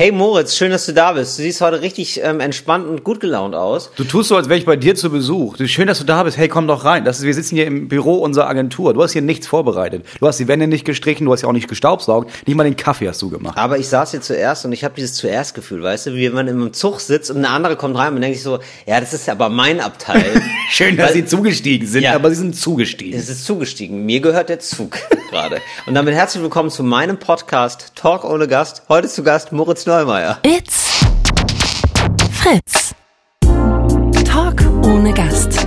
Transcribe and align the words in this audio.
Hey 0.00 0.12
Moritz, 0.12 0.54
schön, 0.54 0.70
dass 0.70 0.86
du 0.86 0.92
da 0.92 1.10
bist. 1.14 1.36
Du 1.36 1.42
siehst 1.42 1.60
heute 1.60 1.80
richtig 1.82 2.20
ähm, 2.22 2.38
entspannt 2.38 2.86
und 2.86 3.02
gut 3.02 3.18
gelaunt 3.18 3.56
aus. 3.56 3.90
Du 3.96 4.04
tust 4.04 4.28
so, 4.28 4.36
als 4.36 4.48
wäre 4.48 4.56
ich 4.56 4.64
bei 4.64 4.76
dir 4.76 4.94
zu 4.94 5.10
Besuch. 5.10 5.56
Du, 5.56 5.66
schön, 5.66 5.88
dass 5.88 5.98
du 5.98 6.04
da 6.04 6.22
bist. 6.22 6.36
Hey, 6.36 6.46
komm 6.46 6.68
doch 6.68 6.84
rein. 6.84 7.04
Das 7.04 7.18
ist, 7.18 7.24
wir 7.24 7.34
sitzen 7.34 7.56
hier 7.56 7.66
im 7.66 7.88
Büro 7.88 8.18
unserer 8.18 8.46
Agentur. 8.46 8.94
Du 8.94 9.02
hast 9.02 9.10
hier 9.10 9.22
nichts 9.22 9.48
vorbereitet. 9.48 10.06
Du 10.20 10.28
hast 10.28 10.38
die 10.38 10.46
Wände 10.46 10.68
nicht 10.68 10.84
gestrichen, 10.84 11.24
du 11.24 11.32
hast 11.32 11.42
ja 11.42 11.48
auch 11.48 11.52
nicht 11.52 11.66
gestaubsaugt. 11.66 12.30
Nicht 12.46 12.54
mal 12.54 12.62
den 12.62 12.76
Kaffee 12.76 13.08
hast 13.08 13.20
du 13.22 13.28
gemacht. 13.28 13.58
Aber 13.58 13.76
ich 13.76 13.88
saß 13.88 14.12
hier 14.12 14.20
zuerst 14.20 14.64
und 14.64 14.70
ich 14.70 14.84
habe 14.84 14.94
dieses 14.94 15.14
zuerst-Gefühl, 15.14 15.82
weißt 15.82 16.06
du, 16.06 16.14
wie 16.14 16.26
wenn 16.28 16.34
man 16.34 16.46
im 16.46 16.72
Zug 16.72 17.00
sitzt 17.00 17.32
und 17.32 17.38
eine 17.38 17.48
andere 17.50 17.74
kommt 17.74 17.96
rein 17.98 18.14
und 18.14 18.20
denkt 18.20 18.36
sich 18.36 18.44
so, 18.44 18.60
ja, 18.86 19.00
das 19.00 19.12
ist 19.12 19.28
aber 19.28 19.48
mein 19.48 19.80
Abteil. 19.80 20.24
schön, 20.70 20.96
dass 20.96 21.08
Weil- 21.08 21.14
sie 21.14 21.26
zugestiegen 21.26 21.88
sind, 21.88 22.04
Ja. 22.04 22.14
aber 22.14 22.30
sie 22.30 22.36
sind 22.36 22.54
zugestiegen. 22.54 23.18
Es 23.18 23.28
ist 23.28 23.44
zugestiegen. 23.44 24.06
Mir 24.06 24.20
gehört 24.20 24.48
der 24.48 24.60
Zug 24.60 24.96
gerade. 25.32 25.56
Und 25.88 25.94
damit 25.94 26.14
herzlich 26.14 26.40
willkommen 26.40 26.70
zu 26.70 26.84
meinem 26.84 27.18
Podcast 27.18 27.90
Talk 27.96 28.22
ohne 28.22 28.46
Gast. 28.46 28.82
Heute 28.88 29.08
zu 29.08 29.24
Gast 29.24 29.50
Moritz 29.50 29.87
Neumeier. 29.88 30.36
It's 30.44 31.00
Fritz. 32.30 32.94
Talk 34.26 34.56
ohne 34.84 35.14
Gast. 35.14 35.66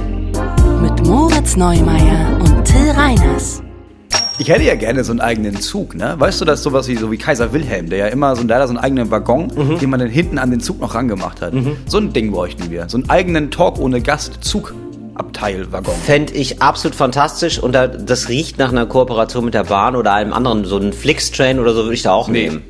Mit 0.79 1.07
Moritz 1.07 1.55
Neumeier 1.55 2.37
und 2.39 2.63
Till 2.63 2.91
Reiners. 2.91 3.63
Ich 4.37 4.47
hätte 4.49 4.61
ja 4.63 4.75
gerne 4.75 5.03
so 5.03 5.11
einen 5.11 5.21
eigenen 5.21 5.59
Zug, 5.59 5.95
ne? 5.95 6.13
Weißt 6.19 6.39
du, 6.39 6.45
das 6.45 6.59
ist 6.59 6.63
sowas 6.63 6.87
wie, 6.87 6.97
so 6.97 7.11
wie 7.11 7.17
Kaiser 7.17 7.51
Wilhelm, 7.51 7.89
der 7.89 7.97
ja 7.97 8.07
immer 8.09 8.35
so, 8.35 8.43
der 8.43 8.57
hat 8.59 8.67
so 8.67 8.75
einen 8.75 8.77
eigenen 8.83 9.09
Waggon, 9.09 9.51
Mhm. 9.55 9.79
den 9.79 9.89
man 9.89 9.99
dann 9.99 10.09
hinten 10.09 10.37
an 10.37 10.51
den 10.51 10.59
Zug 10.59 10.79
noch 10.79 10.93
rangemacht 10.93 11.41
hat. 11.41 11.53
So 11.87 11.97
ein 11.97 12.13
Ding 12.13 12.31
bräuchten 12.31 12.69
wir. 12.69 12.89
So 12.89 12.97
einen 12.99 13.09
eigenen 13.09 13.49
Talk 13.49 13.79
ohne 13.79 14.01
Gast 14.01 14.37
Zugabteilwaggon. 14.41 15.95
Fände 16.05 16.33
ich 16.33 16.61
absolut 16.61 16.93
fantastisch 16.95 17.57
und 17.57 17.71
da, 17.73 17.87
das 17.87 18.29
riecht 18.29 18.59
nach 18.59 18.69
einer 18.69 18.85
Kooperation 18.85 19.45
mit 19.45 19.55
der 19.55 19.63
Bahn 19.63 19.95
oder 19.95 20.13
einem 20.13 20.31
anderen, 20.33 20.63
so 20.65 20.77
einen 20.77 20.93
Flixtrain 20.93 21.57
oder 21.59 21.73
so 21.73 21.85
würde 21.85 21.95
ich 21.95 22.03
da 22.03 22.11
auch 22.11 22.27
Nee. 22.27 22.49
nehmen. 22.49 22.61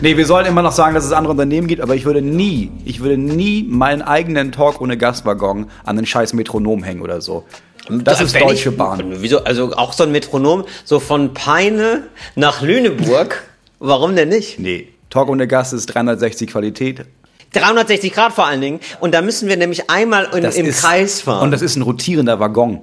Nee, 0.00 0.16
wir 0.16 0.26
sollen 0.26 0.46
immer 0.46 0.62
noch 0.62 0.72
sagen, 0.72 0.94
dass 0.94 1.04
es 1.04 1.12
andere 1.12 1.32
Unternehmen 1.32 1.66
gibt, 1.66 1.80
aber 1.82 1.94
ich 1.94 2.04
würde 2.04 2.22
nie, 2.22 2.70
ich 2.84 3.00
würde 3.00 3.16
nie 3.16 3.64
meinen 3.68 4.02
eigenen 4.02 4.52
Talk 4.52 4.80
ohne 4.80 4.96
Gastwaggon 4.96 5.70
an 5.84 5.96
den 5.96 6.06
scheiß 6.06 6.32
Metronom 6.32 6.82
hängen 6.82 7.02
oder 7.02 7.20
so. 7.20 7.44
Das 7.88 8.20
ist 8.20 8.34
Wenn 8.34 8.42
Deutsche 8.42 8.70
ich, 8.70 8.76
Bahn. 8.76 9.16
Wieso, 9.18 9.44
also 9.44 9.72
auch 9.72 9.92
so 9.92 10.02
ein 10.04 10.12
Metronom, 10.12 10.64
so 10.84 11.00
von 11.00 11.32
Peine 11.32 12.04
nach 12.34 12.60
Lüneburg. 12.60 13.42
Warum 13.78 14.16
denn 14.16 14.28
nicht? 14.28 14.58
Nee, 14.58 14.88
Talk 15.10 15.28
ohne 15.28 15.46
Gast 15.46 15.72
ist 15.72 15.86
360 15.86 16.50
Qualität. 16.50 17.06
360 17.52 18.12
Grad 18.12 18.32
vor 18.34 18.46
allen 18.46 18.60
Dingen. 18.60 18.80
Und 19.00 19.14
da 19.14 19.22
müssen 19.22 19.48
wir 19.48 19.56
nämlich 19.56 19.88
einmal 19.88 20.28
in, 20.34 20.42
Das 20.42 20.56
im 20.56 20.66
ist, 20.66 20.82
Kreis 20.82 21.22
fahren. 21.22 21.44
Und 21.44 21.50
das 21.50 21.62
ist 21.62 21.76
ein 21.76 21.82
rotierender 21.82 22.40
Waggon. 22.40 22.80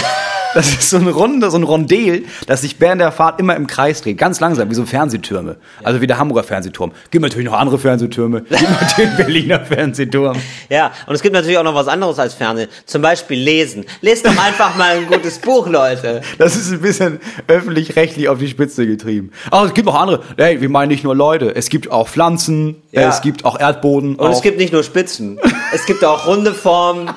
Das 0.56 0.68
ist 0.68 0.88
so 0.88 0.96
ein 0.96 1.06
Runde, 1.06 1.50
so 1.50 1.58
ein 1.58 1.64
Rondel, 1.64 2.24
das 2.46 2.62
sich 2.62 2.76
während 2.78 3.02
der 3.02 3.12
Fahrt 3.12 3.40
immer 3.40 3.54
im 3.56 3.66
Kreis 3.66 4.00
dreht. 4.00 4.16
Ganz 4.16 4.40
langsam, 4.40 4.70
wie 4.70 4.74
so 4.74 4.86
Fernsehtürme. 4.86 5.56
Also 5.82 6.00
wie 6.00 6.06
der 6.06 6.16
Hamburger 6.16 6.44
Fernsehturm. 6.44 6.92
Gibt 7.10 7.22
natürlich 7.22 7.44
noch 7.46 7.58
andere 7.58 7.78
Fernsehtürme. 7.78 8.40
Gibt 8.48 8.62
natürlich 8.62 8.96
den 8.96 9.16
Berliner 9.18 9.60
Fernsehturm. 9.60 10.38
Ja, 10.70 10.92
und 11.06 11.14
es 11.14 11.20
gibt 11.20 11.34
natürlich 11.34 11.58
auch 11.58 11.62
noch 11.62 11.74
was 11.74 11.88
anderes 11.88 12.18
als 12.18 12.32
Fernsehen. 12.32 12.70
Zum 12.86 13.02
Beispiel 13.02 13.38
lesen. 13.38 13.84
Lest 14.00 14.24
doch 14.24 14.30
einfach 14.30 14.74
mal 14.76 14.96
ein 14.96 15.06
gutes 15.06 15.38
Buch, 15.40 15.66
Leute. 15.68 16.22
Das 16.38 16.56
ist 16.56 16.72
ein 16.72 16.80
bisschen 16.80 17.20
öffentlich-rechtlich 17.48 18.30
auf 18.30 18.38
die 18.38 18.48
Spitze 18.48 18.86
getrieben. 18.86 19.32
Aber 19.50 19.66
es 19.66 19.74
gibt 19.74 19.84
noch 19.84 19.94
andere. 19.94 20.22
Hey, 20.38 20.62
wir 20.62 20.70
meinen 20.70 20.88
nicht 20.88 21.04
nur 21.04 21.14
Leute. 21.14 21.54
Es 21.54 21.68
gibt 21.68 21.90
auch 21.90 22.08
Pflanzen. 22.08 22.82
Ja. 22.92 23.10
Es 23.10 23.20
gibt 23.20 23.44
auch 23.44 23.60
Erdboden. 23.60 24.16
Und 24.16 24.26
auch, 24.26 24.32
es 24.32 24.40
gibt 24.40 24.56
nicht 24.56 24.72
nur 24.72 24.82
Spitzen. 24.84 25.38
Es 25.74 25.84
gibt 25.84 26.02
auch 26.02 26.26
runde 26.26 26.54
Formen. 26.54 27.10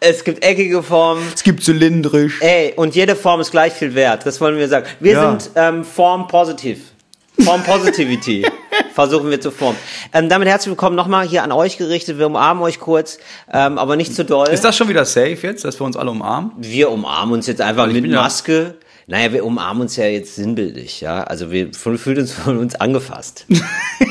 Es 0.00 0.22
gibt 0.22 0.44
eckige 0.44 0.82
Formen. 0.82 1.24
es 1.34 1.42
gibt 1.42 1.62
zylindrisch. 1.64 2.40
Ey, 2.40 2.72
und 2.76 2.94
jede 2.94 3.16
Form 3.16 3.40
ist 3.40 3.50
gleich 3.50 3.72
viel 3.72 3.94
wert. 3.94 4.24
Das 4.26 4.40
wollen 4.40 4.56
wir 4.56 4.68
sagen. 4.68 4.86
Wir 5.00 5.12
Ja. 5.12 5.30
sind 5.38 5.50
ähm, 5.56 5.84
Form 5.84 6.28
positiv. 6.28 6.92
Form 7.40 7.62
Positivity. 7.62 8.46
Versuchen 8.94 9.30
wir 9.30 9.40
zu 9.40 9.50
formen. 9.52 9.78
Ähm, 10.12 10.28
damit 10.28 10.48
herzlich 10.48 10.70
willkommen 10.70 10.96
nochmal 10.96 11.26
hier 11.26 11.42
an 11.44 11.52
euch 11.52 11.78
gerichtet. 11.78 12.18
Wir 12.18 12.26
umarmen 12.26 12.62
euch 12.62 12.80
kurz, 12.80 13.18
ähm, 13.52 13.78
aber 13.78 13.94
nicht 13.96 14.12
zu 14.14 14.24
doll. 14.24 14.48
Ist 14.48 14.64
das 14.64 14.76
schon 14.76 14.88
wieder 14.88 15.04
safe 15.04 15.38
jetzt, 15.42 15.64
dass 15.64 15.80
wir 15.80 15.84
uns 15.86 15.96
alle 15.96 16.10
umarmen? 16.10 16.50
wir 16.58 16.90
umarmen 16.90 17.34
uns 17.34 17.46
jetzt 17.46 17.60
einfach 17.60 17.86
mit 17.86 18.02
bin 18.02 18.10
ja- 18.10 18.22
Maske. 18.22 18.74
Naja, 19.10 19.32
wir 19.32 19.44
umarmen 19.46 19.80
uns 19.82 19.96
ja 19.96 20.04
jetzt 20.04 20.34
sinnbildlich, 20.36 21.00
ja. 21.00 21.24
Also 21.24 21.50
wir 21.50 21.72
fühlen 21.72 22.18
uns 22.18 22.32
von 22.32 22.58
uns 22.58 22.74
angefasst. 22.74 23.46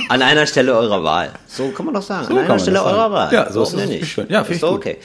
An 0.10 0.24
einer 0.24 0.48
Stelle 0.48 0.76
eurer 0.76 1.04
Wahl. 1.04 1.30
So 1.48 1.70
kann 1.70 1.86
man 1.86 1.94
doch 1.94 2.02
sagen. 2.02 2.26
So 2.28 2.34
An 2.34 2.40
einer 2.46 2.58
Stelle 2.58 2.84
eurer 2.84 3.12
Wahl. 3.12 3.32
Ja, 3.32 3.52
so 3.52 3.62
ist 3.62 3.76
ne, 3.76 3.84
es. 3.84 3.90
nicht. 3.90 4.08
Schön. 4.08 4.26
Ja, 4.30 4.42
ist 4.42 4.64
doch 4.64 4.70
gut. 4.72 4.78
okay. 4.80 4.98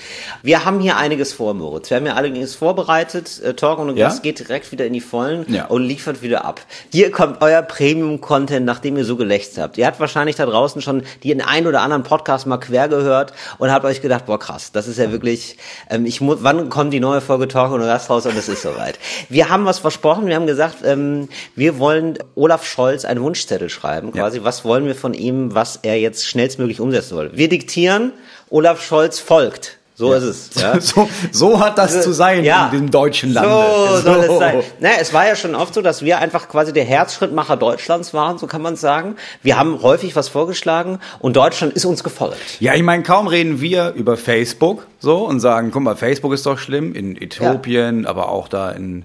Wir 0.43 0.65
haben 0.65 0.81
hier 0.81 0.97
einiges 0.97 1.35
vor, 1.35 1.53
Moritz. 1.53 1.91
Wir 1.91 1.99
haben 1.99 2.07
ja 2.07 2.15
einiges 2.15 2.55
vorbereitet. 2.55 3.39
Äh, 3.43 3.53
Talk 3.53 3.81
und 3.81 3.95
Ja? 3.97 4.09
Gast 4.09 4.23
geht 4.23 4.39
direkt 4.39 4.73
wieder 4.73 4.87
in 4.87 4.95
die 4.95 5.01
Vollen 5.03 5.45
Ja. 5.53 5.67
und 5.67 5.83
liefert 5.83 6.23
wieder 6.23 6.45
ab. 6.47 6.63
Hier 6.91 7.11
kommt 7.11 7.43
euer 7.43 7.61
Premium-Content, 7.61 8.65
nachdem 8.65 8.97
ihr 8.97 9.05
so 9.05 9.17
gelächzt 9.17 9.59
habt. 9.59 9.77
Ihr 9.77 9.87
habt 9.87 10.01
wahrscheinlich 10.01 10.37
da 10.37 10.47
draußen 10.47 10.81
schon 10.81 11.03
den 11.23 11.43
ein 11.43 11.67
oder 11.67 11.83
anderen 11.83 12.03
Podcast 12.03 12.47
mal 12.47 12.57
quer 12.59 12.89
gehört 12.89 13.35
und 13.59 13.71
habt 13.71 13.85
euch 13.85 14.01
gedacht, 14.01 14.25
boah 14.25 14.39
krass, 14.39 14.73
das 14.73 14.89
ist 14.89 14.99
ja 14.99 15.13
wirklich, 15.13 15.59
ähm, 15.91 16.07
ich 16.07 16.23
muss, 16.23 16.39
wann 16.41 16.71
kommt 16.71 16.95
die 16.95 17.01
neue 17.01 17.21
Folge 17.21 17.47
Talk 17.47 17.73
und 17.73 17.81
Gast 17.81 18.09
raus 18.09 18.25
und 18.25 18.37
es 18.39 18.49
ist 18.49 18.63
soweit. 18.63 18.99
Wir 19.29 19.51
haben 19.51 19.67
was 19.67 19.82
versprochen, 19.83 20.27
wir 20.27 20.35
haben 20.37 20.47
gesagt, 20.47 20.77
ähm, 20.85 21.29
wir 21.55 21.79
wollen 21.79 22.19
Olaf 22.35 22.65
Scholz 22.65 23.05
einen 23.05 23.21
Wunschzettel 23.23 23.69
schreiben, 23.69 24.13
quasi, 24.13 24.41
was 24.43 24.65
wollen 24.65 24.87
wir 24.87 24.95
von 24.95 25.13
ihm, 25.15 25.55
was 25.55 25.81
er 25.83 25.99
jetzt 26.01 26.27
schnellstmöglich 26.27 26.81
umsetzen 26.81 27.11
soll. 27.11 27.31
Wir 27.35 27.49
diktieren, 27.49 28.13
Olaf 28.49 28.83
Scholz 28.83 29.19
folgt. 29.19 29.79
So 29.95 30.15
ist 30.15 30.23
es. 30.25 30.51
Ja? 30.61 30.81
So, 30.81 31.09
so 31.31 31.61
hat 31.61 31.77
das 31.79 32.03
zu 32.03 32.13
sein 32.13 32.45
Ja. 32.45 32.65
in 32.67 32.71
diesem 32.73 32.91
deutschen 32.91 33.33
Lande. 33.33 33.51
So 33.51 34.01
soll 34.01 34.21
es 34.21 34.39
sein. 34.39 34.63
Naja, 34.81 34.97
es 35.01 35.13
war 35.13 35.27
ja 35.27 35.37
schon 35.37 35.55
oft 35.55 35.75
so, 35.75 35.83
dass 35.83 36.03
wir 36.03 36.19
einfach 36.19 36.49
quasi 36.49 36.73
der 36.73 36.85
Herzschrittmacher 36.85 37.57
Deutschlands 37.57 38.15
waren, 38.15 38.39
so 38.39 38.47
kann 38.47 38.63
man 38.63 38.75
sagen. 38.77 39.17
Wir 39.43 39.59
haben 39.59 39.83
häufig 39.83 40.17
was 40.17 40.29
vorgeschlagen 40.29 40.99
und 41.21 41.37
Deutschland 41.37 41.75
ist 41.75 41.85
uns 41.85 42.03
gefolgt. 42.03 42.39
Ja, 42.59 42.75
ich 42.75 42.83
meine, 42.83 43.03
kaum 43.03 43.27
reden 43.27 43.61
wir 43.61 43.93
über 43.93 44.17
Facebook 44.17 44.87
so 44.99 45.19
und 45.27 45.41
sagen, 45.41 45.71
guck 45.73 45.83
mal, 45.83 45.95
Facebook 45.95 46.33
ist 46.33 46.47
doch 46.47 46.59
schlimm 46.59 46.95
in 46.95 47.21
Äthiopien, 47.21 48.07
aber 48.07 48.31
auch 48.31 48.49
da 48.49 48.71
in, 48.71 49.05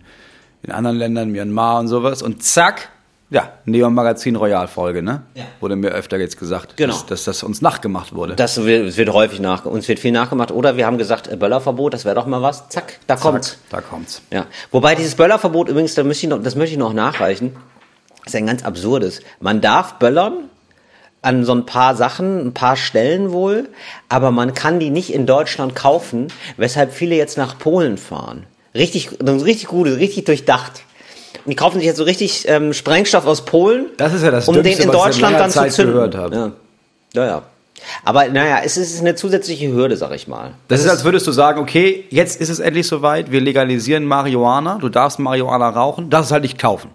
in 0.68 0.74
anderen 0.74 0.98
Ländern, 0.98 1.32
Myanmar 1.32 1.80
und 1.80 1.88
sowas. 1.88 2.22
Und 2.22 2.44
zack, 2.44 2.90
ja, 3.30 3.52
Neon 3.66 3.94
Magazin 3.94 4.36
Royal 4.36 4.68
Folge, 4.68 5.02
ne? 5.02 5.24
Ja. 5.36 5.44
Wurde 5.60 5.76
mir 5.76 5.90
öfter 5.90 6.18
jetzt 6.18 6.38
gesagt, 6.40 6.78
Genau. 6.78 6.94
dass, 6.94 7.06
dass 7.06 7.24
das 7.26 7.44
uns 7.44 7.62
nachgemacht 7.62 8.14
wurde. 8.14 8.36
Das 8.36 8.64
wird, 8.64 8.86
es 8.88 8.98
wird 8.98 9.12
häufig 9.12 9.40
nach, 9.40 9.66
uns 9.66 9.88
wird 9.88 10.00
viel 10.00 10.12
nachgemacht. 10.12 10.52
Oder 10.52 10.78
wir 10.78 10.86
haben 10.86 10.98
gesagt, 10.98 11.28
äh, 11.28 11.36
Böllerverbot, 11.36 11.94
das 11.94 12.06
wäre 12.06 12.16
doch 12.16 12.26
mal 12.26 12.42
was. 12.42 12.70
Zack, 12.70 13.00
da 13.08 13.16
kommt's. 13.16 13.52
Zack, 13.52 13.60
da 13.70 13.82
kommt's. 13.82 14.22
Ja. 14.32 14.46
Wobei 14.72 14.96
dieses 14.96 15.16
Böllerverbot 15.16 15.70
übrigens, 15.70 15.96
da 15.96 16.04
möchte 16.04 16.26
ich 16.26 16.30
noch, 16.30 16.42
das 16.42 16.56
möchte 16.56 16.74
ich 16.74 16.80
noch 16.80 16.94
nachreichen, 16.94 17.56
ist 18.26 18.36
ein 18.36 18.46
ganz 18.46 18.64
absurdes. 18.64 19.22
Man 19.40 19.62
darf 19.62 19.96
böllern 19.96 20.50
an 21.22 21.44
so 21.44 21.54
ein 21.54 21.66
paar 21.66 21.96
Sachen, 21.96 22.48
ein 22.48 22.54
paar 22.54 22.76
Stellen 22.78 23.32
wohl, 23.32 23.68
aber 24.08 24.32
man 24.32 24.54
kann 24.54 24.80
die 24.80 24.90
nicht 24.90 25.14
in 25.14 25.26
Deutschland 25.26 25.76
kaufen, 25.76 26.28
weshalb 26.58 26.94
viele 26.94 27.16
jetzt 27.16 27.38
nach 27.38 27.58
Polen 27.58 27.98
fahren. 27.98 28.46
Richtig, 28.76 29.10
das 29.20 29.44
richtig 29.44 29.68
gut, 29.68 29.88
richtig 29.88 30.26
durchdacht. 30.26 30.84
Und 31.46 31.52
die 31.52 31.56
kaufen 31.56 31.78
sich 31.78 31.86
jetzt 31.86 31.98
so 31.98 32.04
richtig 32.04 32.46
ähm, 32.48 32.74
Sprengstoff 32.74 33.26
aus 33.26 33.46
Polen, 33.46 33.88
Das 33.98 34.14
ist 34.14 34.24
ja 34.24 34.32
das 34.32 34.48
um 34.48 34.56
Dümmste, 34.56 34.84
den 34.84 34.90
in 34.90 34.94
was 34.94 34.96
ich 35.16 35.18
in 35.18 35.22
Deutschland 35.32 35.40
dann 35.40 35.52
zu 35.52 35.60
Zeit 35.60 35.74
zünden. 35.74 35.94
gehört 35.94 36.16
habe. 36.16 36.36
Ja. 36.36 36.52
ja, 37.14 37.26
ja. 37.26 37.42
Aber 38.04 38.28
naja, 38.28 38.60
es 38.64 38.76
ist 38.78 39.00
eine 39.00 39.16
zusätzliche 39.16 39.72
Hürde, 39.72 39.98
sag 39.98 40.14
ich 40.14 40.28
mal. 40.28 40.52
Das 40.68 40.82
ist, 40.82 40.90
als 40.90 41.04
würdest 41.04 41.28
du 41.28 41.32
sagen, 41.32 41.62
okay, 41.62 42.06
jetzt 42.10 42.42
ist 42.42 42.50
es 42.50 42.60
endlich 42.60 42.88
soweit, 42.88 43.32
wir 43.32 43.40
legalisieren 43.40 44.04
Marihuana, 44.06 44.78
du 44.80 44.90
darfst 44.90 45.20
Marihuana 45.20 45.70
rauchen, 45.70 46.10
darfst 46.10 46.30
es 46.30 46.32
halt 46.34 46.44
nicht 46.44 46.60
kaufen. 46.60 46.90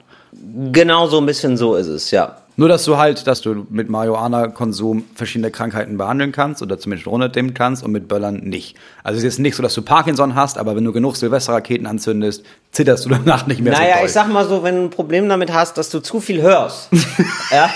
Genau 0.73 1.07
so 1.07 1.19
ein 1.19 1.27
bisschen 1.27 1.57
so 1.57 1.77
ist 1.77 1.87
es, 1.87 2.11
ja. 2.11 2.37
Nur, 2.63 2.69
dass 2.69 2.85
du 2.85 2.97
halt, 2.97 3.27
dass 3.27 3.41
du 3.41 3.67
mit 3.71 3.91
Marihuana-Konsum 3.91 5.07
verschiedene 5.17 5.51
Krankheiten 5.51 5.99
behandeln 5.99 6.31
kannst 6.31 6.63
oder 6.63 6.79
zumindest 6.79 7.09
runterdimmen 7.09 7.55
kannst 7.55 7.83
und 7.83 7.91
mit 7.91 8.07
Böllern 8.07 8.37
nicht. 8.37 8.77
Also 9.03 9.17
es 9.17 9.25
ist 9.25 9.33
jetzt 9.33 9.39
nicht 9.41 9.57
so, 9.57 9.65
dass 9.65 9.75
du 9.75 9.83
Parkinson 9.83 10.37
hast, 10.37 10.59
aber 10.59 10.77
wenn 10.77 10.85
du 10.85 10.93
genug 10.93 11.17
Silvesterraketen 11.17 11.89
anzündest, 11.89 12.45
zitterst 12.71 13.05
du 13.05 13.09
danach 13.09 13.49
nicht 13.49 13.61
mehr 13.61 13.73
Naja, 13.73 13.95
so 13.95 13.99
doll. 13.99 14.07
ich 14.07 14.13
sag 14.13 14.29
mal 14.29 14.47
so, 14.47 14.63
wenn 14.63 14.77
du 14.77 14.83
ein 14.83 14.91
Problem 14.91 15.29
damit 15.29 15.53
hast, 15.53 15.77
dass 15.77 15.91
du 15.91 15.99
zu 15.99 16.21
viel 16.21 16.41
hörst. 16.41 16.89
ja. 17.51 17.69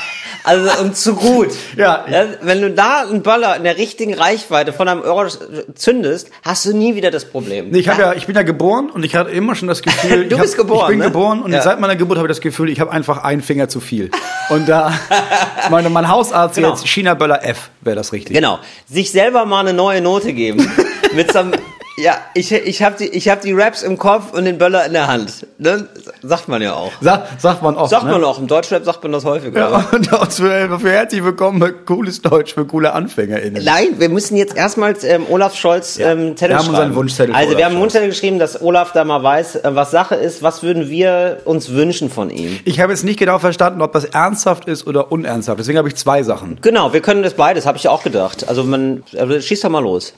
Also 0.47 0.71
und 0.81 0.97
zu 0.97 1.15
gut. 1.17 1.49
Ja. 1.77 2.05
Wenn 2.41 2.63
du 2.63 2.71
da 2.71 3.03
einen 3.03 3.23
Böller 3.23 3.57
in 3.57 3.65
der 3.65 3.77
richtigen 3.77 4.15
Reichweite 4.15 4.73
von 4.73 4.89
einem 4.89 5.03
Euro 5.03 5.27
zündest, 5.75 6.31
hast 6.43 6.65
du 6.65 6.75
nie 6.77 6.95
wieder 6.95 7.11
das 7.11 7.25
Problem. 7.25 7.71
Nee, 7.71 7.81
ich, 7.81 7.89
hab 7.89 7.99
ja, 7.99 8.13
ich 8.15 8.27
bin 8.27 8.37
ja 8.37 8.43
geboren 8.43 8.89
und 8.91 9.05
ich 9.05 9.15
hatte 9.17 9.31
immer 9.31 9.55
schon 9.57 9.67
das 9.69 9.83
Gefühl, 9.83 10.25
Du 10.29 10.37
ich 10.37 10.43
bist 10.43 10.55
hab, 10.55 10.67
geboren, 10.67 10.83
Ich 10.85 10.89
bin 10.91 10.99
ne? 11.01 11.05
geboren 11.07 11.43
und 11.43 11.53
Ja. 11.53 11.63
seit 11.63 11.81
meiner 11.81 11.97
Geburt 11.97 12.19
habe 12.19 12.29
ich 12.29 12.31
das 12.31 12.41
Gefühl, 12.41 12.71
ich 12.71 12.81
habe 12.81 12.93
einfach 12.93 13.25
einen 13.25 13.43
Finger 13.43 13.69
zu 13.69 13.81
viel. 13.81 14.11
Und 14.49 14.69
da, 14.69 14.93
meine, 15.71 15.91
mein 15.91 16.09
Hausarzt 16.09 16.55
Genau. 16.57 16.71
jetzt 16.71 16.87
China 16.87 17.15
Böller 17.15 17.45
F 17.45 17.71
wäre 17.81 17.97
das 17.97 18.13
richtig. 18.13 18.35
Genau. 18.37 18.61
Sich 18.89 19.11
selber 19.11 19.45
mal 19.47 19.61
eine 19.61 19.73
neue 19.75 20.01
Note 20.01 20.33
geben. 20.33 20.71
mit 21.15 21.33
so 21.33 21.41
einem 21.41 21.53
Ja, 21.99 22.19
ich, 22.35 22.53
ich 22.53 22.83
habe 22.83 22.97
die, 22.99 23.09
ich 23.09 23.31
hab 23.31 23.41
die 23.41 23.53
Raps 23.55 23.83
im 23.83 23.97
Kopf 23.97 24.35
und 24.35 24.45
den 24.45 24.59
Böller 24.59 24.85
in 24.85 24.93
der 24.93 25.07
Hand. 25.07 25.47
Ne? 25.57 25.89
Sagt 26.23 26.47
man 26.47 26.61
ja 26.61 26.75
auch. 26.75 26.93
Sag, 27.01 27.27
sagt 27.41 27.63
man 27.63 27.75
oft. 27.75 27.91
Sagt 27.91 28.05
ne? 28.05 28.13
man 28.13 28.23
auch. 28.25 28.39
Im 28.39 28.47
Deutschrap 28.49 28.85
sagt 28.85 29.03
man 29.03 29.13
das 29.13 29.25
häufiger. 29.25 29.59
Ja, 29.71 29.89
und 29.93 30.13
auch 30.13 30.31
für, 30.31 30.79
für 30.79 30.91
herzlich 30.91 31.25
willkommen 31.25 31.59
bei 31.59 31.71
Cooles 31.71 32.21
Deutsch 32.21 32.53
für 32.53 32.67
coole 32.67 32.93
AnfängerInnen. 32.93 33.65
Nein, 33.65 33.99
wir 33.99 34.11
müssen 34.11 34.37
jetzt 34.37 34.55
erstmals 34.55 35.05
ähm, 35.05 35.25
Olaf 35.31 35.57
Scholz 35.57 35.97
Ja. 35.97 36.13
ähm, 36.13 36.37
Zettel 36.37 36.51
Wir 36.51 36.59
haben 36.59 36.65
schreiben. 36.67 36.77
unseren 36.77 36.95
Wunschzettel 36.97 37.35
Also 37.35 37.49
Olaf 37.49 37.59
wir 37.59 37.65
haben 37.65 37.73
einen. 37.73 37.81
Wunschzettel 37.81 38.09
geschrieben, 38.11 38.39
dass 38.39 38.61
Olaf 38.61 38.93
da 38.93 39.05
mal 39.05 39.23
weiß, 39.23 39.57
äh, 39.57 39.75
was 39.75 39.91
Sache 39.91 40.17
ist. 40.17 40.43
Was 40.43 40.63
würden 40.63 40.91
wir 40.91 41.39
uns 41.47 41.71
wünschen 41.73 42.11
von 42.11 42.29
ihm? 42.29 42.61
Ich 42.67 42.79
habe 42.81 42.93
jetzt 42.93 43.05
nicht 43.05 43.19
genau 43.19 43.39
verstanden, 43.39 43.81
ob 43.81 43.93
das 43.93 44.05
ernsthaft 44.05 44.67
ist 44.67 44.87
oder 44.87 45.11
unernsthaft. 45.11 45.59
Deswegen 45.61 45.79
habe 45.79 45.89
ich 45.89 45.97
zwei 45.97 46.23
Sachen. 46.23 46.59
Genau, 46.61 46.93
wir 46.93 47.01
können 47.01 47.23
das 47.23 47.33
beides, 47.33 47.65
habe 47.65 47.79
ich 47.79 47.85
ja 47.85 47.91
auch 47.91 48.03
gedacht. 48.03 48.47
Also 48.49 48.65
man, 48.65 49.03
also 49.17 49.41
schieß 49.41 49.63
doch 49.63 49.71
mal 49.71 49.81
los. 49.83 50.13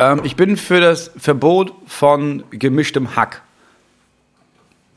Ähm, 0.00 0.20
ich 0.24 0.34
bin 0.36 0.56
für 0.56 0.80
das 0.80 1.10
Verbot 1.16 1.72
von 1.86 2.42
gemischtem 2.50 3.14
Hack. 3.16 3.42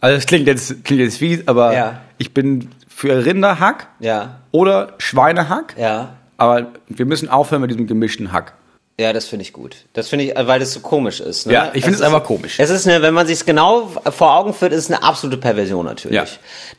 Also 0.02 0.16
das 0.18 0.26
klingt 0.26 0.48
jetzt, 0.48 0.84
klingt 0.84 1.02
jetzt 1.02 1.18
fies, 1.18 1.48
aber 1.48 1.74
Ja. 1.74 2.02
ich 2.18 2.34
bin 2.34 2.70
für 2.88 3.26
Rinderhack 3.26 3.88
Ja, 4.00 4.40
oder 4.52 4.94
Schweinehack. 4.98 5.76
ja. 5.78 6.16
Aber 6.38 6.68
wir 6.88 7.06
müssen 7.06 7.30
aufhören 7.30 7.62
mit 7.62 7.70
diesem 7.72 7.86
gemischten 7.88 8.32
Hack. 8.34 8.54
Ja, 9.00 9.12
das 9.12 9.26
finde 9.26 9.42
ich 9.42 9.54
gut. 9.54 9.76
Das 9.94 10.08
finde 10.08 10.26
ich, 10.26 10.34
weil 10.36 10.60
das 10.60 10.72
so 10.72 10.80
komisch 10.80 11.20
ist. 11.20 11.48
Ne? 11.48 11.54
Ja, 11.54 11.72
ich 11.74 11.84
finde 11.84 11.96
es 11.98 12.02
einfach 12.04 12.24
komisch. 12.24 12.60
Es 12.60 12.70
ist 12.70 12.88
eine, 12.88 13.02
wenn 13.02 13.16
man 13.16 13.26
sich 13.26 13.38
es 13.38 13.46
genau 13.46 13.88
vor 14.12 14.36
Augen 14.36 14.54
führt, 14.54 14.72
ist 14.72 14.84
es 14.84 14.92
eine 14.92 15.02
absolute 15.02 15.38
Perversion 15.38 15.84
natürlich. 15.84 16.16
Ja. 16.16 16.26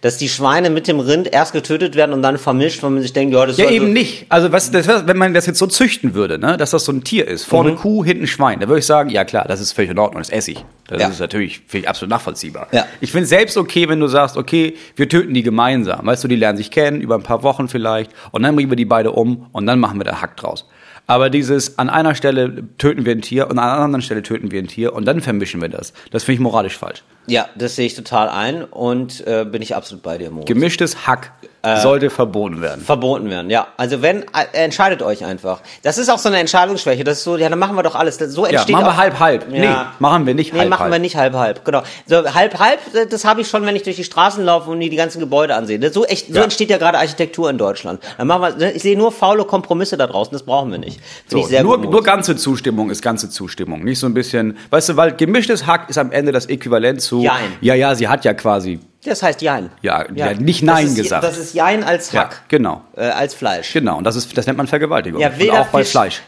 Dass 0.01 0.17
die 0.17 0.29
Schweine 0.29 0.71
mit 0.71 0.87
dem 0.87 1.01
Rind 1.01 1.33
erst 1.33 1.53
getötet 1.53 1.97
werden 1.97 2.13
und 2.13 2.23
dann 2.23 2.39
vermischt, 2.39 2.85
weil 2.85 2.91
man 2.91 3.03
sich 3.03 3.13
denkt, 3.13 3.35
ja, 3.35 3.45
das 3.45 3.57
Ja, 3.57 3.69
eben 3.69 3.93
nicht. 3.93 4.27
Also 4.29 4.53
was, 4.53 4.71
das, 4.71 4.87
wenn 5.09 5.17
man 5.17 5.35
das 5.35 5.47
jetzt 5.47 5.59
so 5.59 5.67
züchten 5.67 6.15
würde, 6.15 6.39
ne, 6.39 6.57
dass 6.57 6.71
das 6.71 6.85
so 6.85 6.93
ein 6.93 7.03
Tier 7.03 7.27
ist, 7.27 7.47
vorne 7.47 7.75
Kuh, 7.75 8.05
hinten 8.05 8.29
Schwein, 8.29 8.61
da 8.61 8.69
würde 8.69 8.79
ich 8.79 8.87
sagen, 8.87 9.11
ja 9.11 9.25
klar, 9.25 9.47
das 9.49 9.61
ist 9.61 9.73
völlig 9.73 9.91
in 9.91 9.99
Ordnung, 9.99 10.23
das 10.23 10.31
esse 10.31 10.53
ich. 10.53 10.65
Das 10.87 11.03
Ja. 11.03 11.09
ist 11.09 11.19
natürlich 11.19 11.63
ich 11.73 11.89
absolut 11.89 12.11
nachvollziehbar. 12.11 12.69
Ja. 12.71 12.87
Ich 13.01 13.11
finde 13.11 13.25
es 13.25 13.31
selbst 13.31 13.57
okay, 13.57 13.89
wenn 13.89 13.99
du 13.99 14.07
sagst, 14.07 14.37
okay, 14.37 14.77
wir 14.95 15.09
töten 15.09 15.35
die 15.35 15.43
gemeinsam. 15.43 16.07
Weißt 16.07 16.23
du, 16.23 16.29
die 16.29 16.37
lernen 16.37 16.59
sich 16.59 16.71
kennen, 16.71 17.01
über 17.01 17.17
ein 17.17 17.25
paar 17.25 17.43
Wochen 17.43 17.67
vielleicht, 17.69 18.13
und 18.31 18.45
dann 18.45 18.55
bringen 18.55 18.71
wir 18.71 18.77
die 18.77 18.85
beide 18.85 19.11
um 19.11 19.49
und 19.51 19.67
dann 19.67 19.81
machen 19.81 19.99
wir 19.99 20.05
da 20.05 20.21
Hack 20.23 20.37
draus. 20.37 20.69
Aber 21.07 21.29
dieses, 21.31 21.79
an 21.79 21.91
einer 21.91 22.15
Stelle 22.15 22.65
töten 22.79 23.05
wir 23.05 23.13
ein 23.13 23.23
Tier 23.23 23.49
und 23.51 23.59
an 23.59 23.69
einer 23.69 23.83
anderen 23.83 24.03
Stelle 24.03 24.23
töten 24.23 24.51
wir 24.51 24.61
ein 24.61 24.69
Tier 24.69 24.95
und 24.95 25.05
dann 25.05 25.21
vermischen 25.21 25.61
wir 25.61 25.69
das. 25.69 25.93
Das 26.11 26.25
finde 26.25 26.35
ich 26.37 26.41
moralisch 26.41 26.79
falsch. 26.79 27.03
Ja, 27.27 27.49
das 27.55 27.77
sehe 27.77 27.87
ich 27.87 27.95
total 27.95 28.29
ein 28.29 28.65
und 28.65 29.27
äh, 29.27 29.45
bin 29.45 29.63
ich 29.63 29.75
absolut 29.75 30.03
bei 30.03 30.19
dir, 30.19 30.31
Moritz. 30.31 30.47
Gemischtes 30.47 31.07
Hack 31.07 31.33
Äh. 31.65 31.81
sollte 31.81 32.11
verboten 32.11 32.61
werden. 32.61 32.83
Verboten 32.85 33.31
werden, 33.31 33.51
ja. 33.51 33.69
Also 33.77 34.03
wenn, 34.03 34.23
äh, 34.23 34.25
entscheidet 34.53 35.03
euch 35.03 35.25
einfach. 35.25 35.61
Das 35.83 35.99
ist 35.99 36.09
auch 36.11 36.19
so 36.19 36.29
eine 36.29 36.39
Entscheidungsschwäche. 36.39 37.05
Das 37.05 37.19
ist 37.19 37.25
so, 37.25 37.37
ja, 37.37 37.49
dann 37.49 37.59
machen 37.59 37.77
wir 37.77 37.83
doch 37.83 37.95
alles. 37.95 38.17
So 38.19 38.45
Ja, 38.45 38.51
entsteht 38.53 38.73
machen 38.75 38.87
wir 38.87 38.97
halb, 38.97 39.19
halb. 39.19 39.53
Ja. 39.53 39.61
Nee, 39.61 39.77
machen 39.99 40.27
wir 40.27 40.35
nicht 40.35 40.53
Nee, 40.53 40.61
halb, 40.61 40.69
machen 40.71 40.81
halb. 40.85 40.93
wir 40.93 40.99
nicht 40.99 41.17
halb, 41.17 41.35
halb. 41.35 41.65
Genau. 41.65 41.83
So 42.07 42.17
halb, 42.35 42.59
halb, 42.59 42.81
äh, 42.95 43.07
das 43.07 43.25
habe 43.25 43.41
ich 43.41 43.49
schon, 43.49 43.65
wenn 43.67 43.77
ich 43.77 43.83
durch 43.83 43.97
die 43.97 44.05
Straßen 44.05 44.45
laufe 44.45 44.71
und 44.71 44.79
mir 44.79 44.91
die 44.91 44.97
ganzen 44.97 45.21
Gebäude 45.21 45.55
ansehe. 45.55 45.81
So, 45.93 46.05
echt, 46.05 46.29
so 46.29 46.35
Ja. 46.35 46.43
entsteht 46.45 46.71
ja 46.71 46.79
gerade 46.79 46.99
Architektur 46.99 47.49
in 47.51 47.59
Deutschland. 47.59 48.01
Dann 48.19 48.27
machen 48.27 48.59
wir, 48.59 48.75
ich 48.75 48.83
sehe 48.83 48.97
nur 48.97 49.13
faule 49.13 49.45
Kompromisse 49.45 49.97
da 49.97 50.07
draußen. 50.07 50.33
Das 50.33 50.43
brauchen 50.43 50.71
wir 50.71 50.79
nicht. 50.79 51.01
Finde 51.01 51.29
So, 51.29 51.39
ich 51.39 51.47
sehr 51.47 51.63
nur, 51.63 51.79
nur 51.79 52.03
ganze 52.03 52.37
Zustimmung 52.37 52.91
ist 52.91 53.03
ganze 53.03 53.31
Zustimmung. 53.31 53.85
Nicht 53.85 53.99
so 53.99 54.07
ein 54.07 54.15
bisschen, 54.15 54.59
weißt 54.71 54.91
du, 54.91 54.97
weil 54.97 55.13
gemischtes 55.13 55.67
Hack 55.67 55.89
ist 55.91 55.99
am 55.99 56.13
Ende 56.13 56.33
das 56.33 56.47
Äquivalent 56.47 57.01
zu. 57.01 57.23
Jein. 57.23 57.53
Ja, 57.61 57.75
ja, 57.75 57.95
sie 57.95 58.09
hat 58.09 58.25
ja 58.25 58.35
quasi. 58.35 58.81
Das 59.07 59.23
heißt 59.23 59.43
Jein. 59.43 59.71
Ja, 59.83 59.99
hat 60.09 60.41
nicht 60.41 60.63
Nein 60.63 60.87
ist, 60.87 60.97
gesagt. 60.97 61.25
Das 61.25 61.39
ist 61.39 61.55
Jein 61.55 61.85
als 61.85 62.13
Ja, 62.13 62.23
Hack. 62.23 62.43
genau. 62.49 62.83
Äh, 62.97 63.03
als 63.07 63.35
Fleisch. 63.35 63.73
Genau, 63.73 63.99
und 63.99 64.05
das, 64.05 64.17
ist, 64.17 64.37
das 64.37 64.47
nennt 64.47 64.57
man 64.59 64.67
Vergewaltigung. 64.67 65.21
Ja, 65.21 65.29
und 65.29 65.39
weder 65.39 65.61
auch 65.61 65.67
bei 65.69 65.81
Fisch- 65.83 65.91
Fleisch. 65.91 66.23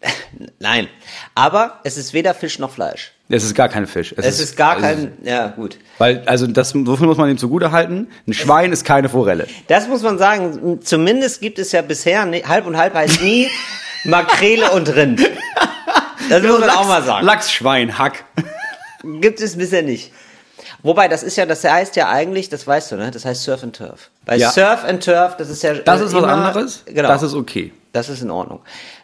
Nein. 0.60 0.88
Aber 1.34 1.80
es 1.84 1.96
ist 1.96 2.12
weder 2.14 2.34
Fisch 2.34 2.58
noch 2.58 2.70
Fleisch. 2.70 3.12
Es 3.28 3.44
ist 3.44 3.54
gar 3.54 3.68
kein 3.68 3.86
Fisch. 3.86 4.14
Es 4.16 4.40
ist 4.40 4.56
gar 4.56 4.76
es 4.76 4.82
kein, 4.82 5.12
ja, 5.22 5.48
gut. 5.48 5.76
Weil, 5.98 6.22
also, 6.26 6.46
das, 6.46 6.70
so 6.70 6.96
viel 6.96 7.06
muss 7.06 7.18
man 7.18 7.28
ihm 7.28 7.36
zugute 7.38 7.72
halten. 7.72 8.08
Ein 8.26 8.32
Schwein 8.32 8.72
ist 8.72 8.84
keine 8.84 9.08
Forelle. 9.08 9.46
Das 9.66 9.86
muss 9.88 10.02
man 10.02 10.16
sagen. 10.18 10.80
Zumindest 10.82 11.40
gibt 11.40 11.58
es 11.58 11.72
ja 11.72 11.82
bisher, 11.82 12.24
ne- 12.24 12.42
halb 12.46 12.66
und 12.66 12.76
halb 12.76 12.94
heißt 12.94 13.20
nie 13.22 13.48
Makrele 14.04 14.70
und 14.72 14.94
Rind. 14.94 15.28
Das 16.30 16.42
muss 16.42 16.60
man 16.60 16.68
auch 16.68 16.86
mal 16.86 17.02
sagen. 17.02 17.24
Lachs, 17.24 17.50
Schwein, 17.50 17.96
Hack. 17.96 18.22
Gibt 19.02 19.40
es 19.40 19.56
bisher 19.56 19.82
nicht. 19.82 20.12
Wobei, 20.82 21.08
das 21.08 21.22
ist 21.22 21.36
ja, 21.36 21.44
das 21.46 21.64
heißt 21.64 21.96
ja 21.96 22.08
eigentlich, 22.08 22.48
das 22.48 22.66
weißt 22.66 22.92
du, 22.92 22.96
ne? 22.96 23.10
Das 23.10 23.24
heißt 23.24 23.42
Surf 23.42 23.62
and 23.64 23.74
Turf. 23.76 24.10
Bei 24.24 24.36
Ja. 24.36 24.50
Surf 24.50 24.84
and 24.84 25.04
Turf, 25.04 25.36
das 25.36 25.48
ist 25.50 25.62
ja. 25.62 25.74
Das 25.74 26.00
äh, 26.00 26.04
ist 26.04 26.14
was 26.14 26.22
immer- 26.22 26.32
anderes. 26.32 26.82
Genau. 26.86 27.08
Das 27.08 27.22
ist 27.22 27.34
okay. 27.34 27.72
Das 27.92 28.08
ist 28.08 28.22
in 28.22 28.30
Ordnung. 28.30 28.60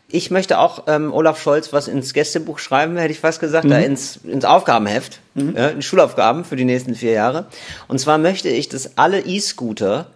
Ich 0.08 0.30
möchte 0.30 0.58
auch 0.60 0.84
ähm, 0.86 1.12
Olaf 1.12 1.40
Scholz 1.42 1.72
was 1.72 1.88
ins 1.88 2.12
Gästebuch 2.12 2.58
schreiben, 2.60 2.96
hätte 2.96 3.12
ich 3.12 3.18
fast 3.18 3.40
gesagt, 3.40 3.64
Mhm. 3.64 3.70
da 3.70 3.78
ins, 3.78 4.16
ins 4.22 4.44
Aufgabenheft, 4.44 5.18
ja, 5.34 5.68
in 5.68 5.82
Schulaufgaben 5.82 6.44
für 6.44 6.54
die 6.54 6.64
nächsten 6.64 6.94
vier 6.94 7.12
Jahre. 7.12 7.46
Und 7.88 7.98
zwar 7.98 8.18
möchte 8.18 8.48
ich, 8.48 8.68
dass 8.68 8.96
alle 8.96 9.20
E-Scooter, 9.20 10.06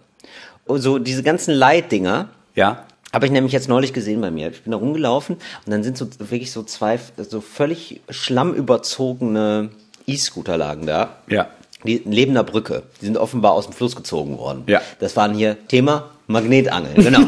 so 0.67 0.99
diese 0.99 1.23
ganzen 1.23 1.53
Leitdinger, 1.53 2.29
Ja. 2.55 2.85
habe 3.11 3.25
ich 3.25 3.31
nämlich 3.33 3.51
jetzt 3.51 3.67
neulich 3.67 3.91
gesehen 3.91 4.21
bei 4.21 4.31
mir. 4.31 4.51
Ich 4.51 4.61
bin 4.63 4.71
da 4.71 4.77
rumgelaufen 4.77 5.35
und 5.65 5.71
dann 5.73 5.83
sind 5.83 5.97
so 5.97 6.07
wirklich 6.19 6.51
so 6.53 6.63
zwei 6.63 6.97
so 7.17 7.41
völlig 7.41 7.99
schlammüberzogene 8.09 9.69
E-Scooter 10.13 10.57
lagen 10.57 10.85
da. 10.85 11.17
Ja. 11.27 11.47
Die 11.85 12.01
neben 12.05 12.33
der 12.33 12.43
Brücke. 12.43 12.83
Die 13.01 13.05
sind 13.05 13.17
offenbar 13.17 13.53
aus 13.53 13.65
dem 13.65 13.73
Fluss 13.73 13.95
gezogen 13.95 14.37
worden. 14.37 14.63
Ja. 14.67 14.81
Das 14.99 15.15
waren 15.15 15.33
hier 15.33 15.55
Thema 15.67 16.09
Magnetangeln. 16.27 16.95
Genau. 16.95 17.21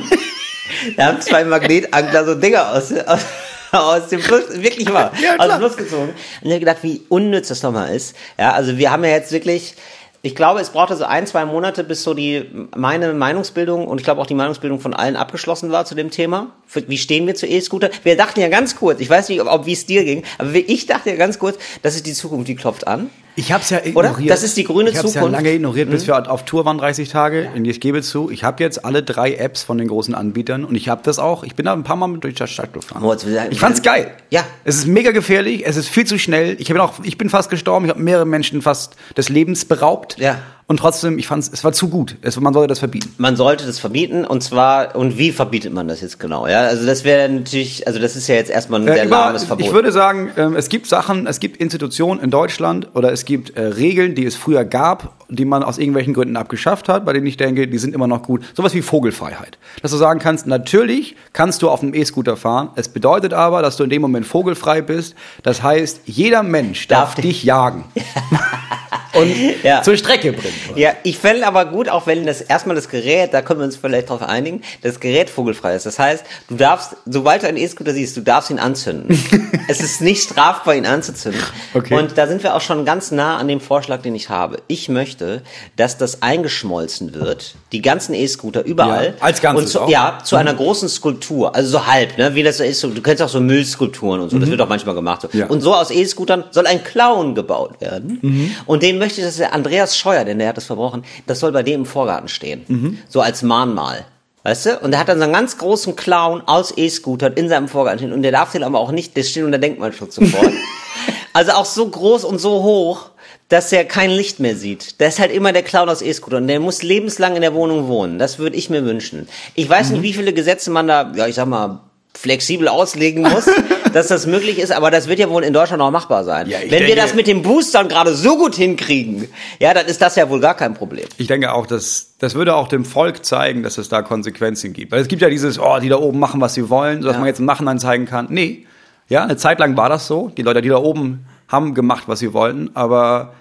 da 0.97 1.05
haben 1.07 1.21
zwei 1.21 1.43
Magnetangler 1.45 2.25
so 2.25 2.35
Dinger 2.35 2.73
aus, 2.73 2.91
aus, 2.91 3.25
aus 3.71 4.07
dem 4.09 4.19
Fluss, 4.19 4.43
wirklich 4.61 4.91
wahr, 4.91 5.11
Ja, 5.21 5.37
aus 5.37 5.47
dem 5.47 5.57
Fluss 5.59 5.77
gezogen. 5.77 6.09
Und 6.09 6.47
ich 6.47 6.51
habe 6.51 6.59
gedacht, 6.59 6.83
wie 6.83 7.01
unnütz 7.09 7.47
das 7.47 7.61
doch 7.61 7.71
mal 7.71 7.87
ist. 7.87 8.15
Ja, 8.37 8.51
also 8.51 8.77
wir 8.77 8.91
haben 8.91 9.03
ja 9.03 9.11
jetzt 9.11 9.31
wirklich, 9.31 9.75
ich 10.23 10.35
glaube, 10.35 10.59
es 10.59 10.69
brauchte 10.69 10.95
so 10.95 11.03
ein, 11.05 11.25
zwei 11.25 11.45
Monate, 11.45 11.83
bis 11.83 12.03
so 12.03 12.13
die, 12.13 12.45
meine 12.75 13.13
Meinungsbildung 13.13 13.87
und 13.87 13.97
ich 13.99 14.03
glaube 14.03 14.21
auch 14.21 14.27
die 14.27 14.35
Meinungsbildung 14.35 14.79
von 14.79 14.93
allen 14.93 15.15
abgeschlossen 15.15 15.71
war 15.71 15.85
zu 15.85 15.95
dem 15.95 16.11
Thema. 16.11 16.51
Für- 16.67 16.87
Wie 16.87 16.97
stehen 16.99 17.25
wir 17.25 17.33
zu 17.35 17.47
E-Scooter? 17.47 17.89
Wir 18.03 18.15
dachten 18.15 18.39
ja 18.39 18.47
ganz 18.49 18.75
kurz, 18.75 18.99
ich 18.99 19.09
weiß 19.09 19.29
nicht, 19.29 19.41
ob, 19.41 19.47
ob 19.47 19.65
wie 19.65 19.73
es 19.73 19.85
dir 19.85 20.03
ging, 20.03 20.23
aber 20.37 20.53
ich 20.53 20.85
dachte 20.85 21.09
ja 21.09 21.15
ganz 21.15 21.39
kurz, 21.39 21.57
das 21.81 21.95
ist 21.95 22.05
die 22.05 22.13
Zukunft, 22.13 22.47
die 22.47 22.55
klopft 22.55 22.87
an. 22.87 23.09
Ich 23.35 23.51
hab's 23.51 23.69
ja 23.69 23.79
Oder? 23.93 24.09
ignoriert. 24.09 24.29
Das 24.29 24.43
ist 24.43 24.57
die 24.57 24.63
grüne 24.63 24.89
ich 24.89 24.97
hab's 24.97 25.13
ja 25.13 25.21
Zukunft. 25.21 25.27
Mhm. 25.29 25.33
lange 25.45 25.53
ignoriert, 25.53 25.89
bis 25.89 26.07
wir 26.07 26.29
auf 26.31 26.43
Tour 26.45 26.65
waren, 26.65 26.77
30 26.77 27.09
Tage. 27.09 27.49
Und 27.55 27.65
ich 27.65 27.79
gebe 27.79 28.01
zu, 28.01 28.29
ich 28.29 28.43
habe 28.43 28.61
jetzt 28.63 28.83
alle 28.83 29.03
drei 29.03 29.35
Apps 29.35 29.63
von 29.63 29.77
den 29.77 29.87
großen 29.87 30.13
Anbietern 30.15 30.65
und 30.65 30.75
ich 30.75 30.89
habe 30.89 31.01
das 31.03 31.19
auch. 31.19 31.43
Ich 31.43 31.55
bin 31.55 31.65
da 31.65 31.73
ein 31.73 31.83
paar 31.83 31.95
Mal 31.95 32.07
mit 32.07 32.23
durch 32.23 32.35
die 32.35 32.47
Stadt 32.47 32.73
gefahren. 32.73 33.01
Sagen- 33.17 33.47
ich 33.51 33.59
fand's 33.59 33.81
geil. 33.81 34.11
Ja. 34.29 34.43
Es 34.63 34.75
ist 34.75 34.87
mega 34.87 35.11
gefährlich, 35.11 35.63
es 35.65 35.77
ist 35.77 35.87
viel 35.87 36.05
zu 36.05 36.19
schnell. 36.19 36.55
Ich 36.59 36.67
bin 36.67 36.77
auch, 36.79 36.93
ich 37.03 37.17
bin 37.17 37.29
fast 37.29 37.49
gestorben, 37.49 37.85
ich 37.85 37.91
habe 37.91 38.01
mehrere 38.01 38.25
Menschen 38.25 38.61
fast 38.61 38.95
des 39.15 39.29
Lebens 39.29 39.65
beraubt. 39.65 40.17
Ja. 40.17 40.39
Und 40.71 40.77
trotzdem, 40.77 41.19
ich 41.19 41.27
fand's, 41.27 41.51
es 41.53 41.65
war 41.65 41.73
zu 41.73 41.89
gut. 41.89 42.15
Es, 42.21 42.39
man 42.39 42.53
sollte 42.53 42.69
das 42.69 42.79
verbieten. 42.79 43.13
Man 43.17 43.35
sollte 43.35 43.65
das 43.65 43.77
verbieten 43.77 44.23
und 44.23 44.41
zwar, 44.41 44.95
und 44.95 45.17
wie 45.17 45.33
verbietet 45.33 45.73
man 45.73 45.89
das 45.89 45.99
jetzt 45.99 46.17
genau? 46.17 46.47
Ja, 46.47 46.61
also 46.61 46.85
das 46.85 47.03
wäre 47.03 47.27
natürlich, 47.27 47.85
also 47.87 47.99
das 47.99 48.15
ist 48.15 48.29
ja 48.29 48.35
jetzt 48.35 48.49
erstmal 48.49 48.79
ein 48.79 48.87
Äh, 48.87 48.93
sehr 48.93 49.05
über- 49.07 49.17
lahmes 49.17 49.43
Verbot. 49.43 49.65
Ich 49.67 49.73
würde 49.73 49.91
sagen, 49.91 50.31
ähm, 50.37 50.55
es 50.55 50.69
gibt 50.69 50.87
Sachen, 50.87 51.27
es 51.27 51.41
gibt 51.41 51.57
Institutionen 51.57 52.21
in 52.21 52.29
Deutschland 52.29 52.87
oder 52.93 53.11
es 53.11 53.25
gibt 53.25 53.57
äh, 53.57 53.63
Regeln, 53.65 54.15
die 54.15 54.25
es 54.25 54.37
früher 54.37 54.63
gab, 54.63 55.11
die 55.27 55.43
man 55.43 55.61
aus 55.61 55.77
irgendwelchen 55.77 56.13
Gründen 56.13 56.37
abgeschafft 56.37 56.87
hat, 56.87 57.03
bei 57.03 57.11
denen 57.11 57.27
ich 57.27 57.35
denke, 57.35 57.67
die 57.67 57.77
sind 57.77 57.93
immer 57.93 58.07
noch 58.07 58.23
gut. 58.23 58.41
Sowas 58.55 58.73
wie 58.73 58.81
Vogelfreiheit. 58.81 59.57
Dass 59.81 59.91
du 59.91 59.97
sagen 59.97 60.21
kannst, 60.21 60.47
natürlich 60.47 61.17
kannst 61.33 61.63
du 61.63 61.69
auf 61.69 61.81
einem 61.83 61.93
E-Scooter 61.93 62.37
fahren. 62.37 62.69
Es 62.75 62.87
bedeutet 62.87 63.33
aber, 63.33 63.61
dass 63.61 63.75
du 63.75 63.83
in 63.83 63.89
dem 63.89 64.01
Moment 64.01 64.25
vogelfrei 64.25 64.81
bist. 64.81 65.15
Das 65.43 65.61
heißt, 65.63 66.03
jeder 66.05 66.43
Mensch 66.43 66.87
darf, 66.87 67.15
Darf 67.15 67.21
dich 67.21 67.43
jagen. 67.43 67.83
Und 69.13 69.31
Ja. 69.63 69.81
zur 69.81 69.97
Strecke 69.97 70.33
bringen. 70.33 70.55
ja, 70.75 70.93
ich 71.03 71.17
fände 71.17 71.45
aber 71.45 71.65
gut, 71.65 71.89
auch 71.89 72.07
wenn 72.07 72.25
das 72.25 72.41
erstmal 72.41 72.75
das 72.75 72.89
Gerät, 72.89 73.33
da 73.33 73.41
können 73.41 73.59
wir 73.59 73.65
uns 73.65 73.75
vielleicht 73.75 74.09
drauf 74.09 74.21
einigen, 74.21 74.61
das 74.81 74.99
Gerät 74.99 75.29
vogelfrei 75.29 75.75
ist. 75.75 75.85
Das 75.85 75.99
heißt, 75.99 76.23
du 76.49 76.55
darfst, 76.55 76.95
sobald 77.05 77.43
du 77.43 77.47
einen 77.47 77.57
E-Scooter 77.57 77.93
siehst, 77.93 78.15
du 78.17 78.21
darfst 78.21 78.49
ihn 78.49 78.59
anzünden. 78.59 79.17
es 79.67 79.81
ist 79.81 80.01
nicht 80.01 80.23
strafbar, 80.23 80.75
ihn 80.75 80.85
anzuzünden. 80.85 81.41
Okay. 81.73 81.95
Und 81.95 82.17
da 82.17 82.27
sind 82.27 82.43
wir 82.43 82.55
auch 82.55 82.61
schon 82.61 82.85
ganz 82.85 83.11
nah 83.11 83.37
an 83.37 83.47
dem 83.47 83.59
Vorschlag, 83.61 84.01
den 84.01 84.15
ich 84.15 84.29
habe. 84.29 84.57
Ich 84.67 84.89
möchte, 84.89 85.41
dass 85.75 85.97
das 85.97 86.21
eingeschmolzen 86.21 87.13
wird, 87.13 87.55
die 87.71 87.81
ganzen 87.81 88.13
E-Scooter 88.13 88.65
überall. 88.65 89.15
Ja, 89.17 89.23
als 89.23 89.41
Ganzes 89.41 89.65
und 89.65 89.71
zu, 89.71 89.81
auch? 89.81 89.89
Ja, 89.89 90.19
zu 90.23 90.35
einer 90.35 90.53
großen 90.53 90.89
Skulptur, 90.89 91.55
also 91.55 91.69
so 91.69 91.87
halb, 91.87 92.17
ne, 92.17 92.35
wie 92.35 92.43
das 92.43 92.57
so 92.57 92.63
ist. 92.63 92.83
Du 92.83 93.01
kennst 93.01 93.21
auch 93.21 93.29
so 93.29 93.39
Müllskulpturen 93.39 94.21
und 94.21 94.29
so, 94.29 94.39
das 94.39 94.49
wird 94.49 94.59
auch 94.61 94.67
manchmal 94.67 94.95
gemacht. 94.95 95.21
So. 95.21 95.29
Mhm. 95.31 95.39
Ja. 95.39 95.47
Und 95.47 95.61
so 95.61 95.73
aus 95.73 95.89
E-Scootern 95.91 96.45
soll 96.51 96.67
ein 96.67 96.83
Clown 96.83 97.33
gebaut 97.33 97.79
werden. 97.79 98.19
Mhm. 98.21 98.55
Und 98.65 98.83
den 98.83 98.97
möchte 98.97 99.21
ich, 99.21 99.27
dass 99.27 99.37
der 99.37 99.53
Andreas 99.53 99.97
Scheuer, 99.97 100.25
denn 100.25 100.39
der 100.39 100.49
hat 100.49 100.57
das 100.57 100.65
verbrochen, 100.65 101.03
das 101.27 101.39
soll 101.39 101.51
bei 101.51 101.63
dem 101.63 101.81
im 101.81 101.85
Vorgarten 101.85 102.27
stehen. 102.27 102.63
Mhm. 102.67 102.97
So 103.07 103.21
als 103.21 103.41
Mahnmal. 103.41 104.05
Weißt 104.43 104.65
du? 104.65 104.79
Und 104.79 104.91
der 104.91 104.99
hat 104.99 105.07
dann 105.07 105.19
so 105.19 105.23
einen 105.23 105.33
ganz 105.33 105.57
großen 105.57 105.95
Clown 105.95 106.41
aus 106.47 106.73
E-Scootern 106.75 107.33
in 107.33 107.47
seinem 107.47 107.67
Vorgarten 107.67 107.99
stehen. 107.99 108.13
Und 108.13 108.23
der 108.23 108.31
darf 108.31 108.51
den 108.51 108.63
aber 108.63 108.79
auch 108.79 108.91
nicht, 108.91 109.15
der 109.15 109.23
steht 109.23 109.43
unter 109.43 109.59
Denkmalschutz 109.59 110.15
sofort. 110.15 110.51
also 111.33 111.51
auch 111.51 111.65
so 111.65 111.87
groß 111.87 112.25
und 112.25 112.39
so 112.39 112.63
hoch, 112.63 113.10
dass 113.51 113.71
er 113.71 113.85
kein 113.85 114.09
Licht 114.09 114.39
mehr 114.39 114.55
sieht. 114.55 114.99
Der 114.99 115.09
ist 115.09 115.19
halt 115.19 115.31
immer 115.31 115.51
der 115.53 115.63
Clown 115.63 115.89
aus 115.89 116.01
E-Scooter 116.01 116.37
und 116.37 116.47
der 116.47 116.59
muss 116.59 116.83
lebenslang 116.83 117.35
in 117.35 117.41
der 117.41 117.53
Wohnung 117.53 117.87
wohnen. 117.87 118.17
Das 118.17 118.39
würde 118.39 118.55
ich 118.55 118.69
mir 118.69 118.85
wünschen. 118.85 119.27
Ich 119.55 119.69
weiß 119.69 119.89
Mhm. 119.89 119.93
nicht, 119.95 120.03
wie 120.03 120.13
viele 120.13 120.33
Gesetze 120.33 120.71
man 120.71 120.87
da, 120.87 121.11
ja, 121.15 121.27
ich 121.27 121.35
sag 121.35 121.47
mal, 121.47 121.81
flexibel 122.13 122.67
auslegen 122.67 123.23
muss. 123.23 123.47
dass 123.93 124.07
das 124.07 124.25
möglich 124.25 124.57
ist, 124.57 124.71
aber 124.71 124.89
das 124.89 125.09
wird 125.09 125.19
ja 125.19 125.29
wohl 125.29 125.43
in 125.43 125.51
Deutschland 125.51 125.81
auch 125.81 125.91
machbar 125.91 126.23
sein. 126.23 126.47
Ja, 126.47 126.59
Wenn 126.61 126.69
wir 126.71 126.79
denke- 126.79 126.95
das 126.95 127.13
mit 127.13 127.27
den 127.27 127.41
Boostern 127.41 127.89
gerade 127.89 128.13
so 128.15 128.37
gut 128.37 128.55
hinkriegen, 128.55 129.27
ja, 129.59 129.73
dann 129.73 129.85
ist 129.85 130.01
das 130.01 130.15
ja 130.15 130.29
wohl 130.29 130.39
gar 130.39 130.55
kein 130.55 130.73
Problem. 130.75 131.05
Ich 131.17 131.27
denke 131.27 131.51
auch, 131.51 131.67
dass 131.67 132.13
das 132.17 132.33
würde 132.35 132.55
auch 132.55 132.69
dem 132.69 132.85
Volk 132.85 133.25
zeigen, 133.25 133.63
dass 133.63 133.77
es 133.77 133.89
da 133.89 134.01
Konsequenzen 134.01 134.71
gibt. 134.71 134.93
Weil 134.93 135.01
es 135.01 135.09
gibt 135.09 135.21
ja 135.21 135.27
dieses, 135.29 135.59
oh, 135.59 135.77
die 135.81 135.89
da 135.89 135.97
oben 135.97 136.19
machen, 136.19 136.39
was 136.39 136.53
sie 136.53 136.69
wollen, 136.69 137.01
sodass 137.01 137.15
Ja. 137.15 137.19
man 137.19 137.27
jetzt 137.27 137.39
im 137.41 137.45
Nachhinein 137.45 137.79
zeigen 137.79 138.05
kann. 138.05 138.27
Nee, 138.29 138.65
ja, 139.09 139.23
eine 139.23 139.35
Zeit 139.35 139.59
lang 139.59 139.75
war 139.75 139.89
das 139.89 140.07
so. 140.07 140.29
Die 140.37 140.41
Leute, 140.41 140.61
die 140.61 140.69
da 140.69 140.77
oben 140.77 141.25
haben 141.49 141.73
gemacht, 141.73 142.03
was 142.07 142.19
sie 142.19 142.31
wollten, 142.31 142.69
aber 142.75 143.33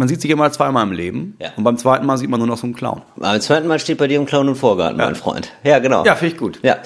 man 0.00 0.08
sieht 0.08 0.22
sich 0.22 0.30
immer 0.30 0.50
zweimal 0.50 0.86
im 0.86 0.92
Leben. 0.92 1.36
Ja. 1.38 1.50
Und 1.56 1.64
beim 1.64 1.76
zweiten 1.76 2.06
Mal 2.06 2.16
sieht 2.16 2.30
man 2.30 2.40
nur 2.40 2.46
noch 2.46 2.56
so 2.56 2.64
einen 2.64 2.74
Clown. 2.74 3.02
Beim 3.16 3.38
zweiten 3.42 3.68
Mal 3.68 3.78
steht 3.78 3.98
bei 3.98 4.08
dir 4.08 4.16
im 4.16 4.24
Clown 4.24 4.48
und 4.48 4.54
Vorgarten, 4.54 4.96
mein 4.96 5.14
Freund. 5.14 5.52
Ja, 5.62 5.78
genau. 5.78 6.06
Ja, 6.06 6.16
finde 6.16 6.34
ich 6.34 6.40
gut. 6.40 6.58
Ja. 6.62 6.78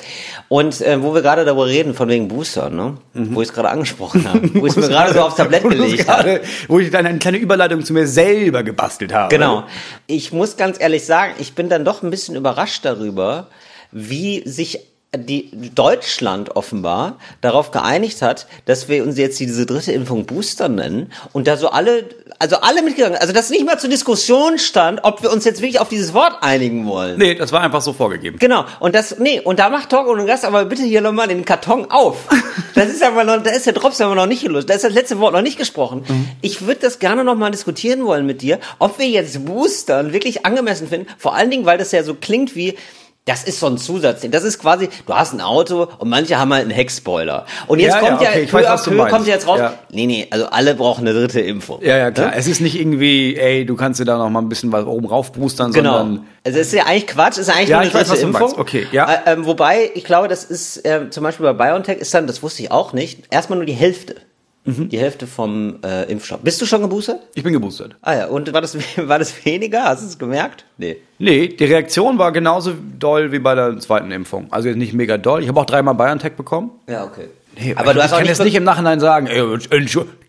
Und 0.48 0.80
äh, 0.80 1.00
wo 1.00 1.14
wir 1.14 1.22
gerade 1.22 1.44
darüber 1.44 1.66
reden, 1.66 1.94
von 1.94 2.08
wegen 2.08 2.26
Boostern, 2.26 2.74
ne? 2.74 2.96
wo 3.12 3.40
ich 3.40 3.48
es 3.48 3.54
gerade 3.54 3.68
angesprochen 3.68 4.28
habe, 4.28 4.52
wo 4.60 4.66
ich 4.66 4.72
es 4.72 4.76
mir 4.76 4.88
gerade 4.88 5.14
so 5.14 5.20
aufs 5.20 5.36
Tablett 5.36 5.62
gelegt 5.70 6.08
habe. 6.08 6.40
Wo 6.66 6.80
ich 6.80 6.90
dann 6.90 7.06
eine 7.06 7.20
kleine 7.20 7.36
Überleitung 7.36 7.84
zu 7.84 7.92
mir 7.92 8.08
selber 8.08 8.64
gebastelt 8.64 9.14
habe. 9.14 9.28
Genau. 9.28 9.62
Ich 10.08 10.32
muss 10.32 10.56
ganz 10.56 10.80
ehrlich 10.80 11.06
sagen, 11.06 11.34
ich 11.38 11.54
bin 11.54 11.68
dann 11.68 11.84
doch 11.84 12.02
ein 12.02 12.10
bisschen 12.10 12.34
überrascht 12.34 12.84
darüber, 12.84 13.46
wie 13.92 14.42
sich 14.44 14.80
die 15.16 15.50
Deutschland 15.74 16.56
offenbar 16.56 17.18
darauf 17.40 17.70
geeinigt 17.70 18.22
hat, 18.22 18.46
dass 18.66 18.88
wir 18.88 19.02
uns 19.02 19.18
jetzt 19.18 19.38
diese 19.40 19.66
dritte 19.66 19.92
Impfung 19.92 20.26
Booster 20.26 20.68
nennen 20.68 21.12
und 21.32 21.46
da 21.46 21.56
so 21.56 21.68
alle, 21.68 22.04
also 22.38 22.56
alle 22.56 22.82
mitgegangen, 22.82 23.18
also 23.18 23.32
dass 23.32 23.50
nicht 23.50 23.64
mal 23.64 23.78
zur 23.78 23.90
Diskussion 23.90 24.58
stand, 24.58 25.00
ob 25.02 25.22
wir 25.22 25.32
uns 25.32 25.44
jetzt 25.44 25.60
wirklich 25.60 25.80
auf 25.80 25.88
dieses 25.88 26.14
Wort 26.14 26.38
einigen 26.42 26.86
wollen. 26.86 27.18
Nee, 27.18 27.34
das 27.34 27.52
war 27.52 27.60
einfach 27.60 27.82
so 27.82 27.92
vorgegeben. 27.92 28.38
Genau, 28.38 28.64
und 28.80 28.94
das, 28.94 29.18
nee, 29.18 29.40
und 29.40 29.58
da 29.58 29.70
macht 29.70 29.90
Talk 29.90 30.08
ohne 30.08 30.26
Gast 30.26 30.44
aber 30.44 30.64
bitte 30.64 30.82
hier 30.82 31.00
nochmal 31.00 31.28
den 31.28 31.44
Karton 31.44 31.90
auf. 31.90 32.16
Das 32.74 32.88
ist 32.88 33.04
aber 33.04 33.22
noch, 33.22 33.40
da 33.40 33.50
ist 33.50 33.66
der 33.66 33.72
Drops 33.72 34.00
aber 34.00 34.16
noch 34.16 34.26
nicht 34.26 34.42
gelöst, 34.42 34.68
da 34.68 34.74
ist 34.74 34.82
das 34.82 34.92
letzte 34.92 35.20
Wort 35.20 35.32
noch 35.32 35.42
nicht 35.42 35.58
gesprochen. 35.58 36.04
Ich 36.40 36.66
würde 36.66 36.80
das 36.80 36.98
gerne 36.98 37.22
nochmal 37.22 37.52
diskutieren 37.52 38.04
wollen 38.04 38.26
mit 38.26 38.42
dir, 38.42 38.58
ob 38.80 38.98
wir 38.98 39.06
jetzt 39.06 39.44
Boostern 39.44 40.12
wirklich 40.12 40.44
angemessen 40.44 40.88
finden, 40.88 41.06
vor 41.16 41.34
allen 41.34 41.50
Dingen, 41.50 41.66
weil 41.66 41.78
das 41.78 41.92
ja 41.92 42.02
so 42.02 42.14
klingt 42.14 42.56
wie, 42.56 42.76
das 43.26 43.44
ist 43.44 43.58
so 43.58 43.66
ein 43.66 43.78
Zusatzding. 43.78 44.30
Das 44.30 44.44
ist 44.44 44.58
quasi, 44.58 44.90
du 45.06 45.14
hast 45.14 45.32
ein 45.32 45.40
Auto 45.40 45.88
und 45.98 46.10
manche 46.10 46.38
haben 46.38 46.52
halt 46.52 46.62
einen 46.64 46.72
Heckspoiler. 46.72 47.46
Und 47.66 47.78
jetzt 47.78 47.94
Ja, 47.94 48.00
kommt 48.00 48.20
ja, 48.20 48.24
ja, 48.24 48.30
okay, 48.32 48.42
ich 48.42 48.50
peu 48.50 48.58
weiß, 48.58 48.66
was 48.68 48.84
du 48.84 48.90
meinst. 48.90 49.14
kommt 49.14 49.26
jetzt 49.26 49.46
raus. 49.46 49.58
Ja. 49.60 49.74
Nee, 49.90 50.06
nee, 50.06 50.26
also 50.30 50.46
alle 50.46 50.74
brauchen 50.74 51.08
eine 51.08 51.18
dritte 51.18 51.40
Impfung. 51.40 51.80
Ja, 51.82 51.96
ja, 51.96 52.10
klar. 52.10 52.28
Ne? 52.30 52.34
Es 52.36 52.46
ist 52.46 52.60
nicht 52.60 52.78
irgendwie, 52.78 53.36
ey, 53.36 53.64
du 53.64 53.76
kannst 53.76 53.98
dir 53.98 54.04
da 54.04 54.18
noch 54.18 54.28
mal 54.28 54.40
ein 54.42 54.48
bisschen 54.50 54.72
was 54.72 54.84
oben 54.84 55.06
rauf 55.06 55.32
boostern, 55.32 55.72
Genau. 55.72 55.98
sondern 55.98 56.26
Also 56.44 56.58
es 56.58 56.66
ist 56.66 56.74
ja 56.74 56.84
eigentlich 56.84 57.06
Quatsch, 57.06 57.38
es 57.38 57.48
ist 57.48 57.50
eigentlich 57.50 57.70
Ja, 57.70 57.76
nur 57.76 57.80
eine 57.80 57.88
ich 57.88 57.94
weiß, 57.94 58.08
dritte 58.08 58.20
du 58.20 58.26
Impfung. 58.26 58.58
Okay, 58.58 58.86
ja. 58.92 59.10
Äh, 59.10 59.32
ähm, 59.32 59.46
wobei, 59.46 59.90
ich 59.94 60.04
glaube, 60.04 60.28
das 60.28 60.44
ist 60.44 60.84
äh, 60.84 61.08
zum 61.08 61.22
Beispiel 61.24 61.50
bei 61.52 61.70
BioNTech 61.70 61.98
ist 61.98 62.12
dann, 62.12 62.26
das 62.26 62.42
wusste 62.42 62.62
ich 62.62 62.70
auch 62.70 62.92
nicht, 62.92 63.22
erstmal 63.30 63.56
nur 63.58 63.64
die 63.66 63.72
Hälfte. 63.72 64.16
Mhm. 64.64 64.88
Die 64.88 64.98
Hälfte 64.98 65.26
vom 65.26 65.76
äh, 65.84 66.10
Impfstoff. 66.10 66.40
Bist 66.40 66.60
du 66.60 66.66
schon 66.66 66.80
geboostert? 66.80 67.20
ich 67.34 67.42
bin 67.42 67.52
geboostert. 67.52 67.96
Ah 68.00 68.14
ja, 68.14 68.26
und 68.26 68.50
war 68.52 68.62
das, 68.62 68.76
war 68.96 69.18
das 69.18 69.44
weniger? 69.44 69.84
Hast 69.84 70.02
du 70.02 70.06
es 70.06 70.18
gemerkt? 70.18 70.64
Nee. 70.78 70.96
Nee, 71.18 71.48
die 71.48 71.64
Reaktion 71.64 72.18
war 72.18 72.32
genauso 72.32 72.72
doll 72.98 73.30
wie 73.30 73.38
bei 73.38 73.54
der 73.54 73.78
zweiten 73.78 74.10
Impfung. 74.10 74.46
Also 74.50 74.68
jetzt 74.68 74.78
nicht 74.78 74.94
mega 74.94 75.18
doll. 75.18 75.42
Ich 75.42 75.48
habe 75.48 75.60
auch 75.60 75.66
dreimal 75.66 75.94
BioNTech 75.94 76.32
bekommen. 76.32 76.70
Ja, 76.88 77.04
okay. 77.04 77.28
Nee, 77.58 77.74
aber 77.76 77.94
du 77.94 78.00
hast 78.00 78.06
ich 78.06 78.12
auch 78.12 78.16
kann 78.16 78.22
nicht 78.22 78.30
jetzt 78.30 78.44
nicht 78.44 78.54
im 78.54 78.64
Nachhinein 78.64 79.00
sagen, 79.00 79.26
ey, 79.26 79.40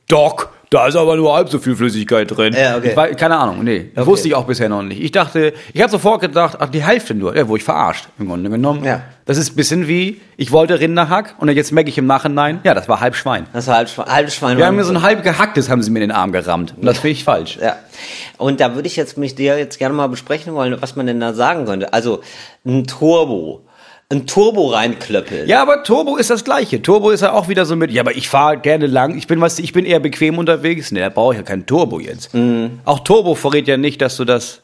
Doc, 0.07 0.49
da 0.69 0.87
ist 0.87 0.95
aber 0.95 1.15
nur 1.15 1.33
halb 1.35 1.49
so 1.49 1.57
viel 1.57 1.75
Flüssigkeit 1.75 2.29
drin. 2.35 2.53
Ja, 2.53 2.77
okay. 2.77 2.89
ich 2.89 2.95
war, 2.97 3.07
keine 3.09 3.37
Ahnung, 3.37 3.63
nee. 3.63 3.91
Okay. 3.95 4.05
wusste 4.05 4.27
ich 4.27 4.35
auch 4.35 4.45
bisher 4.45 4.69
noch 4.69 4.83
nicht. 4.83 5.01
Ich 5.01 5.11
dachte, 5.11 5.53
ich 5.73 5.81
habe 5.81 5.89
sofort 5.91 6.21
gedacht, 6.21 6.57
ach, 6.59 6.69
die 6.69 6.83
Hälfte 6.83 7.15
nur. 7.15 7.35
Ja, 7.35 7.47
wo 7.47 7.55
ich 7.55 7.63
verarscht, 7.63 8.07
im 8.19 8.27
Grunde 8.27 8.49
genommen. 8.49 8.83
Ja. 8.83 9.01
Das 9.25 9.37
ist 9.37 9.53
ein 9.53 9.55
bisschen 9.55 9.87
wie, 9.87 10.21
ich 10.37 10.51
wollte 10.51 10.79
Rinderhack 10.79 11.35
und 11.39 11.49
jetzt 11.49 11.71
merke 11.71 11.89
ich 11.89 11.97
im 11.97 12.05
Nachhinein, 12.05 12.59
ja, 12.63 12.73
das 12.75 12.87
war 12.87 12.99
halb 12.99 13.15
Schwein. 13.15 13.47
Das 13.53 13.67
war 13.67 13.77
halb, 13.77 13.87
Schwe- 13.89 14.05
halb 14.05 14.31
Schwein. 14.31 14.57
Wir 14.57 14.67
haben 14.67 14.75
mir 14.75 14.83
so 14.83 14.93
ein 14.93 15.01
halb 15.01 15.23
gehacktes, 15.23 15.69
haben 15.69 15.81
sie 15.81 15.89
mir 15.89 15.99
in 15.99 16.09
den 16.09 16.15
Arm 16.15 16.31
gerammt. 16.31 16.75
Und 16.77 16.85
das 16.85 16.97
finde 16.99 17.13
ich 17.13 17.23
falsch. 17.23 17.57
Ja. 17.61 17.77
Und 18.37 18.59
da 18.59 18.75
würde 18.75 18.87
ich 18.87 18.95
jetzt 18.95 19.17
mich 19.17 19.33
dir 19.33 19.57
jetzt 19.57 19.79
gerne 19.79 19.95
mal 19.95 20.07
besprechen 20.07 20.53
wollen, 20.53 20.75
was 20.81 20.95
man 20.95 21.07
denn 21.07 21.19
da 21.19 21.33
sagen 21.33 21.65
könnte. 21.65 21.93
Also 21.93 22.21
ein 22.65 22.85
Turbo. 22.85 23.61
Ein 24.15 24.27
Turbo 24.27 24.67
reinklöppeln. 24.69 25.47
Ja, 25.47 25.61
aber 25.61 25.83
Turbo 25.83 26.17
ist 26.17 26.29
das 26.29 26.43
Gleiche. 26.43 26.81
Turbo 26.81 27.09
ist 27.11 27.21
ja 27.21 27.33
auch 27.33 27.47
wieder 27.47 27.65
so 27.65 27.75
mit, 27.75 27.91
ja, 27.91 28.01
aber 28.01 28.15
ich 28.15 28.29
fahre 28.29 28.57
gerne 28.57 28.87
lang. 28.87 29.17
Ich 29.17 29.27
bin, 29.27 29.39
weißt 29.41 29.59
du, 29.59 29.63
ich 29.63 29.73
bin 29.73 29.85
eher 29.85 29.99
bequem 29.99 30.37
unterwegs. 30.37 30.91
Nee, 30.91 30.99
da 30.99 31.09
brauche 31.09 31.33
ich 31.33 31.39
ja 31.39 31.43
kein 31.43 31.65
Turbo 31.65 31.99
jetzt. 31.99 32.33
Mhm. 32.33 32.79
Auch 32.85 32.99
Turbo 32.99 33.35
verrät 33.35 33.67
ja 33.67 33.77
nicht, 33.77 34.01
dass 34.01 34.17
du 34.17 34.25
das, 34.25 34.61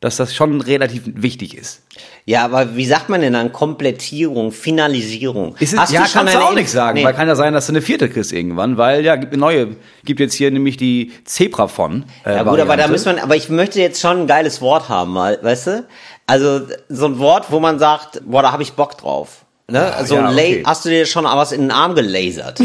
dass 0.00 0.16
das 0.16 0.34
schon 0.34 0.60
relativ 0.62 1.02
wichtig 1.06 1.56
ist. 1.56 1.82
Ja, 2.24 2.44
aber 2.44 2.76
wie 2.76 2.86
sagt 2.86 3.08
man 3.08 3.20
denn 3.22 3.32
dann 3.34 3.52
Komplettierung, 3.52 4.52
Finalisierung? 4.52 5.56
Ist 5.58 5.72
es, 5.74 5.78
Hast 5.78 5.92
ja, 5.92 6.04
du 6.04 6.10
kannst 6.12 6.34
du 6.34 6.38
auch 6.38 6.54
nicht 6.54 6.70
sagen, 6.70 6.98
Nee. 6.98 7.04
weil 7.04 7.12
kann 7.14 7.28
ja 7.28 7.34
sein, 7.34 7.52
dass 7.52 7.66
du 7.66 7.72
eine 7.72 7.82
vierte 7.82 8.08
kriegst 8.08 8.32
irgendwann, 8.32 8.76
weil 8.76 9.04
ja, 9.04 9.16
gibt 9.16 9.32
eine 9.32 9.40
neue, 9.40 9.68
gibt 10.04 10.20
jetzt 10.20 10.34
hier 10.34 10.50
nämlich 10.50 10.76
die 10.76 11.12
Zebra 11.24 11.66
von. 11.68 12.04
Äh, 12.24 12.36
Ja 12.36 12.42
gut, 12.42 12.52
aber 12.52 12.54
da 12.60 12.68
Variante. 12.68 12.92
müssen 12.92 13.16
wir, 13.16 13.22
aber 13.22 13.36
ich 13.36 13.48
möchte 13.48 13.80
jetzt 13.80 14.00
schon 14.00 14.20
ein 14.22 14.26
geiles 14.26 14.60
Wort 14.60 14.88
haben, 14.88 15.14
weißt 15.14 15.66
du? 15.66 15.84
Also 16.30 16.60
so 16.88 17.06
ein 17.06 17.18
Wort, 17.18 17.46
wo 17.50 17.58
man 17.58 17.80
sagt, 17.80 18.22
boah, 18.24 18.42
da 18.42 18.52
habe 18.52 18.62
ich 18.62 18.74
Bock 18.74 18.96
drauf. 18.96 19.44
Ne? 19.66 19.92
Also 19.94 20.14
ja, 20.14 20.30
okay. 20.30 20.62
hast 20.64 20.84
du 20.84 20.88
dir 20.88 21.04
schon 21.04 21.24
was 21.24 21.50
in 21.50 21.62
den 21.62 21.70
Arm 21.72 21.96
gelasert? 21.96 22.60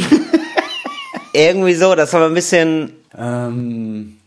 Irgendwie 1.33 1.73
so, 1.73 1.95
das 1.95 2.13
war 2.13 2.27
ein 2.27 2.35
bisschen. 2.35 2.93
Ähm, 3.17 4.17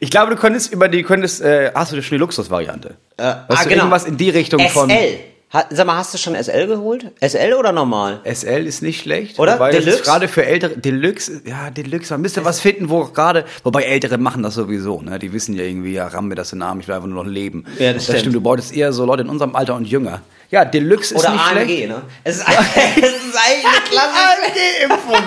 ich 0.00 0.10
glaube, 0.10 0.34
du 0.34 0.36
könntest 0.36 0.72
über 0.72 0.88
die, 0.88 1.04
könntest, 1.04 1.40
äh, 1.42 1.70
hast 1.76 1.92
du 1.92 2.02
schon 2.02 2.16
die 2.16 2.20
Luxusvariante? 2.20 2.96
Äh, 3.16 3.22
ah, 3.22 3.46
du, 3.48 3.68
genau. 3.68 3.76
irgendwas 3.76 4.04
in 4.04 4.16
die 4.16 4.30
Richtung 4.30 4.68
von. 4.68 4.90
SL. 4.90 5.20
Ha, 5.50 5.64
sag 5.70 5.86
mal, 5.86 5.96
hast 5.96 6.12
du 6.12 6.18
schon 6.18 6.34
SL 6.34 6.66
geholt? 6.66 7.10
SL 7.26 7.54
oder 7.54 7.72
normal? 7.72 8.20
SL 8.30 8.66
ist 8.66 8.82
nicht 8.82 9.00
schlecht. 9.00 9.38
Oder? 9.38 9.54
Wobei 9.54 9.70
das 9.72 9.80
Deluxe? 9.82 10.00
ist 10.00 10.04
gerade 10.04 10.28
für 10.28 10.44
ältere, 10.44 10.76
Deluxe, 10.76 11.40
ja, 11.46 11.70
Deluxe, 11.70 12.12
man 12.12 12.20
müsste 12.20 12.44
was 12.44 12.60
finden, 12.60 12.90
wo 12.90 13.04
gerade, 13.06 13.46
wobei 13.64 13.84
Ältere 13.84 14.18
machen 14.18 14.42
das 14.42 14.54
sowieso, 14.54 15.00
ne? 15.00 15.18
Die 15.18 15.32
wissen 15.32 15.54
ja 15.54 15.64
irgendwie, 15.64 15.94
ja, 15.94 16.06
ramm 16.06 16.28
mir 16.28 16.34
das 16.34 16.52
in 16.52 16.58
den 16.58 16.64
Arm, 16.64 16.80
ich 16.80 16.88
will 16.88 16.94
einfach 16.96 17.08
nur 17.08 17.24
noch 17.24 17.30
leben. 17.30 17.64
Ja, 17.78 17.94
das 17.94 18.04
stimmt. 18.04 18.34
Du 18.34 18.42
bräuchtest 18.42 18.74
eher 18.76 18.92
so 18.92 19.06
Leute 19.06 19.22
in 19.22 19.30
unserem 19.30 19.56
Alter 19.56 19.74
und 19.74 19.86
jünger. 19.86 20.20
Ja, 20.50 20.66
Deluxe 20.66 21.14
ist 21.14 21.20
Oder 21.22 21.32
nicht 21.32 21.40
AMG, 21.46 21.64
schlecht. 21.64 21.88
ne? 21.88 22.02
Es 22.24 22.36
ist, 22.36 22.46
es 22.48 22.96
ist 22.96 23.36
eigentlich 23.36 23.66
eine 23.66 23.84
klassische 23.88 24.90
AMG-Impfung. 24.92 25.22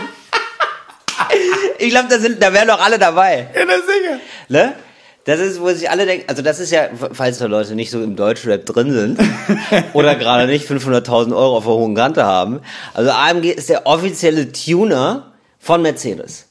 Ich 1.77 1.89
glaube, 1.91 2.07
da 2.09 2.19
sind, 2.19 2.41
da 2.41 2.51
wären 2.51 2.67
doch 2.67 2.79
alle 2.81 2.97
dabei. 2.97 3.47
Ja, 3.55 3.65
das 3.65 3.81
sicher. 3.85 4.19
Ne? 4.49 4.73
Das 5.25 5.39
ist, 5.39 5.61
wo 5.61 5.69
sich 5.69 5.89
alle 5.89 6.05
denken, 6.05 6.25
also 6.27 6.41
das 6.41 6.59
ist 6.59 6.71
ja, 6.71 6.89
falls 7.11 7.37
da 7.37 7.45
Leute 7.45 7.75
nicht 7.75 7.91
so 7.91 8.01
im 8.01 8.15
Deutschrap 8.15 8.65
drin 8.65 8.91
sind 8.91 9.19
oder 9.93 10.15
gerade 10.15 10.47
nicht 10.47 10.67
500.000 10.67 11.35
Euro 11.35 11.57
auf 11.57 11.65
der 11.65 11.73
hohen 11.73 11.93
Kante 11.93 12.25
haben. 12.25 12.61
Also 12.93 13.11
AMG 13.11 13.51
ist 13.51 13.69
der 13.69 13.85
offizielle 13.85 14.51
Tuner 14.51 15.31
von 15.59 15.83
Mercedes. 15.83 16.50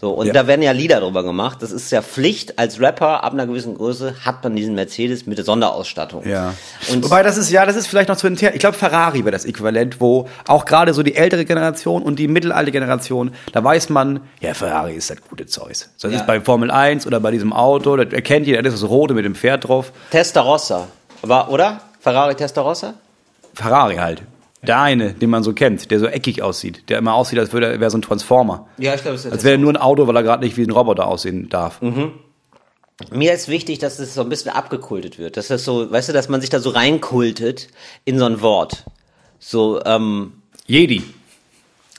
So, 0.00 0.12
und 0.12 0.28
Ja. 0.28 0.32
da 0.32 0.46
werden 0.46 0.62
ja 0.62 0.70
Lieder 0.70 1.00
drüber 1.00 1.24
gemacht. 1.24 1.58
Das 1.60 1.72
ist 1.72 1.90
ja 1.90 2.02
Pflicht. 2.02 2.56
Als 2.56 2.80
Rapper 2.80 3.24
ab 3.24 3.32
einer 3.32 3.48
gewissen 3.48 3.74
Größe 3.76 4.14
hat 4.24 4.44
man 4.44 4.54
diesen 4.54 4.76
Mercedes 4.76 5.26
mit 5.26 5.38
der 5.38 5.44
Sonderausstattung. 5.44 6.24
Ja. 6.24 6.54
Und 6.92 7.02
Wobei 7.04 7.24
das 7.24 7.36
ist, 7.36 7.50
ja, 7.50 7.66
das 7.66 7.74
ist 7.74 7.88
vielleicht 7.88 8.08
noch 8.08 8.16
zu 8.16 8.28
intern. 8.28 8.52
Ich 8.54 8.60
glaube, 8.60 8.76
Ferrari 8.78 9.20
wäre 9.24 9.32
das 9.32 9.44
Äquivalent, 9.44 10.00
wo 10.00 10.28
auch 10.46 10.66
gerade 10.66 10.94
so 10.94 11.02
die 11.02 11.16
ältere 11.16 11.44
Generation 11.44 12.02
und 12.04 12.20
die 12.20 12.28
mittelalte 12.28 12.70
Generation, 12.70 13.32
da 13.52 13.64
weiß 13.64 13.88
man, 13.88 14.20
ja, 14.40 14.54
Ferrari 14.54 14.94
ist 14.94 15.10
das 15.10 15.18
gute 15.28 15.46
Zeus. 15.46 15.88
Das 16.00 16.12
Ja. 16.12 16.18
ist 16.18 16.26
bei 16.28 16.40
Formel 16.40 16.70
1 16.70 17.04
oder 17.04 17.18
bei 17.18 17.32
diesem 17.32 17.52
Auto, 17.52 17.96
das 17.96 18.12
erkennt 18.12 18.46
jeder, 18.46 18.62
das 18.62 18.74
ist 18.74 18.84
das 18.84 18.90
rote 18.90 19.14
mit 19.14 19.24
dem 19.24 19.34
Pferd 19.34 19.66
drauf. 19.66 19.90
Testarossa. 20.12 20.86
War, 21.22 21.50
oder? 21.50 21.80
Ferrari 21.98 22.36
Testarossa? 22.36 22.94
Ferrari 23.54 23.96
halt. 23.96 24.22
Der 24.62 24.80
eine, 24.80 25.12
den 25.12 25.30
man 25.30 25.42
so 25.44 25.52
kennt, 25.52 25.90
der 25.90 26.00
so 26.00 26.06
eckig 26.06 26.42
aussieht, 26.42 26.88
der 26.88 26.98
immer 26.98 27.14
aussieht, 27.14 27.38
als 27.38 27.52
würde 27.52 27.66
er 27.66 27.80
wäre 27.80 27.90
so 27.90 27.98
ein 27.98 28.02
Transformer. 28.02 28.66
Ja, 28.78 28.94
ich 28.94 29.02
glaube, 29.02 29.14
es 29.14 29.24
ist 29.24 29.32
Als 29.32 29.44
wäre 29.44 29.54
er 29.54 29.58
nur 29.58 29.72
ein 29.72 29.76
Auto, 29.76 30.06
weil 30.06 30.16
er 30.16 30.22
gerade 30.22 30.44
nicht 30.44 30.56
wie 30.56 30.64
ein 30.64 30.70
Roboter 30.70 31.06
aussehen 31.06 31.48
darf. 31.48 31.80
Mir 33.12 33.32
ist 33.32 33.48
wichtig, 33.48 33.78
dass 33.78 34.00
es 34.00 34.14
so 34.14 34.22
ein 34.22 34.28
bisschen 34.28 34.50
abgekultet 34.50 35.18
wird. 35.18 35.36
Dass 35.36 35.48
das 35.48 35.64
so, 35.64 35.90
weißt 35.90 36.08
du, 36.08 36.12
dass 36.12 36.28
man 36.28 36.40
sich 36.40 36.50
da 36.50 36.58
so 36.58 36.70
reinkultet 36.70 37.68
in 38.04 38.18
so 38.18 38.24
ein 38.24 38.40
Wort. 38.40 38.84
So, 39.38 39.80
ähm, 39.84 40.32
Jedi. 40.66 41.04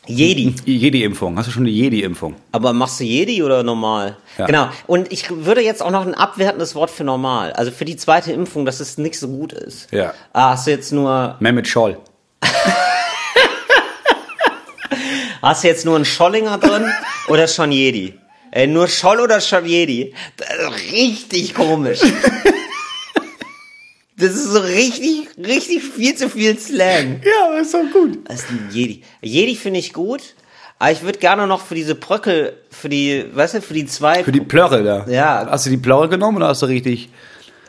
Jedi. 0.06 0.54
Jedi-Impfung. 0.66 1.38
Hast 1.38 1.48
du 1.48 1.52
schon 1.52 1.66
die 1.66 1.72
Jedi-Impfung? 1.72 2.36
Aber 2.52 2.74
machst 2.74 3.00
du 3.00 3.04
Jedi 3.04 3.44
oder 3.44 3.64
normal? 3.64 4.18
Ja. 4.38 4.48
Genau. 4.48 4.70
Und 4.88 5.12
ich 5.14 5.30
würde 5.30 5.62
jetzt 5.62 5.82
auch 5.84 5.92
noch 5.92 6.06
ein 6.06 6.16
abwertendes 6.16 6.76
Wort 6.76 6.90
für 6.90 7.04
normal. 7.04 7.54
Also 7.54 7.72
für 7.72 7.86
die 7.86 7.96
zweite 7.96 8.34
Impfung, 8.34 8.66
dass 8.66 8.80
es 8.80 8.98
nicht 8.98 9.18
so 9.20 9.28
gut 9.28 9.54
ist. 9.54 9.92
Ja. 9.94 10.14
Ah, 10.34 10.52
hast 10.52 10.68
du 10.68 10.72
jetzt 10.72 10.92
nur, 10.92 11.38
Mehmet 11.40 11.68
Scholl. 11.68 11.98
hast 15.42 15.64
du 15.64 15.68
jetzt 15.68 15.86
nur 15.86 15.96
einen 15.96 16.06
Schollinger 16.06 16.58
drin 16.58 16.92
oder 17.28 17.48
schon 17.48 17.72
Jedi? 17.72 18.14
Äh, 18.52 18.68
nur 18.68 18.88
Scholl 18.88 19.20
oder 19.20 19.42
schon 19.42 19.66
Jedi? 19.66 20.14
Das 20.38 20.50
ist 20.50 20.92
richtig 20.94 21.54
komisch. 21.54 22.00
Das 24.20 24.32
ist 24.32 24.52
so 24.52 24.60
richtig, 24.60 25.30
richtig 25.38 25.82
viel 25.82 26.14
zu 26.14 26.30
viel 26.30 26.60
Slang. 26.60 27.22
Ja, 27.24 27.58
ist 27.58 27.74
doch 27.74 27.90
gut. 27.94 28.20
Das 28.28 28.42
ist 28.42 28.50
ein 28.50 28.68
Jedi. 28.70 29.02
Jedi 29.22 29.56
finde 29.56 29.80
ich 29.80 29.94
gut, 29.94 30.36
aber 30.78 30.92
ich 30.92 31.04
würde 31.04 31.20
gerne 31.20 31.48
noch 31.48 31.62
für 31.62 31.74
diese 31.74 31.96
Bröckel, 31.96 32.58
für 32.70 32.90
die, 32.90 33.24
weißt 33.34 33.54
du, 33.54 33.62
für 33.62 33.74
die 33.74 33.86
zwei. 33.86 34.26
Für 34.26 34.34
die 34.34 34.42
Plörre 34.42 34.84
da. 34.84 35.06
Ja. 35.08 35.48
Hast 35.50 35.68
du 35.68 35.70
die 35.70 35.78
Plörre 35.78 36.10
genommen 36.10 36.36
oder 36.36 36.50
hast 36.50 36.62
du 36.62 36.66
richtig 36.66 37.08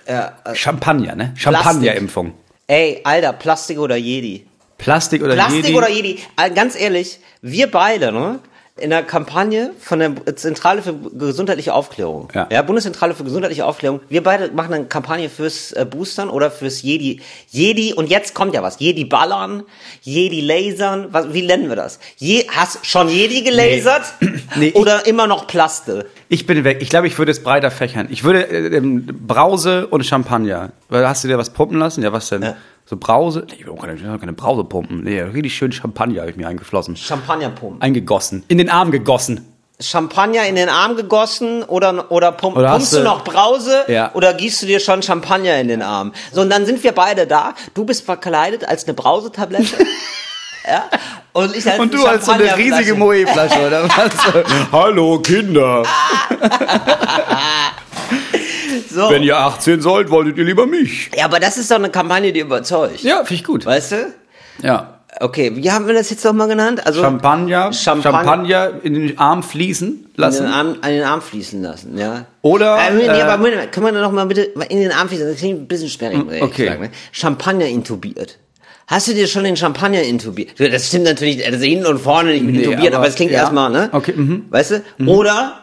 ja, 0.08 0.32
äh, 0.44 0.56
Champagner, 0.56 1.14
ne? 1.14 1.32
Champagner-Impfung. 1.36 2.32
ey, 2.66 3.00
Alter, 3.04 3.32
Plastik 3.32 3.78
oder 3.78 3.94
Jedi? 3.94 4.44
Plastik 4.80 5.22
oder 5.22 5.34
Plastik 5.34 5.64
Jedi? 5.64 5.76
oder 5.76 5.90
Jedi? 5.90 6.18
Äh, 6.36 6.50
Ganz 6.50 6.78
ehrlich, 6.78 7.18
wir 7.42 7.70
beide, 7.70 8.12
ne? 8.12 8.38
In 8.76 8.88
der 8.88 9.02
Kampagne 9.02 9.72
von 9.78 9.98
der 9.98 10.36
Zentrale 10.36 10.80
für 10.80 10.94
gesundheitliche 10.94 11.74
Aufklärung, 11.74 12.28
Ja. 12.34 12.62
Bundeszentrale 12.62 13.14
für 13.14 13.24
gesundheitliche 13.24 13.66
Aufklärung, 13.66 14.00
wir 14.08 14.22
beide 14.22 14.50
machen 14.52 14.72
eine 14.72 14.84
Kampagne 14.86 15.28
fürs 15.28 15.72
äh, 15.72 15.84
Boostern 15.84 16.30
oder 16.30 16.50
fürs 16.50 16.80
Jedi. 16.80 17.20
Jedi, 17.50 17.92
und 17.92 18.08
jetzt 18.08 18.32
kommt 18.34 18.54
ja 18.54 18.62
was, 18.62 18.78
Jedi 18.78 19.04
ballern, 19.04 19.64
Jedi 20.00 20.40
lasern, 20.40 21.08
was, 21.10 21.34
wie 21.34 21.42
nennen 21.42 21.68
wir 21.68 21.76
das? 21.76 21.98
Je, 22.16 22.46
hast 22.48 22.86
schon 22.86 23.10
Jedi 23.10 23.42
gelasert? 23.42 24.14
Nee, 24.56 24.68
ich- 24.68 24.74
oder 24.76 25.06
immer 25.06 25.26
noch 25.26 25.46
Plaste? 25.46 26.06
Ich 26.30 26.46
bin 26.46 26.64
weg. 26.64 26.78
Ich 26.80 26.88
glaube, 26.88 27.06
ich 27.06 27.18
würde 27.18 27.32
es 27.32 27.42
breiter 27.42 27.70
fächern. 27.70 28.08
Ich 28.10 28.24
würde 28.24 28.48
äh, 28.48 28.76
ähm, 28.78 29.06
Brause 29.26 29.88
und 29.88 30.06
Champagner. 30.06 30.72
Hast 30.90 31.22
du 31.22 31.28
dir 31.28 31.36
was 31.38 31.50
pumpen 31.50 31.78
lassen? 31.78 32.02
Ja, 32.02 32.12
was 32.12 32.30
denn? 32.30 32.42
Ja. 32.42 32.56
So 32.90 32.96
Brause? 32.96 33.46
Nee, 33.48 33.54
ich 33.60 33.64
will 33.66 33.72
auch 33.72 33.80
keine, 33.80 34.00
will 34.00 34.10
auch 34.10 34.18
keine 34.18 34.32
Brause 34.32 34.64
pumpen. 34.64 35.04
Nee, 35.04 35.20
richtig 35.20 35.54
schön 35.54 35.70
Champagner 35.70 36.22
habe 36.22 36.30
ich 36.32 36.36
mir 36.36 36.48
eingeflossen. 36.48 36.96
Champagnerpumpen. 36.96 37.80
Eingegossen. 37.80 38.42
In 38.48 38.58
den 38.58 38.68
Arm 38.68 38.90
gegossen. 38.90 39.46
Champagner 39.80 40.44
in 40.48 40.56
den 40.56 40.68
Arm 40.68 40.96
gegossen 40.96 41.62
oder, 41.62 42.10
oder, 42.10 42.32
pump, 42.32 42.56
Oder 42.56 42.70
hast 42.70 42.76
pumpst 42.78 42.92
du 42.94 42.96
du- 42.98 43.04
noch 43.04 43.22
Brause 43.22 43.84
Ja. 43.86 44.10
oder 44.14 44.34
gießt 44.34 44.62
du 44.62 44.66
dir 44.66 44.80
schon 44.80 45.02
Champagner 45.04 45.56
in 45.60 45.68
den 45.68 45.82
Arm? 45.82 46.12
So, 46.32 46.40
und 46.40 46.50
dann 46.50 46.66
sind 46.66 46.82
wir 46.82 46.90
beide 46.90 47.28
da. 47.28 47.54
Du 47.74 47.84
bist 47.84 48.04
verkleidet 48.04 48.64
als 48.68 48.82
eine 48.86 48.94
Brausetablette. 48.94 49.76
ja. 50.68 50.86
Und 51.32 51.54
ich 51.54 51.70
als 51.70 51.78
Und 51.78 51.94
du 51.94 52.04
als 52.04 52.26
so 52.26 52.32
eine 52.32 52.56
riesige 52.56 52.96
Moe-Flasche, 52.96 53.68
oder 53.68 53.84
was? 53.84 54.10
Hallo, 54.72 55.20
Kinder. 55.20 55.84
So. 58.90 59.08
Wenn 59.10 59.22
ihr 59.22 59.38
18 59.38 59.80
sollt, 59.80 60.10
wolltet 60.10 60.36
ihr 60.38 60.44
lieber 60.44 60.66
mich. 60.66 61.10
Ja, 61.16 61.24
aber 61.26 61.38
das 61.40 61.56
ist 61.58 61.70
doch 61.70 61.76
eine 61.76 61.90
Kampagne, 61.90 62.32
die 62.32 62.40
überzeugt. 62.40 63.02
Ja, 63.02 63.18
finde 63.18 63.34
ich 63.34 63.44
gut. 63.44 63.64
Weißt 63.66 63.92
du? 63.92 63.96
Ja. 64.62 64.96
Okay, 65.20 65.52
wie 65.56 65.70
haben 65.72 65.86
wir 65.88 65.94
das 65.94 66.08
jetzt 66.10 66.24
nochmal 66.24 66.46
genannt? 66.46 66.86
Also 66.86 67.02
Champagner, 67.02 67.72
Champagner- 67.72 68.02
Champagner 68.02 68.72
in 68.84 68.94
den 68.94 69.18
Arm 69.18 69.42
fließen 69.42 69.88
in 69.88 70.06
lassen. 70.16 70.44
den, 70.44 70.52
Arm, 70.52 70.74
in 70.74 70.80
den 70.90 71.02
Arm 71.02 71.20
fließen 71.20 71.60
lassen, 71.62 71.98
ja. 71.98 72.26
Oder, 72.42 72.78
Äh, 72.78 72.94
nee, 72.94 73.02
äh, 73.06 73.08
aber 73.22 73.36
Moment, 73.38 73.72
können 73.72 73.86
wir 73.86 73.92
noch 74.00 74.12
mal 74.12 74.24
bitte 74.26 74.42
in 74.42 74.78
den 74.80 74.92
Arm 74.92 75.08
fließen? 75.08 75.26
Das 75.26 75.36
klingt 75.38 75.60
ein 75.62 75.66
bisschen 75.66 75.88
sperrig, 75.88 76.24
muss 76.24 76.34
ich 76.34 76.42
okay. 76.42 76.66
sagen. 76.68 76.82
Ne? 76.82 76.90
Champagner 77.10 77.66
intubiert. 77.66 78.38
Hast 78.86 79.08
du 79.08 79.14
dir 79.14 79.26
schon 79.26 79.42
den 79.44 79.56
Champagner 79.56 80.02
intubiert? 80.02 80.50
Das 80.58 80.86
stimmt 80.88 81.04
natürlich, 81.04 81.44
also 81.44 81.58
hinten 81.64 81.86
und 81.86 81.98
vorne 81.98 82.30
nicht 82.32 82.44
mit 82.44 82.54
Nee, 82.54 82.62
intubiert, 82.62 82.88
aber 82.94 82.98
aber- 82.98 83.08
es 83.08 83.14
klingt 83.16 83.32
ja. 83.32 83.38
erstmal, 83.40 83.68
ne? 83.70 83.88
Okay, 83.92 84.12
mhm. 84.14 84.44
Weißt 84.50 84.70
du? 84.98 85.06
Oder 85.06 85.58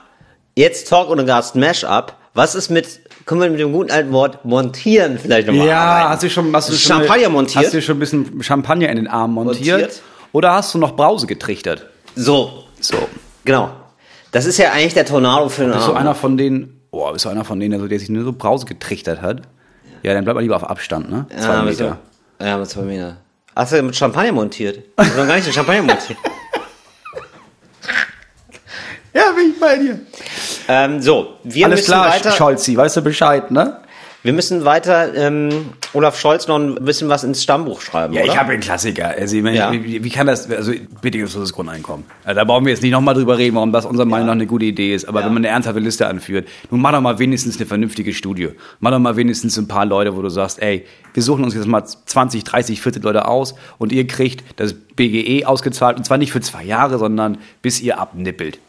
jetzt 0.55 0.89
Talk 0.89 1.09
ohne 1.09 1.23
Gast 1.23 1.55
Mash-up. 1.55 2.17
Was 2.37 2.53
ist 2.53 2.69
mit, 2.69 2.99
können 3.25 3.41
wir 3.41 3.49
mit 3.49 3.59
dem 3.59 3.71
guten 3.73 3.89
alten 3.89 4.11
Wort 4.11 4.45
montieren 4.45 5.17
vielleicht 5.17 5.47
nochmal 5.47 5.65
Ja, 5.65 5.79
arbeiten? 5.79 6.09
hast 6.11 6.23
du 6.23 6.29
schon, 6.29 6.55
hast 6.55 6.69
du 6.69 6.73
schon 6.73 6.97
Champagner 6.99 7.29
montiert? 7.29 7.65
Hast 7.65 7.73
du 7.73 7.81
schon 7.81 7.95
ein 7.97 7.99
bisschen 7.99 8.43
Champagner 8.43 8.89
in 8.89 8.97
den 8.97 9.07
Arm 9.07 9.33
montiert? 9.33 9.79
Montiert? 9.79 10.01
Oder 10.33 10.53
hast 10.53 10.71
du 10.75 10.77
noch 10.77 10.95
Brause 10.95 11.25
getrichtert? 11.25 11.87
So, 12.15 12.65
So. 12.79 12.95
genau. 13.43 13.71
Das 14.31 14.45
ist 14.45 14.57
ja 14.59 14.71
eigentlich 14.71 14.93
der 14.93 15.05
Tornado 15.07 15.49
für 15.49 15.63
den 15.63 15.71
Bist 15.71 15.85
Arm. 15.85 15.95
du 15.95 15.99
einer 15.99 16.13
von 16.13 16.37
denen, 16.37 16.79
boah, 16.91 17.11
bist 17.11 17.25
du 17.25 17.29
einer 17.29 17.43
von 17.43 17.59
denen, 17.59 17.73
also, 17.73 17.87
der 17.87 17.97
sich 17.97 18.09
nur 18.09 18.23
so 18.23 18.33
Brause 18.33 18.67
getrichtert 18.67 19.19
hat? 19.23 19.41
Ja, 20.03 20.13
dann 20.13 20.23
bleib 20.23 20.35
mal 20.35 20.41
lieber 20.41 20.57
auf 20.57 20.63
Abstand, 20.69 21.09
ne? 21.09 21.25
Zwei 21.39 21.53
ja, 21.53 21.61
mit 21.63 21.79
Meter. 21.79 21.97
So, 22.39 22.45
ja, 22.45 22.57
mit 22.59 22.69
zwei 22.69 22.81
Meter. 22.83 23.17
Hast 23.55 23.73
du 23.73 23.81
mit 23.81 23.95
Champagner 23.95 24.31
montiert? 24.33 24.83
Hast 24.95 25.15
du 25.15 25.17
noch 25.21 25.25
gar 25.27 25.35
nicht 25.37 25.47
den 25.47 25.53
Champagner 25.53 25.81
montiert? 25.81 26.19
Ja, 29.13 29.31
bin 29.35 29.51
ich 29.53 29.59
bei 29.59 29.77
dir. 29.77 29.99
Ähm, 30.67 31.01
so, 31.01 31.35
wir 31.43 31.65
Alles 31.65 31.79
müssen 31.81 31.91
klar, 31.91 32.09
weiter. 32.09 32.31
Scholzi, 32.31 32.75
weißt 32.77 32.97
du 32.97 33.01
Bescheid, 33.01 33.51
ne? 33.51 33.77
Wir 34.23 34.33
müssen 34.33 34.65
weiter 34.65 35.13
ähm, 35.15 35.67
Olaf 35.93 36.19
Scholz 36.19 36.47
noch 36.47 36.57
ein 36.59 36.75
bisschen 36.83 37.07
was 37.07 37.23
ins 37.23 37.41
Stammbuch 37.43 37.79
schreiben, 37.79 38.13
Ja, 38.13 38.23
oder? 38.23 38.31
ich 38.33 38.37
habe 38.37 38.51
einen 38.51 38.61
Klassiker. 38.61 39.09
Also, 39.17 39.37
ich 39.37 39.43
meine, 39.43 39.55
Ja. 39.55 39.71
wie, 39.71 40.03
wie 40.03 40.09
kann 40.09 40.27
das, 40.27 40.49
also 40.51 40.73
bedingungsloses 41.01 41.53
Grundeinkommen. 41.53 42.05
Also, 42.25 42.35
da 42.35 42.43
brauchen 42.43 42.65
wir 42.65 42.73
jetzt 42.73 42.81
nicht 42.81 42.91
nochmal 42.91 43.13
drüber 43.13 43.37
reden, 43.37 43.55
warum 43.55 43.71
das 43.71 43.85
unserer 43.85 44.05
Meinung 44.05 44.25
nach 44.27 44.33
eine 44.33 44.45
gute 44.47 44.65
Idee 44.65 44.93
ist. 44.93 45.07
Aber 45.07 45.21
Ja. 45.21 45.27
wenn 45.27 45.33
man 45.33 45.45
eine 45.45 45.53
ernsthafte 45.53 45.79
Liste 45.79 46.07
anführt, 46.07 46.47
nun 46.71 46.81
mach 46.81 46.91
doch 46.91 46.99
mal 46.99 47.19
wenigstens 47.19 47.55
eine 47.57 47.67
vernünftige 47.67 48.13
Studie. 48.13 48.49
Mach 48.81 48.91
doch 48.91 48.99
mal 48.99 49.15
wenigstens 49.15 49.55
ein 49.57 49.67
paar 49.69 49.85
Leute, 49.85 50.17
wo 50.17 50.21
du 50.21 50.29
sagst, 50.29 50.61
ey, 50.61 50.85
wir 51.13 51.23
suchen 51.23 51.45
uns 51.45 51.53
jetzt 51.55 51.67
mal 51.67 51.85
20, 51.85 52.43
30, 52.43 52.81
40 52.81 53.03
Leute 53.03 53.27
aus 53.27 53.55
und 53.77 53.93
ihr 53.93 54.05
kriegt 54.07 54.43
das 54.59 54.73
BGE 54.73 55.45
ausgezahlt. 55.45 55.95
Und 55.97 56.03
zwar 56.03 56.17
nicht 56.17 56.33
für 56.33 56.41
zwei 56.41 56.63
Jahre, 56.63 56.97
sondern 56.97 57.37
bis 57.61 57.79
ihr 57.79 57.97
abnippelt. 57.99 58.59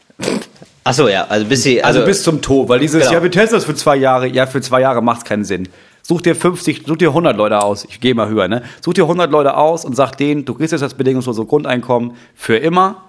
Ach 0.85 0.95
so, 0.95 1.09
ja, 1.09 1.27
also 1.29 1.45
bis 1.47 1.63
sie, 1.63 1.83
Also, 1.83 2.01
also, 2.01 2.07
bis 2.09 2.23
zum 2.23 2.41
Tod, 2.41 2.69
weil 2.69 2.81
dieses, 2.81 3.03
Genau. 3.03 3.13
ja, 3.15 3.23
wir 3.23 3.31
testen 3.31 3.59
das 3.59 3.65
für 3.67 3.75
zwei 3.75 3.97
Jahre, 3.97 4.27
ja, 4.27 4.47
für 4.47 4.61
zwei 4.61 4.81
Jahre 4.81 5.03
macht 5.03 5.25
keinen 5.25 5.45
Sinn. 5.45 5.69
Such 6.03 6.23
dir 6.23 6.35
50, 6.35 6.85
such 6.87 6.97
dir 6.97 7.09
100 7.11 7.37
Leute 7.37 7.63
aus, 7.63 7.85
ich 7.85 8.01
gehe 8.01 8.15
mal 8.15 8.29
höher, 8.29 8.49
ne? 8.49 8.63
Such 8.81 8.95
dir 8.95 9.03
100 9.05 9.31
Leute 9.31 9.57
aus 9.57 9.85
und 9.85 9.95
sag 9.95 10.17
denen, 10.17 10.47
du 10.47 10.55
kriegst 10.55 10.73
jetzt 10.73 10.81
das 10.81 10.95
bedingungslose 10.95 11.45
Grundeinkommen 11.45 12.13
für 12.35 12.57
immer 12.57 13.03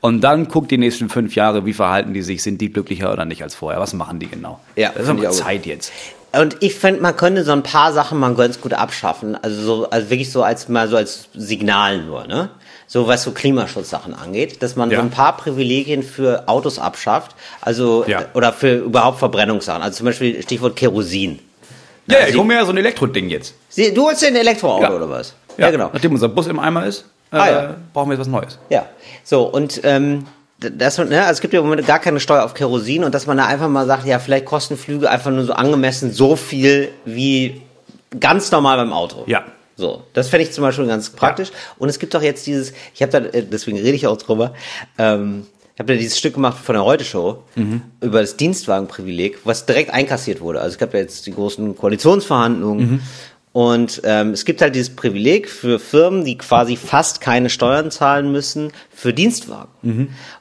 und 0.00 0.20
dann 0.20 0.46
guck 0.48 0.68
die 0.68 0.78
nächsten 0.78 1.08
fünf 1.08 1.34
Jahre, 1.34 1.66
wie 1.66 1.72
verhalten 1.72 2.14
die 2.14 2.22
sich, 2.22 2.42
sind 2.42 2.60
die 2.60 2.72
glücklicher 2.72 3.12
oder 3.12 3.24
nicht 3.24 3.42
als 3.42 3.56
vorher, 3.56 3.80
was 3.80 3.94
machen 3.94 4.20
die 4.20 4.28
genau? 4.28 4.60
Ja, 4.76 4.90
das 4.94 5.04
ist 5.04 5.08
aber. 5.08 5.30
Zeit 5.30 5.66
jetzt. 5.66 5.90
Und 6.40 6.56
ich 6.60 6.74
finde, 6.74 7.00
man 7.00 7.16
könnte 7.16 7.44
so 7.44 7.52
ein 7.52 7.62
paar 7.62 7.92
Sachen 7.92 8.18
mal 8.18 8.34
ganz 8.34 8.60
gut 8.60 8.72
abschaffen, 8.74 9.36
also 9.42 9.62
so, 9.62 9.90
also 9.90 10.10
wirklich 10.10 10.30
so 10.32 10.42
als 10.42 10.68
mal 10.68 10.88
so 10.88 10.96
als 10.96 11.28
Signal 11.34 11.98
nur, 12.02 12.26
ne? 12.26 12.50
So 12.86 13.06
was 13.08 13.22
so 13.22 13.32
Klimaschutzsachen 13.32 14.14
angeht, 14.14 14.62
dass 14.62 14.76
man 14.76 14.90
Ja. 14.90 14.98
so 14.98 15.02
ein 15.04 15.10
paar 15.10 15.36
Privilegien 15.36 16.02
für 16.02 16.48
Autos 16.48 16.78
abschafft, 16.78 17.34
also 17.60 18.04
Ja. 18.06 18.20
äh, 18.20 18.24
oder 18.34 18.52
für 18.52 18.76
überhaupt 18.76 19.18
Verbrennungssachen, 19.18 19.82
also 19.82 19.96
zum 19.98 20.06
Beispiel 20.06 20.42
Stichwort 20.42 20.76
Kerosin. 20.76 21.38
Ja, 22.06 22.18
ich 22.26 22.32
sie- 22.32 22.38
hole 22.38 22.46
mir 22.46 22.54
ja 22.56 22.64
so 22.64 22.70
ein 22.72 22.76
Elektroding 22.76 23.28
jetzt. 23.30 23.54
Sie, 23.70 23.92
du 23.94 24.04
holst 24.06 24.22
dir 24.22 24.26
ein 24.28 24.36
Elektroauto 24.36 24.82
Ja. 24.82 24.92
oder 24.94 25.08
was? 25.08 25.34
Ja, 25.56 25.70
genau. 25.70 25.90
Nachdem 25.92 26.12
unser 26.12 26.28
Bus 26.28 26.46
im 26.46 26.58
Eimer 26.60 26.84
ist, 26.86 27.06
äh, 27.32 27.36
Ah, 27.38 27.74
brauchen 27.92 28.10
wir 28.10 28.14
jetzt 28.16 28.20
was 28.20 28.28
Neues. 28.28 28.58
Ja, 28.68 28.86
so 29.24 29.44
und 29.44 29.80
ähm, 29.84 30.26
das, 30.58 30.98
ne, 30.98 31.20
also 31.20 31.32
es 31.32 31.40
gibt 31.40 31.52
ja 31.52 31.60
im 31.60 31.66
Moment 31.66 31.86
gar 31.86 31.98
keine 31.98 32.20
Steuer 32.20 32.44
auf 32.44 32.54
Kerosin 32.54 33.04
und 33.04 33.14
dass 33.14 33.26
man 33.26 33.36
da 33.36 33.46
einfach 33.46 33.68
mal 33.68 33.86
sagt, 33.86 34.06
ja, 34.06 34.18
vielleicht 34.18 34.44
kosten 34.44 34.76
Flüge 34.76 35.10
einfach 35.10 35.30
nur 35.30 35.44
so 35.44 35.52
angemessen 35.52 36.12
so 36.12 36.36
viel 36.36 36.90
wie 37.04 37.62
ganz 38.18 38.50
normal 38.50 38.76
beim 38.76 38.92
Auto. 38.92 39.24
Ja. 39.26 39.44
So, 39.76 40.04
das 40.12 40.28
fände 40.28 40.44
ich 40.44 40.52
zum 40.52 40.62
Beispiel 40.62 40.86
ganz 40.86 41.10
praktisch. 41.10 41.50
Und 41.78 41.88
es 41.88 41.98
gibt 41.98 42.14
doch 42.14 42.22
jetzt 42.22 42.46
dieses, 42.46 42.72
ich 42.94 43.02
habe 43.02 43.10
da, 43.10 43.18
äh, 43.18 43.42
deswegen 43.42 43.76
rede 43.78 43.96
ich 43.96 44.06
auch 44.06 44.16
drüber, 44.16 44.54
ähm, 44.98 45.46
ich 45.74 45.80
habe 45.80 45.92
da 45.92 45.98
dieses 45.98 46.16
Stück 46.16 46.34
gemacht 46.34 46.56
von 46.62 46.74
der 46.74 46.84
Heute-Show 46.84 47.42
über 48.00 48.20
das 48.20 48.36
Dienstwagenprivileg, 48.36 49.38
was 49.42 49.66
direkt 49.66 49.90
einkassiert 49.90 50.40
wurde. 50.40 50.60
Also 50.60 50.74
es 50.74 50.78
gab 50.78 50.94
ja 50.94 51.00
jetzt 51.00 51.26
die 51.26 51.32
großen 51.32 51.76
Koalitionsverhandlungen. 51.76 53.02
Und 53.54 54.02
ähm, 54.02 54.32
es 54.32 54.44
gibt 54.44 54.60
halt 54.60 54.74
dieses 54.74 54.96
Privileg 54.96 55.48
für 55.48 55.78
Firmen, 55.78 56.24
die 56.24 56.36
quasi 56.36 56.76
fast 56.76 57.20
keine 57.20 57.48
Steuern 57.48 57.92
zahlen 57.92 58.32
müssen, 58.32 58.72
für 58.90 59.14
Dienstwagen. 59.14 59.70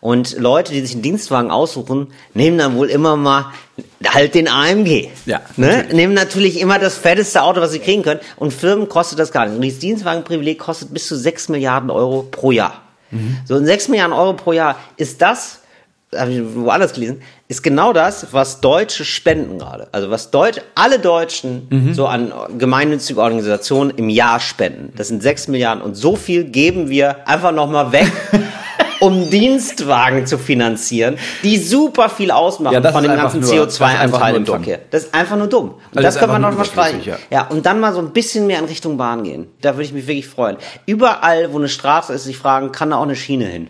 Und 0.01 0.39
Leute, 0.39 0.73
die 0.73 0.81
sich 0.81 0.93
einen 0.93 1.03
Dienstwagen 1.03 1.51
aussuchen, 1.51 2.07
nehmen 2.33 2.57
dann 2.57 2.75
wohl 2.75 2.89
immer 2.89 3.15
mal 3.15 3.51
halt 4.07 4.33
den 4.33 4.47
AMG. 4.47 5.09
Ja, 5.27 5.41
ne? 5.57 5.85
Nehmen 5.91 6.15
natürlich 6.15 6.59
immer 6.59 6.79
das 6.79 6.97
fetteste 6.97 7.43
Auto, 7.43 7.61
was 7.61 7.71
sie 7.71 7.79
kriegen 7.79 8.01
können. 8.01 8.19
Und 8.35 8.51
Firmen 8.51 8.89
kostet 8.89 9.19
das 9.19 9.31
gar 9.31 9.45
nicht. 9.45 9.57
Und 9.57 9.61
dieses 9.61 9.77
Dienstwagenprivileg 9.77 10.57
kostet 10.57 10.91
bis 10.91 11.07
zu 11.07 11.15
6 11.15 11.49
Milliarden 11.49 11.91
Euro 11.91 12.23
pro 12.23 12.51
Jahr. 12.51 12.81
So, 13.45 13.53
und 13.55 13.67
6 13.67 13.89
Milliarden 13.89 14.13
Euro 14.13 14.33
pro 14.33 14.53
Jahr 14.53 14.75
ist 14.97 15.21
das, 15.21 15.59
habe 16.17 16.31
ich 16.31 16.41
woanders 16.55 16.93
gelesen, 16.93 17.21
ist 17.47 17.63
genau 17.63 17.93
das, 17.93 18.27
was 18.31 18.61
Deutsche 18.61 19.05
spenden 19.05 19.59
gerade. 19.59 19.87
Also 19.91 20.09
was 20.09 20.31
Deutsch, 20.31 20.59
alle 20.75 20.99
Deutschen 20.99 21.91
so 21.93 22.07
an 22.07 22.31
gemeinnützige 22.57 23.21
Organisationen 23.21 23.91
im 23.91 24.09
Jahr 24.09 24.39
spenden. 24.39 24.93
Das 24.95 25.07
sind 25.09 25.21
6 25.23 25.47
Milliarden. 25.49 25.83
Und 25.83 25.95
so 25.95 26.15
viel 26.15 26.43
geben 26.45 26.89
wir 26.89 27.27
einfach 27.27 27.51
nochmal 27.51 27.91
weg. 27.91 28.11
Um 28.99 29.29
Dienstwagen 29.29 30.25
zu 30.25 30.37
finanzieren, 30.37 31.17
die 31.43 31.57
super 31.57 32.07
viel 32.07 32.31
ausmachen 32.31 32.81
Ja, 32.81 32.91
von 32.93 33.03
dem 33.03 33.13
ganzen 33.17 33.41
nur- 33.41 33.65
das 33.65 33.73
ist 33.73 33.81
einfach 33.81 34.17
CO2-Anteil 34.17 34.31
nur 34.31 34.37
im. 34.39 34.45
Verkehr. 34.45 34.79
Das 34.91 35.03
ist 35.03 35.13
einfach 35.13 35.35
nur 35.35 35.47
dumm. 35.47 35.69
Und 35.71 35.97
Also 35.97 36.01
das 36.03 36.17
können 36.19 36.31
wir 36.31 36.35
einfach 36.35 36.49
noch 36.51 36.55
mal 36.57 36.63
nur 36.63 36.65
streichen. 36.65 37.01
überflüssig, 37.01 37.27
Ja. 37.29 37.47
und 37.47 37.65
dann 37.65 37.81
mal 37.81 37.91
so 37.91 37.99
ein 37.99 38.11
bisschen 38.13 38.47
mehr 38.47 38.59
in 38.59 38.65
Richtung 38.65 38.95
Bahn 38.95 39.23
gehen. 39.25 39.47
Da 39.59 39.73
würde 39.73 39.83
ich 39.83 39.91
mich 39.91 40.07
wirklich 40.07 40.27
freuen. 40.29 40.55
Überall, 40.85 41.51
wo 41.51 41.57
eine 41.57 41.67
Straße 41.67 42.13
ist, 42.13 42.23
sich 42.23 42.37
fragen, 42.37 42.71
kann 42.71 42.91
da 42.91 42.95
auch 42.97 43.03
eine 43.03 43.17
Schiene 43.17 43.43
hin? 43.45 43.69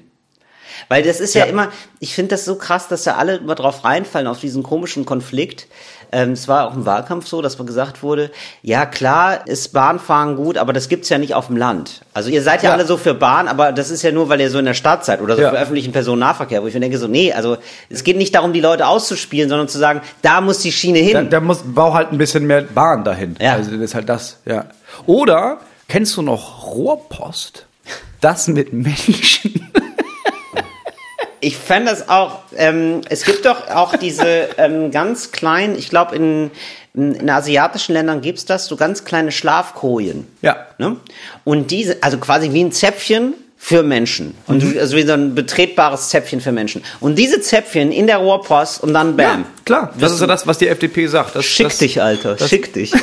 Weil 0.90 1.04
das 1.04 1.20
ist 1.20 1.34
ja, 1.36 1.46
Ja. 1.46 1.52
immer, 1.52 1.70
ich 2.00 2.14
finde 2.16 2.30
das 2.30 2.46
so 2.46 2.56
krass, 2.56 2.88
dass 2.88 3.04
da 3.04 3.16
alle 3.16 3.38
immer 3.38 3.56
drauf 3.56 3.84
reinfallen, 3.84 4.28
auf 4.28 4.40
diesen 4.40 4.64
komischen 4.64 5.06
Konflikt. 5.06 5.68
Ähm, 6.12 6.34
es 6.34 6.48
war 6.48 6.68
auch 6.68 6.76
im 6.76 6.86
Wahlkampf 6.86 7.26
so, 7.28 7.42
dass 7.42 7.58
gesagt 7.66 8.04
wurde, 8.04 8.30
ja 8.62 8.86
klar 8.86 9.48
ist 9.48 9.74
Bahnfahren 9.74 10.36
gut, 10.36 10.58
aber 10.60 10.72
das 10.72 10.88
gibt's 10.88 11.10
ja 11.10 11.18
nicht 11.18 11.34
auf 11.34 11.48
dem 11.48 11.58
Land. 11.58 12.02
Also 12.14 12.30
ihr 12.30 12.44
seid 12.44 12.62
ja, 12.62 12.70
Ja. 12.70 12.76
alle 12.76 12.86
so 12.86 12.98
für 12.98 13.16
Bahn, 13.16 13.48
aber 13.48 13.72
das 13.72 13.90
ist 13.90 14.04
ja 14.04 14.12
nur, 14.12 14.30
weil 14.30 14.40
ihr 14.40 14.52
so 14.52 14.60
in 14.60 14.66
der 14.66 14.76
Stadt 14.76 15.06
seid 15.06 15.22
oder 15.22 15.36
so 15.36 15.42
Ja. 15.42 15.50
für 15.50 15.58
öffentlichen 15.58 15.92
Personennahverkehr, 15.92 16.62
wo 16.62 16.68
ich 16.68 16.74
mir 16.76 16.82
denke 16.82 17.00
so, 17.00 17.08
nee, 17.08 17.34
also 17.34 17.58
es 17.90 18.04
geht 18.04 18.18
nicht 18.18 18.36
darum, 18.36 18.54
die 18.54 18.62
Leute 18.62 18.86
auszuspielen, 18.86 19.50
sondern 19.50 19.68
zu 19.68 19.80
sagen, 19.80 20.02
da 20.22 20.40
muss 20.42 20.60
die 20.60 20.72
Schiene 20.72 21.00
hin. 21.00 21.14
Da, 21.14 21.24
da 21.24 21.40
muss, 21.40 21.62
bau 21.66 21.96
halt 21.96 22.12
ein 22.12 22.20
bisschen 22.20 22.46
mehr 22.46 22.62
Bahn 22.62 23.04
dahin. 23.04 23.36
Ja. 23.42 23.54
Also 23.54 23.72
das 23.72 23.80
ist 23.80 23.96
halt 23.96 24.08
das, 24.08 24.38
ja. 24.46 24.66
Oder, 25.08 25.58
kennst 25.88 26.16
du 26.16 26.22
noch 26.22 26.68
Rohrpost? 26.68 27.66
Das 28.22 28.48
mit 28.48 28.72
Menschen. 28.72 29.72
Ich 31.44 31.58
fände 31.58 31.90
das 31.92 32.08
auch, 32.10 32.40
ähm, 32.56 33.02
es 33.10 33.24
gibt 33.24 33.46
doch 33.46 33.68
auch 33.70 33.96
diese 33.98 34.50
ähm, 34.58 34.92
ganz 34.92 35.32
kleinen, 35.32 35.78
ich 35.78 35.90
glaube 35.90 36.16
in, 36.16 36.52
In, 36.96 37.30
asiatischen 37.30 37.94
Ländern 37.94 38.22
gibt's 38.22 38.46
das, 38.46 38.68
so 38.68 38.76
ganz 38.78 39.04
kleine 39.04 39.32
Schlafkojen. 39.32 40.28
Ja. 40.42 40.68
Ne? 40.78 40.98
Und 41.44 41.72
diese, 41.72 41.98
also 42.02 42.18
quasi 42.20 42.54
wie 42.54 42.64
ein 42.64 42.72
Zäpfchen 42.72 43.34
für 43.58 43.82
Menschen. 43.84 44.36
Und 44.46 44.64
Mhm. 44.64 44.78
also 44.78 44.96
wie 44.96 45.04
so 45.04 45.14
ein 45.14 45.36
betretbares 45.36 46.10
Zäpfchen 46.10 46.40
für 46.42 46.52
Menschen. 46.52 46.84
Und 47.00 47.16
diese 47.18 47.42
Zäpfchen 47.42 47.92
in 47.92 48.08
der 48.08 48.18
Rohrpost 48.18 48.84
und 48.84 48.94
dann 48.94 49.18
bam. 49.18 49.42
Ja, 49.42 49.46
klar. 49.66 49.94
Das 50.00 50.12
ist 50.12 50.22
ja 50.22 50.28
das, 50.28 50.46
was 50.48 50.58
die 50.60 50.68
FDP 50.68 51.08
sagt. 51.08 51.36
Das, 51.36 51.46
Schick 51.46 51.68
das, 51.68 51.78
dich, 51.80 52.02
Alter. 52.02 52.38
Schick 52.38 52.74
dich. 52.74 52.92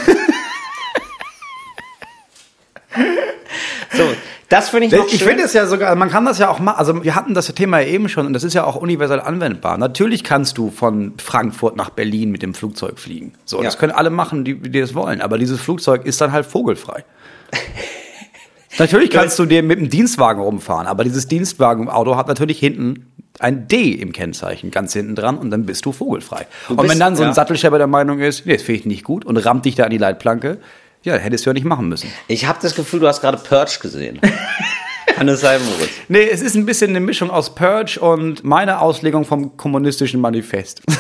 so, 3.97 4.05
das 4.51 4.69
finde 4.69 4.89
ich 4.89 4.93
noch 4.93 5.07
Ich 5.07 5.25
finde 5.25 5.45
es 5.45 5.55
ja 5.55 5.65
sogar, 5.67 5.95
man 5.97 6.11
kann 6.11 6.27
das 6.27 6.39
ja 6.39 6.51
auch 6.51 6.59
machen. 6.59 6.77
Also 6.79 7.03
wir 7.03 7.15
hatten 7.15 7.33
das 7.35 7.47
Thema 7.55 7.81
ja 7.81 7.87
eben 7.89 8.09
schon 8.11 8.27
und 8.27 8.35
das 8.35 8.45
ist 8.45 8.53
ja 8.53 8.65
auch 8.65 8.77
universell 8.77 9.21
anwendbar. 9.21 9.79
Natürlich 9.79 10.23
kannst 10.25 10.59
du 10.59 10.71
von 10.71 11.15
Frankfurt 11.17 11.77
nach 11.77 11.91
Berlin 11.91 12.31
mit 12.31 12.43
dem 12.43 12.53
Flugzeug 12.53 12.99
fliegen. 12.99 13.33
So, 13.47 13.59
Ja. 13.59 13.65
das 13.65 13.79
können 13.79 13.93
alle 13.93 14.11
machen, 14.11 14.45
die, 14.45 14.57
die 14.57 14.81
das 14.81 14.95
wollen. 14.95 15.21
Aber 15.23 15.39
dieses 15.39 15.61
Flugzeug 15.61 16.05
ist 16.05 16.21
dann 16.21 16.33
halt 16.33 16.45
vogelfrei. 16.47 17.05
natürlich 18.79 19.11
kannst 19.11 19.39
du 19.39 19.47
dir 19.47 19.63
mit 19.63 19.79
dem 19.79 19.89
Dienstwagen 19.89 20.43
rumfahren, 20.43 20.87
aber 20.87 21.05
dieses 21.05 21.27
Dienstwagenauto 21.29 22.17
hat 22.17 22.29
natürlich 22.29 22.59
hinten 22.59 23.07
ein 23.39 23.69
D 23.69 23.93
im 23.93 24.13
Kennzeichen, 24.13 24.71
ganz 24.71 24.93
hinten 24.93 25.15
dran 25.15 25.39
und 25.39 25.51
dann 25.51 25.65
bist 25.65 25.85
du 25.87 25.93
vogelfrei. 25.93 26.47
und 26.69 26.77
bist- 26.77 26.91
wenn 26.91 26.99
dann 26.99 27.17
so 27.17 27.23
ein 27.23 27.31
ja. 27.31 27.35
Sattelschlepper 27.35 27.79
der 27.79 27.87
Meinung 27.87 28.19
ist, 28.21 28.45
nee, 28.47 28.53
das 28.55 28.63
finde 28.63 28.81
ich 28.81 28.87
nicht 28.87 29.05
gut 29.05 29.25
und 29.25 29.37
rammt 29.39 29.65
dich 29.65 29.77
da 29.77 29.85
an 29.85 29.91
die 29.91 29.99
Leitplanke, 29.99 30.59
ja, 31.03 31.15
hättest 31.17 31.47
du 31.47 31.51
ja 31.51 31.55
nicht 31.55 31.65
machen 31.65 31.89
müssen. 31.89 32.11
Ich 32.29 32.47
habe 32.47 32.59
das 32.63 32.75
Gefühl, 32.75 33.01
du 33.01 33.09
hast 33.09 33.21
gerade 33.21 33.39
Purge 33.39 33.79
gesehen. 33.81 34.21
Kann 35.17 35.29
es 35.29 35.41
sein, 35.41 35.61
Moritz? 35.65 35.91
Nee, 36.09 36.29
es 36.31 36.41
ist 36.41 36.55
ein 36.55 36.67
bisschen 36.67 36.91
eine 36.91 37.01
Mischung 37.01 37.31
aus 37.31 37.55
Purge 37.55 37.99
und 38.01 38.45
meiner 38.45 38.81
Auslegung 38.81 39.25
vom 39.25 39.57
kommunistischen 39.57 40.21
Manifest. 40.21 40.83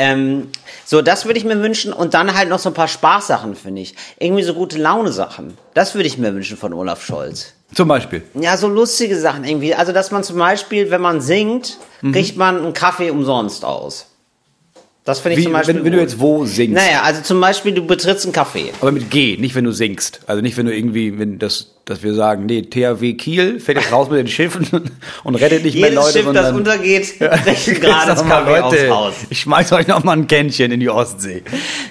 Ähm, 0.00 0.48
so, 0.84 1.02
das 1.02 1.24
würde 1.26 1.38
ich 1.40 1.44
mir 1.44 1.60
wünschen. 1.60 1.92
Und 1.92 2.14
dann 2.14 2.32
halt 2.36 2.48
noch 2.48 2.60
so 2.60 2.70
ein 2.70 2.74
paar 2.74 2.86
Spaßsachen, 2.86 3.56
finde 3.56 3.82
ich. 3.82 3.96
Irgendwie 4.20 4.44
so 4.44 4.54
gute 4.54 4.78
Laune-Sachen. 4.78 5.58
Das 5.74 5.94
würde 5.96 6.06
ich 6.06 6.18
mir 6.18 6.32
wünschen 6.34 6.56
von 6.56 6.72
Olaf 6.72 7.04
Scholz. 7.04 7.54
Zum 7.74 7.88
Beispiel. 7.88 8.22
Ja, 8.34 8.56
so 8.56 8.68
lustige 8.68 9.18
Sachen 9.18 9.42
irgendwie. 9.44 9.74
Also, 9.74 9.92
dass 9.92 10.10
man 10.12 10.22
zum 10.22 10.38
Beispiel, 10.38 10.90
wenn 10.92 11.00
man 11.00 11.20
singt, 11.20 11.78
Mhm. 12.00 12.12
kriegt 12.12 12.36
man 12.36 12.58
einen 12.62 12.72
Kaffee 12.74 13.10
umsonst 13.10 13.64
aus. 13.64 14.06
Das 15.08 15.20
finde 15.20 15.38
ich 15.38 15.38
Wie, 15.38 15.44
zum 15.44 15.54
Beispiel. 15.54 15.74
wenn, 15.76 15.84
wenn 15.86 15.92
du 15.92 16.00
jetzt 16.00 16.20
wo 16.20 16.44
singst. 16.44 16.74
Naja, 16.74 17.00
also 17.02 17.22
zum 17.22 17.40
Beispiel, 17.40 17.72
du 17.72 17.86
betrittst 17.86 18.26
einen 18.26 18.34
Café. 18.34 18.66
Aber 18.82 18.92
mit 18.92 19.10
G, 19.10 19.38
nicht 19.38 19.54
wenn 19.54 19.64
du 19.64 19.72
singst. 19.72 20.20
Also 20.26 20.42
nicht 20.42 20.58
wenn 20.58 20.66
du 20.66 20.76
irgendwie, 20.76 21.18
wenn 21.18 21.38
das, 21.38 21.76
dass 21.86 22.02
wir 22.02 22.12
sagen, 22.12 22.44
nee, 22.44 22.60
THW 22.60 23.14
Kiel 23.14 23.58
fährt 23.58 23.78
jetzt 23.78 23.90
raus 23.90 24.10
mit 24.10 24.18
den 24.18 24.28
Schiffen 24.28 24.68
und 25.24 25.34
rettet 25.34 25.64
nicht 25.64 25.76
mehr 25.76 25.88
Jedes 25.88 25.94
Leute, 25.94 26.12
Schiff, 26.12 26.24
sondern 26.26 26.44
das 26.44 26.52
untergeht, 26.52 27.18
brechen 27.20 27.80
gerade 27.80 28.06
das 28.06 28.22
Kaffee 28.22 28.60
Leute, 28.60 28.90
Haus. 28.90 29.14
Ich 29.30 29.40
schmeiß 29.40 29.72
euch 29.72 29.86
noch 29.86 30.04
mal 30.04 30.12
ein 30.12 30.26
Kännchen 30.26 30.72
in 30.72 30.80
die 30.80 30.90
Ostsee. 30.90 31.42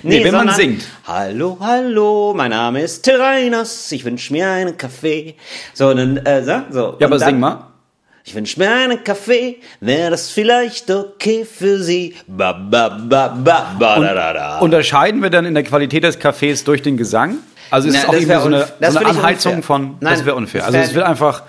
Nee, 0.04 0.24
wenn 0.24 0.34
man 0.34 0.50
sondern, 0.50 0.56
singt. 0.56 0.88
Hallo, 1.08 1.58
hallo, 1.60 2.36
mein 2.38 2.52
Name 2.52 2.84
ist 2.84 3.02
Till 3.02 3.20
Reiners, 3.20 3.92
ich 3.92 4.06
wünsche 4.06 4.32
mir 4.32 4.48
einen 4.48 4.78
Kaffee. 4.78 5.34
So, 5.74 5.92
dann, 5.92 6.18
äh, 6.18 6.44
so, 6.44 6.62
so. 6.70 6.98
Ja, 7.00 7.08
aber 7.08 7.18
dann, 7.18 7.30
sing 7.30 7.40
mal. 7.40 7.68
Ich 8.28 8.36
wünsche 8.36 8.60
mir 8.60 8.70
einen 8.70 9.06
Kaffee, 9.06 9.56
wäre 9.80 10.12
das 10.12 10.30
vielleicht 10.30 10.92
okay 10.92 11.46
für 11.46 11.82
Sie? 11.82 12.14
Ba, 12.28 12.52
ba, 12.52 12.90
ba, 12.90 13.30
ba, 13.30 13.74
ba, 13.80 14.00
da, 14.02 14.14
da, 14.14 14.34
da. 14.34 14.60
Unterscheiden 14.60 15.22
wir 15.24 15.30
dann 15.30 15.46
in 15.46 15.54
der 15.54 15.64
Qualität 15.64 16.04
des 16.04 16.20
Cafés 16.20 16.66
durch 16.66 16.82
den 16.82 16.98
Gesang? 16.98 17.38
Also 17.72 17.88
ist 17.88 17.94
Na, 17.94 18.00
es 18.02 18.06
auch 18.10 18.14
irgendwie 18.14 18.34
so 18.36 18.48
eine, 18.48 18.68
so 18.92 19.00
eine 19.00 19.08
Anheizung 19.08 19.54
unfair. 19.54 19.64
von, 19.66 19.96
Nein, 20.02 20.14
das 20.16 20.26
wäre 20.26 20.36
unfair. 20.36 20.66
Also 20.66 20.78
es 20.78 20.94
wird 20.94 21.06
einfach, 21.06 21.44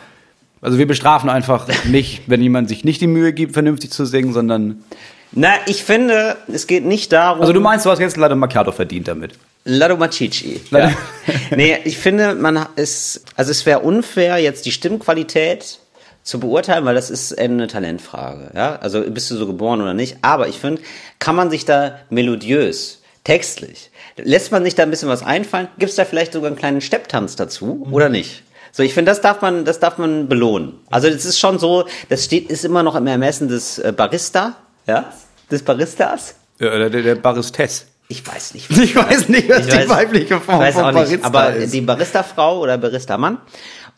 also 0.62 0.79
wir 0.79 0.87
bestrafen 0.87 1.29
einfach 1.29 1.67
nicht, 1.87 2.23
wenn 2.29 2.41
jemand 2.41 2.69
sich 2.69 2.85
nicht 2.85 3.01
die 3.01 3.09
Mühe 3.09 3.33
gibt, 3.33 3.55
vernünftig 3.55 3.91
zu 3.91 4.05
singen, 4.05 4.33
sondern, 4.33 4.85
Na, 5.33 5.55
ich 5.67 5.83
finde, 5.83 6.37
es 6.47 6.69
geht 6.69 6.85
nicht 6.85 7.11
darum. 7.12 7.41
also 7.41 7.53
du 7.53 7.61
meinst, 7.61 7.87
du 7.87 7.91
hast 7.91 7.99
jetzt 7.99 8.17
leider 8.17 8.37
Macchiato 8.37 8.71
verdient 8.71 9.09
damit. 9.09 9.33
Lado 9.64 9.97
Machichi. 9.97 10.61
Lado- 10.71 10.93
Ja. 11.27 11.35
nee, 11.57 11.77
ich 11.83 11.99
finde, 11.99 12.37
man 12.37 12.67
ist, 12.77 13.25
also 13.35 13.51
es 13.51 13.67
wäre 13.67 13.81
unfair, 13.81 14.38
jetzt 14.38 14.64
die 14.64 14.71
Stimmqualität 14.71 15.81
zu 16.29 16.38
beurteilen, 16.38 16.85
weil 16.85 16.95
das 16.95 17.09
ist 17.09 17.38
eine 17.38 17.69
Talentfrage. 17.69 18.51
Ja? 18.55 18.77
Also 18.77 19.01
bist 19.01 19.31
du 19.31 19.37
so 19.37 19.47
geboren 19.47 19.81
oder 19.81 19.95
nicht. 19.95 20.19
Aber 20.21 20.47
ich 20.47 20.59
finde, 20.59 20.83
kann 21.19 21.35
man 21.35 21.49
sich 21.49 21.64
da 21.64 22.01
melodiös, 22.11 23.01
textlich, 23.25 23.91
lässt 24.17 24.53
man 24.53 24.62
sich 24.62 24.75
da 24.75 24.83
ein 24.83 24.91
bisschen 24.91 25.09
was 25.09 25.23
einfallen? 25.23 25.69
Gibt 25.79 25.88
es 25.88 25.97
da 25.97 26.05
vielleicht 26.05 26.35
sogar 26.35 26.49
einen 26.49 26.59
kleinen 26.59 26.83
Stepptanz 26.83 27.35
dazu 27.37 27.88
oder 27.91 28.11
nicht? 28.11 28.43
So, 28.73 28.83
ich 28.83 28.93
finde, 28.93 29.11
das 29.11 29.23
darf 29.23 29.41
man, 29.41 29.64
das 29.64 29.81
darf 29.81 29.97
man 29.97 30.29
belohnen. 30.29 30.75
Also 30.91 31.09
es 31.09 31.25
ist 31.25 31.38
schon 31.38 31.59
so, 31.59 31.87
das 32.11 32.25
steht, 32.25 32.51
ist 32.51 32.67
immer 32.67 32.83
noch 32.83 32.95
im 32.95 33.07
Ermessen 33.07 33.49
des 33.49 33.79
äh, 33.79 33.95
Barista, 33.97 34.57
ja, 34.87 35.11
des 35.51 35.62
Baristas. 35.62 36.35
Ja, 36.61 36.77
der, 36.77 36.91
der, 36.91 37.03
der 37.03 37.14
Baristes. 37.14 37.87
Ich 38.09 38.27
weiß 38.27 38.53
nicht, 38.55 38.71
Ich 38.79 38.95
weiß 38.95 39.29
nicht, 39.29 39.49
was 39.49 39.67
ich 39.67 39.75
die 39.75 39.88
weibliche 39.88 40.41
Form 40.41 40.61
ich 40.61 40.69
weiß 40.69 40.75
von 40.75 40.85
auch 40.85 40.93
nicht, 40.93 41.23
Barista 41.23 41.27
aber 41.27 41.55
ist. 41.55 41.73
die 41.73 41.81
Barista-Frau 41.81 42.61
oder 42.61 42.77
Barista-Mann. 42.77 43.38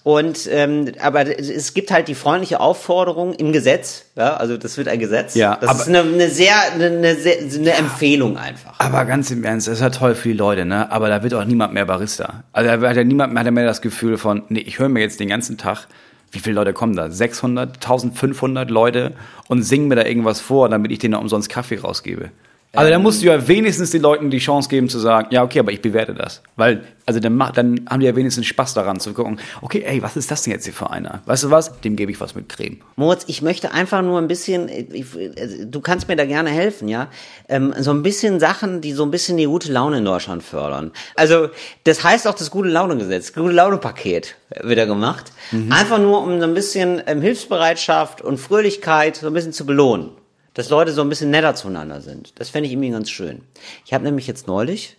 Und 0.03 0.49
ähm, 0.51 0.93
aber 1.03 1.39
es 1.39 1.75
gibt 1.75 1.91
halt 1.91 2.09
die 2.09 2.15
freundliche 2.15 2.61
Aufforderung 2.61 3.35
im 3.35 3.53
Gesetz, 3.53 4.05
ja, 4.17 4.35
also 4.35 4.57
das 4.57 4.79
wird 4.79 4.89
ein 4.89 4.99
Gesetz. 4.99 5.35
Ja, 5.35 5.59
das 5.61 5.69
aber- 5.69 5.81
ist 5.81 5.89
eine, 5.89 6.01
eine 6.01 6.29
sehr 6.31 6.55
eine, 6.73 6.87
eine, 6.87 7.17
sehr, 7.17 7.37
eine 7.39 7.73
Empfehlung 7.75 8.39
einfach. 8.39 8.81
Aber 8.81 9.05
ganz 9.05 9.31
im 9.31 9.45
Ernst, 9.45 9.69
das 9.69 9.75
ist 9.75 9.81
ja 9.83 9.91
toll 9.91 10.15
für 10.15 10.29
die 10.29 10.35
Leute, 10.35 10.65
ne? 10.65 10.91
Aber 10.91 11.11
da 11.11 11.23
wird 11.23 11.35
auch 11.35 11.45
niemand 11.45 11.75
mehr 11.75 11.85
Barista. 11.85 12.45
Also 12.53 12.71
da 12.81 12.89
hat 12.89 12.97
ja 12.97 13.05
niemand 13.05 13.35
mehr, 13.35 13.41
hat 13.41 13.47
ja 13.47 13.51
mehr 13.53 13.67
das 13.67 13.83
Gefühl 13.83 14.17
von, 14.17 14.43
nee, 14.49 14.61
ich 14.61 14.79
höre 14.79 14.89
mir 14.89 15.01
jetzt 15.01 15.21
den 15.21 15.29
ganzen 15.29 15.59
Tag, 15.59 15.87
wie 16.33 16.39
viele 16.39 16.55
Leute 16.55 16.73
kommen 16.73 16.97
da? 16.97 17.11
600, 17.11 17.75
1500 17.77 18.71
Leute 18.71 19.13
und 19.49 19.63
singen 19.65 19.89
mir 19.89 19.97
da 19.97 20.05
irgendwas 20.07 20.41
vor, 20.41 20.69
damit 20.71 20.93
ich 20.93 20.99
denen 21.01 21.15
umsonst 21.15 21.51
Kaffee 21.51 21.79
rausgebe. 21.79 22.31
Also 22.73 22.91
da 22.91 23.01
musst 23.01 23.21
du 23.21 23.27
ja 23.27 23.49
wenigstens 23.49 23.91
den 23.91 24.01
Leuten 24.01 24.31
die 24.31 24.39
Chance 24.39 24.69
geben 24.69 24.89
zu 24.89 25.01
sagen, 25.01 25.29
ja, 25.33 25.43
okay, 25.43 25.59
aber 25.59 25.73
ich 25.73 25.83
bewerte 25.83 26.15
das. 26.15 26.41
Weil, 26.55 26.85
also 27.05 27.19
dann, 27.19 27.35
mach, 27.35 27.51
dann 27.51 27.81
haben 27.91 27.99
die 27.99 28.07
ja 28.07 28.15
wenigstens 28.15 28.47
Spaß 28.47 28.75
daran 28.75 29.01
zu 29.01 29.13
gucken, 29.13 29.41
okay, 29.61 29.83
ey, 29.85 30.01
was 30.03 30.17
ist 30.17 30.31
das 30.31 30.43
denn 30.43 30.53
jetzt 30.53 30.65
hier 30.65 30.73
für 30.73 30.89
einer? 30.89 31.21
Weißt 31.27 31.43
du 31.43 31.51
was? 31.51 31.81
Dem 31.81 31.97
gebe 31.97 32.13
ich 32.13 32.21
was 32.21 32.37
mit 32.37 32.49
Creme. 32.49 32.77
Moritz, 32.95 33.25
ich 33.27 33.43
möchte 33.43 33.73
einfach 33.73 34.03
nur 34.03 34.19
ein 34.19 34.29
bisschen, 34.29 34.69
ich, 34.69 35.07
also, 35.37 35.65
du 35.65 35.81
kannst 35.81 36.07
mir 36.07 36.15
da 36.15 36.25
gerne 36.27 36.51
helfen, 36.51 36.87
ja, 36.87 37.09
ähm, 37.49 37.75
so 37.77 37.91
ein 37.91 38.05
bisschen 38.05 38.39
Sachen, 38.39 38.81
die 38.81 38.93
so 38.93 39.03
ein 39.03 39.11
bisschen 39.11 39.37
die 39.37 39.47
gute 39.47 39.73
Laune 39.73 39.99
in 39.99 40.05
Deutschland 40.05 40.45
fördern. 40.45 40.93
Also 41.17 41.49
das 41.85 42.05
heißt 42.05 42.29
auch 42.29 42.35
das 42.35 42.53
gute 42.53 42.69
Laune-Gesetz, 42.69 43.33
gute 43.33 43.53
Laune-Paket 43.53 44.37
wird 44.63 44.79
da 44.79 44.85
gemacht. 44.85 45.33
Einfach 45.71 45.99
nur, 45.99 46.23
um 46.23 46.39
so 46.39 46.45
ein 46.47 46.55
bisschen 46.55 47.03
ähm, 47.07 47.21
Hilfsbereitschaft 47.21 48.23
und 48.23 48.39
Fröhlichkeit 48.39 49.17
so 49.17 49.27
ein 49.27 49.33
bisschen 49.33 49.53
zu 49.53 49.67
belohnen. 49.67 50.11
Dass 50.55 50.69
Leute 50.69 50.93
so 50.93 51.03
ein 51.03 51.09
bisschen 51.09 51.31
netter 51.31 51.55
zueinander 51.55 52.01
sind. 52.01 52.33
Das 52.41 52.51
fände 52.51 52.67
ich 52.67 52.73
irgendwie 52.73 52.91
ganz 52.91 53.09
schön. 53.09 53.43
Ich 53.85 53.95
habe 53.95 54.05
nämlich 54.05 54.27
jetzt 54.27 54.47
neulich, 54.47 54.97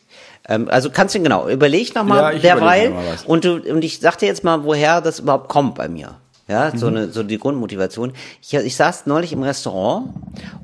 ähm, 0.48 0.70
also 0.70 0.90
kannst 0.90 1.16
du 1.16 1.22
genau, 1.22 1.50
überleg 1.50 1.94
noch 1.94 2.08
Ja, 2.08 2.32
derweil 2.32 2.90
noch 2.90 2.96
mal 2.96 3.18
und 3.26 3.44
du 3.44 3.56
und 3.56 3.84
ich 3.84 4.00
sag 4.00 4.18
dir 4.18 4.28
jetzt 4.28 4.44
mal, 4.44 4.64
woher 4.64 5.02
das 5.02 5.20
überhaupt 5.20 5.50
kommt 5.50 5.76
bei 5.76 5.88
mir. 5.88 6.16
Ja, 6.48 6.76
so 6.76 6.88
eine 6.88 7.10
so 7.10 7.24
die 7.24 7.38
Grundmotivation. 7.38 8.14
Ich, 8.42 8.54
ich 8.54 8.76
saß 8.76 9.06
neulich 9.06 9.32
im 9.32 9.44
Restaurant 9.44 10.10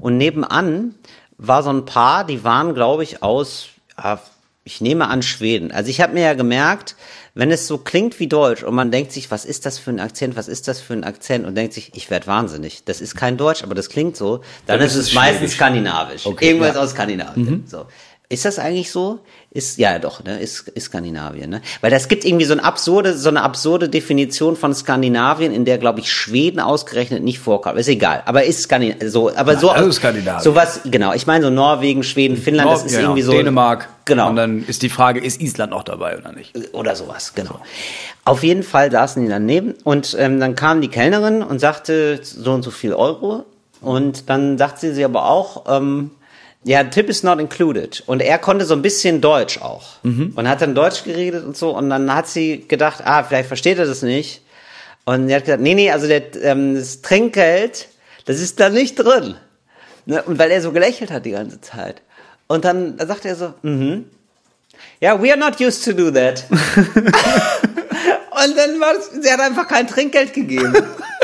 und 0.02 0.18
nebenan 0.18 0.96
war 1.38 1.64
so 1.64 1.70
ein 1.70 1.86
Paar, 1.86 2.26
die 2.26 2.44
waren, 2.44 2.74
glaube 2.74 3.04
ich, 3.04 3.24
aus, 3.24 3.68
ah, 3.96 4.18
ich 4.68 4.82
nehme 4.82 5.08
an 5.08 5.22
Schweden. 5.22 5.72
Also 5.72 5.90
ich 5.90 6.02
habe 6.02 6.14
mir 6.14 6.24
ja 6.24 6.34
gemerkt, 6.34 6.96
wenn 7.34 7.52
es 7.52 7.68
so 7.68 7.78
klingt 7.78 8.20
wie 8.20 8.28
Deutsch 8.28 8.64
und 8.64 8.76
man 8.76 8.92
denkt 8.92 9.14
sich, 9.14 9.32
was 9.32 9.46
ist 9.46 9.66
das 9.66 9.80
für 9.80 9.92
ein 9.92 10.00
Akzent, 10.02 10.36
was 10.36 10.50
ist 10.50 10.68
das 10.68 10.82
für 10.82 10.94
ein 10.94 11.06
Akzent 11.06 11.46
und 11.46 11.56
denkt 11.56 11.74
sich, 11.74 11.92
ich 11.96 12.10
werde 12.10 12.28
wahnsinnig. 12.28 12.84
Das 12.84 13.00
ist 13.00 13.16
kein 13.16 13.38
Deutsch, 13.38 13.64
aber 13.64 13.76
das 13.76 13.90
klingt 13.90 14.18
so. 14.18 14.42
Dann, 14.66 14.80
Dann 14.80 14.88
ist 14.88 14.96
es 14.96 15.14
meistens 15.14 15.54
skandinavisch. 15.54 16.26
Okay, 16.26 16.48
Irgendwas 16.48 16.76
ja. 16.76 16.82
aus 16.82 16.92
Skandinavien. 16.92 17.64
So. 17.66 17.86
Ist 18.30 18.44
das 18.44 18.60
eigentlich 18.60 18.92
so? 18.92 19.20
Ist, 19.52 19.78
ja, 19.78 20.00
doch, 20.00 20.22
ne, 20.22 20.38
ist, 20.40 20.68
ist 20.68 20.86
Skandinavien, 20.86 21.50
ne? 21.50 21.62
Weil 21.80 21.92
das 21.92 22.10
gibt 22.10 22.26
irgendwie 22.26 22.44
so 22.44 22.52
eine 22.52 22.64
absurde, 22.64 23.18
so 23.18 23.30
eine 23.30 23.42
absurde 23.42 23.88
Definition 23.88 24.58
von 24.58 24.76
Skandinavien, 24.76 25.54
in 25.54 25.64
der, 25.64 25.78
glaube 25.78 26.02
ich, 26.02 26.12
Schweden 26.12 26.60
ausgerechnet 26.60 27.24
nicht 27.24 27.40
vorkommt. 27.40 27.80
Ist 27.80 27.88
egal. 27.88 28.24
Aber 28.26 28.44
ist 28.44 28.64
Skandinavien, 28.64 29.10
so, 29.10 29.34
aber 29.34 29.56
so. 29.56 29.70
also 29.70 29.90
Skandinavien. 29.94 30.44
Sowas, 30.44 30.82
genau. 30.84 31.14
Ich 31.14 31.26
meine 31.26 31.46
so 31.46 31.50
Norwegen, 31.50 32.04
Schweden, 32.04 32.36
Finnland, 32.36 32.70
das 32.70 32.84
ist 32.84 32.96
Ja, 32.96 33.02
irgendwie 33.02 33.22
so. 33.22 33.32
Dänemark. 33.32 33.88
Genau. 34.04 34.30
Und 34.30 34.36
dann 34.36 34.66
ist 34.68 34.82
die 34.82 34.90
Frage, 34.90 35.22
ist 35.22 35.40
Island 35.40 35.72
noch 35.72 35.84
dabei 35.84 36.18
oder 36.18 36.34
nicht? 36.34 36.54
oder 36.74 36.96
sowas, 36.96 37.34
genau. 37.34 37.62
Auf 38.26 38.44
jeden 38.44 38.64
Fall 38.64 38.92
saßen 38.92 39.24
die 39.24 39.30
daneben 39.30 39.74
und 39.86 40.16
ähm, 40.20 40.42
dann 40.42 40.56
kam 40.56 40.82
die 40.82 40.90
Kellnerin 40.90 41.44
und 41.44 41.60
sagte 41.60 42.20
so 42.24 42.52
und 42.52 42.64
so 42.64 42.72
viel 42.72 42.94
Euro 42.94 43.46
und 43.80 44.30
dann 44.30 44.58
sagte 44.58 44.94
sie 44.94 45.06
aber 45.06 45.30
auch, 45.30 45.66
ähm, 45.70 46.12
ja, 46.68 46.84
Tip 46.84 47.10
is 47.10 47.24
not 47.24 47.40
included. 47.40 48.04
Und 48.06 48.22
er 48.22 48.38
konnte 48.38 48.66
so 48.66 48.74
ein 48.74 48.82
bisschen 48.82 49.22
Deutsch 49.22 49.62
auch 49.62 50.04
und 50.04 50.50
hat 50.50 50.62
dann 50.62 50.76
Deutsch 50.76 51.04
geredet 51.04 51.46
und 51.46 51.56
so 51.56 51.76
und 51.76 51.90
dann 51.90 52.14
hat 52.14 52.28
sie 52.28 52.68
gedacht, 52.68 53.02
ah, 53.06 53.24
vielleicht 53.24 53.48
versteht 53.48 53.80
er 53.80 53.86
das 53.86 54.02
nicht. 54.02 54.42
Und 55.06 55.30
er 55.30 55.38
hat 55.38 55.46
gesagt, 55.46 55.64
nee, 55.64 55.74
nee, 55.74 55.90
also 55.90 56.08
der, 56.08 56.36
ähm, 56.44 56.76
das 56.76 57.02
Trinkgeld, 57.02 57.88
das 58.26 58.42
ist 58.42 58.60
da 58.60 58.70
nicht 58.70 58.96
drin. 58.96 59.36
Ne? 60.06 60.22
Und 60.24 60.38
weil 60.40 60.52
er 60.52 60.62
so 60.62 60.74
gelächelt 60.74 61.10
hat 61.10 61.26
die 61.26 61.32
ganze 61.32 61.62
Zeit. 61.62 62.02
Und 62.48 62.66
dann 62.66 62.98
sagte 62.98 63.30
er 63.30 63.36
so, 63.36 63.54
mhm. 63.62 64.06
Ja, 65.00 65.22
we 65.22 65.32
are 65.32 65.40
not 65.40 65.62
used 65.62 65.86
to 65.86 65.94
do 65.94 66.12
that. 66.12 66.44
Und 68.44 68.58
dann 68.58 68.80
war 68.80 68.94
es, 68.98 69.10
sie 69.24 69.32
hat 69.32 69.40
einfach 69.40 69.68
kein 69.68 69.88
Trinkgeld 69.88 70.34
gegeben. 70.34 70.74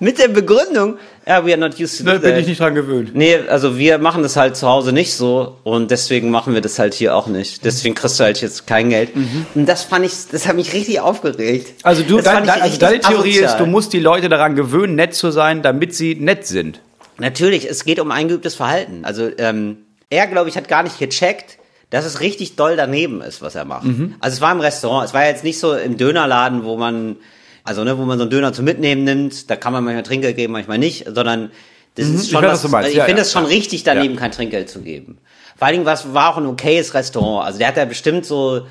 Mit 0.00 0.18
der 0.18 0.28
Begründung, 0.28 0.98
Ja, 1.26 1.44
we 1.46 1.52
are 1.52 1.58
not 1.58 1.78
used 1.80 1.98
to 1.98 2.04
Da 2.04 2.14
do 2.14 2.20
bin 2.20 2.30
that. 2.30 2.40
ich 2.40 2.46
nicht 2.46 2.60
dran 2.60 2.74
gewöhnt. 2.74 3.14
Nee, 3.14 3.36
also 3.48 3.78
wir 3.78 3.98
machen 3.98 4.22
das 4.22 4.36
halt 4.36 4.56
zu 4.56 4.68
Hause 4.68 4.92
nicht 4.92 5.14
so 5.14 5.56
und 5.64 5.90
deswegen 5.90 6.30
machen 6.30 6.54
wir 6.54 6.60
das 6.60 6.78
halt 6.78 6.94
hier 6.94 7.16
auch 7.16 7.26
nicht. 7.26 7.64
Deswegen 7.64 7.94
kriegst 7.94 8.18
du 8.20 8.24
halt 8.24 8.40
jetzt 8.40 8.66
kein 8.66 8.90
Geld. 8.90 9.10
Und 9.54 9.66
das 9.66 9.84
fand 9.84 10.04
ich, 10.04 10.12
das 10.30 10.46
hat 10.46 10.56
mich 10.56 10.72
richtig 10.72 11.00
aufgeregt. 11.00 11.72
Also, 11.82 12.02
du, 12.02 12.20
dein, 12.20 12.46
dein, 12.46 12.60
also 12.62 12.78
deine 12.78 13.00
Theorie 13.00 13.30
ist, 13.30 13.44
asozial. 13.44 13.58
du 13.58 13.66
musst 13.66 13.92
die 13.92 14.00
Leute 14.00 14.28
daran 14.28 14.54
gewöhnen, 14.54 14.94
nett 14.96 15.14
zu 15.14 15.30
sein, 15.30 15.62
damit 15.62 15.94
sie 15.94 16.14
nett 16.14 16.46
sind. 16.46 16.80
Natürlich, 17.18 17.68
es 17.70 17.84
geht 17.84 18.00
um 18.00 18.10
eingeübtes 18.10 18.56
Verhalten. 18.56 19.04
Also 19.04 19.30
ähm, 19.38 19.78
er, 20.10 20.26
glaube 20.26 20.48
ich, 20.48 20.56
hat 20.56 20.68
gar 20.68 20.82
nicht 20.82 20.98
gecheckt, 20.98 21.58
dass 21.90 22.04
es 22.04 22.20
richtig 22.20 22.56
doll 22.56 22.76
daneben 22.76 23.20
ist, 23.22 23.40
was 23.40 23.54
er 23.54 23.64
macht. 23.64 23.84
Mhm. 23.84 24.16
Also 24.20 24.34
es 24.36 24.40
war 24.40 24.50
im 24.52 24.60
Restaurant, 24.60 25.06
es 25.06 25.14
war 25.14 25.24
jetzt 25.26 25.44
nicht 25.44 25.58
so 25.60 25.74
im 25.74 25.96
Dönerladen, 25.96 26.64
wo 26.64 26.76
man, 26.76 27.16
also 27.64 27.82
ne, 27.82 27.98
wo 27.98 28.02
man 28.02 28.18
so 28.18 28.22
einen 28.24 28.30
Döner 28.30 28.52
zum 28.52 28.64
Mitnehmen 28.66 29.04
nimmt, 29.04 29.50
da 29.50 29.56
kann 29.56 29.72
man 29.72 29.82
manchmal 29.84 30.02
Trinkgeld 30.04 30.36
geben, 30.36 30.52
manchmal 30.52 30.78
nicht, 30.78 31.06
sondern 31.06 31.50
das 31.96 32.06
ist 32.08 32.24
ich 32.24 32.30
schon 32.30 32.42
weiß, 32.44 32.64
was, 32.64 32.72
was 32.72 32.84
du 32.84 32.90
ich 32.90 32.96
Ja, 32.96 33.04
finde 33.04 33.20
ja, 33.20 33.22
es 33.22 33.32
schon 33.32 33.44
ja. 33.44 33.48
richtig 33.48 33.82
daneben, 33.84 34.16
kein 34.16 34.30
Trinkgeld 34.32 34.68
zu 34.68 34.80
geben. 34.82 35.18
Vor 35.56 35.66
allen 35.66 35.74
Dingen 35.74 35.86
was, 35.86 36.12
war 36.14 36.32
auch 36.32 36.36
ein 36.36 36.46
okayes 36.46 36.94
Restaurant. 36.94 37.46
Also 37.46 37.58
der 37.58 37.68
hat 37.68 37.76
da 37.76 37.84
bestimmt 37.84 38.26
so 38.26 38.66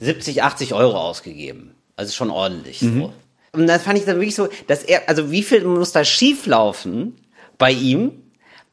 70, 0.00 0.42
80 0.42 0.74
Euro 0.74 0.96
ausgegeben. 0.96 1.72
Also 1.96 2.12
schon 2.12 2.30
ordentlich 2.30 2.82
Mhm. 2.82 3.00
so. 3.00 3.12
Und 3.52 3.66
dann 3.66 3.80
fand 3.80 3.98
ich 3.98 4.04
dann 4.04 4.16
wirklich 4.16 4.34
so, 4.34 4.48
dass 4.66 4.82
er, 4.84 5.08
also 5.08 5.30
wie 5.30 5.42
viel 5.42 5.64
muss 5.64 5.92
da 5.92 6.04
schief 6.04 6.46
laufen 6.46 7.16
bei 7.56 7.72
ihm, 7.72 8.12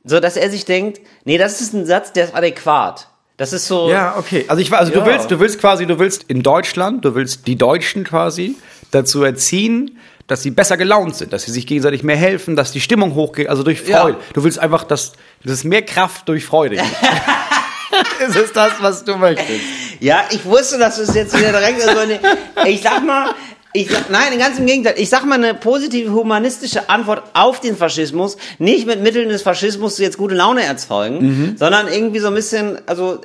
so 0.04 0.20
dass 0.20 0.36
er 0.38 0.50
sich 0.52 0.66
denkt, 0.66 1.00
nee, 1.24 1.38
das 1.38 1.62
ist 1.62 1.74
ein 1.74 1.86
Satz, 1.86 2.12
der 2.14 2.26
ist 2.26 2.36
adäquat. 2.36 3.08
Das 3.38 3.52
ist 3.54 3.68
so, 3.68 3.90
Ja, 3.90 4.16
okay. 4.18 4.46
Also 4.48 4.62
ich 4.62 4.70
war, 4.72 4.80
also 4.80 4.92
du 4.92 5.00
Ja. 5.00 5.06
willst, 5.06 5.32
du 5.32 5.40
willst 5.40 5.60
quasi, 5.60 5.86
du 5.86 5.98
willst 5.98 6.24
in 6.24 6.44
Deutschland, 6.44 7.04
du 7.06 7.16
willst 7.16 7.48
die 7.48 7.56
Deutschen 7.56 8.04
quasi 8.04 8.56
dazu 8.92 9.24
erziehen, 9.24 9.98
dass 10.28 10.42
sie 10.42 10.50
besser 10.52 10.76
gelaunt 10.78 11.16
sind, 11.16 11.34
dass 11.34 11.44
sie 11.44 11.52
sich 11.52 11.68
gegenseitig 11.68 12.02
mehr 12.04 12.16
helfen, 12.16 12.56
dass 12.56 12.72
die 12.72 12.82
Stimmung 12.82 13.14
hochgeht, 13.14 13.48
also 13.48 13.62
durch 13.64 13.88
Ja. 13.88 14.02
Freude. 14.02 14.18
Du 14.34 14.44
willst 14.44 14.58
einfach, 14.60 14.84
dass, 14.84 15.14
es 15.44 15.64
mehr 15.64 15.84
Kraft 15.84 16.28
durch 16.28 16.46
Freude 16.46 16.76
gibt. 16.78 16.86
es 18.28 18.36
ist 18.36 18.56
das, 18.56 18.74
was 18.82 19.04
du 19.04 19.16
möchtest. 19.18 19.62
Ja, 20.00 20.24
ich 20.32 20.44
wusste, 20.46 20.78
dass 20.78 20.98
es 20.98 21.14
jetzt 21.16 21.38
wieder 21.38 21.52
direkt 21.52 21.82
so 21.82 21.90
eine, 21.90 22.20
ich 22.68 22.82
sag 22.82 23.06
mal, 23.06 23.30
ich 23.74 23.90
sag, 23.90 24.10
nein, 24.10 24.38
ganz 24.40 24.58
im 24.58 24.66
Gegenteil. 24.66 24.96
Ich 24.98 25.10
sag 25.10 25.26
mal 25.26 25.36
eine 25.36 25.54
positive 25.54 26.12
humanistische 26.12 26.90
Antwort 26.90 27.24
auf 27.34 27.60
den 27.60 27.76
Faschismus, 27.78 28.38
nicht 28.58 28.88
mit 28.88 29.04
Mitteln 29.04 29.30
des 29.30 29.42
Faschismus 29.42 29.98
jetzt 30.00 30.18
gute 30.18 30.34
Laune 30.34 30.64
erzeugen, 30.64 31.20
Mhm. 31.52 31.58
sondern 31.58 31.88
irgendwie 31.88 32.20
so 32.20 32.28
ein 32.28 32.34
bisschen, 32.34 32.80
also 32.88 33.20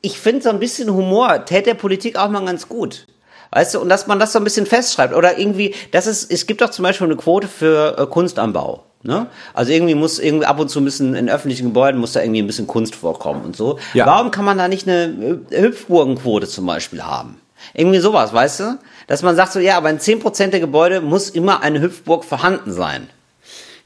ich 0.00 0.18
finde 0.18 0.42
so 0.42 0.50
ein 0.50 0.60
bisschen 0.60 0.92
Humor 0.94 1.44
täte 1.44 1.64
der 1.64 1.74
Politik 1.74 2.16
auch 2.16 2.30
mal 2.30 2.44
ganz 2.44 2.68
gut. 2.68 3.06
Weißt 3.50 3.74
du, 3.74 3.80
und 3.80 3.88
dass 3.88 4.06
man 4.06 4.18
das 4.18 4.32
so 4.32 4.38
ein 4.38 4.44
bisschen 4.44 4.66
festschreibt 4.66 5.14
oder 5.14 5.38
irgendwie, 5.38 5.74
das 5.92 6.06
ist, 6.06 6.30
es 6.30 6.46
gibt 6.46 6.60
doch 6.60 6.70
zum 6.70 6.82
Beispiel 6.82 7.06
eine 7.06 7.16
Quote 7.16 7.48
für 7.48 7.98
äh, 7.98 8.06
Kunst 8.06 8.38
am 8.38 8.52
Bau. 8.52 8.84
Ne? 9.02 9.28
Also 9.54 9.72
irgendwie 9.72 9.94
muss 9.94 10.18
irgendwie 10.18 10.46
ab 10.46 10.58
und 10.58 10.68
zu 10.68 10.80
müssen 10.80 11.14
in 11.14 11.28
öffentlichen 11.28 11.68
Gebäuden 11.68 12.00
muss 12.00 12.12
da 12.12 12.20
irgendwie 12.20 12.42
ein 12.42 12.46
bisschen 12.46 12.66
Kunst 12.66 12.96
vorkommen 12.96 13.44
und 13.44 13.56
so. 13.56 13.78
Ja. 13.94 14.06
Warum 14.06 14.30
kann 14.30 14.44
man 14.44 14.58
da 14.58 14.66
nicht 14.66 14.88
eine 14.88 15.40
äh, 15.50 15.62
Hüpfburgenquote 15.62 16.48
zum 16.48 16.66
Beispiel 16.66 17.02
haben? 17.02 17.40
Irgendwie 17.74 17.98
sowas, 17.98 18.32
weißt 18.32 18.60
du? 18.60 18.78
Dass 19.06 19.22
man 19.22 19.36
sagt 19.36 19.52
so, 19.52 19.60
ja, 19.60 19.76
aber 19.76 19.90
in 19.90 19.98
10% 19.98 20.48
der 20.48 20.60
Gebäude 20.60 21.00
muss 21.00 21.30
immer 21.30 21.62
eine 21.62 21.80
Hüpfburg 21.80 22.24
vorhanden 22.24 22.72
sein. 22.72 23.08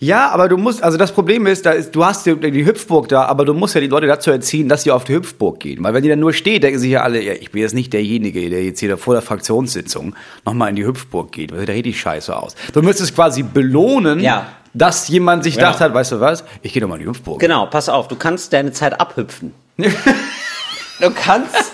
Ja, 0.03 0.31
aber 0.31 0.49
du 0.49 0.57
musst, 0.57 0.83
also 0.83 0.99
das 0.99 1.13
Problem 1.13 1.47
ist, 1.47 1.65
da 1.65 1.71
ist, 1.71 1.93
du 1.95 2.05
hast 2.05 2.27
die, 2.27 2.35
die 2.51 2.67
Hüpfburg 2.67 3.07
da, 3.09 3.27
aber 3.27 3.45
du 3.45 3.55
musst 3.55 3.77
ja 3.77 3.81
die 3.81 3.87
Leute 3.87 4.09
dazu 4.09 4.33
erziehen, 4.33 4.69
dass 4.69 4.83
sie 4.83 4.91
auf 4.91 5.05
die 5.05 5.15
Hüpfburg 5.15 5.61
gehen. 5.61 5.85
Weil 5.85 5.95
wenn 5.95 6.03
die 6.03 6.09
dann 6.09 6.19
nur 6.19 6.33
steht, 6.33 6.65
denken 6.65 6.81
sich 6.81 6.91
ja 6.91 7.03
alle, 7.03 7.23
ja, 7.23 7.35
ich 7.35 7.53
bin 7.53 7.63
jetzt 7.63 7.73
nicht 7.73 7.93
derjenige, 7.93 8.51
der 8.51 8.65
jetzt 8.65 8.81
hier 8.81 8.99
vor 8.99 9.15
der 9.15 9.23
Fraktionssitzung 9.23 10.17
nochmal 10.45 10.71
in 10.71 10.75
die 10.75 10.85
Hüpfburg 10.85 11.31
geht. 11.31 11.53
Das 11.53 11.61
sieht 11.61 11.69
richtig 11.69 12.01
scheiße 12.01 12.37
aus. 12.37 12.57
Du 12.73 12.83
müsstest 12.83 13.15
quasi 13.15 13.45
belohnen, 13.45 14.19
Ja. 14.19 14.49
dass 14.75 15.07
jemand 15.07 15.45
sich 15.45 15.55
Ja. 15.55 15.67
gedacht 15.67 15.79
hat, 15.81 15.95
weißt 15.95 16.11
du 16.11 16.21
was, 16.21 16.43
ich 16.63 16.73
gehe 16.73 16.83
doch 16.83 16.89
mal 16.89 16.97
in 16.97 17.03
die 17.03 17.09
Hüpfburg. 17.09 17.39
Genau, 17.39 17.67
pass 17.67 17.89
auf, 17.89 18.09
du 18.09 18.17
kannst 18.17 18.53
deine 18.53 18.73
Zeit 18.73 18.99
abhüpfen. 19.01 19.55
du 19.79 21.11
kannst 21.15 21.71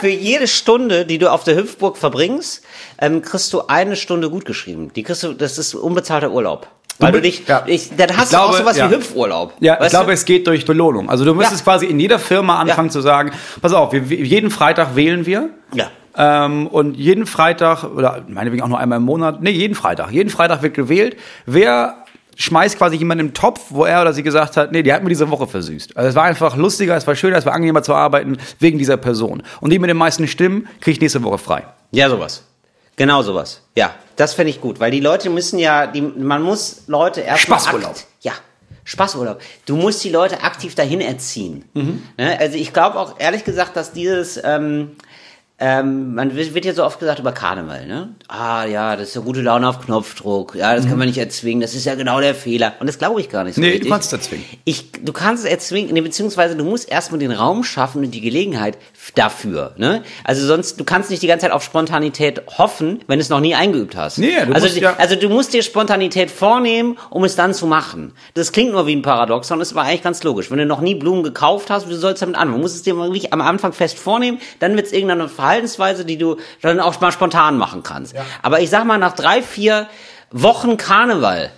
für 0.00 0.08
jede 0.08 0.48
Stunde, 0.48 1.06
die 1.06 1.18
du 1.18 1.30
auf 1.30 1.44
der 1.44 1.54
Hüpfburg 1.54 1.96
verbringst, 1.96 2.62
ähm, 3.00 3.22
kriegst 3.22 3.52
du 3.52 3.62
eine 3.68 3.94
Stunde 3.94 4.28
gut 4.28 4.44
geschrieben. 4.44 4.90
Die 4.96 5.04
kriegst 5.04 5.22
du, 5.22 5.34
das 5.34 5.56
ist 5.56 5.76
unbezahlter 5.76 6.32
Urlaub. 6.32 6.66
Weil 7.00 7.12
du 7.12 7.20
dich, 7.20 7.46
ja. 7.46 7.62
ich, 7.66 7.90
dann 7.96 8.16
hast 8.16 8.30
Ich 8.32 8.38
du 8.38 8.42
auch 8.42 8.48
glaube, 8.50 8.58
sowas 8.58 8.76
ja. 8.76 8.90
wie 8.90 8.94
Hüpfurlaub. 8.94 9.54
Ja, 9.60 9.82
ich 9.82 9.90
glaube, 9.90 10.06
du? 10.06 10.12
es 10.12 10.24
geht 10.24 10.46
durch 10.46 10.64
Belohnung. 10.66 11.08
Also 11.08 11.24
du 11.24 11.34
müsstest 11.34 11.60
Ja. 11.60 11.72
quasi 11.72 11.86
in 11.86 11.98
jeder 11.98 12.18
Firma 12.18 12.58
anfangen 12.58 12.90
zu 12.90 13.00
sagen, 13.00 13.32
pass 13.62 13.72
auf, 13.72 13.92
wir, 13.92 14.00
jeden 14.02 14.50
Freitag 14.50 14.96
wählen 14.96 15.26
wir. 15.26 15.50
Ja. 15.72 15.90
Ähm, 16.16 16.66
und 16.66 16.96
jeden 16.96 17.24
Freitag, 17.26 17.84
oder 17.84 18.22
meinetwegen 18.28 18.62
auch 18.62 18.68
nur 18.68 18.78
einmal 18.78 18.98
im 18.98 19.04
Monat, 19.04 19.40
nee, 19.42 19.50
jeden 19.50 19.74
Freitag. 19.74 20.10
Jeden 20.10 20.28
Freitag 20.28 20.62
wird 20.62 20.74
gewählt. 20.74 21.16
Wer 21.46 22.04
schmeißt 22.36 22.78
quasi 22.78 22.96
jemanden 22.96 23.26
im 23.26 23.34
Topf, 23.34 23.60
wo 23.68 23.84
er 23.84 24.00
oder 24.02 24.12
sie 24.12 24.22
gesagt 24.22 24.56
hat, 24.56 24.72
nee, 24.72 24.82
die 24.82 24.92
hat 24.92 25.02
mir 25.02 25.08
diese 25.10 25.30
Woche 25.30 25.46
versüßt. 25.46 25.96
Also 25.96 26.08
es 26.08 26.14
war 26.14 26.24
einfach 26.24 26.56
lustiger, 26.56 26.96
es 26.96 27.06
war 27.06 27.14
schöner, 27.14 27.36
es 27.36 27.46
war 27.46 27.52
angenehmer 27.52 27.82
zu 27.82 27.94
arbeiten 27.94 28.38
wegen 28.58 28.78
dieser 28.78 28.96
Person. 28.96 29.42
Und 29.60 29.70
die 29.72 29.78
mit 29.78 29.90
den 29.90 29.96
meisten 29.96 30.26
Stimmen 30.26 30.66
kriegt 30.80 31.00
nächste 31.02 31.22
Woche 31.22 31.38
frei. 31.38 31.64
Ja, 31.92 32.08
sowas. 32.08 32.44
Genau 33.00 33.22
sowas. 33.22 33.62
Ja, 33.76 33.94
das 34.16 34.34
finde 34.34 34.50
ich 34.50 34.60
gut, 34.60 34.78
weil 34.78 34.90
die 34.90 35.00
Leute 35.00 35.30
müssen 35.30 35.58
ja, 35.58 35.86
die, 35.86 36.02
man 36.02 36.42
muss 36.42 36.82
Leute 36.86 37.22
erst 37.22 37.44
Spaßurlaub. 37.44 37.96
Ja, 38.20 38.32
Spaßurlaub. 38.84 39.40
Du 39.64 39.76
musst 39.76 40.04
die 40.04 40.10
Leute 40.10 40.42
aktiv 40.42 40.74
dahin 40.74 41.00
erziehen. 41.00 41.64
Mhm. 41.72 42.02
Ne? 42.18 42.38
Also 42.38 42.58
ich 42.58 42.74
glaube 42.74 42.98
auch 42.98 43.14
ehrlich 43.18 43.44
gesagt, 43.44 43.74
dass 43.74 43.92
dieses, 43.92 44.38
ähm, 44.44 44.90
ähm, 45.58 46.14
man 46.14 46.34
wird 46.34 46.64
ja 46.66 46.74
so 46.74 46.84
oft 46.84 47.00
gesagt 47.00 47.18
über 47.18 47.32
Karneval, 47.32 47.86
ne? 47.86 48.14
Ah 48.28 48.64
ja, 48.66 48.96
das 48.96 49.08
ist 49.08 49.14
ja 49.14 49.22
gute 49.22 49.40
Laune 49.40 49.68
auf 49.68 49.80
Knopfdruck. 49.80 50.54
Ja, 50.54 50.74
das 50.74 50.86
kann 50.86 50.98
man 50.98 51.06
nicht 51.06 51.18
erzwingen. 51.18 51.60
Das 51.60 51.74
ist 51.74 51.86
ja 51.86 51.94
genau 51.94 52.20
der 52.20 52.34
Fehler. 52.34 52.74
Und 52.80 52.86
das 52.86 52.98
glaube 52.98 53.20
ich 53.22 53.30
gar 53.30 53.44
nicht 53.44 53.54
so 53.54 53.60
Mhm. 53.60 53.66
Nee, 53.66 53.72
du 53.72 53.76
richtig. 53.76 53.90
kannst 53.90 54.06
es 54.08 54.18
erzwingen. 54.18 54.44
Ich, 54.64 54.92
du 54.92 55.12
kannst 55.12 55.44
es 55.44 55.50
erzwingen, 55.50 55.92
nee, 55.92 56.00
beziehungsweise 56.02 56.54
du 56.54 56.64
musst 56.64 56.86
erstmal 56.90 57.18
den 57.18 57.32
Raum 57.32 57.64
schaffen 57.64 58.04
und 58.04 58.10
die 58.10 58.20
Gelegenheit 58.20 58.76
dafür. 59.18 59.72
Ne? 59.76 60.02
Also 60.24 60.46
sonst, 60.46 60.78
du 60.80 60.84
kannst 60.84 61.10
nicht 61.10 61.22
die 61.22 61.26
ganze 61.26 61.46
Zeit 61.46 61.52
auf 61.52 61.62
Spontanität 61.62 62.42
hoffen, 62.58 63.00
wenn 63.06 63.18
du 63.18 63.22
es 63.22 63.28
noch 63.28 63.40
nie 63.40 63.54
eingeübt 63.54 63.96
hast. 63.96 64.18
Nee, 64.18 64.32
du 64.46 64.52
also, 64.52 64.66
musst 64.66 64.78
ja- 64.78 64.94
also 64.98 65.16
du 65.16 65.28
musst 65.28 65.52
dir 65.52 65.62
Spontanität 65.62 66.30
vornehmen, 66.30 66.98
um 67.10 67.24
es 67.24 67.36
dann 67.36 67.54
zu 67.54 67.66
machen. 67.66 68.12
Das 68.34 68.52
klingt 68.52 68.72
nur 68.72 68.86
wie 68.86 68.94
ein 68.96 69.02
Paradoxon, 69.02 69.60
ist 69.60 69.72
aber 69.72 69.82
eigentlich 69.82 70.02
ganz 70.02 70.22
logisch. 70.22 70.50
Wenn 70.50 70.58
du 70.58 70.66
noch 70.66 70.80
nie 70.80 70.94
Blumen 70.94 71.22
gekauft 71.22 71.70
hast, 71.70 71.88
wie 71.88 71.94
sollst 71.94 72.22
du 72.22 72.26
damit 72.26 72.36
anfangen? 72.38 72.56
Du 72.58 72.62
musst 72.62 72.76
es 72.76 72.82
dir 72.82 72.96
wirklich 72.96 73.32
am 73.32 73.40
Anfang 73.40 73.72
fest 73.72 73.98
vornehmen, 73.98 74.38
dann 74.58 74.76
wird 74.76 74.86
es 74.86 74.92
irgendeine 74.92 75.28
Verhaltensweise, 75.28 76.04
die 76.04 76.18
du 76.18 76.36
dann 76.62 76.80
auch 76.80 77.00
mal 77.00 77.12
spontan 77.12 77.58
machen 77.58 77.82
kannst. 77.82 78.14
Aber 78.42 78.60
ich 78.60 78.70
sag 78.70 78.84
mal, 78.84 78.98
nach 78.98 79.14
drei, 79.14 79.42
vier 79.42 79.88
Wochen 80.32 80.76
Karneval, 80.76 81.50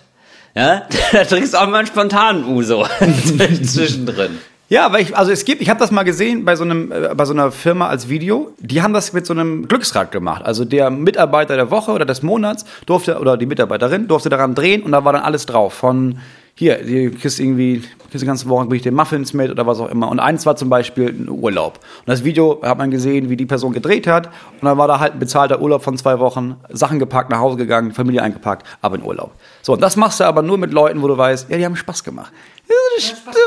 ja, 0.55 0.87
da 1.13 1.25
trinkst 1.25 1.55
du 1.55 1.59
auch 1.59 1.67
mal 1.67 1.79
einen 1.79 1.87
spontanen 1.87 2.45
Uso 2.45 2.87
zwischendrin. 3.65 4.39
Ja, 4.73 4.87
aber 4.87 5.01
ich, 5.01 5.15
also 5.15 5.31
es 5.31 5.45
gibt, 5.45 5.61
ich 5.61 5.69
habe 5.69 5.79
das 5.79 5.91
mal 5.91 6.03
gesehen 6.03 6.47
bei 6.47 6.57
so 6.57 6.65
einem, 6.65 6.91
äh, 6.91 7.15
bei 7.15 7.27
so 7.27 7.35
einer 7.35 7.53
Firma 7.53 7.89
als 7.89 8.09
Video. 8.09 8.55
Die 8.59 8.81
haben 8.81 8.95
das 8.95 9.13
mit 9.13 9.27
so 9.27 9.35
einem 9.35 9.69
Glücksrad 9.69 10.11
gemacht. 10.11 10.47
Also 10.47 10.65
der 10.65 10.89
Mitarbeiter 10.89 11.57
der 11.57 11.71
Woche 11.71 11.93
oder 11.93 12.07
des 12.07 12.23
Monats 12.23 12.65
durfte 12.87 13.19
oder 13.19 13.37
die 13.37 13.45
Mitarbeiterin 13.45 14.09
durfte 14.09 14.31
daran 14.31 14.55
drehen 14.55 14.83
und 14.83 14.93
da 14.93 15.05
war 15.05 15.13
dann 15.13 15.25
alles 15.25 15.45
drauf. 15.45 15.75
Von 15.75 16.21
hier, 16.55 16.79
du 16.79 17.11
kriegst 17.11 17.39
irgendwie, 17.39 17.83
kriegst 18.11 18.23
die 18.23 18.27
ganze 18.27 18.49
Woche 18.49 18.65
bringe 18.65 18.77
ich 18.77 18.83
dir 18.83 18.93
Muffins 18.93 19.35
mit 19.35 19.51
oder 19.51 19.67
was 19.67 19.79
auch 19.79 19.91
immer. 19.91 20.09
Und 20.11 20.21
eins 20.21 20.47
war 20.47 20.57
zum 20.57 20.71
Beispiel 20.71 21.09
ein 21.09 21.29
Urlaub. 21.29 21.81
Und 22.01 22.09
das 22.09 22.25
Video 22.25 22.61
hat 22.63 22.79
man 22.79 22.91
gesehen, 22.91 23.29
wie 23.29 23.37
die 23.37 23.47
Person 23.47 23.75
gedreht 23.75 24.07
hat. 24.07 24.29
Und 24.29 24.65
dann 24.65 24.79
war 24.79 24.89
da 24.89 25.01
halt 25.01 25.15
ein 25.15 25.19
bezahlter 25.19 25.61
Urlaub 25.61 25.83
von 25.83 25.99
zwei 25.99 26.19
Wochen, 26.19 26.57
Sachen 26.71 26.99
gepackt, 26.99 27.31
nach 27.31 27.41
Hause 27.41 27.59
gegangen, 27.59 27.93
Familie 27.93 28.23
eingepackt, 28.23 28.67
aber 28.81 28.97
in 28.97 29.03
Urlaub. 29.03 29.33
So, 29.61 29.75
und 29.75 29.83
das 29.83 29.97
machst 29.97 30.21
du 30.21 30.25
aber 30.25 30.41
nur 30.41 30.57
mit 30.57 30.73
Leuten, 30.73 31.03
wo 31.03 31.09
du 31.09 31.17
weißt, 31.19 31.51
ja, 31.51 31.59
die 31.59 31.65
haben 31.67 31.77
Spaß 31.77 32.05
gemacht. 32.05 32.33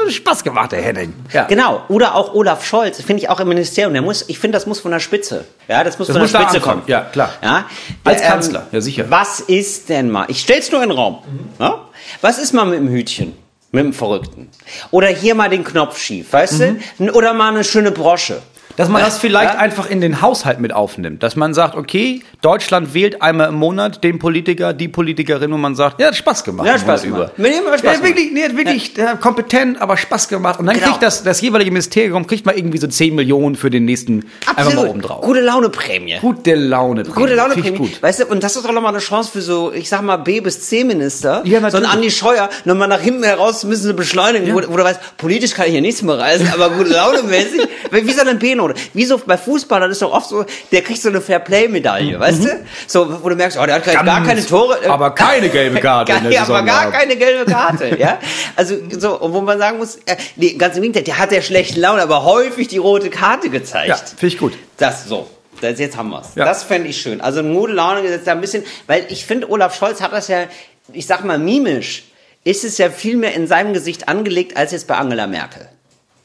Spaß, 0.09 0.43
gemacht, 0.43 0.71
der 0.71 0.81
Henning. 0.81 1.13
Ja. 1.33 1.43
Genau. 1.45 1.83
Oder 1.87 2.15
auch 2.15 2.33
Olaf 2.33 2.65
Scholz, 2.65 3.01
finde 3.01 3.23
ich 3.23 3.29
auch 3.29 3.39
im 3.39 3.47
Ministerium. 3.47 3.93
Der 3.93 4.01
muss, 4.01 4.25
ich 4.27 4.39
finde, 4.39 4.55
das 4.57 4.65
muss 4.65 4.79
von 4.79 4.91
der 4.91 4.99
Spitze. 4.99 5.45
Ja, 5.67 5.83
das 5.83 5.97
muss 5.99 6.07
Das 6.07 6.15
von 6.15 6.21
muss 6.23 6.31
der 6.31 6.41
Spitze 6.41 6.59
kommen. 6.59 6.83
Ja, 6.87 7.01
klar. 7.01 7.31
Ja. 7.41 7.65
Als 8.03 8.21
Ähm, 8.21 8.27
Kanzler, 8.27 8.67
ja, 8.71 8.81
sicher. 8.81 9.05
Was 9.09 9.39
ist 9.39 9.89
denn 9.89 10.09
mal? 10.09 10.25
Ich 10.29 10.39
stell's 10.41 10.71
nur 10.71 10.81
in 10.83 10.89
den 10.89 10.97
Raum. 10.97 11.19
Ja? 11.59 11.81
Was 12.21 12.37
ist 12.37 12.53
mal 12.53 12.65
mit 12.65 12.79
dem 12.79 12.89
Hütchen? 12.89 13.33
Mit 13.71 13.83
dem 13.83 13.93
Verrückten. 13.93 14.49
Oder 14.91 15.07
hier 15.07 15.35
mal 15.35 15.49
den 15.49 15.63
Knopf 15.63 15.99
schief, 15.99 16.31
weißt 16.31 16.61
du? 16.99 17.11
Oder 17.13 17.33
mal 17.33 17.49
eine 17.49 17.63
schöne 17.63 17.91
Brosche. 17.91 18.41
Dass 18.77 18.89
man 18.89 19.01
das 19.01 19.17
vielleicht 19.17 19.53
Ja? 19.53 19.59
einfach 19.59 19.89
in 19.89 20.01
den 20.01 20.21
Haushalt 20.21 20.59
mit 20.59 20.73
aufnimmt. 20.73 21.23
Dass 21.23 21.35
man 21.35 21.53
sagt, 21.53 21.75
okay, 21.75 22.21
Deutschland 22.41 22.93
wählt 22.93 23.21
einmal 23.21 23.49
im 23.49 23.55
Monat 23.55 24.03
den 24.03 24.19
Politiker, 24.19 24.73
die 24.73 24.87
Politikerin, 24.87 25.51
wo 25.51 25.57
man 25.57 25.75
sagt, 25.75 25.99
ja, 26.01 26.07
hat 26.07 26.15
Spaß 26.15 26.43
gemacht. 26.43 26.67
Ja, 26.67 26.77
Spaß 26.77 27.05
hat 27.05 27.79
Spaß 27.79 27.97
ja, 27.97 28.03
wirklich, 28.03 28.31
nee, 28.31 28.43
hat 28.43 28.57
wirklich 28.57 28.97
äh, 28.97 29.15
kompetent, 29.19 29.81
aber 29.81 29.97
Spaß 29.97 30.27
gemacht. 30.27 30.59
Und 30.59 30.65
dann 30.65 30.75
Genau. 30.75 30.87
kriegt 30.87 31.03
das, 31.03 31.23
das 31.23 31.41
jeweilige 31.41 31.71
Ministerium 31.71 32.27
kriegt 32.27 32.45
mal 32.45 32.57
irgendwie 32.57 32.77
so 32.77 32.87
10 32.87 33.15
Millionen 33.15 33.55
für 33.55 33.69
den 33.69 33.85
nächsten 33.85 34.25
einfach 34.55 34.73
mal 34.73 34.87
oben 34.87 35.01
drauf. 35.01 35.21
Gute 35.23 35.41
Laune 35.41 35.69
Prämie. 35.69 36.17
Gute 36.19 36.55
Laune. 36.55 37.03
Gute 37.03 37.35
Laune 37.35 37.53
Finde 37.53 37.69
ich 37.69 37.75
Prämie. 37.75 37.89
gut. 37.91 38.03
Weißt 38.03 38.19
du, 38.21 38.25
und 38.25 38.43
das 38.43 38.55
ist 38.55 38.65
doch 38.65 38.71
nochmal 38.73 38.91
eine 38.93 38.99
Chance 38.99 39.31
für 39.31 39.41
so, 39.41 39.71
ich 39.71 39.87
sag 39.89 40.01
mal, 40.01 40.17
B 40.17 40.41
bis 40.41 40.61
C 40.61 40.83
Minister. 40.83 41.41
Ja, 41.45 41.67
so 41.69 41.77
ein. 41.77 41.85
Andi 41.85 42.11
Scheuer, 42.11 42.49
nochmal 42.65 42.87
nach 42.87 42.99
hinten 42.99 43.23
heraus 43.23 43.63
müssen 43.63 43.83
sie 43.83 43.93
beschleunigen, 43.93 44.53
wo, 44.53 44.57
wo 44.71 44.77
du 44.77 44.83
weißt, 44.83 45.17
politisch 45.17 45.53
kann 45.53 45.65
ich 45.67 45.71
hier 45.71 45.81
nichts 45.81 46.01
mehr 46.01 46.17
reißen, 46.17 46.49
aber 46.53 46.69
gute 46.71 46.89
Laune 46.91 47.23
mäßig. 47.23 47.61
Wie 47.91 48.11
so 48.11 48.21
eine 48.21 48.35
B-Note. 48.35 48.64
Fairplay-Note. 48.65 48.75
Wie 48.93 49.05
so 49.05 49.17
bei 49.25 49.37
Fußballern 49.37 49.91
ist 49.91 50.01
doch 50.01 50.11
oft 50.11 50.29
so, 50.29 50.45
der 50.71 50.81
kriegt 50.81 51.01
so 51.01 51.09
eine 51.09 51.21
Fairplay-Medaille, 51.21 52.19
weißt 52.19 52.45
du? 52.45 52.65
So, 52.87 53.23
wo 53.23 53.29
du 53.29 53.35
merkst, 53.35 53.57
oh, 53.57 53.65
der 53.65 53.75
hat 53.75 53.85
gar, 53.85 54.03
gar 54.03 54.03
Ganz, 54.03 54.27
keine 54.27 54.45
Tore. 54.45 54.83
äh, 54.83 54.87
aber 54.87 55.11
keine 55.11 55.49
gelbe 55.49 55.79
Karte 55.79 56.13
in 56.13 56.23
der 56.23 56.31
ja, 56.31 56.43
aber 56.43 56.63
gar 56.63 56.91
keine 56.91 57.15
gelbe 57.15 57.51
Karte, 57.51 57.95
ja. 57.99 58.19
Also, 58.55 58.75
so, 58.97 59.19
und 59.19 59.33
wo 59.33 59.41
man 59.41 59.57
sagen 59.57 59.77
muss, 59.77 59.97
äh, 60.05 60.15
nee, 60.35 60.53
ganz 60.53 60.75
im 60.75 60.81
Gegenteil, 60.81 61.03
der 61.03 61.17
hat 61.17 61.31
ja 61.31 61.41
schlechten 61.41 61.79
Laune, 61.79 62.01
aber 62.01 62.23
häufig 62.23 62.67
die 62.67 62.77
rote 62.77 63.09
Karte 63.09 63.49
gezeigt. 63.49 63.89
Ja, 63.89 63.95
finde 63.95 64.27
ich 64.27 64.37
gut. 64.37 64.53
Das 64.77 65.05
so. 65.05 65.29
Das, 65.61 65.79
jetzt 65.79 65.95
haben 65.95 66.09
wir's. 66.09 66.35
Ja. 66.35 66.43
Das 66.43 66.63
fände 66.63 66.89
ich 66.89 67.01
schön. 67.01 67.21
Also 67.21 67.41
gute 67.41 67.71
Laune 67.71 68.01
gesetzt 68.01 68.27
da 68.27 68.33
ein 68.33 68.41
bisschen, 68.41 68.65
weil 68.87 69.05
ich 69.09 69.25
finde, 69.25 69.49
Olaf 69.49 69.73
Scholz 69.73 70.01
hat 70.01 70.11
das 70.11 70.27
ja, 70.27 70.43
ich 70.91 71.07
sag 71.07 71.23
mal, 71.23 71.39
mimisch, 71.39 72.03
ist 72.43 72.65
es 72.65 72.77
ja 72.77 72.89
viel 72.89 73.15
mehr 73.15 73.33
in 73.33 73.47
seinem 73.47 73.73
Gesicht 73.73 74.09
angelegt 74.09 74.57
als 74.57 74.73
jetzt 74.73 74.87
bei 74.87 74.95
Angela 74.95 75.27
Merkel. 75.27 75.69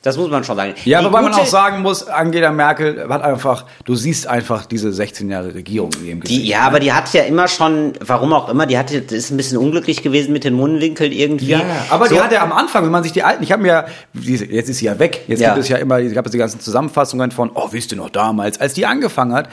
Das 0.02 0.16
muss 0.16 0.30
man 0.30 0.42
schon 0.44 0.56
sagen. 0.56 0.72
Ja, 0.86 1.00
Die 1.00 1.04
wobei 1.06 1.20
man 1.20 1.34
auch 1.34 1.44
sagen 1.44 1.82
muss, 1.82 2.06
Angela 2.08 2.50
Merkel 2.52 3.06
hat 3.10 3.20
einfach, 3.20 3.66
du 3.84 3.94
siehst 3.94 4.26
einfach 4.26 4.64
diese 4.64 4.94
16 4.94 5.28
Jahre 5.28 5.54
Regierung 5.54 5.90
in 6.00 6.06
ihrem 6.06 6.20
Gesicht. 6.20 6.40
Die, 6.42 6.48
ja, 6.48 6.60
aber 6.62 6.80
die 6.80 6.90
hat 6.94 7.12
ja 7.12 7.24
immer 7.24 7.48
schon, 7.48 7.92
warum 8.00 8.32
auch 8.32 8.48
immer, 8.48 8.64
die 8.64 8.78
hatte, 8.78 9.02
das 9.02 9.12
ist 9.12 9.30
ein 9.30 9.36
bisschen 9.36 9.58
unglücklich 9.58 10.02
gewesen 10.02 10.32
mit 10.32 10.44
den 10.44 10.54
Mundwinkeln 10.54 11.12
irgendwie. 11.12 11.50
Ja, 11.50 11.60
aber 11.90 12.08
so, 12.08 12.14
die 12.14 12.20
hat 12.22 12.32
ja 12.32 12.42
am 12.42 12.52
Anfang, 12.52 12.84
wenn 12.84 12.92
man 12.92 13.02
sich 13.02 13.12
die 13.12 13.22
alten, 13.22 13.42
ich 13.42 13.52
habe 13.52 13.60
mir, 13.62 13.84
jetzt 14.14 14.70
ist 14.70 14.78
sie 14.78 14.86
ja 14.86 14.98
weg, 14.98 15.20
jetzt 15.28 15.40
Ja. 15.40 15.50
gibt 15.50 15.64
es 15.64 15.68
ja 15.68 15.76
immer, 15.76 16.00
gab 16.00 16.24
es 16.24 16.32
die 16.32 16.38
ganzen 16.38 16.60
Zusammenfassungen 16.60 17.30
von, 17.30 17.50
oh, 17.54 17.68
wisst 17.72 17.92
ihr 17.92 17.98
noch 17.98 18.08
damals, 18.08 18.58
als 18.58 18.72
die 18.72 18.86
angefangen 18.86 19.34
hat, 19.34 19.50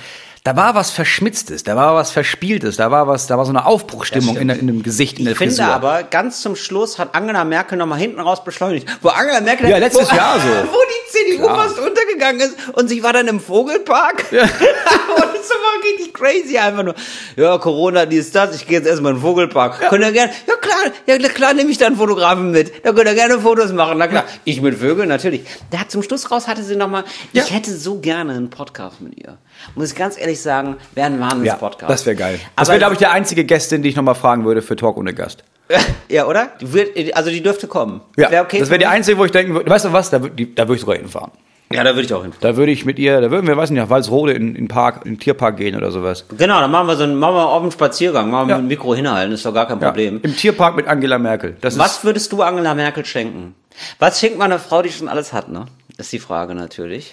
da 0.48 0.56
war 0.56 0.76
was 0.76 0.92
Verschmitztes, 0.92 1.64
da 1.64 1.76
war 1.76 1.94
was 1.96 2.12
Verspieltes, 2.12 2.78
da 2.78 2.90
war 2.90 3.06
was, 3.06 3.28
da 3.28 3.38
war 3.38 3.44
so 3.44 3.52
eine 3.52 3.66
Aufbruchstimmung 3.66 4.38
in, 4.38 4.48
der- 4.48 4.58
in 4.58 4.68
dem 4.68 4.82
Gesicht, 4.82 5.20
in 5.20 5.26
der 5.26 5.34
Ich 5.34 5.38
finde 5.38 5.54
Frisur. 5.56 5.74
aber, 5.74 6.04
ganz 6.04 6.40
zum 6.42 6.56
Schluss 6.56 6.98
hat 7.00 7.14
Angela 7.16 7.44
Merkel 7.44 7.78
nochmal 7.78 8.00
hinten 8.00 8.22
raus 8.22 8.46
beschleunigt. 8.46 8.88
Wo 9.02 9.10
Angela 9.10 9.42
Merkel, 9.42 9.68
Ja, 9.70 9.78
letztes 9.78 10.10
wo, 10.10 10.16
Jahr 10.16 10.40
so. 10.40 10.48
Wo 10.72 10.78
die 10.78 11.32
CDU 11.34 11.44
Klar. 11.44 11.66
fast 11.66 11.80
untergegangen 11.80 12.40
ist 12.40 12.56
und 12.76 12.88
sie 12.88 13.04
war 13.04 13.12
dann 13.12 13.28
im 13.28 13.42
Vogelpark. 13.42 14.24
und 14.32 14.40
das 14.40 15.50
war 15.50 15.84
richtig 15.84 16.14
crazy 16.14 16.58
einfach 16.58 16.84
nur. 16.84 16.96
Ja, 17.36 17.58
Corona, 17.58 18.06
dies, 18.06 18.32
das, 18.32 18.56
ich 18.56 18.66
gehe 18.68 18.78
jetzt 18.78 18.88
erstmal 18.88 19.12
in 19.12 19.18
den 19.18 19.22
Vogelpark. 19.24 19.90
Könnt 19.90 20.06
ihr 20.06 20.14
gerne, 20.14 20.32
ja 20.48 20.56
klar, 20.56 20.78
ja 21.08 21.18
klar 21.30 21.54
nehme 21.56 21.72
ich 21.72 21.78
dann 21.78 21.88
einen 21.88 21.98
Fotografen 21.98 22.52
mit. 22.52 22.86
Da 22.86 22.94
könnt 22.94 23.08
ihr 23.10 23.16
gerne 23.16 23.40
Fotos 23.42 23.74
machen. 23.74 23.98
Na 23.98 24.08
klar, 24.08 24.24
ich 24.46 24.62
mit 24.62 24.76
Vögeln, 24.80 25.10
natürlich. 25.10 25.42
Da 25.72 25.80
zum 25.90 26.04
Schluss 26.04 26.32
raus 26.32 26.48
hatte 26.48 26.64
sie 26.64 26.78
nochmal, 26.78 27.04
Ja. 27.34 27.44
ich 27.44 27.54
hätte 27.54 27.76
so 27.76 28.00
gerne 28.00 28.34
einen 28.34 28.50
Podcast 28.50 29.02
mit 29.02 29.18
ihr. 29.18 29.38
Muss 29.76 29.92
ich 29.92 29.96
ganz 29.98 30.18
ehrlich 30.20 30.42
sagen, 30.42 30.78
wäre 30.96 31.08
ein 31.08 31.20
ja, 31.20 31.30
Wahnsinns-Podcast. 31.32 31.90
das 31.92 32.06
wäre 32.06 32.16
geil. 32.16 32.40
Das 32.56 32.68
Aber- 32.68 32.74
wäre, 32.74 32.80
glaube 32.80 32.94
ich, 32.94 33.00
der 33.00 33.12
einzige 33.12 33.44
Gästin, 33.46 33.82
die 33.84 33.90
ich 33.90 33.96
nochmal 33.96 34.16
fragen 34.16 34.46
würde 34.46 34.62
für 34.62 34.76
Talk 34.76 34.98
ohne 34.98 35.14
Gast. 35.14 35.44
Ja, 36.10 36.26
oder? 36.26 36.52
Die 36.62 36.72
wird, 36.72 37.16
also 37.18 37.30
die 37.30 37.44
dürfte 37.44 37.68
kommen. 37.68 38.00
Ja, 38.16 38.32
Wär 38.32 38.42
okay 38.44 38.60
das 38.60 38.70
wäre 38.70 38.80
die 38.80 38.86
einzige, 38.86 39.18
wo 39.18 39.26
ich 39.26 39.32
denken 39.32 39.54
würde, 39.54 39.70
weißt 39.70 39.84
du 39.86 39.92
was, 39.94 40.10
da, 40.10 40.20
die- 40.20 40.56
da 40.56 40.64
würde 40.64 40.76
ich 40.76 40.82
sogar 40.82 40.96
hinfahren. 40.96 41.32
Ja, 41.70 41.84
da 41.84 41.90
würde 41.90 42.04
ich 42.04 42.14
auch 42.14 42.22
hin. 42.24 42.32
Da 42.40 42.56
würde 42.56 42.72
ich 42.72 42.86
mit 42.86 42.98
ihr, 42.98 43.20
da 43.20 43.30
würden 43.30 43.46
wir, 43.46 43.58
weiß 43.58 43.72
nicht, 43.72 43.82
nach 43.82 43.90
Walsrode 43.90 44.32
in, 44.32 44.56
in 44.56 44.70
Park, 44.70 45.02
in 45.06 45.16
den 45.16 45.20
Tierpark 45.20 45.58
gehen 45.58 45.76
oder 45.76 45.92
sowas. 45.92 46.24
Genau, 46.38 46.62
dann 46.62 46.72
machen 46.72 46.88
wir 46.88 46.96
so 46.96 47.04
einen, 47.04 47.18
machen 47.18 47.36
wir 47.36 47.46
auf 47.50 47.62
einen 47.62 47.72
Spaziergang, 47.74 48.30
machen 48.32 48.48
wir 48.48 48.56
Ja. 48.56 48.62
mit 48.62 48.66
dem 48.66 48.68
Mikro 48.70 48.96
hinhalten, 48.96 49.34
ist 49.34 49.46
doch 49.46 49.54
gar 49.54 49.68
kein 49.68 49.82
Ja, 49.82 49.88
Problem. 49.90 50.22
Im 50.24 50.34
Tierpark 50.38 50.78
mit 50.78 50.88
Angela 50.88 51.20
Merkel. 51.20 51.58
Das 51.60 51.78
Was 51.78 52.06
würdest 52.06 52.32
du 52.32 52.42
Angela 52.42 52.74
Merkel 52.74 53.04
schenken? 53.04 53.54
Was 54.00 54.22
schenkt 54.22 54.38
man 54.38 54.50
einer 54.50 54.62
Frau, 54.62 54.82
die 54.82 54.90
schon 54.94 55.10
alles 55.10 55.34
hat, 55.34 55.50
ne? 55.50 55.66
Ist 55.98 56.14
die 56.14 56.20
Frage 56.20 56.56
natürlich. 56.56 57.12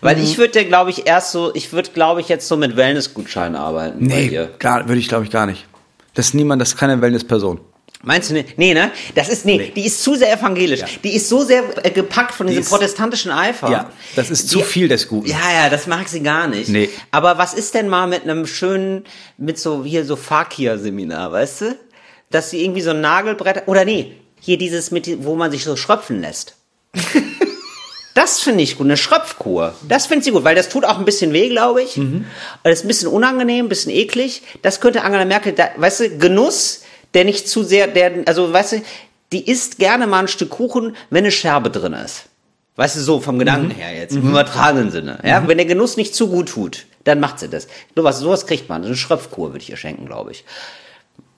Weil 0.00 0.16
Mhm. 0.16 0.22
ich 0.24 0.38
würde, 0.38 0.64
glaube 0.64 0.90
ich, 0.90 1.06
erst 1.06 1.32
so, 1.32 1.54
ich 1.54 1.72
würde, 1.72 1.90
glaube 1.90 2.20
ich, 2.20 2.28
jetzt 2.28 2.46
so 2.48 2.56
mit 2.56 2.76
Wellnessgutscheinen 2.76 3.56
arbeiten 3.56 4.08
bei 4.08 4.14
nee, 4.28 4.48
gar, 4.58 4.88
würde 4.88 5.00
ich 5.00 5.08
glaube 5.08 5.24
ich 5.24 5.30
gar 5.30 5.46
nicht. 5.46 5.66
Das 6.14 6.26
ist 6.28 6.34
niemand, 6.34 6.60
das 6.62 6.70
ist 6.70 6.76
keine 6.76 7.00
Wellness-Person. 7.00 7.60
Meinst 8.02 8.30
du 8.30 8.34
nicht? 8.34 8.56
Nee, 8.58 8.74
ne? 8.74 8.92
Das 9.16 9.28
ist, 9.28 9.44
nee, 9.44 9.72
die 9.74 9.84
ist 9.86 10.02
zu 10.04 10.14
sehr 10.14 10.32
evangelisch. 10.32 10.82
Die 11.02 11.16
ist 11.16 11.28
so 11.28 11.42
sehr 11.42 11.64
äh, 11.84 11.90
gepackt 11.90 12.32
von 12.32 12.46
diesem 12.46 12.62
ist- 12.62 12.70
protestantischen 12.70 13.32
Eifer. 13.32 13.70
Ja, 13.70 13.90
das 14.14 14.30
ist 14.30 14.48
zu 14.48 14.58
Die- 14.58 14.64
viel 14.64 14.86
des 14.88 15.08
Guten. 15.08 15.28
Ja, 15.28 15.36
ja, 15.52 15.68
das 15.68 15.88
mag 15.88 16.08
sie 16.08 16.22
gar 16.22 16.46
nicht. 16.46 16.68
Nee. 16.68 16.88
Aber 17.10 17.38
was 17.38 17.54
ist 17.54 17.74
denn 17.74 17.88
mal 17.88 18.06
mit 18.06 18.22
einem 18.22 18.46
schönen, 18.46 19.04
mit 19.36 19.58
so, 19.58 19.84
hier 19.84 20.04
so 20.04 20.14
Fakir-Seminar, 20.14 21.32
weißt 21.32 21.60
du? 21.62 21.76
Dass 22.30 22.50
sie 22.50 22.62
irgendwie 22.62 22.82
so 22.82 22.90
ein 22.90 23.00
Nagelbrett, 23.00 23.64
oder 23.66 23.84
nee, 23.84 24.12
hier 24.40 24.58
dieses 24.58 24.92
mit, 24.92 25.24
wo 25.24 25.34
man 25.34 25.50
sich 25.50 25.64
so 25.64 25.74
schröpfen 25.74 26.20
lässt. 26.20 26.54
Das 28.14 28.40
finde 28.40 28.64
ich 28.64 28.76
gut, 28.76 28.86
eine 28.86 28.96
Schröpfkur. 28.96 29.74
Das 29.86 30.06
finde 30.06 30.24
sie 30.24 30.32
gut, 30.32 30.44
weil 30.44 30.56
das 30.56 30.68
tut 30.68 30.84
auch 30.84 30.98
ein 30.98 31.04
bisschen 31.04 31.32
weh, 31.32 31.48
glaube 31.48 31.82
ich. 31.82 31.96
Mhm. 31.96 32.24
Das 32.64 32.78
ist 32.78 32.84
ein 32.84 32.88
bisschen 32.88 33.08
unangenehm, 33.08 33.66
ein 33.66 33.68
bisschen 33.68 33.92
eklig. 33.92 34.42
Das 34.62 34.80
könnte 34.80 35.02
Angela 35.02 35.24
Merkel, 35.24 35.52
da, 35.52 35.68
weißt 35.76 36.00
du, 36.00 36.18
Genuss, 36.18 36.82
der 37.14 37.24
nicht 37.24 37.48
zu 37.48 37.62
sehr, 37.62 37.86
der, 37.86 38.24
also 38.26 38.52
weißt 38.52 38.72
du, 38.72 38.82
die 39.32 39.48
isst 39.48 39.78
gerne 39.78 40.06
mal 40.06 40.20
ein 40.20 40.28
Stück 40.28 40.50
Kuchen, 40.50 40.96
wenn 41.10 41.24
eine 41.24 41.30
Scherbe 41.30 41.70
drin 41.70 41.92
ist. 41.92 42.24
Weißt 42.76 42.96
du, 42.96 43.00
so 43.00 43.20
vom 43.20 43.38
Gedanken 43.38 43.70
her 43.70 43.92
jetzt, 43.92 44.14
im 44.14 44.28
übertragenen 44.28 44.92
Sinne. 44.92 45.18
Ja, 45.24 45.46
wenn 45.48 45.58
der 45.58 45.66
Genuss 45.66 45.96
nicht 45.96 46.14
zu 46.14 46.28
gut 46.28 46.50
tut, 46.50 46.86
dann 47.02 47.18
macht 47.18 47.40
sie 47.40 47.48
das. 47.48 47.66
Sowas, 47.96 48.20
sowas 48.20 48.46
kriegt 48.46 48.68
man. 48.68 48.84
Eine 48.84 48.94
Schröpfkur 48.94 49.52
würde 49.52 49.62
ich 49.62 49.70
ihr 49.70 49.76
schenken, 49.76 50.06
glaube 50.06 50.30
ich. 50.30 50.44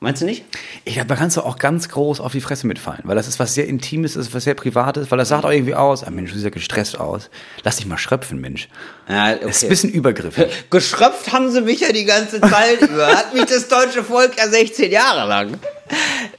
Meinst 0.03 0.23
du 0.23 0.25
nicht? 0.27 0.47
Ich 0.87 0.95
glaube, 0.95 1.09
da 1.09 1.15
kannst 1.17 1.37
du 1.37 1.43
auch 1.43 1.59
ganz 1.59 1.91
groß 1.91 2.21
auf 2.21 2.33
die 2.33 2.41
Fresse 2.41 2.67
mitfallen, 2.67 3.03
weil 3.05 3.17
das 3.17 3.29
ist 3.29 3.39
was 3.39 3.53
sehr 3.53 3.69
Intimes, 3.69 4.15
das 4.15 4.29
ist 4.29 4.35
was 4.35 4.45
sehr 4.45 4.55
Privates, 4.55 5.11
weil 5.11 5.19
das 5.19 5.29
sagt 5.29 5.45
auch 5.45 5.51
irgendwie 5.51 5.75
aus, 5.75 6.05
ah 6.05 6.11
Mensch, 6.11 6.31
du 6.31 6.37
siehst 6.37 6.45
ja 6.45 6.51
gestresst 6.51 6.99
aus. 6.99 7.29
Lass 7.65 7.77
dich 7.77 7.85
mal 7.85 7.99
schröpfen, 7.99 8.41
Mensch. 8.41 8.69
Ja, 9.11 9.35
Das 9.35 9.57
ist 9.59 9.65
ein 9.65 9.69
bisschen 9.69 9.91
übergriffig. 9.91 10.47
Geschröpft 10.71 11.31
haben 11.35 11.51
sie 11.51 11.61
mich 11.61 11.81
ja 11.81 11.93
die 11.93 12.07
ganze 12.07 12.41
Zeit 12.41 12.81
über. 12.81 13.09
Hat 13.09 13.35
mich 13.35 13.45
das 13.45 13.69
deutsche 13.69 14.03
Volk 14.03 14.39
ja 14.39 14.49
16 14.49 14.91
Jahre 14.91 15.29
lang. 15.29 15.59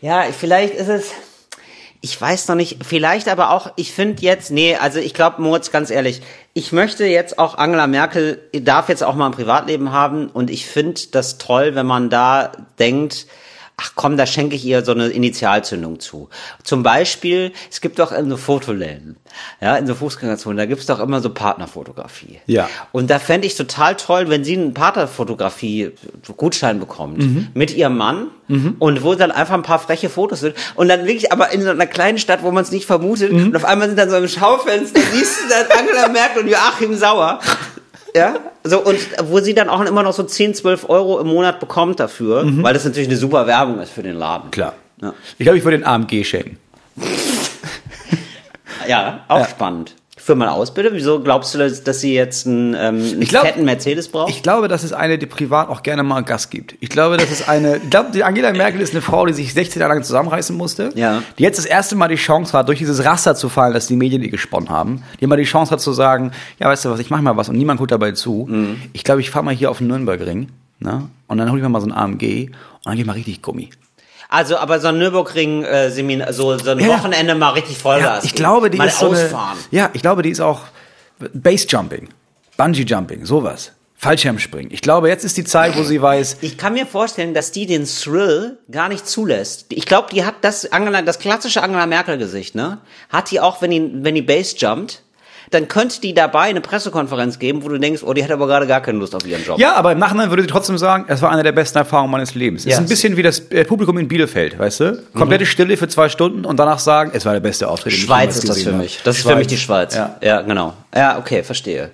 Ja, 0.02 0.24
vielleicht 0.32 0.74
ist 0.74 0.90
es. 0.90 1.12
Ich 2.04 2.20
weiß 2.20 2.48
noch 2.48 2.56
nicht, 2.56 2.84
vielleicht 2.84 3.28
aber 3.28 3.52
auch, 3.52 3.74
ich 3.76 3.92
finde 3.92 4.24
jetzt, 4.24 4.50
nee, 4.50 4.76
also 4.76 4.98
ich 4.98 5.14
glaube, 5.14 5.40
Moritz, 5.40 5.70
ganz 5.70 5.92
ehrlich, 5.92 6.24
ich 6.56 6.72
möchte 6.72 7.06
jetzt 7.06 7.38
auch 7.38 7.60
Angela 7.60 7.86
Merkel, 7.86 8.42
darf 8.54 8.90
jetzt 8.90 9.04
auch 9.04 9.14
mal 9.14 9.28
ein 9.28 9.34
Privatleben 9.34 9.92
haben 9.92 10.28
und 10.30 10.50
ich 10.50 10.66
finde 10.66 11.00
das 11.12 11.38
toll, 11.38 11.76
wenn 11.76 11.86
man 11.86 12.10
da 12.10 12.54
denkt, 12.80 13.28
ach 13.82 13.92
komm, 13.96 14.18
da 14.18 14.26
schenke 14.26 14.56
ich 14.56 14.66
ihr 14.66 14.84
so 14.86 14.92
eine 14.92 15.08
Initialzündung 15.08 16.00
zu. 16.00 16.30
Zum 16.64 16.84
Beispiel, 16.84 17.52
es 17.70 17.82
gibt 17.82 18.00
doch 18.00 18.12
in 18.12 18.30
so 18.30 18.38
Fotoläden, 18.38 19.18
ja, 19.60 19.76
in 19.78 19.88
so 19.88 19.96
Fußgängerzonen, 19.96 20.58
da 20.58 20.66
gibt's 20.66 20.86
doch 20.86 21.00
immer 21.00 21.22
so 21.22 21.30
Partnerfotografie. 21.32 22.40
Ja. 22.46 22.70
Und 22.92 23.10
da 23.10 23.20
fände 23.20 23.48
ich 23.48 23.56
total 23.56 23.96
toll, 23.96 24.30
wenn 24.30 24.44
sie 24.44 24.58
einen 24.58 24.74
Partnerfotografie-Gutschein 24.74 26.80
bekommt 26.80 27.20
Mhm. 27.20 27.48
mit 27.54 27.76
ihrem 27.76 27.98
Mann 27.98 28.28
und 28.80 29.04
wo 29.04 29.16
dann 29.16 29.32
einfach 29.32 29.54
ein 29.54 29.62
paar 29.64 29.80
freche 29.80 30.10
Fotos 30.10 30.42
sind 30.42 30.56
und 30.76 30.90
dann 30.90 31.06
wirklich 31.06 31.32
aber 31.32 31.52
in 31.52 31.62
so 31.62 31.70
einer 31.70 31.88
kleinen 31.88 32.18
Stadt, 32.18 32.44
wo 32.44 32.52
man 32.52 32.64
es 32.64 32.72
nicht 32.72 32.86
vermutet 32.86 33.32
Mhm. 33.32 33.46
und 33.48 33.56
auf 33.56 33.64
einmal 33.66 33.88
sind 33.88 33.98
dann 33.98 34.10
so 34.10 34.18
im 34.18 34.28
Schaufenster, 34.28 35.00
siehst 35.14 35.44
du 35.44 35.50
dann 35.50 35.66
Angela 35.80 36.10
Merkel 36.10 36.44
und 36.44 36.50
Joachim 36.50 36.96
Sauer. 36.96 37.40
Ja, 38.14 38.36
so 38.64 38.80
und 38.80 38.98
wo 39.24 39.40
sie 39.40 39.54
dann 39.54 39.70
auch 39.70 39.82
immer 39.82 40.04
noch 40.04 40.14
so 40.14 40.24
10, 40.24 40.54
12 40.56 40.90
Euro 40.90 41.20
im 41.20 41.28
Monat 41.28 41.60
bekommt 41.60 42.00
dafür, 42.00 42.44
weil 42.64 42.74
das 42.74 42.86
natürlich 42.86 43.08
eine 43.10 43.18
super 43.18 43.48
Werbung 43.48 43.80
ist 43.80 43.92
für 43.92 44.04
den 44.04 44.16
Laden. 44.16 44.48
Mhm. 44.48 44.52
Klar. 44.52 44.74
Ja, 45.02 45.14
Ich 45.40 45.46
glaube, 45.46 45.58
ich 45.58 45.64
würde 45.64 45.78
den 45.80 45.86
AMG 45.88 46.24
schenken. 46.24 46.58
ja 48.88 49.24
auch 49.28 49.40
Ja. 49.40 49.46
spannend. 49.48 49.96
Für 50.24 50.36
meine 50.36 50.52
Ausbildung, 50.52 50.94
wieso 50.94 51.20
glaubst 51.20 51.56
du, 51.56 51.58
dass, 51.58 52.00
sie 52.00 52.14
jetzt 52.14 52.46
einen, 52.46 52.76
ähm, 52.76 53.02
einen 53.02 53.22
glaub- 53.22 53.44
fetten 53.44 53.66
Mercedes 53.66 54.08
braucht? 54.08 54.30
Ich 54.30 54.44
glaube, 54.44 54.68
das 54.68 54.84
ist 54.84 54.94
eine, 54.94 55.18
die 55.18 55.26
privat 55.26 55.68
auch 55.68 55.82
gerne 55.82 56.04
mal 56.04 56.22
Gas 56.22 56.52
gibt. 56.52 56.76
Ich 56.80 56.90
glaube, 56.90 57.18
das 57.18 57.32
ist 57.32 57.50
eine, 57.50 57.78
ich 57.78 57.90
glaube, 57.90 58.12
die 58.14 58.24
Angela 58.24 58.52
Merkel 58.54 58.82
ist 58.82 58.94
eine 58.94 59.02
Frau, 59.02 59.26
die 59.26 59.34
sich 59.34 59.52
16 59.54 59.80
Jahre 59.80 59.96
lang 59.96 60.04
zusammenreißen 60.04 60.56
musste. 60.56 60.92
Ja. 60.94 61.24
Die 61.40 61.44
jetzt 61.44 61.58
das 61.58 61.66
erste 61.66 61.96
Mal 61.96 62.08
die 62.08 62.16
Chance 62.18 62.56
hat, 62.56 62.68
durch 62.68 62.78
dieses 62.78 63.04
Raster 63.04 63.34
zu 63.34 63.50
fallen, 63.50 63.74
das 63.74 63.88
die 63.88 63.96
Medien 63.96 64.22
ihr 64.22 64.30
gesponnen 64.30 64.70
haben. 64.70 65.02
Die 65.20 65.26
mal 65.26 65.38
die 65.38 65.44
Chance 65.44 65.72
hat 65.72 65.82
zu 65.82 65.92
sagen, 65.92 66.32
ja, 66.60 66.68
weißt 66.68 66.86
du 66.86 66.92
was, 66.92 67.00
ich 67.00 67.10
mache 67.10 67.24
mal 67.24 67.36
was 67.36 67.50
und 67.50 67.58
niemand 67.58 67.80
guckt 67.80 67.92
dabei 67.92 68.12
zu. 68.12 68.46
Mhm. 68.48 68.80
Ich 68.94 69.04
glaube, 69.04 69.22
ich 69.22 69.32
fahre 69.32 69.44
mal 69.44 69.56
hier 69.56 69.72
auf 69.72 69.80
den 69.80 69.88
Nürnbergring, 69.88 70.50
ne? 70.80 71.10
Und 71.28 71.38
dann 71.40 71.50
hole 71.50 71.60
ich 71.60 71.64
mir 71.64 71.70
mal 71.70 71.82
so 71.82 71.88
ein 71.88 71.94
AMG 71.94 72.50
und 72.50 72.86
dann 72.86 72.94
gehe 72.94 73.02
ich 73.02 73.08
mal 73.08 73.14
richtig 73.14 73.42
Gummi. 73.42 73.70
Also, 74.32 74.58
aber 74.58 74.80
so 74.80 74.88
ein 74.88 74.98
Nürburgring-Seminar, 74.98 76.34
so, 76.34 76.58
so 76.58 76.72
ein 76.72 76.80
Ja. 76.80 76.88
Wochenende 76.88 77.36
mal 77.36 77.50
richtig 77.52 77.78
Vollgas. 77.78 78.24
Ja, 78.24 78.28
ich 78.28 78.34
glaube, 78.34 78.70
die 78.72 78.78
mal 78.78 78.88
ist 78.88 78.98
so 79.00 79.10
eine. 79.12 79.30
Ja, 79.72 79.90
ich 79.94 80.02
glaube, 80.02 80.22
die 80.24 80.30
ist 80.30 80.40
auch 80.40 80.62
Base-Jumping, 81.34 82.10
Bungee-Jumping, 82.58 83.26
sowas. 83.26 83.74
Fallschirmspringen. 83.98 84.72
Ich 84.72 84.82
glaube, 84.82 85.10
jetzt 85.10 85.24
ist 85.24 85.38
die 85.38 85.44
Zeit, 85.44 85.78
wo 85.78 85.84
sie 85.84 86.02
weiß, 86.02 86.38
Ich 86.42 86.58
kann 86.58 86.74
mir 86.74 86.88
vorstellen, 86.88 87.36
dass 87.36 87.52
die 87.52 87.68
den 87.68 87.86
Thrill 87.86 88.58
gar 88.72 88.90
nicht 88.90 89.08
zulässt. 89.08 89.68
Ich 89.70 89.86
glaube, 89.86 90.08
die 90.12 90.26
hat 90.26 90.36
das 90.42 90.72
Angela, 90.72 91.04
das 91.04 91.20
klassische 91.20 91.62
Angela 91.62 91.86
Merkel 91.86 92.18
Gesicht, 92.18 92.56
ne? 92.56 92.80
Hat 93.10 93.30
die 93.30 93.40
auch, 93.40 93.62
wenn 93.62 93.70
die, 93.70 93.92
wenn 94.04 94.16
die 94.16 94.24
Base 94.24 94.56
jumpt, 94.58 95.04
dann 95.52 95.68
könnte 95.68 96.02
die 96.02 96.14
dabei 96.14 96.44
eine 96.44 96.62
Pressekonferenz 96.62 97.38
geben, 97.38 97.64
wo 97.64 97.70
du 97.70 97.78
denkst, 97.78 98.02
oh, 98.04 98.14
die 98.14 98.24
hat 98.24 98.32
aber 98.32 98.48
gerade 98.48 98.66
gar 98.68 98.82
keine 98.82 98.98
Lust 99.00 99.14
auf 99.14 99.26
ihren 99.26 99.44
Job. 99.44 99.60
Ja, 99.60 99.76
aber 99.76 99.92
im 99.92 100.00
Nachhinein 100.00 100.30
würde 100.30 100.42
sie 100.44 100.48
trotzdem 100.48 100.78
sagen, 100.78 101.06
es 101.08 101.22
war 101.22 101.30
eine 101.30 101.44
der 101.44 101.52
besten 101.52 101.78
Erfahrungen 101.78 102.10
meines 102.12 102.34
Lebens. 102.36 102.62
Es 102.62 102.66
Yes. 102.68 102.74
ist 102.76 102.80
ein 102.80 102.88
bisschen 102.88 103.18
wie 103.18 103.24
das 103.24 103.40
äh, 103.52 103.66
Publikum 103.66 103.98
in 103.98 104.08
Bielefeld, 104.08 104.58
weißt 104.58 104.80
du? 104.80 105.04
Komplette 105.14 105.46
Stille 105.46 105.76
für 105.78 105.88
zwei 105.88 106.10
Stunden 106.10 106.46
und 106.46 106.58
danach 106.58 106.80
sagen, 106.80 107.12
es 107.14 107.26
war 107.26 107.34
der 107.34 107.40
beste 107.42 107.68
Auftritt. 107.68 107.94
Schweiz 107.94 108.38
ist 108.38 108.50
das 108.50 108.62
für 108.64 108.72
habe. 108.72 108.82
mich. 108.84 109.00
Das 109.04 109.18
ist 109.18 109.28
für 109.28 109.36
mich 109.36 109.48
die 109.48 109.58
Schweiz. 109.58 109.94
Ja. 109.96 110.16
ja, 110.22 110.42
genau. 110.42 110.74
Ja, 110.96 111.18
okay, 111.20 111.44
verstehe. 111.44 111.92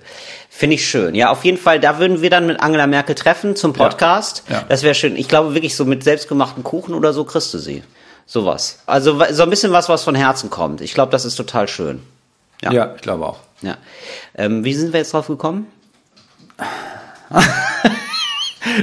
Finde 0.50 0.74
ich 0.76 0.88
schön. 0.88 1.14
Ja, 1.14 1.30
auf 1.30 1.44
jeden 1.44 1.58
Fall, 1.58 1.78
da 1.80 1.98
würden 1.98 2.22
wir 2.22 2.30
dann 2.30 2.46
mit 2.46 2.60
Angela 2.60 2.86
Merkel 2.86 3.14
treffen 3.14 3.54
zum 3.56 3.72
Podcast. 3.72 4.42
Ja. 4.48 4.64
Das 4.68 4.82
wäre 4.82 4.94
schön. 4.94 5.16
Ich 5.16 5.28
glaube 5.28 5.54
wirklich 5.54 5.76
so 5.76 5.84
mit 5.84 6.02
selbstgemachten 6.04 6.64
Kuchen 6.64 6.94
oder 6.94 7.12
so 7.12 7.24
kriegst 7.24 7.52
du 7.54 7.58
sie. 7.58 7.82
Sowas. 8.26 8.78
Also 8.86 9.20
so 9.32 9.42
ein 9.42 9.50
bisschen 9.50 9.72
was, 9.72 9.88
was 9.88 10.04
von 10.04 10.14
Herzen 10.14 10.50
kommt. 10.50 10.80
Ich 10.80 10.94
glaube, 10.94 11.10
das 11.12 11.24
ist 11.24 11.36
total 11.36 11.66
schön. 11.68 12.00
Ja. 12.62 12.72
Ja, 12.72 12.94
ich 12.94 13.02
glaube 13.02 13.26
auch. 13.26 13.40
Ja. 13.62 13.76
Ähm, 14.34 14.64
wie 14.64 14.74
sind 14.74 14.92
wir 14.92 15.00
jetzt 15.00 15.12
drauf 15.12 15.26
gekommen? 15.26 15.66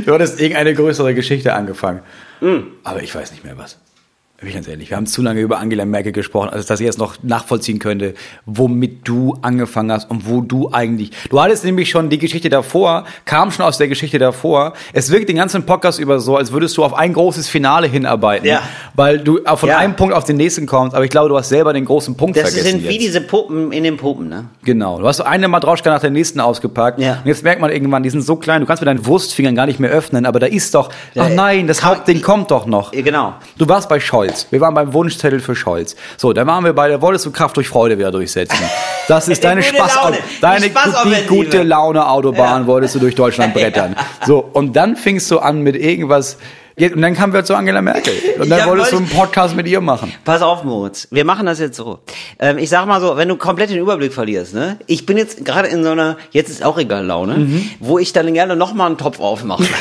Du 0.05 0.13
hattest 0.13 0.39
irgendeine 0.39 0.73
größere 0.73 1.13
Geschichte 1.13 1.53
angefangen. 1.53 2.01
Hm. 2.39 2.67
Aber 2.84 3.01
ich 3.01 3.13
weiß 3.13 3.32
nicht 3.32 3.43
mehr 3.43 3.57
was. 3.57 3.78
Bin 4.38 4.49
ich 4.49 4.55
ganz 4.55 4.67
ehrlich. 4.67 4.89
Wir 4.89 4.97
haben 4.97 5.07
zu 5.07 5.21
lange 5.21 5.39
über 5.39 5.59
Angela 5.59 5.86
Merkel 5.86 6.11
gesprochen, 6.11 6.49
als 6.49 6.65
dass 6.65 6.81
ich 6.81 6.86
jetzt 6.86 6.99
noch 6.99 7.15
nachvollziehen 7.23 7.79
könnte, 7.79 8.15
womit 8.45 9.07
du 9.07 9.38
angefangen 9.41 9.89
hast 9.93 10.11
und 10.11 10.27
wo 10.29 10.41
du 10.41 10.69
eigentlich. 10.73 11.11
Du 11.29 11.41
hattest 11.41 11.63
nämlich 11.63 11.89
schon 11.89 12.09
die 12.09 12.17
Geschichte 12.17 12.49
davor, 12.49 13.05
kam 13.23 13.49
schon 13.51 13.63
aus 13.63 13.77
der 13.77 13.88
Geschichte 13.88 14.19
davor. 14.19 14.73
Es 14.91 15.09
wirkt 15.09 15.29
den 15.29 15.38
ganzen 15.38 15.65
Podcast 15.65 15.99
über 15.99 16.19
so, 16.19 16.36
als 16.36 16.51
würdest 16.51 16.75
du 16.75 16.83
auf 16.83 16.93
ein 16.93 17.13
großes 17.13 17.47
Finale 17.47 17.88
hinarbeiten. 17.88 18.45
Ja. 18.45 18.61
Weil 18.93 19.19
du 19.19 19.39
von 19.55 19.69
Ja. 19.69 19.77
einem 19.77 19.95
Punkt 19.95 20.13
auf 20.13 20.25
den 20.25 20.36
nächsten 20.36 20.65
kommst, 20.65 20.93
aber 20.95 21.05
ich 21.05 21.11
glaube, 21.11 21.29
du 21.29 21.38
hast 21.38 21.47
selber 21.47 21.71
den 21.71 21.86
großen 21.86 22.17
Punkt 22.17 22.36
Das 22.36 22.49
vergessen. 22.51 22.81
sind 22.81 22.89
wie 22.89 22.93
jetzt. 22.93 23.01
diese 23.05 23.21
Puppen 23.21 23.71
in 23.71 23.86
den 23.86 23.95
Puppen, 23.95 24.27
ne? 24.27 24.49
Genau. 24.65 24.99
Du 24.99 25.07
hast 25.07 25.21
eine 25.21 25.47
Matroschka 25.47 25.89
nach 25.89 26.01
der 26.01 26.09
nächsten 26.09 26.41
ausgepackt. 26.41 26.99
Ja. 26.99 27.19
Und 27.23 27.27
jetzt 27.27 27.45
merkt 27.45 27.61
man 27.61 27.71
irgendwann, 27.71 28.03
die 28.03 28.09
sind 28.09 28.21
so 28.21 28.36
klein, 28.36 28.59
du 28.59 28.67
kannst 28.67 28.81
mit 28.81 28.88
deinen 28.89 29.05
Wurstfingern 29.05 29.55
gar 29.55 29.65
nicht 29.65 29.79
mehr 29.79 29.91
öffnen, 29.91 30.25
aber 30.25 30.41
da 30.41 30.47
ist 30.47 30.75
doch, 30.75 30.89
ach 31.15 31.29
nein, 31.29 31.67
das 31.67 31.86
Hauptding 31.86 32.21
kommt 32.21 32.51
doch 32.51 32.65
noch. 32.65 32.91
Genau. 32.91 33.33
Du 33.57 33.65
warst 33.69 33.88
bei 33.88 34.01
Scholz. 34.26 34.47
Wir 34.49 34.61
waren 34.61 34.73
beim 34.73 34.93
Wunschzettel 34.93 35.39
für 35.39 35.55
Scholz. 35.55 35.95
So, 36.17 36.34
dann 36.34 36.47
waren 36.47 36.63
wir 36.63 36.73
bei 36.73 36.88
der 36.88 37.01
wolltest 37.01 37.26
du 37.26 37.32
Kraft 37.32 37.55
durch 37.57 37.67
Freude 37.67 37.97
wieder 37.97 38.11
durchsetzen. 38.11 38.57
Das 39.07 39.28
ist 39.28 39.43
deine 39.43 39.63
Spaß, 39.63 39.95
Laune. 39.95 40.17
deine 40.41 40.61
Die 40.65 40.69
Spaßoffensive. 40.71 41.21
die 41.21 41.28
gute 41.28 41.63
Laune 41.63 42.07
Autobahn 42.07 42.61
Ja. 42.63 42.67
wolltest 42.67 42.95
du 42.95 42.99
durch 42.99 43.15
Deutschland 43.15 43.53
brettern. 43.53 43.95
So, 44.26 44.39
und 44.39 44.76
dann 44.76 44.95
fingst 44.95 45.30
du 45.32 45.39
an 45.39 45.61
mit 45.61 45.76
irgendwas, 45.76 46.38
und 46.78 46.99
dann 47.01 47.15
kamen 47.15 47.32
wir 47.32 47.45
zu 47.45 47.55
Angela 47.55 47.82
Merkel. 47.82 48.13
Und 48.38 48.49
dann 48.49 48.59
Ja, 48.59 48.67
wolltest 48.67 48.91
du 48.91 48.97
einen 48.97 49.07
Podcast 49.07 49.55
mit 49.55 49.65
ihr 49.65 49.80
machen. 49.80 50.11
Pass 50.26 50.41
auf, 50.41 50.65
Moritz. 50.65 51.07
Wir 51.09 51.23
machen 51.23 51.45
das 51.45 51.59
jetzt 51.59 51.78
so. 51.78 51.99
Ähm, 52.38 52.57
ich 52.57 52.67
sag 52.69 52.86
mal 52.86 52.99
so, 52.99 53.15
wenn 53.15 53.30
du 53.30 53.38
komplett 53.38 53.69
den 53.69 53.78
Überblick 53.78 54.13
verlierst, 54.13 54.53
ne? 54.53 54.78
Ich 54.86 55.05
bin 55.05 55.15
jetzt 55.17 55.45
gerade 55.45 55.69
in 55.69 55.86
so 55.86 55.91
einer, 55.91 56.17
jetzt 56.32 56.49
ist 56.49 56.65
auch 56.65 56.78
egal 56.78 57.05
Laune, 57.05 57.36
Mhm. 57.36 57.69
wo 57.80 57.97
ich 57.97 58.11
dann 58.11 58.34
gerne 58.34 58.57
noch 58.57 58.73
mal 58.73 58.88
einen 58.88 58.97
Topf 58.97 59.19
aufmache. 59.21 59.63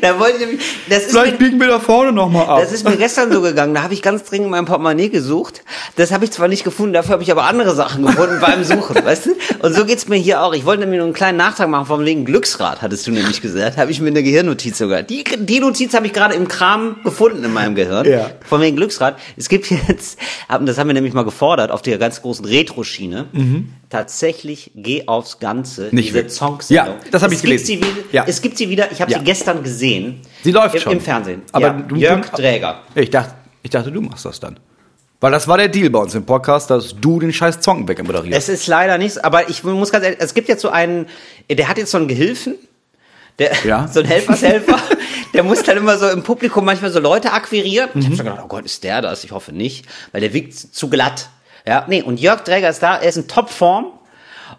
da 0.00 0.18
wollte 0.18 0.34
ich 0.34 0.40
nämlich, 0.40 0.60
das 0.88 0.98
ist 1.04 1.10
Vielleicht 1.10 1.40
mir, 1.40 1.46
biegen 1.46 1.60
wir 1.60 1.68
da 1.68 1.80
vorne 1.80 2.12
nochmal 2.12 2.46
ab. 2.46 2.60
das 2.60 2.72
ist 2.72 2.84
mir 2.84 2.96
gestern 2.96 3.32
so 3.32 3.40
gegangen. 3.40 3.74
Da 3.74 3.82
habe 3.82 3.94
ich 3.94 4.02
ganz 4.02 4.24
dringend 4.24 4.50
mein 4.50 4.64
Portemonnaie 4.64 5.08
gesucht. 5.08 5.62
Das 5.96 6.12
habe 6.12 6.24
ich 6.24 6.30
zwar 6.30 6.48
nicht 6.48 6.64
gefunden, 6.64 6.92
dafür 6.92 7.12
habe 7.14 7.22
ich 7.22 7.30
aber 7.30 7.44
andere 7.44 7.74
Sachen 7.74 8.04
gefunden 8.04 8.38
beim 8.40 8.64
Suchen, 8.64 8.96
weißt 9.04 9.26
du? 9.26 9.30
Und 9.60 9.74
so 9.74 9.84
geht's 9.84 10.08
mir 10.08 10.16
hier 10.16 10.42
auch. 10.42 10.54
Ich 10.54 10.64
wollte 10.64 10.80
nämlich 10.80 10.98
nur 10.98 11.06
einen 11.06 11.14
kleinen 11.14 11.38
Nachtrag 11.38 11.68
machen 11.68 11.86
vom 11.86 12.04
wegen 12.04 12.24
Glücksrad, 12.24 12.82
hattest 12.82 13.06
du 13.06 13.10
nämlich 13.10 13.40
gesagt. 13.40 13.76
Habe 13.76 13.90
ich 13.90 14.00
mir 14.00 14.08
eine 14.08 14.22
Gehirnnotiz 14.22 14.78
sogar. 14.78 15.02
Die, 15.02 15.24
die 15.24 15.60
Notiz 15.60 15.94
habe 15.94 16.06
ich 16.06 16.12
gerade 16.12 16.34
im 16.34 16.48
Kram 16.48 16.96
gefunden 17.04 17.44
in 17.44 17.52
meinem 17.52 17.74
Gehirn. 17.74 18.06
Ja. 18.06 18.30
Von 18.46 18.60
wegen 18.60 18.76
Glücksrad. 18.76 19.18
Es 19.36 19.48
gibt 19.48 19.70
jetzt, 19.70 20.18
das 20.48 20.78
haben 20.78 20.88
wir 20.88 20.94
nämlich 20.94 21.14
mal 21.14 21.24
gefordert 21.24 21.70
auf 21.70 21.82
der 21.82 21.98
ganz 21.98 22.22
großen 22.22 22.44
Retro-Schiene. 22.44 23.26
Tatsächlich 23.92 24.70
geh 24.74 25.06
aufs 25.06 25.38
Ganze. 25.38 25.90
Nicht 25.92 26.08
diese 26.14 26.24
wirklich. 26.40 26.70
Ja, 26.70 26.94
das 27.10 27.22
hab 27.22 27.30
Es 27.30 27.36
ich 27.36 27.42
gibt 27.42 27.42
gelesen. 27.42 27.66
Sie 27.66 27.78
wieder, 27.78 28.06
Ja. 28.10 28.24
Es 28.26 28.40
gibt 28.40 28.56
sie 28.56 28.70
wieder. 28.70 28.90
Ich 28.90 29.02
habe 29.02 29.12
Ja. 29.12 29.18
sie 29.18 29.24
gestern 29.24 29.62
gesehen. 29.62 30.22
Sie 30.42 30.50
läuft 30.50 30.74
Im, 30.76 30.80
schon. 30.80 30.92
Im 30.94 31.00
Fernsehen. 31.02 31.42
Aber 31.52 31.66
ja. 31.66 31.72
du- 31.74 31.96
Jörg 31.96 32.26
Träger. 32.30 32.80
Ich 32.94 33.10
dachte, 33.10 33.34
ich 33.62 33.70
dachte, 33.70 33.92
du 33.92 34.00
machst 34.00 34.24
das 34.24 34.40
dann. 34.40 34.58
Weil 35.20 35.30
das 35.30 35.46
war 35.46 35.58
der 35.58 35.68
Deal 35.68 35.90
bei 35.90 35.98
uns 35.98 36.14
im 36.14 36.24
Podcast, 36.24 36.70
dass 36.70 36.96
du 36.98 37.20
den 37.20 37.34
scheiß 37.34 37.58
Song 37.62 37.86
wegmoderierst. 37.86 38.36
Es 38.36 38.48
ist 38.48 38.66
leider 38.66 38.96
nichts, 38.96 39.18
aber 39.18 39.50
ich 39.50 39.62
muss 39.62 39.92
ganz 39.92 40.04
ehrlich, 40.06 40.20
es 40.22 40.32
gibt 40.32 40.48
jetzt 40.48 40.62
so 40.62 40.70
einen, 40.70 41.06
der 41.50 41.68
hat 41.68 41.76
jetzt 41.76 41.90
so 41.90 41.98
einen 41.98 42.08
Gehilfen, 42.08 42.54
der, 43.38 43.52
Ja. 43.64 43.86
so 43.92 44.00
ein 44.00 44.06
Helfershelfer, 44.06 44.78
der 45.34 45.42
muss 45.42 45.62
dann 45.64 45.76
immer 45.76 45.98
so 45.98 46.08
im 46.08 46.22
Publikum 46.22 46.64
manchmal 46.64 46.90
so 46.90 46.98
Leute 46.98 47.30
akquirieren. 47.32 47.90
Ich 47.90 47.96
Mhm. 48.00 48.04
habe 48.06 48.16
schon 48.16 48.24
gedacht, 48.24 48.40
oh 48.42 48.48
Gott, 48.48 48.64
ist 48.64 48.82
der 48.84 49.02
das? 49.02 49.22
Ich 49.22 49.32
hoffe 49.32 49.52
nicht, 49.52 49.84
weil 50.12 50.22
der 50.22 50.32
wiegt 50.32 50.54
zu 50.54 50.88
glatt. 50.88 51.28
Ja, 51.66 51.84
nee, 51.88 52.02
und 52.02 52.20
Jörg 52.20 52.42
Träger 52.42 52.68
ist 52.68 52.82
da, 52.82 52.96
er 52.96 53.08
ist 53.08 53.16
in 53.16 53.28
Topform. 53.28 53.86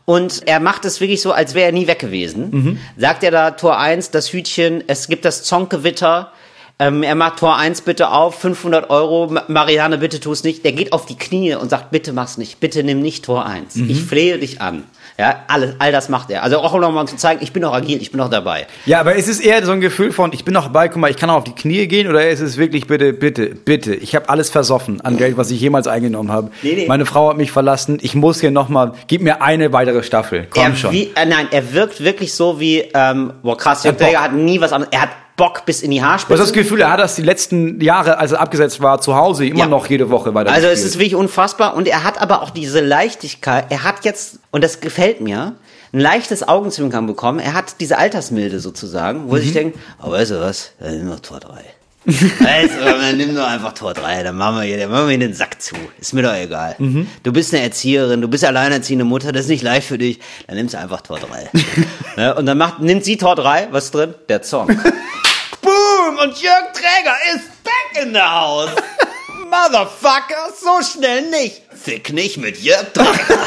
Und 0.05 0.47
er 0.47 0.59
macht 0.59 0.83
es 0.85 0.99
wirklich 0.99 1.21
so, 1.21 1.31
als 1.31 1.53
wäre 1.53 1.67
er 1.67 1.71
nie 1.71 1.87
weg 1.87 1.99
gewesen. 1.99 2.49
Mhm. 2.51 2.79
Sagt 2.97 3.23
er 3.23 3.31
da 3.31 3.51
Tor 3.51 3.79
1, 3.79 4.11
das 4.11 4.33
Hütchen, 4.33 4.83
es 4.87 5.07
gibt 5.07 5.23
das 5.23 5.43
Zonkewitter. 5.43 6.31
Ähm, 6.79 7.03
er 7.03 7.13
macht 7.15 7.37
Tor 7.37 7.55
1 7.55 7.81
bitte 7.81 8.09
auf, 8.11 8.39
500 8.39 8.89
Euro. 8.89 9.27
Ma- 9.31 9.43
Marianne, 9.47 9.97
bitte 9.99 10.19
tu 10.19 10.31
es 10.31 10.43
nicht. 10.43 10.65
Der 10.65 10.71
geht 10.71 10.91
auf 10.91 11.05
die 11.05 11.15
Knie 11.17 11.53
und 11.55 11.69
sagt, 11.69 11.91
bitte 11.91 12.13
mach's 12.13 12.37
nicht. 12.37 12.59
Bitte 12.59 12.83
nimm 12.83 12.99
nicht 13.01 13.23
Tor 13.25 13.45
1. 13.45 13.75
Mhm. 13.75 13.89
Ich 13.89 14.01
flehe 14.01 14.39
dich 14.39 14.59
an. 14.59 14.83
Ja, 15.19 15.43
alles, 15.47 15.75
all 15.77 15.91
das 15.91 16.09
macht 16.09 16.31
er. 16.31 16.41
Also 16.41 16.57
auch 16.57 16.73
noch 16.79 16.91
mal 16.91 17.01
um 17.01 17.07
zu 17.07 17.15
zeigen, 17.15 17.41
ich 17.43 17.53
bin 17.53 17.61
noch 17.61 17.71
agil, 17.73 18.01
ich 18.01 18.09
bin 18.09 18.17
noch 18.17 18.31
dabei. 18.31 18.65
Ja, 18.87 18.99
aber 18.99 19.13
ist 19.13 19.27
es 19.29 19.39
eher 19.39 19.63
so 19.63 19.71
ein 19.71 19.79
Gefühl 19.81 20.11
von, 20.11 20.33
ich 20.33 20.43
bin 20.43 20.55
noch 20.55 20.63
dabei, 20.63 20.87
guck 20.87 20.97
mal, 20.97 21.11
ich 21.11 21.17
kann 21.17 21.29
auch 21.29 21.35
auf 21.37 21.43
die 21.43 21.53
Knie 21.53 21.85
gehen, 21.87 22.07
oder 22.09 22.27
ist 22.27 22.39
es 22.39 22.57
wirklich, 22.57 22.87
bitte, 22.87 23.13
bitte, 23.13 23.49
bitte, 23.53 23.93
ich 23.93 24.15
habe 24.15 24.27
alles 24.29 24.49
versoffen 24.49 25.01
an 25.01 25.17
Geld, 25.17 25.37
was 25.37 25.51
ich 25.51 25.61
jemals 25.61 25.85
eingenommen 25.85 26.31
habe. 26.31 26.49
Nee, 26.63 26.73
nee. 26.73 26.85
Meine 26.87 27.05
Frau 27.05 27.29
hat 27.29 27.37
mich 27.37 27.51
verlassen, 27.51 27.99
ich 28.01 28.15
muss 28.15 28.41
hier 28.41 28.49
nochmal, 28.49 28.93
gib 29.05 29.21
mir 29.21 29.43
eine 29.43 29.71
weitere 29.71 30.01
Staffel, 30.01 30.47
komm 30.49 30.63
er, 30.63 30.75
schon. 30.75 30.91
Wie, 30.91 31.11
äh, 31.15 31.27
nein, 31.27 31.47
er 31.51 31.73
wirkt 31.73 32.03
wirklich 32.03 32.33
so 32.33 32.59
wie, 32.59 32.79
ähm, 32.95 33.33
boah 33.43 33.55
krass, 33.55 33.83
Jörg 33.83 33.95
Bock. 33.97 34.07
Träger 34.07 34.21
hat 34.23 34.33
nie 34.33 34.59
was 34.61 34.73
anderes. 34.73 34.91
Er 34.91 35.01
hat 35.03 35.09
Bock 35.35 35.65
bis 35.65 35.81
in 35.81 35.89
die 35.91 35.97
Du 35.99 36.05
hast 36.05 36.29
das 36.29 36.53
Gefühl, 36.53 36.81
er 36.81 36.91
hat 36.91 36.99
das 36.99 37.15
die 37.15 37.23
letzten 37.23 37.81
Jahre, 37.81 38.17
als 38.19 38.33
er 38.33 38.39
abgesetzt 38.41 38.81
war, 38.81 39.01
zu 39.01 39.15
Hause 39.15 39.45
immer 39.47 39.59
Ja. 39.59 39.65
noch 39.67 39.87
jede 39.87 40.09
Woche 40.11 40.33
weiter 40.33 40.51
Also 40.51 40.67
es 40.67 40.83
ist 40.83 40.95
wirklich 40.99 41.15
unfassbar 41.15 41.75
und 41.75 41.87
er 41.87 42.03
hat 42.03 42.21
aber 42.21 42.43
auch 42.43 42.51
diese 42.51 42.81
Leichtigkeit. 42.81 43.65
Er 43.69 43.83
hat 43.83 44.05
jetzt 44.05 44.39
und 44.51 44.63
das 44.63 44.79
gefällt 44.79 45.21
mir 45.21 45.55
ein 45.91 45.99
leichtes 45.99 46.47
Augenzwinkern 46.47 47.07
bekommen. 47.07 47.39
Er 47.39 47.53
hat 47.53 47.75
diese 47.79 47.97
Altersmilde 47.97 48.59
sozusagen, 48.59 49.29
wo 49.29 49.35
er 49.35 49.39
Mhm. 49.39 49.43
sich 49.43 49.53
denkt, 49.53 49.79
oh, 50.03 50.11
weißt 50.11 50.31
du 50.31 50.39
was, 50.41 50.71
dann 50.79 50.97
nimm 50.97 51.09
doch 51.09 51.19
Tor 51.19 51.39
3. 51.39 51.63
du, 52.05 52.83
dann 52.83 53.17
nimm 53.17 53.35
doch 53.35 53.47
einfach 53.47 53.73
Tor 53.73 53.93
3, 53.93 54.23
dann 54.23 54.35
machen 54.35 54.57
wir 54.57 54.63
hier, 54.63 54.77
dann 54.77 54.91
machen 54.91 55.05
wir 55.05 55.09
hier 55.17 55.19
den 55.19 55.33
Sack 55.33 55.61
zu. 55.61 55.75
Ist 55.99 56.13
mir 56.13 56.23
doch 56.23 56.33
egal. 56.33 56.75
Mhm. 56.77 57.07
Du 57.23 57.31
bist 57.31 57.53
eine 57.53 57.63
Erzieherin, 57.63 58.21
du 58.21 58.27
bist 58.27 58.43
alleinerziehende 58.43 59.05
Mutter, 59.05 59.31
das 59.31 59.43
ist 59.43 59.49
nicht 59.49 59.63
leicht 59.63 59.87
für 59.87 59.97
dich, 59.97 60.19
dann 60.47 60.57
nimmst 60.57 60.73
du 60.73 60.79
einfach 60.79 61.01
Tor 61.01 61.19
3. 61.19 61.49
ne? 62.17 62.35
Und 62.35 62.45
dann 62.45 62.57
macht, 62.57 62.79
nimmt 62.79 63.05
sie 63.05 63.17
Tor 63.17 63.35
3, 63.35 63.69
was 63.71 63.91
drin? 63.91 64.13
Der 64.29 64.43
Song. 64.43 64.67
Boom! 65.61 66.17
Und 66.21 66.41
Jörg 66.41 66.73
Träger 66.73 67.15
ist 67.35 67.63
back 67.63 68.03
in 68.03 68.13
the 68.13 68.19
house. 68.19 68.69
Motherfucker, 69.49 70.51
so 70.59 70.81
schnell 70.83 71.29
nicht. 71.29 71.61
Fick 71.71 72.11
nicht 72.11 72.37
mit 72.37 72.61
Jörg 72.61 72.91
Träger. 72.93 73.37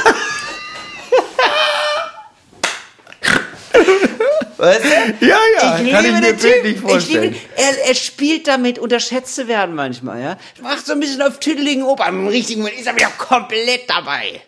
Weißt 4.58 4.84
du? 4.84 5.26
Ja, 5.26 5.36
ja, 5.60 5.78
kann 5.90 6.04
ich 6.04 6.12
mir 6.12 6.20
den 6.20 6.42
wirklich 6.42 6.76
Typen. 6.76 6.88
vorstellen. 6.88 7.24
Ich 7.24 7.30
liebe, 7.30 7.46
er, 7.56 7.88
er 7.88 7.94
spielt 7.94 8.48
damit, 8.48 8.78
unterschätzt 8.78 9.34
zu 9.34 9.48
werden 9.48 9.74
manchmal, 9.74 10.20
ja. 10.22 10.36
Macht 10.62 10.86
so 10.86 10.92
ein 10.92 11.00
bisschen 11.00 11.22
auf 11.22 11.38
tüdeligen 11.40 11.82
Opa. 11.82 12.08
Im 12.08 12.26
richtigen 12.28 12.60
Moment 12.62 12.78
ist 12.78 12.86
er 12.86 12.94
wieder 12.96 13.10
komplett 13.18 13.88
dabei. 13.88 14.40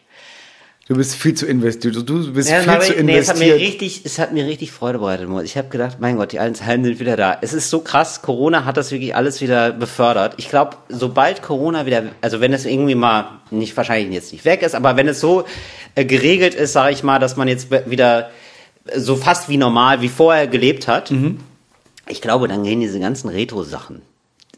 Du 0.89 0.97
bist 0.97 1.17
viel 1.17 1.35
zu 1.35 1.45
investiert, 1.45 1.97
du, 2.09 2.33
bist 2.33 2.49
Ja, 2.49 2.61
viel 2.61 2.71
aber, 2.71 2.81
zu 2.81 2.93
nee, 3.05 3.19
es 3.19 3.29
hat 3.29 3.37
mir 3.37 3.45
investiert. 3.57 3.61
richtig, 3.61 4.07
es 4.07 4.19
hat 4.19 4.33
mir 4.33 4.47
richtig 4.47 4.73
Freude 4.73 4.99
bereitet. 4.99 5.29
Ich 5.45 5.59
habe 5.59 5.69
gedacht, 5.69 5.99
mein 6.01 6.17
Gott, 6.17 6.33
die 6.33 6.39
alten 6.39 6.55
sind 6.55 6.99
wieder 6.99 7.15
da. 7.19 7.37
Es 7.43 7.53
ist 7.53 7.69
so 7.69 7.81
krass. 7.81 8.23
Corona 8.23 8.65
hat 8.65 8.79
das 8.79 8.91
wirklich 8.91 9.15
alles 9.15 9.43
wieder 9.43 9.73
befördert. 9.73 10.33
Ich 10.39 10.49
glaube, 10.49 10.79
sobald 10.89 11.43
Corona 11.43 11.85
wieder, 11.85 12.05
also 12.23 12.41
wenn 12.41 12.55
es 12.55 12.65
irgendwie 12.65 12.95
mal 12.95 13.41
nicht 13.51 13.77
wahrscheinlich 13.77 14.15
jetzt 14.15 14.33
nicht 14.33 14.47
weg 14.47 14.63
ist, 14.63 14.75
aber 14.75 14.97
wenn 14.97 15.09
es 15.09 15.21
so 15.21 15.45
äh, 15.95 16.07
geregelt 16.07 16.55
ist, 16.55 16.73
sage 16.73 16.95
ich 16.95 17.03
mal, 17.03 17.19
dass 17.19 17.37
man 17.37 17.49
jetzt 17.49 17.69
wieder 17.91 18.31
so 18.97 19.17
fast 19.17 19.49
wie 19.49 19.57
normal 19.57 20.01
wie 20.01 20.09
vorher 20.09 20.47
gelebt 20.47 20.89
hat, 20.89 21.11
Mhm. 21.11 21.39
ich 22.07 22.21
glaube, 22.23 22.49
dann 22.49 22.63
gehen 22.65 22.81
diese 22.81 23.01
ganzen 23.01 23.29
Retro-Sachen 23.29 24.03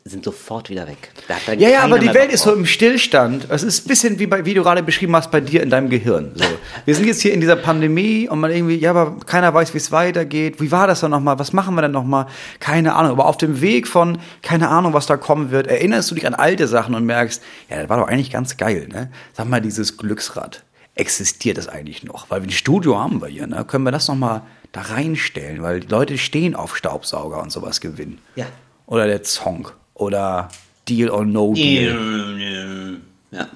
sind 0.05 0.25
sofort 0.25 0.71
wieder 0.71 0.87
weg. 0.89 1.11
Dann 1.47 1.59
Ja, 1.59 1.69
ja, 1.69 1.81
aber 1.83 1.99
die 1.99 2.13
Welt 2.15 2.33
ist 2.33 2.43
so 2.43 2.55
im 2.55 2.65
Stillstand. 2.65 3.47
Es 3.51 3.63
ist 3.63 3.85
ein 3.85 3.89
bisschen 3.89 4.19
wie, 4.19 4.27
bei, 4.27 4.45
wie 4.47 4.55
du 4.55 4.63
gerade 4.63 4.83
beschrieben 4.83 5.15
hast 5.15 5.31
bei 5.31 5.41
dir 5.41 5.63
in 5.63 5.69
deinem 5.69 5.91
Gehirn. 5.91 6.33
So. 6.35 6.45
Wir 6.87 6.95
sind 6.95 7.07
jetzt 7.07 7.21
hier 7.21 7.35
in 7.35 7.41
dieser 7.41 7.57
Pandemie 7.57 8.27
und 8.29 8.41
man 8.41 8.51
irgendwie, 8.51 8.77
ja, 8.77 8.91
aber 8.91 9.19
keiner 9.27 9.53
weiß, 9.53 9.75
wie 9.75 9.79
es 9.79 9.93
weitergeht. 9.93 10.61
Wie 10.61 10.73
war 10.73 10.87
das 10.87 11.01
dann 11.01 11.11
nochmal? 11.11 11.39
Was 11.39 11.53
machen 11.53 11.75
wir 11.75 11.83
denn 11.83 11.91
nochmal? 11.93 12.27
Keine 12.61 12.95
Ahnung. 12.95 13.13
Aber 13.13 13.27
auf 13.27 13.37
dem 13.37 13.61
Weg 13.61 13.87
von, 13.87 14.19
keine 14.43 14.69
Ahnung, 14.69 14.95
was 14.95 15.05
da 15.07 15.19
kommen 15.19 15.51
wird, 15.51 15.67
erinnerst 15.67 16.11
du 16.11 16.15
dich 16.15 16.27
an 16.27 16.35
alte 16.35 16.67
Sachen 16.67 16.95
und 16.95 17.05
merkst, 17.05 17.43
ja, 17.69 17.81
das 17.81 17.89
war 17.91 17.99
doch 17.99 18.09
eigentlich 18.09 18.31
ganz 18.31 18.57
geil, 18.57 18.89
ne? 18.91 19.11
Sag 19.35 19.49
mal, 19.49 19.61
dieses 19.61 19.99
Glücksrad. 19.99 20.65
Existiert 21.01 21.57
das 21.57 21.67
eigentlich 21.67 22.05
noch? 22.05 22.29
Weil 22.29 22.43
wir 22.43 22.49
ein 22.49 22.53
Studio 22.53 22.99
haben 22.99 23.23
wir 23.23 23.29
hier, 23.29 23.47
ne? 23.47 23.65
Können 23.65 23.85
wir 23.85 23.91
das 23.91 24.07
nochmal 24.07 24.43
da 24.73 24.83
reinstellen? 24.83 25.63
Weil 25.63 25.81
die 25.81 25.87
Leute 25.87 26.19
stehen 26.19 26.55
auf 26.55 26.77
Staubsauger 26.77 27.43
und 27.43 27.51
sowas 27.51 27.81
gewinnen. 27.81 28.19
Ja. 28.37 28.45
Oder 28.85 29.07
der 29.07 29.25
Song. 29.25 29.71
Oder 29.95 30.51
Deal 30.87 31.09
or 31.09 31.25
No 31.25 31.55
Deal. 31.55 33.01
Ja, 33.31 33.49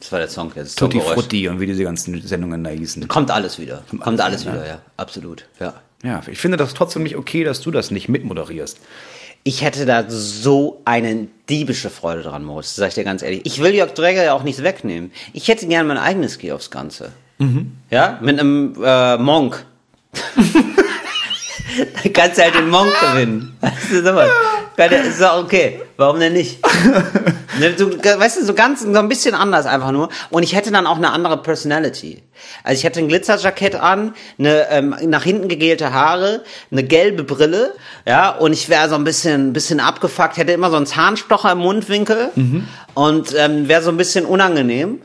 das 0.00 0.10
war 0.10 0.18
der 0.18 0.28
Song. 0.28 0.50
Das 0.54 0.74
Tutti. 0.74 1.00
Frutti 1.00 1.46
und 1.48 1.60
wie 1.60 1.66
diese 1.66 1.84
ganzen 1.84 2.20
Sendungen 2.22 2.64
da 2.64 2.70
hießen. 2.70 3.06
Kommt 3.06 3.30
alles 3.30 3.60
wieder. 3.60 3.84
Kommt 4.00 4.20
alles 4.20 4.42
wieder, 4.44 4.54
wieder, 4.54 4.66
ja. 4.66 4.82
Absolut, 4.96 5.46
ja. 5.60 5.74
Ja, 6.02 6.22
ich 6.26 6.38
finde 6.38 6.56
das 6.56 6.74
trotzdem 6.74 7.04
nicht 7.04 7.16
okay, 7.16 7.44
dass 7.44 7.60
du 7.60 7.70
das 7.70 7.92
nicht 7.92 8.08
mitmoderierst. 8.08 8.80
Ich 9.42 9.62
hätte 9.62 9.86
da 9.86 10.04
so 10.08 10.82
eine 10.84 11.28
diebische 11.48 11.88
Freude 11.88 12.22
dran, 12.22 12.44
Moritz, 12.44 12.76
sag 12.76 12.88
ich 12.88 12.94
dir 12.94 13.04
ganz 13.04 13.22
ehrlich. 13.22 13.40
Ich 13.44 13.62
will 13.62 13.74
Jörg 13.74 13.94
Träger 13.94 14.22
ja 14.22 14.34
auch 14.34 14.42
nichts 14.42 14.62
wegnehmen. 14.62 15.12
Ich 15.32 15.48
hätte 15.48 15.66
gern 15.66 15.86
mein 15.86 15.96
eigenes 15.96 16.38
aufs 16.52 16.70
Ganze. 16.70 17.12
Ja, 17.90 18.18
mit 18.20 18.38
einem 18.38 18.76
äh, 18.84 19.16
Monk. 19.16 19.64
da 20.12 22.10
kannst 22.12 22.38
du 22.38 22.42
halt 22.42 22.54
den 22.54 22.68
Monk 22.68 22.92
gewinnen. 23.00 23.56
Weißt 23.60 23.90
du, 23.92 24.59
Keine, 24.88 24.96
ist 25.06 25.20
doch 25.20 25.44
okay. 25.44 25.80
Warum 25.96 26.20
denn 26.20 26.32
nicht? 26.32 26.58
Ne, 27.58 27.72
du, 27.72 27.90
weißt 27.98 28.40
du, 28.40 28.44
so 28.44 28.54
ganz, 28.54 28.80
so 28.80 28.98
ein 28.98 29.08
bisschen 29.08 29.34
anders 29.34 29.66
einfach 29.66 29.90
nur. 29.90 30.08
Und 30.30 30.44
ich 30.44 30.54
hätte 30.54 30.70
dann 30.70 30.86
auch 30.86 30.96
eine 30.96 31.10
andere 31.10 31.36
Personality. 31.42 32.22
Also 32.62 32.78
ich 32.78 32.84
hätte 32.84 33.00
ein 33.00 33.08
Glitzerjackett 33.08 33.74
an, 33.74 34.14
eine 34.38 34.70
ähm, 34.70 34.94
nach 35.06 35.24
hinten 35.24 35.48
gegelte 35.48 35.92
Haare, 35.92 36.42
eine 36.70 36.84
gelbe 36.84 37.24
Brille, 37.24 37.74
ja, 38.06 38.30
und 38.30 38.52
ich 38.52 38.68
wäre 38.70 38.88
so 38.88 38.94
ein 38.94 39.04
bisschen, 39.04 39.52
bisschen 39.52 39.80
abgefuckt, 39.80 40.38
hätte 40.38 40.52
immer 40.52 40.70
so 40.70 40.76
einen 40.76 40.86
Zahnstocher 40.86 41.52
im 41.52 41.58
Mundwinkel 41.58 42.30
und 42.94 43.34
ähm, 43.36 43.68
wäre 43.68 43.82
so 43.82 43.90
ein 43.90 43.96
bisschen 43.96 44.24
unangenehm. 44.24 45.02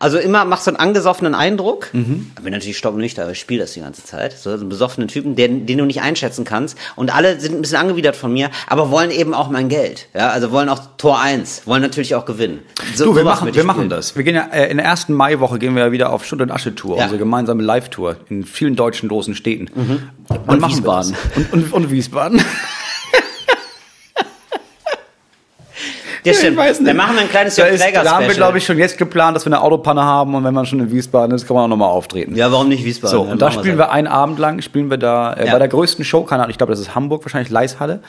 Also 0.00 0.18
immer 0.18 0.44
macht 0.44 0.62
so 0.62 0.70
einen 0.70 0.76
angesoffenen 0.76 1.34
Eindruck. 1.34 1.88
Mhm. 1.92 2.30
Bin 2.42 2.52
natürlich 2.52 2.78
stocknüchtern, 2.78 3.24
aber 3.24 3.32
ich 3.32 3.40
spiele 3.40 3.62
das 3.62 3.72
die 3.72 3.80
ganze 3.80 4.04
Zeit. 4.04 4.38
So 4.38 4.50
einen 4.50 4.68
besoffenen 4.68 5.08
Typen, 5.08 5.34
den, 5.36 5.66
den 5.66 5.78
du 5.78 5.84
nicht 5.84 6.00
einschätzen 6.02 6.44
kannst. 6.44 6.78
Und 6.96 7.14
alle 7.14 7.40
sind 7.40 7.54
ein 7.56 7.60
bisschen 7.62 7.78
angewidert 7.78 8.14
von 8.16 8.32
mir, 8.32 8.50
aber 8.68 8.90
wollen 8.90 9.10
eben 9.10 9.34
auch 9.34 9.50
mein 9.50 9.68
Geld. 9.68 10.06
Ja, 10.14 10.30
also 10.30 10.50
wollen 10.52 10.68
auch 10.68 10.80
Tor 10.98 11.20
1, 11.20 11.62
wollen 11.66 11.82
natürlich 11.82 12.14
auch 12.14 12.24
gewinnen. 12.24 12.60
So, 12.94 13.06
Du, 13.06 13.16
wir 13.16 13.24
machen, 13.24 13.46
wir 13.52 13.60
ich 13.60 13.64
machen 13.66 13.88
das. 13.88 14.14
Wir 14.16 14.22
gehen 14.22 14.34
ja 14.36 14.46
äh, 14.52 14.70
in 14.70 14.76
der 14.76 14.86
ersten 14.86 15.12
Maiwoche 15.14 15.58
gehen 15.58 15.74
wir 15.74 15.86
ja 15.86 15.92
wieder 15.92 16.12
auf 16.12 16.24
Schutt 16.24 16.40
und 16.40 16.50
Asche 16.50 16.74
Tour, 16.74 16.96
Ja. 16.96 17.04
unsere 17.04 17.18
gemeinsame 17.18 17.62
Live-Tour 17.62 18.16
in 18.28 18.44
vielen 18.44 18.76
deutschen 18.76 19.08
großen 19.08 19.34
Städten. 19.34 19.66
Und, 20.28 20.38
Und 20.48 20.60
wir 20.60 20.68
Wiesbaden. 20.68 21.14
Und, 21.36 21.52
und, 21.52 21.72
und 21.72 21.90
Wiesbaden. 21.90 22.40
Ja, 26.24 26.34
stimmt. 26.34 26.58
Dann 26.58 26.96
machen 26.96 27.14
wir 27.16 27.22
ein 27.22 27.28
kleines 27.30 27.54
Da, 27.56 27.62
Jörg 27.64 27.74
ist, 27.74 27.82
Träger 27.82 28.02
da 28.04 28.16
haben 28.16 28.26
wir, 28.26 28.34
glaube 28.34 28.58
ich, 28.58 28.64
schon 28.66 28.78
jetzt 28.78 28.98
geplant, 28.98 29.36
dass 29.36 29.44
wir 29.46 29.52
eine 29.52 29.60
Autopanne 29.62 30.02
haben 30.02 30.34
und 30.34 30.44
wenn 30.44 30.54
man 30.54 30.66
schon 30.66 30.80
in 30.80 30.90
Wiesbaden 30.90 31.34
ist, 31.34 31.46
kann 31.46 31.54
man 31.54 31.64
auch 31.64 31.68
nochmal 31.68 31.88
auftreten. 31.88 32.34
Ja, 32.36 32.50
warum 32.52 32.68
nicht 32.68 32.84
Wiesbaden? 32.84 33.16
So, 33.16 33.22
und 33.22 33.40
da 33.40 33.50
spielen 33.50 33.78
wir 33.78 33.90
einen 33.90 34.06
Abend 34.08 34.38
lang, 34.38 34.60
spielen 34.62 34.90
wir 34.90 34.96
da 34.98 35.32
äh, 35.34 35.46
Ja. 35.46 35.52
bei 35.52 35.58
der 35.58 35.68
größten 35.68 36.04
Show, 36.04 36.22
keine 36.24 36.42
Ahnung, 36.42 36.50
ich 36.50 36.58
glaube, 36.58 36.72
das 36.72 36.80
ist 36.80 36.94
Hamburg, 36.94 37.24
wahrscheinlich 37.24 37.50
Leishalle. 37.50 38.00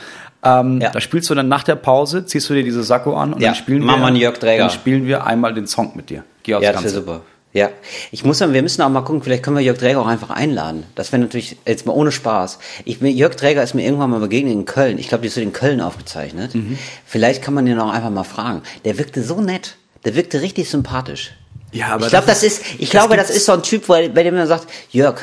Ähm, 0.43 0.80
Ja. 0.82 0.89
Da 0.89 1.01
spielst 1.01 1.30
du 1.30 1.36
dann 1.36 1.47
nach 1.47 1.64
der 1.64 1.76
Pause, 1.76 2.26
ziehst 2.26 2.49
du 2.49 2.53
dir 2.53 2.64
diese 2.64 2.84
Sakko 2.84 3.16
an 3.16 3.34
und 3.34 3.41
Ja, 3.41 3.49
dann 3.49 3.55
spielen 3.55 3.84
machen 3.84 4.01
wir, 4.01 4.14
wir 4.14 4.20
Jörg 4.22 4.38
Träger. 4.38 4.64
dann 4.64 4.70
spielen 4.72 5.05
wir 5.07 5.26
einmal 5.26 5.53
den 5.53 5.68
Song 5.68 5.91
mit 5.95 6.10
dir. 6.10 6.24
Geh 6.43 6.55
aufs 6.55 6.64
Ja, 6.64 6.72
das 6.72 6.84
wäre 6.84 6.93
Ganze. 6.93 7.05
super. 7.05 7.22
Ja, 7.52 7.70
ich 8.12 8.24
muss 8.24 8.38
sagen, 8.38 8.54
wir 8.54 8.62
müssen 8.62 8.82
auch 8.84 8.89
mal 8.89 9.02
gucken, 9.02 9.24
vielleicht 9.24 9.41
können 9.41 9.58
wir 9.58 9.64
Jörg 9.64 9.80
Träger 9.80 10.02
auch 10.02 10.08
einfach 10.08 10.30
einladen. 10.30 10.84
Das 10.93 11.12
wäre 11.12 11.22
natürlich 11.22 11.58
jetzt 11.66 11.88
mal 11.88 11.93
ohne 11.93 12.12
Spaß. 12.12 12.60
Ich, 12.86 13.02
Jörg 13.02 13.36
Träger 13.36 13.64
ist 13.64 13.74
mir 13.74 13.84
irgendwann 13.84 14.12
mal 14.12 14.20
begegnet 14.20 14.54
in 14.54 14.66
Köln. 14.66 15.00
Ich 15.00 15.10
glaube, 15.10 15.24
die 15.24 15.30
ist 15.30 15.36
so 15.36 15.41
in 15.41 15.52
Köln 15.52 15.82
aufgezeichnet. 15.82 16.54
Mhm. 16.54 16.78
Vielleicht 17.06 17.41
kann 17.41 17.56
man 17.56 17.66
den 17.66 17.80
auch 17.80 17.91
einfach 17.91 18.12
mal 18.12 18.24
fragen. 18.24 18.62
Der 18.86 19.00
wirkte 19.00 19.24
so 19.24 19.41
nett. 19.41 19.78
Der 20.06 20.16
wirkte 20.16 20.41
richtig 20.41 20.70
sympathisch. 20.70 21.32
Ja, 21.72 21.88
aber 21.88 22.06
ich 22.06 22.10
glaube, 22.12 22.28
das 22.28 22.43
ist, 22.43 22.64
ich 22.78 22.89
glaube, 22.89 23.18
das 23.18 23.30
ist 23.32 23.45
so 23.45 23.54
ein 23.54 23.64
Typ, 23.64 23.88
bei 23.88 24.10
bei 24.10 24.24
dem 24.24 24.36
man 24.36 24.47
sagt, 24.47 24.68
Jörg, 24.91 25.20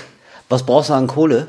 was 0.49 0.65
brauchst 0.65 0.91
du 0.91 0.95
an 0.95 1.07
Kohle? 1.07 1.49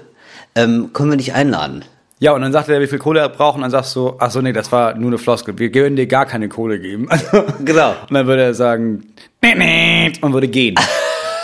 Ähm, 0.56 0.92
können 0.94 1.10
wir 1.10 1.18
dich 1.18 1.34
einladen? 1.34 1.86
Ja, 2.20 2.32
und 2.34 2.42
dann 2.42 2.52
sagt 2.52 2.68
er, 2.70 2.82
wie 2.82 2.88
viel 2.88 2.98
Kohle 2.98 3.20
er 3.20 3.30
braucht, 3.30 3.58
und 3.58 3.62
dann 3.62 3.70
sagst 3.70 3.96
du, 3.96 4.16
ach 4.18 4.32
so, 4.32 4.42
nee, 4.42 4.54
das 4.54 4.72
war 4.72 4.96
nur 4.96 5.10
eine 5.10 5.20
Floskel. 5.20 5.58
Wir 5.60 5.72
können 5.72 5.96
dir 5.96 6.08
gar 6.08 6.26
keine 6.26 6.50
Kohle 6.50 6.80
geben. 6.80 7.08
Also, 7.10 7.44
Genau. 7.64 7.92
Und 8.10 8.14
dann 8.14 8.26
würde 8.26 8.42
er 8.42 8.54
sagen, 8.56 9.14
nee, 9.44 9.54
nee, 9.54 9.97
und 10.22 10.34
würde 10.34 10.48
gehen. 10.48 10.76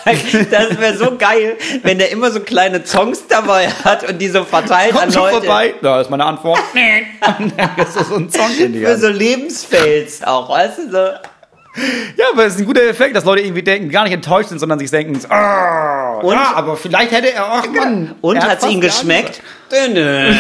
Das 0.06 0.78
wäre 0.82 0.98
so 0.98 1.16
geil, 1.18 1.56
wenn 1.82 1.98
der 1.98 2.12
immer 2.12 2.30
so 2.30 2.42
kleine 2.42 2.86
Songs 2.86 3.24
dabei 3.30 3.70
hat 3.70 4.04
und 4.10 4.20
die 4.20 4.28
so 4.28 4.44
verteilt 4.44 4.92
an 4.96 5.00
Kommt 5.00 5.14
schon 5.14 5.22
Leute. 5.24 5.36
vorbei. 5.38 5.74
Da 5.82 6.02
ist 6.02 6.10
meine 6.10 6.26
Antwort. 6.26 6.60
Dann 7.22 7.54
ist 7.78 7.96
das 7.96 8.10
so 8.10 8.16
ein 8.16 8.30
Song 8.30 8.52
in 8.60 8.74
die 8.74 8.80
Für 8.82 8.98
so 8.98 9.08
Lebensfails 9.08 10.22
auch, 10.26 10.50
weißt 10.50 10.78
du 10.80 10.92
so. 10.92 10.98
Ja, 10.98 12.26
aber 12.34 12.46
es 12.48 12.56
ist 12.56 12.60
ein 12.60 12.66
guter 12.66 12.84
Effekt, 12.84 13.16
dass 13.16 13.24
Leute 13.24 13.44
irgendwie 13.44 13.64
denken, 13.64 13.90
gar 13.90 14.04
nicht 14.04 14.12
enttäuscht 14.14 14.50
sind, 14.50 14.60
sondern 14.60 14.78
sich 14.78 14.92
denken, 14.92 15.18
ah, 15.32 16.20
Und- 16.22 16.36
ja, 16.36 16.52
aber 16.54 16.76
vielleicht 16.76 17.14
hätte 17.14 17.32
er 17.34 17.54
auch, 17.54 17.66
Mann. 17.70 18.14
Und 18.20 18.44
hat's 18.44 18.64
fast 18.66 18.74
ihm 18.74 18.82
geschmeckt? 18.82 19.42
Dünne. 19.72 20.38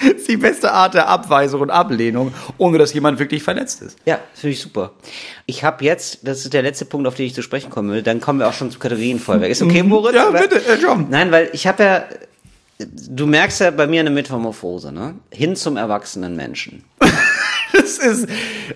Das 0.00 0.10
ist 0.16 0.28
die 0.28 0.36
beste 0.36 0.72
Art 0.72 0.94
der 0.94 1.08
Abweisung 1.08 1.60
und 1.60 1.70
Ablehnung, 1.70 2.32
ohne 2.58 2.78
dass 2.78 2.92
jemand 2.94 3.18
wirklich 3.18 3.42
verletzt 3.42 3.82
ist. 3.82 3.96
Ja, 4.06 4.18
das 4.32 4.40
finde 4.40 4.52
ich 4.54 4.60
super. 4.60 4.92
Ich 5.46 5.64
habe 5.64 5.84
jetzt, 5.84 6.20
das 6.26 6.40
ist 6.44 6.52
der 6.54 6.62
letzte 6.62 6.84
Punkt, 6.84 7.06
auf 7.06 7.14
den 7.14 7.26
ich 7.26 7.34
zu 7.34 7.42
sprechen 7.42 7.70
kommen 7.70 7.90
will, 7.90 8.02
dann 8.02 8.20
kommen 8.20 8.38
wir 8.38 8.48
auch 8.48 8.52
schon 8.52 8.70
zum 8.70 8.80
Kategorienfeuerwerk. 8.80 9.50
Ist 9.50 9.62
okay, 9.62 9.82
Moritz? 9.82 10.14
Ja, 10.14 10.28
oder? 10.28 10.40
bitte, 10.40 10.56
äh, 10.66 10.76
John. 10.80 11.06
Nein, 11.10 11.30
weil 11.32 11.50
ich 11.52 11.66
habe 11.66 11.82
ja, 11.82 12.04
du 12.78 13.26
merkst 13.26 13.60
ja 13.60 13.70
bei 13.70 13.86
mir 13.86 14.00
eine 14.00 14.10
Metamorphose, 14.10 14.92
ne? 14.92 15.14
Hin 15.30 15.56
zum 15.56 15.76
erwachsenen 15.76 16.36
Menschen. 16.36 16.84
Das 17.72 17.98
ist, 17.98 18.28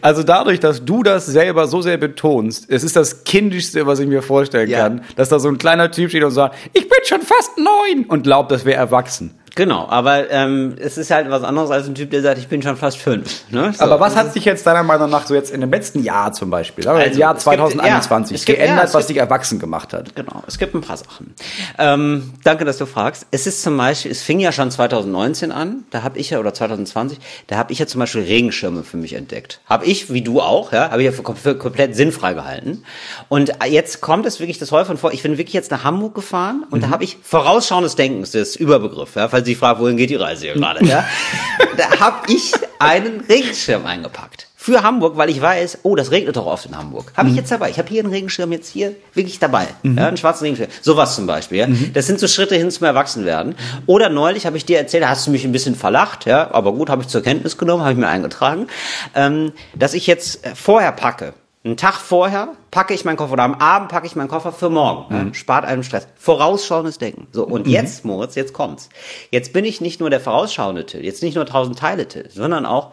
also 0.03 0.22
dadurch, 0.22 0.61
dass 0.61 0.85
du 0.85 1.03
das 1.03 1.27
selber 1.27 1.66
so 1.66 1.83
sehr 1.83 1.97
betonst, 1.97 2.66
es 2.68 2.85
ist 2.85 2.95
das 2.95 3.25
Kindischste, 3.25 3.87
was 3.89 3.99
ich 3.99 4.07
mir 4.07 4.22
vorstellen 4.22 4.70
Ja. 4.70 4.79
kann, 4.79 5.05
dass 5.16 5.29
da 5.29 5.41
so 5.41 5.49
ein 5.49 5.59
kleiner 5.59 5.91
Typ 5.91 6.11
steht 6.11 6.22
und 6.22 6.31
sagt, 6.31 6.55
ich 6.72 6.83
bin 6.83 6.99
schon 7.05 7.22
fast 7.22 7.59
neun 7.59 8.05
und 8.07 8.22
glaubt, 8.22 8.53
das 8.53 8.64
wäre 8.64 8.77
erwachsen. 8.77 9.35
Genau, 9.57 9.86
aber 9.88 10.30
ähm, 10.30 10.74
es 10.80 10.98
ist 10.98 11.11
halt 11.12 11.30
was 11.30 11.42
anderes 11.44 11.70
als 11.70 11.86
ein 11.86 11.94
Typ, 11.94 12.11
der 12.11 12.22
sagt, 12.22 12.38
ich 12.38 12.48
bin 12.48 12.61
schon 12.61 12.76
fast 12.76 12.98
fünf. 12.98 13.42
Ne? 13.50 13.72
So. 13.76 13.84
Aber 13.84 14.00
was 14.00 14.16
hat 14.16 14.32
sich 14.32 14.44
jetzt 14.44 14.66
deiner 14.66 14.82
Meinung 14.82 15.09
nach 15.11 15.26
so 15.26 15.34
jetzt 15.34 15.52
in 15.52 15.61
dem 15.61 15.70
letzten 15.70 16.02
Jahr 16.02 16.32
zum 16.32 16.50
Beispiel, 16.50 16.88
Also, 16.88 17.00
im 17.12 17.18
Jahr 17.18 17.36
es 17.36 17.44
gibt- 17.44 17.57
2021, 17.59 18.40
ja, 18.40 18.44
gibt- 18.46 18.59
geändert, 18.59 18.88
ja, 18.88 18.94
was 18.94 19.07
dich 19.07 19.16
erwachsen 19.16 19.59
gemacht 19.61 19.92
hat? 19.92 20.14
Genau, 20.16 20.42
es 20.48 20.59
gibt 20.59 20.74
ein 20.74 20.80
paar 20.80 20.96
Sachen. 20.96 21.34
Ähm, 21.78 22.32
danke, 22.42 22.64
dass 22.64 22.78
du 22.78 22.86
fragst. 22.86 23.26
Es 23.30 23.46
ist 23.46 23.62
zum 23.62 23.76
Beispiel, 23.76 24.11
es 24.11 24.22
fing 24.22 24.40
ja 24.40 24.50
schon 24.50 24.70
2019 24.72 25.52
an, 25.52 25.84
da 25.90 26.02
habe 26.02 26.18
ich 26.18 26.30
ja, 26.30 26.40
oder 26.40 26.52
2020, 26.52 27.18
da 27.46 27.57
habe 27.57 27.72
ich 27.72 27.78
ja 27.78 27.86
zum 27.86 28.00
Beispiel 28.00 28.22
Regenschirme 28.22 28.82
für 28.82 28.96
mich 28.96 29.12
entdeckt. 29.14 29.61
Habe 29.66 29.84
ich, 29.86 30.12
wie 30.12 30.22
du 30.22 30.40
auch, 30.40 30.72
ja, 30.72 30.90
habe 30.90 31.02
ich 31.02 31.07
ja 31.07 31.12
für, 31.12 31.34
für 31.36 31.57
komplett 31.57 31.94
sinnfrei 31.94 32.34
gehalten. 32.34 32.82
Und 33.28 33.52
jetzt 33.68 34.00
kommt 34.00 34.26
es 34.26 34.40
wirklich 34.40 34.59
das 34.59 34.72
häufig 34.72 34.98
vor, 34.98 35.12
ich 35.12 35.22
bin 35.22 35.38
wirklich 35.38 35.55
jetzt 35.55 35.70
nach 35.70 35.84
Hamburg 35.84 36.14
gefahren 36.14 36.64
und 36.70 36.82
da 36.82 36.90
habe 36.90 37.05
ich 37.05 37.18
vorausschauendes 37.22 37.94
Denken, 37.94 38.22
das 38.22 38.34
ist 38.34 38.57
Überbegriff, 38.57 39.14
ja, 39.14 39.28
falls 39.28 39.43
Sie 39.45 39.55
fragen, 39.55 39.80
wohin 39.80 39.97
geht 39.97 40.11
die 40.11 40.16
Reise 40.16 40.47
hier 40.47 40.55
gerade, 40.55 40.84
ja. 40.84 41.05
da 41.76 42.01
habe 42.01 42.32
ich 42.32 42.53
einen 42.78 43.20
Regenschirm 43.20 43.86
eingepackt. 43.86 44.49
Für 44.57 44.82
Hamburg, 44.82 45.18
weil 45.18 45.28
ich 45.28 45.42
weiß, 45.42 45.80
oh, 45.82 45.95
das 45.95 46.11
regnet 46.11 46.36
doch 46.36 46.47
oft 46.47 46.64
in 46.64 46.74
Hamburg. 46.74 47.12
Habe 47.18 47.28
ich 47.28 47.36
jetzt 47.36 47.51
dabei. 47.51 47.68
Ich 47.68 47.78
habe 47.78 47.86
hier 47.90 48.03
einen 48.03 48.11
Regenschirm 48.11 48.51
jetzt 48.51 48.70
hier 48.70 48.97
wirklich 49.12 49.38
dabei. 49.38 49.66
Ja, 49.82 50.09
einen 50.09 50.16
schwarzen 50.16 50.45
Regenschirm. 50.45 50.70
Sowas 50.80 51.16
zum 51.16 51.26
Beispiel. 51.26 51.59
Ja. 51.59 51.66
Das 51.92 52.07
sind 52.07 52.18
so 52.18 52.26
Schritte 52.26 52.55
hin 52.55 52.70
zum 52.70 52.86
Erwachsenwerden. 52.86 53.57
Oder 53.84 54.09
neulich 54.09 54.47
habe 54.47 54.57
ich 54.57 54.64
dir 54.64 54.78
erzählt, 54.78 55.03
da 55.03 55.11
hast 55.11 55.26
du 55.26 55.32
mich 55.32 55.45
ein 55.45 55.53
bisschen 55.53 55.74
verlacht, 55.74 56.24
ja, 56.24 56.51
aber 56.51 56.72
gut, 56.72 56.88
habe 56.88 57.03
ich 57.03 57.09
zur 57.09 57.22
Kenntnis 57.22 57.59
genommen, 57.59 57.82
habe 57.82 57.92
ich 57.92 57.99
mir 57.99 58.09
eingetragen, 58.09 58.68
ähm, 59.14 59.53
dass 59.74 59.92
ich 59.92 60.07
jetzt 60.07 60.47
äh, 60.47 60.55
vorher 60.55 60.92
packe. 60.92 61.34
Einen 61.65 61.79
Tag 61.79 61.95
vorher 61.95 62.49
packe 62.71 62.93
ich 62.93 63.07
meinen 63.07 63.17
Koffer 63.17 63.33
oder 63.33 63.45
am 63.45 63.55
Abend 63.55 63.89
packe 63.89 64.07
ich 64.07 64.15
meinen 64.17 64.29
Koffer 64.29 64.53
für 64.53 64.69
morgen. 64.69 65.15
Ja, 65.15 65.35
spart 65.35 65.65
einem 65.65 65.83
Stress. 65.83 66.07
Vorausschauendes 66.17 66.99
Denken. 66.99 67.27
So, 67.33 67.47
und 67.47 67.67
jetzt, 67.67 68.05
Moritz, 68.05 68.35
jetzt 68.35 68.53
kommt's. 68.53 68.91
Jetzt 69.31 69.55
bin 69.55 69.65
ich 69.65 69.81
nicht 69.81 69.99
nur 69.99 70.11
der 70.11 70.21
vorausschauende 70.21 70.85
Till, 70.85 71.03
jetzt 71.03 71.23
nicht 71.23 71.37
nur 71.37 71.47
1000 71.47 71.79
Teile 71.79 72.07
Till, 72.07 72.29
sondern 72.31 72.67
auch 72.67 72.93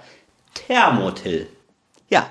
Thermotill. 0.53 1.47
Ja, 2.09 2.27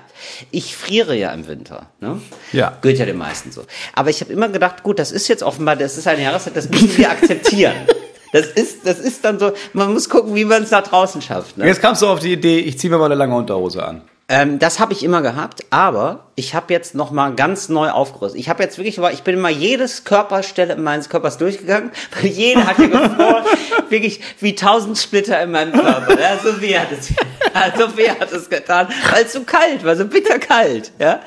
ich 0.49 0.75
friere 0.75 1.15
ja 1.15 1.31
im 1.31 1.47
Winter. 1.47 1.87
Ne? 1.99 2.19
Ja. 2.53 2.75
Gehört 2.81 2.97
ja 2.99 3.05
den 3.05 3.17
meisten 3.17 3.51
so. 3.51 3.63
Aber 3.93 4.09
ich 4.09 4.21
habe 4.21 4.33
immer 4.33 4.49
gedacht, 4.49 4.81
gut, 4.81 4.97
das 4.97 5.11
ist 5.11 5.27
jetzt 5.27 5.43
offenbar, 5.43 5.75
das 5.75 5.99
ist 5.99 6.07
eine 6.07 6.23
Jahreszeit, 6.23 6.55
das 6.55 6.69
müssen 6.69 6.97
wir 6.97 7.09
akzeptieren. 7.11 7.75
Das 8.33 8.45
ist, 8.45 8.87
das 8.87 8.97
ist 8.97 9.25
dann 9.25 9.39
so, 9.39 9.51
man 9.73 9.91
muss 9.91 10.07
gucken, 10.07 10.35
wie 10.35 10.45
man 10.45 10.63
es 10.63 10.71
nach 10.71 10.83
draußen 10.83 11.21
schafft. 11.21 11.57
Ne? 11.57 11.67
Jetzt 11.67 11.81
kamst 11.81 12.01
du 12.01 12.07
auf 12.07 12.19
die 12.19 12.31
Idee, 12.31 12.59
ich 12.59 12.79
ziehe 12.79 12.89
mir 12.89 12.97
mal 12.97 13.07
eine 13.07 13.15
lange 13.15 13.35
Unterhose 13.35 13.85
an. 13.85 14.03
Ähm, 14.31 14.59
das 14.59 14.79
habe 14.79 14.93
ich 14.93 15.03
immer 15.03 15.21
gehabt, 15.21 15.65
aber 15.71 16.31
ich 16.35 16.55
habe 16.55 16.73
jetzt 16.73 16.95
noch 16.95 17.11
mal 17.11 17.35
ganz 17.35 17.67
neu 17.67 17.89
aufgerüstet. 17.89 18.39
Ich 18.39 18.47
habe 18.47 18.63
jetzt 18.63 18.77
wirklich, 18.77 18.97
ich 18.97 19.23
bin 19.23 19.37
mal 19.41 19.51
jedes 19.51 20.05
Körperstelle 20.05 20.77
meines 20.77 21.09
Körpers 21.09 21.37
durchgegangen, 21.37 21.91
weil 22.15 22.31
jede 22.31 22.65
hat 22.65 22.79
ja 22.79 22.87
gefroren, 22.87 23.43
wirklich 23.89 24.21
wie 24.39 24.55
tausend 24.55 24.97
Splitter 24.97 25.41
in 25.43 25.51
meinem 25.51 25.73
Körper. 25.73 26.17
Ja, 26.17 26.37
Sophie 26.37 26.79
hat 26.79 26.93
es, 26.93 27.09
ja, 27.09 27.77
Sophie 27.77 28.09
hat 28.09 28.31
es 28.31 28.49
getan, 28.49 28.87
weil 29.11 29.25
es 29.25 29.33
so 29.33 29.43
kalt 29.43 29.83
war, 29.83 29.97
so 29.97 30.05
bitterkalt. 30.05 30.93
Ja? 30.97 31.19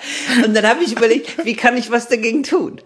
Und 0.42 0.54
dann 0.54 0.66
habe 0.66 0.82
ich 0.82 0.92
überlegt, 0.92 1.44
wie 1.44 1.56
kann 1.56 1.76
ich 1.76 1.90
was 1.90 2.08
dagegen 2.08 2.42
tun? 2.42 2.80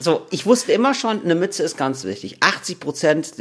So, 0.00 0.26
ich 0.30 0.46
wusste 0.46 0.72
immer 0.72 0.94
schon, 0.94 1.22
eine 1.22 1.34
Mütze 1.34 1.62
ist 1.62 1.76
ganz 1.76 2.04
wichtig. 2.04 2.38
80 2.40 2.80
Prozent 2.80 3.32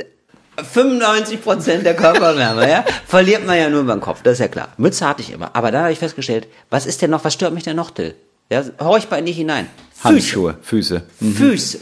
95 0.58 1.42
Prozent 1.42 1.86
der 1.86 1.96
Körperwärme, 1.96 2.70
ja, 2.70 2.86
verliert 3.06 3.46
man 3.46 3.58
ja 3.58 3.70
nur 3.70 3.84
beim 3.84 4.02
Kopf, 4.02 4.22
das 4.24 4.34
ist 4.34 4.40
ja 4.40 4.48
klar. 4.48 4.70
Mütze 4.78 5.08
hatte 5.08 5.22
ich 5.22 5.32
immer, 5.32 5.56
aber 5.56 5.72
da 5.72 5.84
habe 5.84 5.92
ich 5.92 6.00
festgestellt, 6.00 6.48
was 6.70 6.86
ist 6.86 7.02
denn 7.02 7.12
noch, 7.12 7.24
was 7.24 7.34
stört 7.34 7.54
mich 7.54 7.64
denn 7.64 7.76
noch, 7.76 7.92
Till? 7.92 8.16
Ja, 8.50 8.64
horch 8.80 9.08
bei 9.08 9.22
nicht 9.22 9.36
hinein. 9.36 9.68
Füße. 9.94 10.04
Handschuhe, 10.04 10.58
Füße. 10.62 11.04
Füße. 11.20 11.80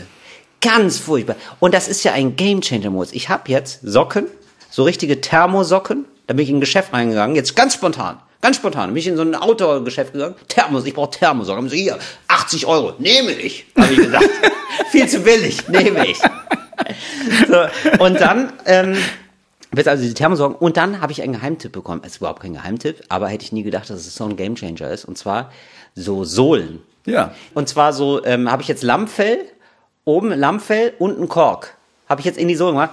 Ganz 0.61 0.97
furchtbar. 0.97 1.35
Und 1.59 1.73
das 1.73 1.87
ist 1.87 2.03
ja 2.03 2.13
ein 2.13 2.35
Gamechanger 2.35 2.89
Modus. 2.89 3.13
Ich 3.13 3.29
habe 3.29 3.51
jetzt 3.51 3.81
Socken, 3.83 4.25
so 4.71 4.83
richtige 4.83 5.21
Thermosocken. 5.21 6.05
Da 6.25 6.33
bin 6.33 6.43
ich 6.43 6.49
in 6.49 6.57
ein 6.57 6.61
Geschäft 6.61 6.91
reingegangen, 6.91 7.35
jetzt 7.35 7.55
ganz 7.55 7.75
spontan. 7.75 8.17
Ganz 8.41 8.57
spontan. 8.57 8.89
Bin 8.89 8.97
ich 8.97 9.07
in 9.07 9.15
so 9.15 9.21
ein 9.21 9.35
Outdoor-Geschäft 9.35 10.13
gegangen. 10.13 10.35
Thermos, 10.47 10.85
ich 10.85 10.93
brauche 10.93 11.11
Thermosocken. 11.11 11.63
Haben 11.63 11.69
sie 11.69 11.83
hier, 11.83 11.99
80 12.27 12.65
Euro. 12.65 12.93
Nehme 12.99 13.31
ich, 13.31 13.65
habe 13.77 13.93
ich 13.93 13.97
gesagt. 13.99 14.29
Viel 14.91 15.07
zu 15.07 15.19
billig, 15.19 15.67
nehme 15.67 16.05
ich. 16.07 16.19
So, 17.47 18.03
und 18.03 18.19
dann 18.19 18.53
ähm, 18.65 18.97
wird 19.71 19.87
also 19.87 20.03
die 20.03 20.13
Thermosocken. 20.13 20.55
Und 20.55 20.77
dann 20.77 21.01
habe 21.01 21.11
ich 21.11 21.21
einen 21.21 21.33
Geheimtipp 21.33 21.71
bekommen. 21.71 22.01
Es 22.03 22.13
ist 22.13 22.17
überhaupt 22.17 22.41
kein 22.41 22.53
Geheimtipp, 22.53 23.03
aber 23.09 23.27
hätte 23.27 23.43
ich 23.43 23.51
nie 23.51 23.63
gedacht, 23.63 23.89
dass 23.89 23.99
es 23.99 24.15
so 24.15 24.25
ein 24.25 24.35
Gamechanger 24.35 24.89
ist. 24.89 25.05
Und 25.05 25.17
zwar 25.17 25.51
so 25.95 26.23
Sohlen. 26.23 26.81
Ja. 27.05 27.33
Und 27.53 27.69
zwar 27.69 27.93
so, 27.93 28.23
ähm, 28.25 28.51
habe 28.51 28.61
ich 28.61 28.67
jetzt 28.67 28.83
Lammfell, 28.83 29.39
oben 30.03 30.31
Lammfell 30.31 30.93
und 30.99 31.19
ein 31.19 31.27
Kork. 31.27 31.75
Habe 32.07 32.21
ich 32.21 32.25
jetzt 32.25 32.37
in 32.37 32.47
die 32.47 32.55
Sohle 32.55 32.73
gemacht. 32.73 32.91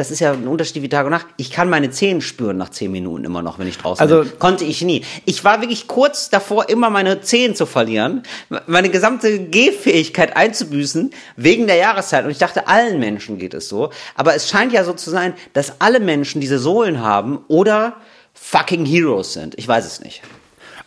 Das 0.00 0.10
ist 0.10 0.18
ja 0.20 0.32
ein 0.32 0.48
Unterschied 0.48 0.82
wie 0.82 0.88
Tag 0.88 1.04
und 1.04 1.12
Nacht. 1.12 1.26
Ich 1.36 1.50
kann 1.50 1.68
meine 1.68 1.90
Zehen 1.90 2.22
spüren 2.22 2.56
nach 2.56 2.70
zehn 2.70 2.90
Minuten 2.90 3.24
immer 3.24 3.42
noch, 3.42 3.58
wenn 3.58 3.66
ich 3.68 3.76
draußen 3.76 4.00
Also- 4.02 4.22
bin. 4.28 4.38
Konnte 4.38 4.64
ich 4.64 4.80
nie. 4.82 5.04
Ich 5.26 5.44
war 5.44 5.60
wirklich 5.60 5.86
kurz 5.86 6.30
davor, 6.30 6.68
immer 6.70 6.88
meine 6.88 7.20
Zehen 7.20 7.54
zu 7.54 7.66
verlieren, 7.66 8.22
meine 8.66 8.88
gesamte 8.88 9.38
Gehfähigkeit 9.38 10.36
einzubüßen, 10.36 11.12
wegen 11.36 11.66
der 11.66 11.76
Jahreszeit. 11.76 12.24
Und 12.24 12.30
ich 12.30 12.38
dachte, 12.38 12.66
allen 12.66 12.98
Menschen 12.98 13.38
geht 13.38 13.52
es 13.54 13.68
so. 13.68 13.90
Aber 14.14 14.34
es 14.34 14.48
scheint 14.48 14.72
ja 14.72 14.84
so 14.84 14.94
zu 14.94 15.10
sein, 15.10 15.34
dass 15.52 15.80
alle 15.82 16.00
Menschen 16.00 16.40
diese 16.40 16.58
Sohlen 16.58 17.00
haben 17.02 17.40
oder 17.48 17.96
fucking 18.32 18.86
Heroes 18.86 19.34
sind. 19.34 19.54
Ich 19.58 19.68
weiß 19.68 19.86
es 19.86 20.00
nicht. 20.00 20.22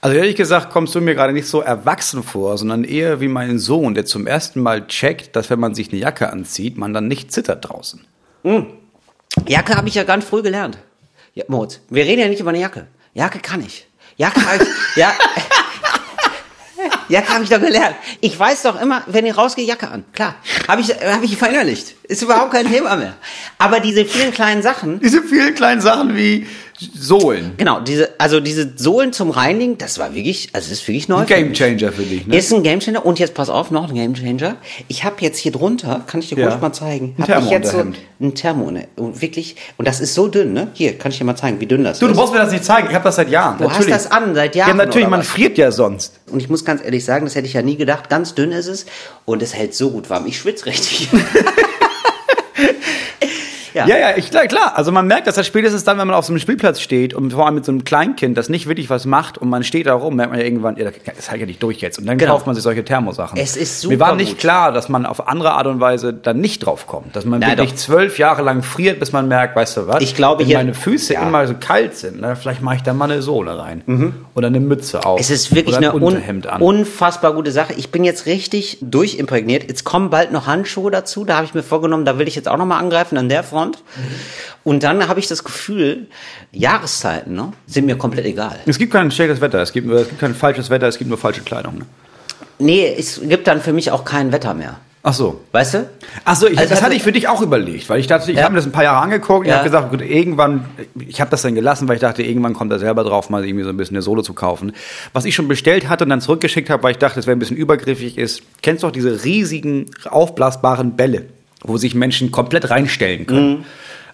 Also 0.01 0.18
ehrlich 0.18 0.36
gesagt 0.36 0.70
kommst 0.72 0.95
du 0.95 1.01
mir 1.01 1.14
gerade 1.16 1.32
nicht 1.32 1.47
so 1.47 1.61
erwachsen 1.61 2.24
vor, 2.24 2.57
sondern 2.57 2.84
eher 2.84 3.22
wie 3.22 3.30
mein 3.30 3.57
Sohn, 3.59 3.93
der 3.93 4.05
zum 4.05 4.28
ersten 4.28 4.59
Mal 4.59 4.88
checkt, 4.88 5.36
dass 5.36 5.49
wenn 5.49 5.59
man 5.59 5.76
sich 5.76 5.91
eine 5.91 6.01
Jacke 6.01 6.30
anzieht, 6.30 6.78
man 6.78 6.93
dann 6.93 7.07
nicht 7.07 7.32
zittert 7.32 7.70
draußen. 7.70 8.01
Jacke 9.48 9.76
habe 9.76 9.88
ich 9.88 9.96
ja 9.96 10.04
ganz 10.04 10.26
früh 10.26 10.42
gelernt. 10.42 10.78
Ja, 11.34 11.44
Moritz, 11.48 11.80
wir 11.90 12.06
reden 12.06 12.22
ja 12.22 12.28
nicht 12.28 12.40
über 12.40 12.50
eine 12.50 12.60
Jacke. 12.60 12.88
Jacke 13.14 13.40
kann 13.40 13.62
ich. 13.62 13.88
Jacke 14.18 14.46
habe 14.46 14.64
ich, 14.64 14.96
ja, 14.96 15.12
Jacke 17.10 17.34
habe 17.34 17.44
ich 17.44 17.50
doch 17.50 17.60
gelernt. 17.60 17.96
Ich 18.22 18.38
weiß 18.38 18.64
doch 18.64 18.80
immer, 18.80 19.04
wenn 19.08 19.26
ich 19.26 19.36
rausgehe, 19.36 19.66
Jacke 19.66 19.88
an. 19.88 20.06
Klar, 20.14 20.36
habe 20.68 20.82
ich, 20.82 20.90
habe 20.90 21.26
ich 21.26 21.38
verinnerlicht. 21.38 21.96
Ist 22.04 22.22
überhaupt 22.22 22.52
kein 22.52 22.70
Thema 22.70 22.96
mehr. 22.96 23.16
Aber 23.58 23.80
diese 23.80 24.06
vielen 24.06 24.32
kleinen 24.32 24.62
Sachen, 24.62 25.00
Diese 25.00 25.24
vielen 25.24 25.56
kleinen 25.56 25.82
Sachen 25.82 26.16
wie 26.16 26.48
Sohlen. 26.94 27.54
genau, 27.58 27.80
diese, 27.80 28.10
also 28.20 28.40
diese 28.40 28.74
Sohlen 28.76 29.14
zum 29.14 29.30
Reinigen, 29.30 29.78
das 29.78 30.00
war 30.00 30.14
wirklich, 30.16 30.50
also 30.54 30.70
das 30.70 30.80
ist 30.80 30.88
wirklich 30.88 31.08
neu. 31.08 31.18
Ein 31.20 31.26
Game 31.28 31.54
Changer 31.54 31.92
für 31.92 32.04
dich, 32.04 32.26
ne? 32.28 32.36
Ist 32.38 32.52
ein 32.54 32.64
Gamechanger 32.64 33.06
und 33.06 33.20
jetzt 33.20 33.34
pass 33.34 33.50
auf, 33.50 33.72
noch 33.72 33.90
ein 33.90 33.96
Gamechanger. 33.96 34.56
Ich 34.88 35.04
habe 35.04 35.16
jetzt 35.20 35.38
hier 35.38 35.52
drunter, 35.52 36.02
kann 36.08 36.20
ich 36.22 36.30
dir 36.30 36.38
Ja. 36.38 36.50
kurz 36.50 36.62
mal 36.62 36.74
zeigen, 36.74 37.16
Ein 37.18 37.28
habe 37.28 37.46
ich 37.46 37.52
jetzt 37.52 37.72
so 37.72 37.78
ein 38.20 38.36
Thermo, 38.36 38.72
ne? 38.72 38.88
und 38.96 39.22
wirklich, 39.22 39.56
und 39.78 39.88
das 39.88 40.00
ist 40.00 40.14
so 40.14 40.28
dünn, 40.28 40.54
ne? 40.54 40.70
Hier, 40.74 40.98
kann 40.98 41.12
ich 41.12 41.18
dir 41.18 41.24
mal 41.26 41.36
zeigen, 41.36 41.60
wie 41.60 41.66
dünn 41.66 41.84
das 41.84 42.00
Du, 42.00 42.06
ist. 42.08 42.12
du 42.14 42.18
brauchst 42.18 42.34
mir 42.34 42.40
das 42.40 42.52
nicht 42.52 42.64
zeigen. 42.66 42.88
Ich 42.90 42.96
habe 42.96 43.04
das 43.04 43.16
seit 43.18 43.30
Jahren. 43.30 43.58
Du 43.58 43.70
hast 43.70 43.90
das 43.90 44.12
an, 44.12 44.34
seit 44.36 44.56
Jahren, 44.56 44.70
Ja, 44.78 44.86
natürlich, 44.86 45.08
man 45.10 45.20
was? 45.22 45.28
friert 45.28 45.58
ja 45.58 45.72
sonst. 45.72 46.20
Und 46.32 46.40
ich 46.42 46.50
muss 46.50 46.64
ganz 46.66 46.84
ehrlich 46.84 47.04
sagen, 47.06 47.26
das 47.26 47.36
hätte 47.36 47.48
ich 47.48 47.54
ja 47.54 47.62
nie 47.62 47.76
gedacht. 47.76 48.10
Ganz 48.10 48.34
dünn 48.36 48.52
ist 48.52 48.68
es 48.68 48.86
und 49.26 49.42
es 49.44 49.54
hält 49.54 49.74
so 49.76 49.92
gut 49.92 50.10
warm. 50.10 50.26
Ich 50.28 50.38
schwitze 50.38 50.66
richtig. 50.68 51.10
ja. 53.74 53.88
Ja, 53.88 53.98
ja, 53.98 54.08
ich, 54.18 54.30
klar, 54.30 54.48
klar. 54.48 54.74
Also 54.76 54.92
man 54.92 55.08
merkt 55.08 55.28
das 55.28 55.36
ja 55.36 55.44
spätestens 55.44 55.84
dann, 55.84 55.98
wenn 55.98 56.08
man 56.08 56.16
auf 56.16 56.26
so 56.26 56.32
einem 56.34 56.40
Spielplatz 56.40 56.80
steht 56.80 57.14
und 57.14 57.32
vor 57.34 57.46
allem 57.46 57.56
mit 57.56 57.66
so 57.66 57.72
einem 57.72 57.84
Kleinkind, 57.84 58.38
das 58.38 58.50
nicht 58.50 58.68
wirklich 58.68 58.90
was 58.90 59.06
macht 59.06 59.38
und 59.38 59.50
man 59.50 59.64
steht 59.64 59.88
da 59.88 59.94
rum, 59.94 60.16
merkt 60.16 60.32
man 60.32 60.40
ja 60.40 60.46
irgendwann, 60.46 60.78
ja, 60.78 60.90
das 61.16 61.30
hält 61.32 61.42
ja 61.42 61.48
nicht 61.48 61.62
durch 61.64 61.78
jetzt. 61.80 62.00
Und 62.00 62.06
dann 62.06 62.18
Genau. 62.18 62.34
kauft 62.34 62.46
man 62.46 62.56
sich 62.56 62.64
solche 62.64 62.84
Thermosachen. 62.86 63.38
Es 63.40 63.56
ist 63.58 63.86
Mir 63.88 64.00
war 64.00 64.08
super 64.10 64.18
nicht 64.18 64.32
gut. 64.34 64.40
klar, 64.40 64.72
dass 64.72 64.90
man 64.90 65.06
auf 65.06 65.28
andere 65.28 65.52
Art 65.54 65.68
und 65.68 65.80
Weise 65.80 66.14
dann 66.14 66.40
nicht 66.40 66.66
drauf 66.66 66.88
kommt. 66.88 67.16
Dass 67.16 67.26
man 67.26 67.40
Nein, 67.40 67.52
wirklich 67.58 67.72
doch. 67.72 67.78
zwölf 67.78 68.18
Jahre 68.20 68.42
lang 68.44 68.64
friert, 68.64 69.00
bis 69.00 69.12
man 69.12 69.28
merkt, 69.28 69.56
weißt 69.56 69.78
du 69.78 69.88
was? 69.88 70.02
Ich 70.04 70.16
glaube, 70.16 70.40
wenn 70.42 70.48
hier- 70.48 70.58
meine 70.58 70.74
Füße 70.74 71.14
ja. 71.14 71.22
Mhm. 71.22 71.28
immer 71.28 71.48
so 71.48 71.56
kalt 71.60 71.96
sind, 71.96 72.22
ne, 72.22 72.36
vielleicht 72.36 72.62
mache 72.62 72.76
ich 72.78 72.84
da 72.84 72.94
mal 72.94 73.06
eine 73.12 73.22
Sohle 73.22 73.58
rein. 73.58 74.14
Oder 74.36 74.48
eine 74.48 74.60
Mütze 74.60 75.06
auf. 75.06 75.20
Es 75.20 75.30
ist 75.30 75.54
wirklich 75.56 75.78
eine 75.78 75.90
ein 75.92 75.96
un 75.96 76.04
Unterhemd 76.04 76.48
an. 76.48 76.62
unfassbar 76.62 77.34
gute 77.34 77.52
Sache. 77.52 77.74
Ich 77.74 77.92
bin 77.92 78.04
jetzt 78.04 78.26
richtig 78.26 78.78
durchimprägniert. 78.82 79.64
Jetzt 79.68 79.84
kommen 79.84 80.10
bald 80.10 80.32
noch 80.32 80.48
Handschuhe 80.48 80.92
dazu. 80.92 81.26
Da 81.26 81.36
habe 81.36 81.46
ich 81.46 81.54
mir 81.54 81.64
vorgenommen, 81.64 82.06
da 82.06 82.18
will 82.20 82.28
ich 82.28 82.36
jetzt 82.36 82.48
auch 82.48 82.58
noch 82.58 82.66
mal 82.66 82.78
angreifen 82.80 83.18
an 83.18 83.30
der 83.30 83.44
Front. 83.44 83.62
Und 84.64 84.84
dann 84.84 85.07
habe 85.07 85.20
ich 85.20 85.28
das 85.28 85.43
Gefühl, 85.43 86.07
Jahreszeiten 86.51 87.36
ne, 87.36 87.53
sind 87.68 87.86
mir 87.86 87.97
komplett 87.97 88.26
egal. 88.26 88.59
es 88.66 88.78
gibt 88.78 88.93
kein 88.93 89.11
schlechtes 89.11 89.41
Wetter, 89.41 89.61
es 89.61 89.74
gibt, 89.74 89.89
es 89.91 90.07
gibt 90.07 90.20
kein 90.22 90.36
falsches 90.36 90.70
Wetter, 90.70 90.88
es 90.88 90.97
gibt 90.97 91.09
nur 91.09 91.18
falsche 91.18 91.41
Kleidung. 91.41 91.80
Ne? 91.80 91.86
Nee, 92.59 92.95
es 92.97 93.20
gibt 93.24 93.47
dann 93.47 93.61
für 93.61 93.74
mich 93.74 93.91
auch 93.91 94.05
kein 94.05 94.32
Wetter 94.32 94.53
mehr. 94.53 94.78
Ach 95.05 95.14
so. 95.14 95.41
Weißt 95.51 95.74
du? 95.74 95.89
Ach 96.24 96.34
so, 96.38 96.47
ich, 96.47 96.57
Also 96.57 96.70
das 96.70 96.82
hatte- 96.82 96.95
ich 96.95 97.03
für 97.03 97.11
dich 97.11 97.28
auch 97.28 97.41
überlegt, 97.41 97.89
weil 97.89 97.99
ich 97.99 98.07
dachte, 98.07 98.32
ich 98.32 98.38
Ja. 98.38 98.43
habe 98.45 98.53
mir 98.53 98.59
das 98.59 98.66
ein 98.66 98.72
paar 98.72 98.86
Jahre 98.86 99.01
angeguckt. 99.01 99.45
Ich 99.45 99.49
Ja. 99.49 99.57
habe 99.57 99.66
gesagt, 99.66 99.89
gut, 99.91 99.99
irgendwann, 100.01 100.64
ich 100.97 101.20
habe 101.20 101.30
das 101.30 101.41
dann 101.41 101.55
gelassen, 101.55 101.89
weil 101.89 101.95
ich 101.95 102.01
dachte, 102.01 102.24
irgendwann 102.24 102.53
kommt 102.53 102.72
er 102.72 102.80
selber 102.80 103.03
drauf, 103.03 103.30
mal 103.30 103.43
irgendwie 103.45 103.66
so 103.66 103.70
ein 103.70 103.76
bisschen 103.76 103.97
eine 103.97 104.01
Sohle 104.01 104.24
zu 104.24 104.32
kaufen. 104.34 104.72
Was 105.11 105.26
ich 105.26 105.36
schon 105.36 105.49
bestellt 105.49 105.89
hatte 105.89 106.05
und 106.05 106.09
dann 106.09 106.22
zurückgeschickt 106.22 106.70
habe, 106.70 106.84
weil 106.84 106.91
ich 106.91 106.99
dachte, 106.99 107.20
es 107.20 107.28
wäre 107.28 107.36
ein 107.36 107.39
bisschen 107.39 107.57
übergriffig 107.57 108.18
ist. 108.18 108.43
Kennst 108.61 108.84
du 108.84 108.88
doch 108.88 108.93
diese 108.93 109.26
riesigen 109.26 109.88
aufblasbaren 110.09 110.95
Bälle, 110.95 111.26
wo 111.64 111.78
sich 111.78 111.95
Menschen 111.95 112.32
komplett 112.32 112.70
reinstellen 112.70 113.26
können? 113.26 113.66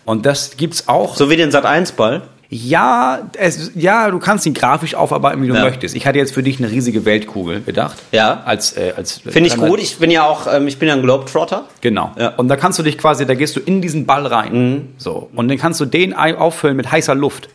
Und 0.06 0.26
das 0.26 0.58
gibt's 0.58 0.88
auch. 0.88 1.14
Mhm. 1.14 1.18
So 1.18 1.30
wie 1.30 1.36
den 1.36 1.52
Sat 1.52 1.66
1 1.66 1.92
Ball. 1.94 2.22
Ja, 2.52 3.20
es, 3.38 3.72
ja, 3.76 4.10
du 4.10 4.18
kannst 4.18 4.48
ihn 4.48 4.56
grafisch 4.56 4.96
aufarbeiten, 4.96 5.44
wie 5.44 5.48
du 5.50 5.54
Ja. 5.54 5.62
möchtest. 5.62 5.96
Ich 5.96 6.08
hatte 6.08 6.18
jetzt 6.18 6.34
für 6.34 6.42
dich 6.42 6.58
eine 6.58 6.72
riesige 6.72 7.06
Weltkugel 7.06 7.62
gedacht. 7.62 7.98
Ja. 8.12 8.42
Als, 8.44 8.76
äh, 8.76 8.94
als 8.98 9.20
Finde 9.20 9.50
ich 9.50 9.56
gut. 9.56 9.80
Ich 9.80 9.98
bin 9.98 10.10
ja 10.10 10.26
auch, 10.26 10.52
ähm, 10.52 10.68
ich 10.68 10.80
bin 10.80 10.88
ja 10.88 10.96
ein 10.96 11.04
Globetrotter. 11.04 11.66
Genau. 11.82 12.12
Ja. 12.18 12.30
Und 12.38 12.48
da 12.48 12.56
kannst 12.56 12.80
du 12.80 12.84
dich 12.84 12.98
quasi, 12.98 13.28
da 13.28 13.36
gehst 13.36 13.56
du 13.56 13.60
in 13.60 13.82
diesen 13.84 14.08
Ball 14.08 14.26
rein. 14.26 14.88
So. 14.98 15.30
Und 15.36 15.48
dann 15.48 15.60
kannst 15.60 15.80
du 15.80 15.86
den 15.86 16.14
auffüllen 16.16 16.76
mit 16.76 16.92
heißer 16.92 17.14
Luft. 17.14 17.50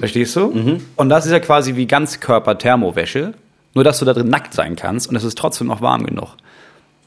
Verstehst 0.00 0.34
du? 0.36 0.80
Und 0.96 1.08
das 1.08 1.24
ist 1.26 1.30
ja 1.32 1.38
quasi 1.38 1.76
wie 1.76 1.86
Ganzkörper-Thermowäsche. 1.86 3.34
Nur, 3.74 3.84
dass 3.84 4.00
du 4.00 4.04
da 4.04 4.12
drin 4.12 4.28
nackt 4.28 4.52
sein 4.52 4.76
kannst 4.76 5.08
und 5.08 5.16
es 5.16 5.24
ist 5.24 5.38
trotzdem 5.38 5.68
noch 5.68 5.80
warm 5.80 6.04
genug. 6.04 6.34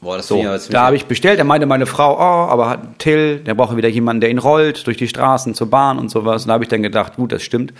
Boah, 0.00 0.18
das 0.18 0.28
So, 0.28 0.42
da 0.70 0.86
habe 0.86 0.96
ich 0.96 1.06
bestellt, 1.06 1.40
da 1.40 1.44
meinte 1.44 1.66
meine 1.66 1.86
Frau, 1.86 2.16
oh, 2.16 2.50
aber 2.50 2.68
hat 2.68 2.98
Till, 2.98 3.38
der 3.38 3.54
braucht 3.54 3.76
wieder 3.76 3.88
jemanden, 3.88 4.20
der 4.20 4.30
ihn 4.30 4.38
rollt 4.38 4.86
durch 4.86 4.98
die 4.98 5.08
Straßen 5.08 5.54
zur 5.54 5.70
Bahn 5.70 5.98
und 5.98 6.10
sowas. 6.10 6.42
Und 6.42 6.48
da 6.48 6.54
habe 6.54 6.64
ich 6.64 6.68
dann 6.68 6.82
gedacht, 6.82 7.16
gut, 7.16 7.32
das 7.32 7.42
stimmt. 7.42 7.72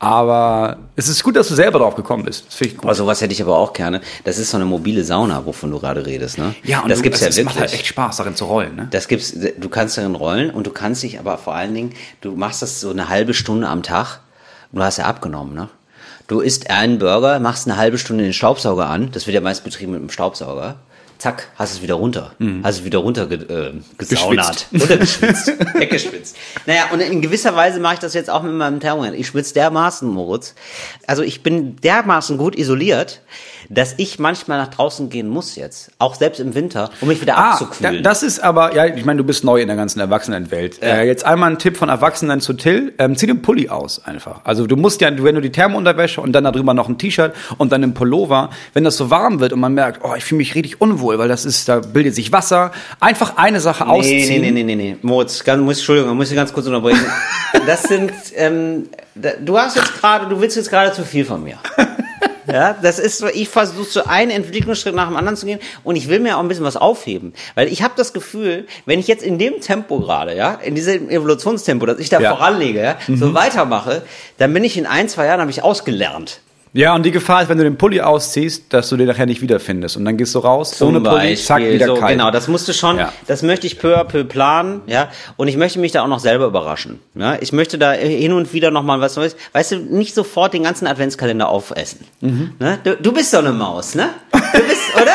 Aber 0.00 0.78
es 0.96 1.06
ist 1.08 1.22
gut, 1.22 1.36
dass 1.36 1.46
du 1.46 1.54
selber 1.54 1.78
drauf 1.78 1.94
gekommen 1.94 2.24
bist. 2.24 2.48
Das 2.48 2.54
finde 2.56 2.72
ich 2.72 2.76
gut. 2.78 2.88
Boah, 2.88 2.94
sowas 2.94 3.20
hätte 3.20 3.32
ich 3.32 3.40
aber 3.40 3.56
auch 3.56 3.72
gerne. 3.72 4.00
Das 4.24 4.38
ist 4.38 4.50
so 4.50 4.56
eine 4.56 4.66
mobile 4.66 5.04
Sauna, 5.04 5.46
wovon 5.46 5.70
du 5.70 5.78
gerade 5.78 6.04
redest, 6.04 6.38
ne? 6.38 6.56
ja, 6.64 6.80
und 6.80 6.88
das 6.88 6.98
du, 6.98 7.04
gibt's 7.04 7.20
es, 7.20 7.24
ja 7.24 7.28
es 7.28 7.36
wirklich. 7.36 7.54
macht 7.54 7.60
halt 7.60 7.72
echt 7.74 7.86
Spaß, 7.86 8.16
darin 8.16 8.34
zu 8.34 8.46
rollen. 8.46 8.74
Ne? 8.74 8.88
Das 8.90 9.06
gibt's, 9.06 9.32
du 9.32 9.68
kannst 9.68 9.96
darin 9.96 10.16
rollen 10.16 10.50
und 10.50 10.66
du 10.66 10.72
kannst 10.72 11.04
dich 11.04 11.20
aber 11.20 11.38
vor 11.38 11.54
allen 11.54 11.72
Dingen, 11.72 11.92
du 12.20 12.32
machst 12.32 12.62
das 12.62 12.80
so 12.80 12.90
eine 12.90 13.08
halbe 13.08 13.32
Stunde 13.32 13.68
am 13.68 13.84
Tag. 13.84 14.18
und 14.72 14.80
Du 14.80 14.84
hast 14.84 14.96
ja 14.96 15.04
abgenommen, 15.04 15.54
ne? 15.54 15.68
Du 16.26 16.40
isst 16.40 16.70
einen 16.70 16.98
Burger, 16.98 17.38
machst 17.40 17.68
eine 17.68 17.76
halbe 17.76 17.98
Stunde 17.98 18.24
den 18.24 18.32
Staubsauger 18.32 18.88
an. 18.88 19.10
Das 19.12 19.26
wird 19.26 19.34
ja 19.34 19.40
meist 19.40 19.62
betrieben 19.64 19.92
mit 19.92 20.00
einem 20.00 20.10
Staubsauger. 20.10 20.76
Zack, 21.22 21.50
hast 21.54 21.74
es 21.74 21.82
wieder 21.82 21.94
runter. 21.94 22.32
Hast 22.64 22.78
es 22.80 22.84
wieder 22.84 22.98
runter 22.98 23.28
ge 23.28 23.44
äh, 23.44 23.74
gesaunert. 23.96 24.66
Oder 24.74 24.96
geschwitzt. 24.96 25.52
Weggeschwitzt. 25.74 26.36
Naja, 26.66 26.86
und 26.92 26.98
in 26.98 27.22
gewisser 27.22 27.54
Weise 27.54 27.78
mache 27.78 27.94
ich 27.94 28.00
das 28.00 28.12
jetzt 28.12 28.28
auch 28.28 28.42
mit 28.42 28.54
meinem 28.54 28.80
Thermometer. 28.80 29.14
Ich 29.14 29.28
schwitze 29.28 29.54
dermaßen, 29.54 30.08
Moritz. 30.08 30.56
Also 31.06 31.22
ich 31.22 31.44
bin 31.44 31.76
dermaßen 31.76 32.38
gut 32.38 32.56
isoliert, 32.56 33.20
dass 33.68 33.94
ich 33.96 34.18
manchmal 34.18 34.58
nach 34.58 34.68
draußen 34.68 35.08
gehen 35.10 35.28
muss 35.28 35.56
jetzt. 35.56 35.90
Auch 35.98 36.14
selbst 36.14 36.40
im 36.40 36.54
Winter, 36.54 36.90
um 37.00 37.08
mich 37.08 37.20
wieder 37.20 37.36
Ah, 37.38 37.52
abzukühlen. 37.52 38.02
das 38.02 38.22
ist 38.22 38.40
aber, 38.40 38.74
ja, 38.74 38.86
ich 38.86 39.04
meine, 39.04 39.18
du 39.18 39.24
bist 39.24 39.44
neu 39.44 39.60
in 39.60 39.68
der 39.68 39.76
ganzen 39.76 40.00
Erwachsenenwelt. 40.00 40.82
Äh, 40.82 41.04
jetzt 41.04 41.24
einmal 41.24 41.50
ein 41.50 41.58
Tipp 41.58 41.76
von 41.76 41.88
Erwachsenen 41.88 42.40
zu 42.40 42.52
Till. 42.54 42.92
Ähm, 42.98 43.16
zieh 43.16 43.26
den 43.26 43.42
Pulli 43.42 43.68
aus 43.68 44.04
einfach. 44.04 44.40
Also 44.44 44.66
du 44.66 44.76
musst 44.76 45.00
ja, 45.00 45.10
wenn 45.22 45.34
du 45.34 45.40
die 45.40 45.52
Thermounterwäsche 45.52 46.20
und 46.20 46.32
dann 46.32 46.44
darüber 46.44 46.74
noch 46.74 46.88
ein 46.88 46.98
T-Shirt 46.98 47.32
und 47.58 47.72
dann 47.72 47.82
einen 47.82 47.94
Pullover, 47.94 48.50
wenn 48.74 48.84
das 48.84 48.96
so 48.96 49.10
warm 49.10 49.40
wird 49.40 49.52
und 49.52 49.60
man 49.60 49.74
merkt, 49.74 50.00
oh, 50.04 50.14
ich 50.16 50.24
fühle 50.24 50.38
mich 50.38 50.54
richtig 50.54 50.80
unwohl, 50.80 51.18
weil 51.18 51.28
das 51.28 51.44
ist, 51.44 51.68
da 51.68 51.80
bildet 51.80 52.14
sich 52.14 52.32
Wasser, 52.32 52.72
einfach 53.00 53.36
eine 53.36 53.60
Sache 53.60 53.84
Nee, 53.84 53.90
ausziehen. 53.90 54.40
nee, 54.42 54.50
nee, 54.50 54.62
nee, 54.64 54.74
nee, 54.76 54.90
nee. 54.92 54.96
Moritz, 55.02 55.44
ganz, 55.44 55.62
muss, 55.62 55.78
Entschuldigung, 55.78 56.16
muss 56.16 56.30
ich 56.30 56.36
ganz 56.36 56.52
kurz 56.52 56.66
unterbrechen. 56.66 57.04
Das 57.66 57.82
sind, 57.82 58.10
ähm, 58.34 58.88
du 59.44 59.58
hast 59.58 59.76
jetzt 59.76 60.00
gerade, 60.00 60.26
du 60.26 60.40
willst 60.40 60.56
jetzt 60.56 60.70
gerade 60.70 60.90
zu 60.92 61.04
viel 61.04 61.24
von 61.24 61.44
mir. 61.44 61.58
Ja, 62.52 62.76
das 62.80 62.98
ist 62.98 63.18
so, 63.18 63.26
ich 63.26 63.48
versuche 63.48 63.84
so 63.90 64.04
einen 64.04 64.30
Entwicklungsschritt 64.30 64.94
nach 64.94 65.08
dem 65.08 65.16
anderen 65.16 65.36
zu 65.36 65.46
gehen 65.46 65.58
und 65.84 65.96
ich 65.96 66.08
will 66.08 66.20
mir 66.20 66.36
auch 66.36 66.40
ein 66.40 66.48
bisschen 66.48 66.64
was 66.64 66.76
aufheben. 66.76 67.32
Weil 67.54 67.68
ich 67.68 67.82
habe 67.82 67.94
das 67.96 68.12
Gefühl, 68.12 68.66
wenn 68.86 68.98
ich 69.00 69.08
jetzt 69.08 69.22
in 69.24 69.38
dem 69.38 69.60
Tempo 69.60 69.98
gerade, 70.00 70.36
ja, 70.36 70.54
in 70.54 70.74
diesem 70.74 71.08
Evolutionstempo, 71.10 71.86
das 71.86 71.98
ich 71.98 72.08
da 72.10 72.20
Ja. 72.20 72.30
voranlege, 72.36 72.82
ja, 72.82 72.96
Mhm. 73.08 73.16
so 73.16 73.34
weitermache, 73.34 74.02
dann 74.38 74.52
bin 74.52 74.64
ich 74.64 74.76
in 74.76 74.86
ein, 74.86 75.08
zwei 75.08 75.26
Jahren, 75.26 75.40
habe 75.40 75.50
ich 75.50 75.62
ausgelernt. 75.62 76.40
Ja, 76.74 76.94
und 76.94 77.04
die 77.04 77.10
Gefahr 77.10 77.42
ist, 77.42 77.48
wenn 77.50 77.58
du 77.58 77.64
den 77.64 77.76
Pulli 77.76 78.00
ausziehst, 78.00 78.72
dass 78.72 78.88
du 78.88 78.96
den 78.96 79.06
nachher 79.06 79.26
nicht 79.26 79.42
wiederfindest. 79.42 79.98
Und 79.98 80.06
dann 80.06 80.16
gehst 80.16 80.34
du 80.34 80.38
raus, 80.38 80.80
ohne 80.80 81.00
Pulli, 81.02 81.36
zack, 81.36 81.62
wieder 81.62 81.86
so, 81.86 81.94
kalt. 81.96 82.12
Genau, 82.12 82.30
das 82.30 82.48
musst 82.48 82.66
du 82.66 82.72
schon, 82.72 82.96
Ja. 82.96 83.12
das 83.26 83.42
möchte 83.42 83.66
ich 83.66 83.78
peu 83.78 83.94
à 83.98 84.04
peu 84.04 84.24
planen, 84.24 84.80
ja. 84.86 85.08
Und 85.36 85.48
ich 85.48 85.56
möchte 85.58 85.78
mich 85.78 85.92
da 85.92 86.02
auch 86.02 86.08
noch 86.08 86.20
selber 86.20 86.46
überraschen. 86.46 86.98
Ja? 87.14 87.36
Ich 87.40 87.52
möchte 87.52 87.76
da 87.76 87.92
hin 87.92 88.32
und 88.32 88.54
wieder 88.54 88.70
noch 88.70 88.82
mal 88.82 89.00
was 89.00 89.16
Neues. 89.16 89.36
Weißt 89.52 89.72
du, 89.72 89.76
nicht 89.76 90.14
sofort 90.14 90.54
den 90.54 90.62
ganzen 90.62 90.86
Adventskalender 90.86 91.48
aufessen. 91.50 92.06
Mhm. 92.22 92.52
Ne? 92.58 92.78
Du, 92.82 92.96
du 92.96 93.12
bist 93.12 93.30
so 93.32 93.38
eine 93.38 93.52
Maus, 93.52 93.94
ne? 93.94 94.08
Du 94.32 94.38
bist, 94.60 94.96
oder? 94.96 95.12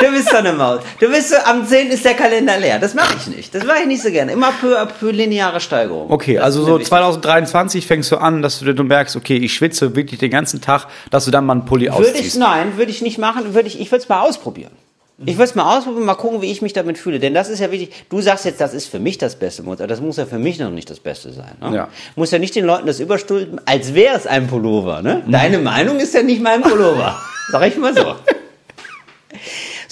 Du 0.00 0.10
bist 0.10 0.30
so 0.30 0.36
eine 0.36 0.52
Maus. 0.52 0.80
Du 0.98 1.08
bist 1.10 1.28
so, 1.30 1.36
am 1.44 1.66
10. 1.66 1.88
ist 1.90 2.04
der 2.04 2.14
Kalender 2.14 2.58
leer. 2.58 2.78
Das 2.78 2.94
mache 2.94 3.14
ich 3.18 3.26
nicht. 3.26 3.54
Das 3.54 3.64
mache 3.64 3.80
ich 3.82 3.86
nicht 3.86 4.02
so 4.02 4.10
gerne. 4.10 4.32
Immer 4.32 4.52
peu 4.60 4.78
à 4.80 4.86
peu 4.86 5.10
lineare 5.10 5.60
Steigerung. 5.60 6.10
Okay, 6.10 6.34
Das 6.36 6.44
also 6.44 6.60
so 6.64 6.66
mir 6.68 6.74
wichtig. 6.78 6.88
2023 6.88 7.86
fängst 7.86 8.10
du 8.10 8.16
an, 8.16 8.42
dass 8.42 8.60
du, 8.60 8.72
du 8.74 8.82
merkst, 8.84 9.16
okay, 9.16 9.36
ich 9.36 9.52
schwitze 9.52 9.94
wirklich 9.94 10.18
den 10.20 10.30
ganzen 10.30 10.60
Tag, 10.60 10.86
dass 11.10 11.24
du 11.26 11.30
dann 11.30 11.44
mal 11.46 11.52
einen 11.54 11.64
Pulli 11.66 11.86
Würde 11.92 12.02
ich, 12.08 12.14
ausziehst. 12.14 12.38
nein, 12.38 12.76
würde 12.76 12.90
ich 12.90 13.02
nicht 13.02 13.18
machen. 13.18 13.54
Würde 13.54 13.68
ich, 13.68 13.78
ich 13.80 13.90
würde 13.92 14.02
es 14.02 14.08
mal 14.08 14.22
ausprobieren. 14.22 14.72
Ich 15.26 15.34
würde 15.34 15.44
es 15.50 15.54
mal 15.54 15.76
ausprobieren, 15.76 16.06
mal 16.06 16.14
gucken, 16.14 16.40
wie 16.40 16.50
ich 16.50 16.62
mich 16.62 16.72
damit 16.72 16.96
fühle. 16.96 17.18
Denn 17.20 17.34
das 17.34 17.50
ist 17.50 17.58
ja 17.58 17.70
wichtig. 17.70 17.92
Du 18.08 18.22
sagst 18.22 18.46
jetzt, 18.46 18.58
das 18.58 18.72
ist 18.72 18.86
für 18.86 18.98
mich 18.98 19.18
das 19.18 19.36
Beste, 19.36 19.62
aber 19.62 19.86
das 19.86 20.00
muss 20.00 20.16
ja 20.16 20.24
für 20.24 20.38
mich 20.38 20.58
noch 20.58 20.70
nicht 20.70 20.88
das 20.88 20.98
Beste 20.98 21.30
sein. 21.34 21.52
Ne? 21.60 21.76
Ja. 21.76 21.88
Muss 22.16 22.30
ja 22.30 22.38
nicht 22.38 22.54
den 22.56 22.64
Leuten 22.64 22.86
das 22.86 23.00
überstülpen, 23.00 23.60
als 23.66 23.92
wäre 23.92 24.16
es 24.16 24.26
ein 24.26 24.46
Pullover. 24.46 25.02
Ne? 25.02 25.22
Deine 25.28 25.58
Meinung 25.58 25.98
ist 26.00 26.14
ja 26.14 26.22
nicht 26.22 26.40
mein 26.40 26.62
Pullover. 26.62 27.18
Sag 27.52 27.66
ich 27.66 27.76
mal 27.76 27.94
so. 27.94 28.14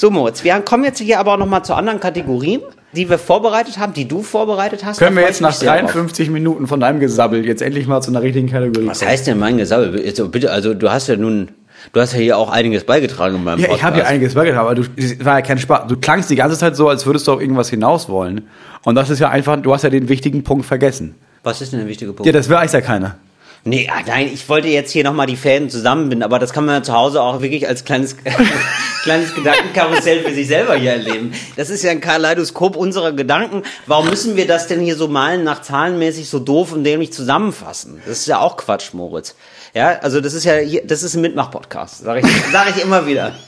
So, 0.00 0.12
Moritz, 0.12 0.44
wir 0.44 0.54
kommen 0.60 0.84
jetzt 0.84 1.00
hier 1.00 1.18
aber 1.18 1.34
auch 1.34 1.38
noch 1.38 1.48
mal 1.48 1.64
zu 1.64 1.74
anderen 1.74 1.98
Kategorien. 1.98 2.60
die 2.92 3.10
wir 3.10 3.18
vorbereitet 3.18 3.78
haben, 3.78 3.94
die 3.94 4.06
du 4.06 4.22
vorbereitet 4.22 4.84
hast. 4.84 4.98
Können 4.98 5.16
wir 5.16 5.24
jetzt 5.24 5.38
ich 5.38 5.40
nach 5.40 5.48
mich 5.48 5.56
sehr 5.56 5.72
drauf. 5.80 5.90
53 5.90 6.30
Minuten 6.30 6.68
von 6.68 6.78
deinem 6.78 7.00
Gesabbel 7.00 7.44
jetzt 7.44 7.62
endlich 7.62 7.88
mal 7.88 8.00
zu 8.00 8.12
einer 8.12 8.22
richtigen 8.22 8.48
Kategorie 8.48 8.86
Was 8.86 9.04
heißt 9.04 9.26
denn 9.26 9.40
mein 9.40 9.56
Gesabbel? 9.56 10.00
Jetzt, 10.00 10.30
bitte, 10.30 10.52
also 10.52 10.72
du 10.72 10.88
hast 10.88 11.08
ja 11.08 11.16
nun, 11.16 11.48
du 11.92 12.00
hast 12.00 12.12
ja 12.12 12.20
hier 12.20 12.38
auch 12.38 12.48
einiges 12.48 12.84
beigetragen 12.84 13.34
in 13.34 13.42
meinem 13.42 13.58
Ja, 13.58 13.72
ich 13.74 13.82
habe 13.82 13.96
ja 13.96 14.04
Podcast. 14.04 14.10
einiges 14.12 14.34
beigetragen, 14.34 14.66
aber 14.68 14.74
du, 14.76 14.84
es 14.94 15.24
war 15.24 15.40
ja 15.40 15.42
kein 15.42 15.58
Spaß. 15.58 15.88
Du 15.88 15.96
klangst 15.96 16.30
die 16.30 16.36
ganze 16.36 16.56
Zeit 16.56 16.76
so, 16.76 16.88
als 16.88 17.04
würdest 17.04 17.26
du 17.26 17.32
auf 17.32 17.40
irgendwas 17.40 17.68
hinaus 17.68 18.08
wollen. 18.08 18.46
Und 18.84 18.94
das 18.94 19.10
ist 19.10 19.18
ja 19.18 19.30
einfach, 19.30 19.60
du 19.60 19.74
hast 19.74 19.82
ja 19.82 19.90
den 19.90 20.08
wichtigen 20.08 20.44
Punkt 20.44 20.64
vergessen. 20.64 21.16
Was 21.42 21.60
ist 21.60 21.72
denn 21.72 21.80
der 21.80 21.88
wichtige 21.88 22.12
Punkt? 22.12 22.24
Ja, 22.24 22.30
das 22.32 22.48
weiß 22.48 22.70
ja 22.72 22.82
keiner. 22.82 23.16
Nee, 23.64 23.90
ah, 23.92 24.02
nein, 24.06 24.30
ich 24.32 24.48
wollte 24.48 24.68
jetzt 24.68 24.92
hier 24.92 25.04
nochmal 25.04 25.26
die 25.26 25.36
Fäden 25.36 25.68
zusammenbinden, 25.68 26.22
aber 26.22 26.38
das 26.38 26.52
kann 26.52 26.64
man 26.64 26.76
ja 26.76 26.82
zu 26.82 26.92
Hause 26.92 27.20
auch 27.20 27.42
wirklich 27.42 27.66
als 27.66 27.84
kleines, 27.84 28.16
kleines 29.02 29.34
Gedankenkarussell 29.34 30.22
für 30.22 30.32
sich 30.32 30.46
selber 30.46 30.76
hier 30.76 30.92
erleben. 30.92 31.32
Das 31.56 31.68
ist 31.68 31.82
ja 31.82 31.90
ein 31.90 32.00
Kaleidoskop 32.00 32.76
unserer 32.76 33.12
Gedanken. 33.12 33.62
Warum 33.86 34.08
müssen 34.08 34.36
wir 34.36 34.46
das 34.46 34.68
denn 34.68 34.80
hier 34.80 34.96
so 34.96 35.08
malen 35.08 35.44
nach 35.44 35.60
zahlenmäßig 35.62 36.28
so 36.28 36.38
doof 36.38 36.72
und 36.72 36.84
dämlich 36.84 37.12
zusammenfassen? 37.12 38.00
Das 38.06 38.20
ist 38.20 38.26
ja 38.26 38.38
auch 38.38 38.56
Quatsch, 38.56 38.94
Moritz. 38.94 39.34
Ja, 39.74 39.98
also 39.98 40.20
das 40.20 40.34
ist 40.34 40.44
ja 40.44 40.56
hier, 40.56 40.86
das 40.86 41.02
ist 41.02 41.14
ein 41.14 41.20
Mitmach-Podcast, 41.20 41.98
sage 42.04 42.20
ich, 42.20 42.26
sag 42.52 42.74
ich 42.74 42.82
immer 42.82 43.06
wieder. 43.06 43.32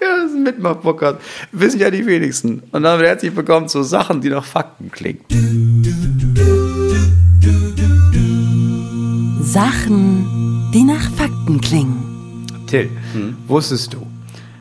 Ja, 0.00 0.16
das 0.16 0.32
ist 0.32 0.36
ein 0.36 0.42
Mitmach-Podcast. 0.42 1.18
Wissen 1.52 1.78
ja 1.78 1.88
die 1.88 2.04
wenigsten. 2.04 2.64
Und 2.72 2.82
dann 2.82 2.98
herzlich 2.98 3.36
willkommen 3.36 3.68
zu 3.68 3.84
Sachen, 3.84 4.20
die 4.20 4.30
nach 4.30 4.44
Fakten 4.44 4.90
klingen. 4.90 5.71
Sachen, 9.52 10.70
die 10.72 10.82
nach 10.82 11.10
Fakten 11.10 11.60
klingen. 11.60 12.46
Till, 12.66 12.88
wusstest 13.46 13.92
du, 13.92 14.06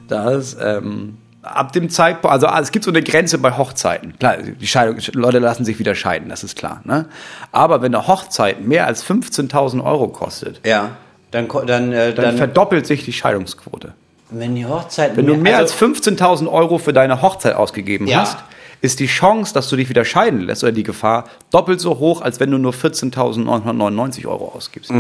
dass 0.10 0.58
ähm, 0.62 1.18
ab 1.44 1.72
dem 1.72 1.90
Zeitpunkt, 1.90 2.34
also 2.34 2.48
es 2.62 2.74
gibt 2.74 2.84
so 2.84 2.92
eine 2.92 3.02
Grenze 3.02 3.38
bei 3.38 3.58
Hochzeiten. 3.58 4.20
Klar, 4.20 4.36
die 4.60 4.68
Scheidung, 4.68 4.98
Leute 5.14 5.40
lassen 5.40 5.64
sich 5.64 5.80
wieder 5.80 5.96
scheiden, 5.96 6.28
das 6.28 6.44
ist 6.44 6.58
klar. 6.58 6.82
Ne? 6.84 7.06
Aber 7.54 7.82
wenn 7.82 7.96
eine 7.96 8.06
Hochzeit 8.06 8.68
mehr 8.68 8.86
als 8.86 9.06
15.000 9.06 9.82
Euro 9.82 10.10
kostet, 10.10 10.60
Ja. 10.66 10.90
Dann, 11.32 11.48
dann, 11.66 11.94
äh, 11.94 12.14
dann, 12.14 12.26
dann, 12.26 12.38
verdoppelt 12.38 12.86
sich 12.86 13.06
die 13.06 13.14
Scheidungsquote. 13.14 13.94
wenn 14.30 14.56
die 14.56 14.66
Hochzeit 14.66 15.16
Wenn 15.16 15.26
du 15.26 15.36
mehr 15.36 15.56
also, 15.56 15.74
als 15.86 16.02
15.000 16.02 16.52
Euro 16.52 16.80
für 16.80 16.92
deine 16.92 17.22
Hochzeit 17.22 17.56
ausgegeben 17.56 18.08
Ja. 18.08 18.24
hast, 18.24 18.40
ist 18.82 19.00
die 19.00 19.08
Chance, 19.08 19.54
dass 19.54 19.70
du 19.70 19.76
dich 19.76 19.90
wieder 19.90 20.04
scheiden 20.06 20.42
lässt 20.42 20.64
oder 20.64 20.72
die 20.72 20.84
Gefahr 20.84 21.30
doppelt 21.52 21.80
so 21.80 22.00
hoch, 22.00 22.22
als 22.22 22.40
wenn 22.40 22.50
du 22.52 22.58
nur 22.58 22.74
14.999 22.74 24.26
Euro 24.28 24.54
ausgibst. 24.56 24.92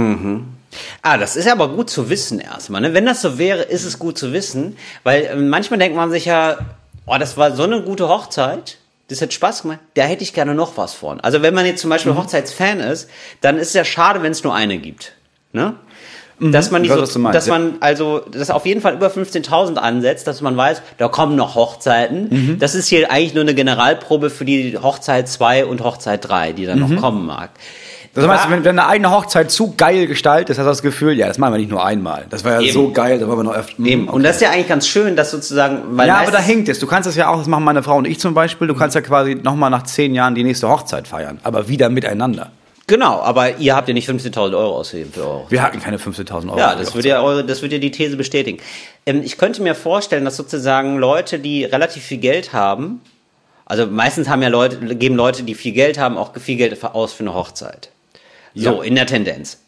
Ah, 1.01 1.17
das 1.17 1.36
ist 1.36 1.47
aber 1.47 1.69
gut 1.69 1.89
zu 1.89 2.09
wissen 2.09 2.39
erstmal. 2.39 2.82
Ne? 2.82 2.93
Wenn 2.93 3.05
das 3.05 3.21
so 3.21 3.38
wäre, 3.38 3.63
ist 3.63 3.84
es 3.84 3.99
gut 3.99 4.17
zu 4.17 4.34
wissen, 4.34 4.77
weil 5.03 5.23
äh, 5.25 5.36
manchmal 5.36 5.79
denkt 5.79 5.95
man 5.97 6.11
sich 6.11 6.25
ja, 6.25 6.57
oh, 7.05 7.17
das 7.19 7.38
war 7.38 7.55
so 7.55 7.63
eine 7.63 7.82
gute 7.82 8.07
Hochzeit, 8.07 8.77
das 9.09 9.21
hat 9.21 9.34
Spaß 9.34 9.63
gemacht, 9.63 9.79
da 9.95 10.03
hätte 10.03 10.23
ich 10.23 10.34
gerne 10.34 10.55
noch 10.55 10.77
was 10.77 10.93
von. 10.93 11.19
Also 11.19 11.41
wenn 11.41 11.53
man 11.53 11.65
jetzt 11.65 11.82
zum 11.82 11.89
Mhm. 11.89 11.93
Beispiel 11.93 12.15
Hochzeitsfan 12.15 12.79
ist, 12.79 13.09
dann 13.41 13.57
ist 13.57 13.69
es 13.69 13.73
ja 13.73 13.84
schade, 13.84 14.21
wenn 14.23 14.32
es 14.32 14.43
nur 14.43 14.53
eine 14.55 14.77
gibt. 14.77 15.13
Ne? 15.53 15.75
Dass 16.42 16.72
man, 16.72 16.82
Mhm. 16.82 16.86
Ich 16.86 16.92
weiß, 16.92 17.14
so, 17.14 17.22
dass 17.32 17.48
man 17.48 17.74
also 17.82 18.22
das 18.32 18.50
auf 18.50 18.66
jeden 18.66 18.82
Fall 18.82 18.96
über 18.96 19.08
15.000 19.10 19.76
ansetzt, 19.78 20.26
dass 20.26 20.42
man 20.42 20.58
weiß, 20.58 20.82
da 20.98 21.08
kommen 21.08 21.36
noch 21.36 21.54
Hochzeiten. 21.56 22.28
Mhm. 22.32 22.60
Das 22.60 22.74
ist 22.74 22.88
hier 22.88 23.12
eigentlich 23.12 23.36
nur 23.36 23.44
eine 23.44 23.54
Generalprobe 23.54 24.30
für 24.32 24.44
die 24.46 24.78
Hochzeit 24.82 25.30
2 25.30 25.66
und 25.66 25.84
Hochzeit 25.84 26.28
3, 26.28 26.54
die 26.54 26.66
dann 26.66 26.80
Mhm. 26.80 26.96
noch 26.96 27.02
kommen 27.02 27.26
mag. 27.28 27.52
Das 28.14 28.28
heißt, 28.28 28.50
wenn, 28.50 28.66
wenn 28.66 28.78
eine 28.78 28.89
eigene 28.89 29.10
Hochzeit 29.10 29.52
zu 29.52 29.74
geil 29.78 30.06
gestaltet 30.06 30.50
ist, 30.50 30.58
hast 30.58 30.66
du 30.66 30.70
das 30.72 30.82
Gefühl, 30.82 31.14
ja, 31.18 31.28
das 31.28 31.38
machen 31.38 31.54
wir 31.54 31.60
nicht 31.60 31.72
nur 31.72 31.86
einmal. 31.86 32.26
Das 32.30 32.44
war 32.44 32.54
ja 32.56 32.60
Eben. 32.60 32.74
so 32.74 32.92
geil, 32.92 33.20
da 33.20 33.28
wollen 33.28 33.39
wir 33.39 33.44
noch 33.44 33.54
öfter. 33.56 33.82
Eben. 33.86 34.10
Und 34.10 34.24
das 34.24 34.36
ist 34.36 34.42
ja 34.42 34.50
eigentlich 34.50 34.68
ganz 34.68 34.86
schön, 34.86 35.16
dass 35.16 35.32
sozusagen, 35.32 35.78
weil 35.92 36.10
ja, 36.10 36.18
aber 36.18 36.32
da 36.32 36.39
hängt 36.39 36.68
es. 36.68 36.80
Du 36.80 36.88
kannst 36.88 37.08
das 37.08 37.16
ja 37.16 37.30
auch, 37.30 37.38
das 37.38 37.48
machen 37.48 37.64
meine 37.64 37.84
Frau 37.84 37.96
und 37.96 38.06
ich 38.06 38.20
zum 38.20 38.34
Beispiel, 38.34 38.68
du 38.68 38.76
kannst 38.76 38.96
ja 38.96 39.02
quasi 39.02 39.36
nochmal 39.36 39.70
nach 39.70 39.84
zehn 39.84 40.14
Jahren 40.14 40.36
die 40.36 40.44
nächste 40.44 40.68
Hochzeit 40.68 41.08
feiern, 41.08 41.39
aber 41.44 41.70
wieder 41.70 41.88
miteinander. 41.89 42.52
Genau, 42.92 43.22
aber 43.22 43.58
ihr 43.58 43.74
habt 43.74 43.88
ja 43.88 43.94
nicht 43.94 44.10
15.000 44.10 44.54
Euro 44.54 44.76
ausgegeben 44.76 45.14
für 45.14 45.26
eure. 45.26 45.46
Wir 45.50 45.64
hatten 45.64 45.80
keine 45.80 45.96
15.000 45.96 46.50
Euro. 46.50 46.60
Ja, 46.60 46.76
das 46.76 46.94
würde 46.94 47.08
ja 47.08 47.22
eure, 47.22 47.46
das 47.46 47.62
würde 47.62 47.76
ja 47.76 47.80
die 47.80 47.89
These 47.89 48.18
bestätigen. 48.18 48.58
Ähm, 49.06 49.22
ich 49.24 49.38
könnte 49.38 49.62
mir 49.62 49.76
vorstellen, 49.76 50.26
dass 50.26 50.36
sozusagen 50.36 50.98
Leute, 50.98 51.39
die 51.39 51.64
relativ 51.64 52.04
viel 52.04 52.18
Geld 52.18 52.52
haben, 52.52 53.00
also 53.64 53.88
meistens 53.88 54.28
haben 54.28 54.42
ja 54.42 54.50
Leute, 54.50 54.78
geben 54.98 55.16
Leute, 55.16 55.44
die 55.44 55.56
viel 55.56 55.72
Geld 55.72 56.00
haben, 56.00 56.18
auch 56.18 56.36
viel 56.38 56.58
Geld 56.58 56.84
aus 56.84 57.14
für 57.14 57.24
eine 57.24 57.34
Hochzeit. 57.34 57.92
So, 58.54 58.78
Ja. 58.78 58.84
in 58.84 58.95
der 58.95 59.06
Tendenz. 59.06 59.60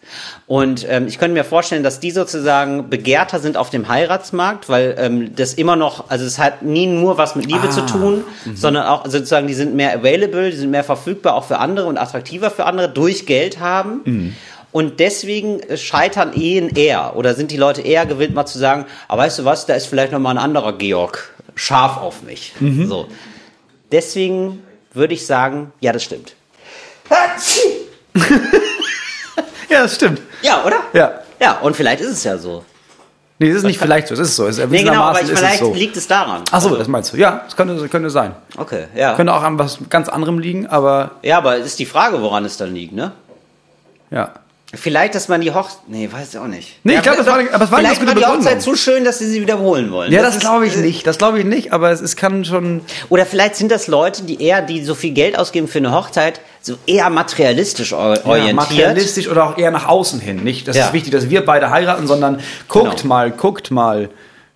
Und 0.46 0.86
ähm, 0.90 1.08
ich 1.08 1.18
könnte 1.18 1.34
mir 1.36 1.46
vorstellen, 1.46 1.84
dass 1.84 2.00
die 2.02 2.12
sozusagen 2.12 2.90
begehrter 2.90 3.40
sind 3.40 3.56
auf 3.56 3.70
dem 3.70 3.88
Heiratsmarkt, 3.88 4.68
weil 4.68 4.96
ähm, 5.00 5.36
das 5.36 5.54
immer 5.54 5.76
noch, 5.78 6.10
also 6.10 6.26
es 6.26 6.38
hat 6.38 6.62
nie 6.64 6.86
nur 6.88 7.18
was 7.18 7.36
mit 7.36 7.46
Liebe 7.46 7.68
Ah, 7.68 7.72
zu 7.72 7.82
tun, 7.86 8.24
sondern 8.54 8.86
auch 8.86 9.06
sozusagen, 9.06 9.48
die 9.48 9.54
sind 9.54 9.74
mehr 9.76 9.94
available, 9.98 10.52
die 10.52 10.58
sind 10.58 10.70
mehr 10.72 10.84
verfügbar 10.84 11.36
auch 11.36 11.46
für 11.46 11.60
andere 11.60 11.88
und 11.88 11.98
attraktiver 11.98 12.52
für 12.52 12.66
andere, 12.66 12.90
durch 12.90 13.26
Geld 13.26 13.60
haben. 13.62 14.36
Und 14.74 15.00
deswegen 15.00 15.62
äh, 15.62 15.78
scheitern 15.78 16.34
Ehen 16.34 16.70
eher 16.76 17.16
oder 17.16 17.36
sind 17.36 17.52
die 17.52 17.58
Leute 17.58 17.82
eher 17.82 18.06
gewillt, 18.06 18.34
mal 18.34 18.46
zu 18.46 18.60
sagen, 18.60 18.86
aber 19.08 19.22
weißt 19.24 19.40
du 19.40 19.46
was, 19.46 19.66
da 19.66 19.76
ist 19.76 19.86
vielleicht 19.86 20.12
noch 20.12 20.20
mal 20.20 20.32
ein 20.32 20.38
anderer 20.38 20.74
Georg 20.74 21.32
scharf 21.56 21.98
auf 21.98 22.24
mich. 22.24 22.54
So. 22.60 23.08
Deswegen 23.92 24.62
würde 24.94 25.14
ich 25.14 25.26
sagen, 25.26 25.72
ja, 25.80 25.94
das 25.94 26.04
stimmt. 26.04 26.36
Ja, 29.74 29.82
das 29.84 29.96
stimmt. 29.96 30.22
Ja, 30.42 30.64
oder? 30.64 30.78
Ja. 30.94 31.12
Ja, 31.40 31.60
und 31.60 31.76
vielleicht 31.76 32.02
ist 32.02 32.12
es 32.12 32.24
ja 32.24 32.38
so. 32.38 32.64
Nee, 33.40 33.50
das 33.50 33.58
ist 33.58 33.64
nicht 33.64 33.80
vielleicht 33.80 34.08
so, 34.08 34.14
es 34.14 34.20
ist 34.20 34.36
so. 34.36 34.46
Es, 34.48 34.58
Nee, 34.58 34.84
genau, 34.84 35.02
aber 35.02 35.18
ich, 35.20 35.26
ist 35.26 35.32
es 35.34 35.40
vielleicht 35.40 35.60
so. 35.60 35.74
liegt 35.74 35.98
es 35.98 36.08
daran. 36.08 36.44
Ach 36.52 36.62
so, 36.62 36.76
das 36.76 36.88
meinst 36.88 37.12
du. 37.12 37.18
Ja, 37.18 37.42
das 37.46 37.56
könnte, 37.56 37.90
könnte 37.90 38.10
sein. 38.10 38.36
Okay, 38.56 38.86
ja. 38.96 39.16
Könnte 39.16 39.34
auch 39.34 39.42
an 39.42 39.58
was 39.58 39.80
ganz 39.90 40.08
anderem 40.08 40.38
liegen, 40.40 40.68
aber 40.68 41.12
Ja, 41.24 41.40
aber 41.40 41.58
ist 41.58 41.80
die 41.80 41.86
Frage, 41.88 42.22
woran 42.22 42.46
es 42.46 42.56
dann 42.58 42.74
liegt, 42.74 42.94
ne? 42.94 43.12
ja. 44.12 44.32
Vielleicht, 44.76 45.14
dass 45.14 45.28
man 45.28 45.40
die 45.42 45.52
Hochzeit. 45.52 45.82
Nee, 45.88 46.10
weiß 46.12 46.30
ich 46.34 46.40
auch 46.40 46.48
nicht. 46.48 46.80
Nee, 46.84 46.94
ich 46.94 46.96
Ja, 46.98 47.02
glaub, 47.04 47.18
das 47.18 47.28
war- 47.28 47.40
aber 47.54 47.64
es 47.66 47.72
war 47.72 47.78
eine 47.78 47.90
Vielleicht 47.90 48.08
war 48.08 48.16
die. 48.16 48.26
Hochzeit 48.26 48.62
so 48.64 48.76
schön, 48.76 49.04
dass 49.06 49.20
sie 49.20 49.28
sie 49.28 49.40
wiederholen 49.40 49.92
wollen. 49.92 50.12
Ja, 50.12 50.24
das, 50.24 50.36
ist- 50.36 50.42
glaube 50.42 50.66
ich 50.66 50.76
äh, 50.76 50.80
nicht. 50.80 51.06
Das 51.06 51.20
glaube 51.20 51.38
ich 51.40 51.46
nicht, 51.46 51.72
aber 51.74 51.92
es, 51.92 52.02
es 52.02 52.16
kann 52.16 52.44
schon. 52.44 52.82
Oder 53.10 53.28
vielleicht 53.28 53.56
sind 53.56 53.72
das 53.72 53.86
Leute, 53.88 54.24
die 54.24 54.42
eher, 54.42 54.64
die 54.64 54.84
so 54.84 54.96
viel 54.96 55.12
Geld 55.12 55.38
ausgeben 55.38 55.68
für 55.68 55.78
eine 55.78 55.92
Hochzeit, 55.92 56.42
so 56.62 56.76
eher 56.88 57.10
materialistisch 57.12 57.94
or- 57.94 58.16
Ja, 58.16 58.26
orientiert. 58.26 58.56
materialistisch 58.56 59.28
oder 59.28 59.46
auch 59.50 59.58
eher 59.60 59.70
nach 59.70 59.88
außen 59.88 60.20
hin. 60.20 60.44
Nicht, 60.44 60.68
das 60.68 60.76
Ja. 60.76 60.88
ist 60.88 60.94
wichtig, 60.94 61.12
dass 61.12 61.30
wir 61.30 61.46
beide 61.46 61.70
heiraten, 61.70 62.08
sondern 62.08 62.40
guckt 62.68 63.02
Genau. 63.04 63.08
mal, 63.08 63.30
guckt 63.32 63.70
mal. 63.70 64.10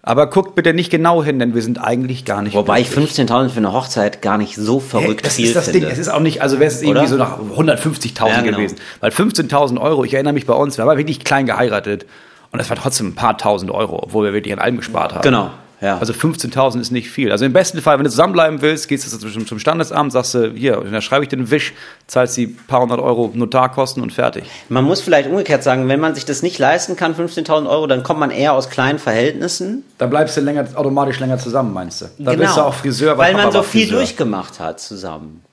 Aber 0.07 0.27
guckt 0.29 0.55
bitte 0.55 0.73
nicht 0.73 0.89
genau 0.89 1.21
hin, 1.21 1.37
denn 1.37 1.53
wir 1.53 1.61
sind 1.61 1.83
eigentlich 1.83 2.23
gar 2.23 2.41
nicht. 2.41 2.55
Wobei 2.55 2.79
ich 2.79 2.89
glücklich. 2.89 3.17
15.000 3.19 3.49
für 3.49 3.57
eine 3.57 3.73
Hochzeit 3.73 4.21
gar 4.21 4.37
nicht 4.37 4.55
so 4.55 4.79
Hey, 4.79 4.87
verrückt 5.01 5.25
das 5.25 5.35
viel 5.35 5.47
ist 5.47 5.55
das 5.57 5.65
finde. 5.65 5.81
Ding. 5.81 5.89
Es 5.89 5.97
ist 5.97 6.07
auch 6.07 6.21
nicht, 6.21 6.41
also 6.41 6.59
wäre 6.59 6.71
es 6.71 6.81
irgendwie 6.81 6.99
Oder? 6.99 7.07
so 7.07 7.17
nach 7.17 7.39
150.000 7.39 8.27
Ja, 8.29 8.41
genau. 8.41 8.57
gewesen. 8.57 8.77
Weil 9.01 9.11
15.000 9.11 9.81
Euro, 9.81 10.05
ich 10.05 10.13
erinnere 10.13 10.33
mich 10.33 10.45
bei 10.45 10.53
uns, 10.53 10.77
wir 10.77 10.85
haben 10.85 10.97
wirklich 10.97 11.25
klein 11.25 11.45
geheiratet. 11.45 12.05
Und 12.53 12.59
das 12.59 12.69
war 12.69 12.77
trotzdem 12.77 13.07
ein 13.07 13.15
paar 13.15 13.37
tausend 13.37 13.69
Euro, 13.69 13.99
obwohl 14.01 14.23
wir 14.27 14.33
wirklich 14.33 14.53
an 14.53 14.59
allem 14.59 14.77
gespart 14.77 15.13
haben. 15.13 15.23
Genau, 15.23 15.51
ja. 15.79 15.99
Also 15.99 16.13
15.000 16.13 16.81
ist 16.81 16.91
nicht 16.91 17.09
viel. 17.11 17.31
Also 17.31 17.45
im 17.45 17.53
besten 17.53 17.81
Fall, 17.81 17.97
wenn 17.97 18.03
du 18.03 18.09
zusammenbleiben 18.09 18.61
willst, 18.61 18.87
gehst 18.87 19.11
du 19.11 19.17
zum, 19.17 19.45
zum 19.45 19.59
Standesamt, 19.59 20.11
sagst 20.11 20.33
du, 20.33 20.51
hier, 20.51 20.77
dann 20.77 21.01
schreibe 21.03 21.23
ich 21.23 21.29
dir 21.29 21.37
einen 21.37 21.51
Wisch, 21.51 21.73
zahlst 22.07 22.35
die 22.35 22.47
paar 22.47 22.81
hundert 22.81 22.99
Euro 22.99 23.31
Notarkosten 23.33 24.01
und 24.01 24.11
fertig. 24.11 24.45
Man 24.69 24.85
muss 24.85 25.01
vielleicht 25.01 25.29
umgekehrt 25.29 25.61
sagen, 25.61 25.87
wenn 25.87 25.99
man 25.99 26.15
sich 26.15 26.25
das 26.25 26.41
nicht 26.41 26.57
leisten 26.57 26.95
kann, 26.95 27.13
15.000 27.13 27.69
Euro, 27.69 27.85
dann 27.85 28.01
kommt 28.01 28.19
man 28.19 28.31
eher 28.31 28.53
aus 28.53 28.69
kleinen 28.69 28.97
Verhältnissen. 28.97 29.83
Dann 29.99 30.09
bleibst 30.09 30.35
du 30.35 30.41
länger, 30.41 30.67
automatisch 30.73 31.19
länger 31.19 31.37
zusammen, 31.37 31.73
meinst 31.73 32.01
du? 32.01 32.05
Dann 32.17 32.35
genau. 32.35 32.37
bist 32.37 32.57
du 32.57 32.61
auch 32.61 32.73
Friseur, 32.73 33.17
weil 33.17 33.33
Papa 33.33 33.43
man 33.43 33.53
so 33.53 33.61
viel 33.61 33.83
Friseur. 33.83 33.99
durchgemacht 33.99 34.59
hat 34.59 34.79
zusammen. 34.79 35.43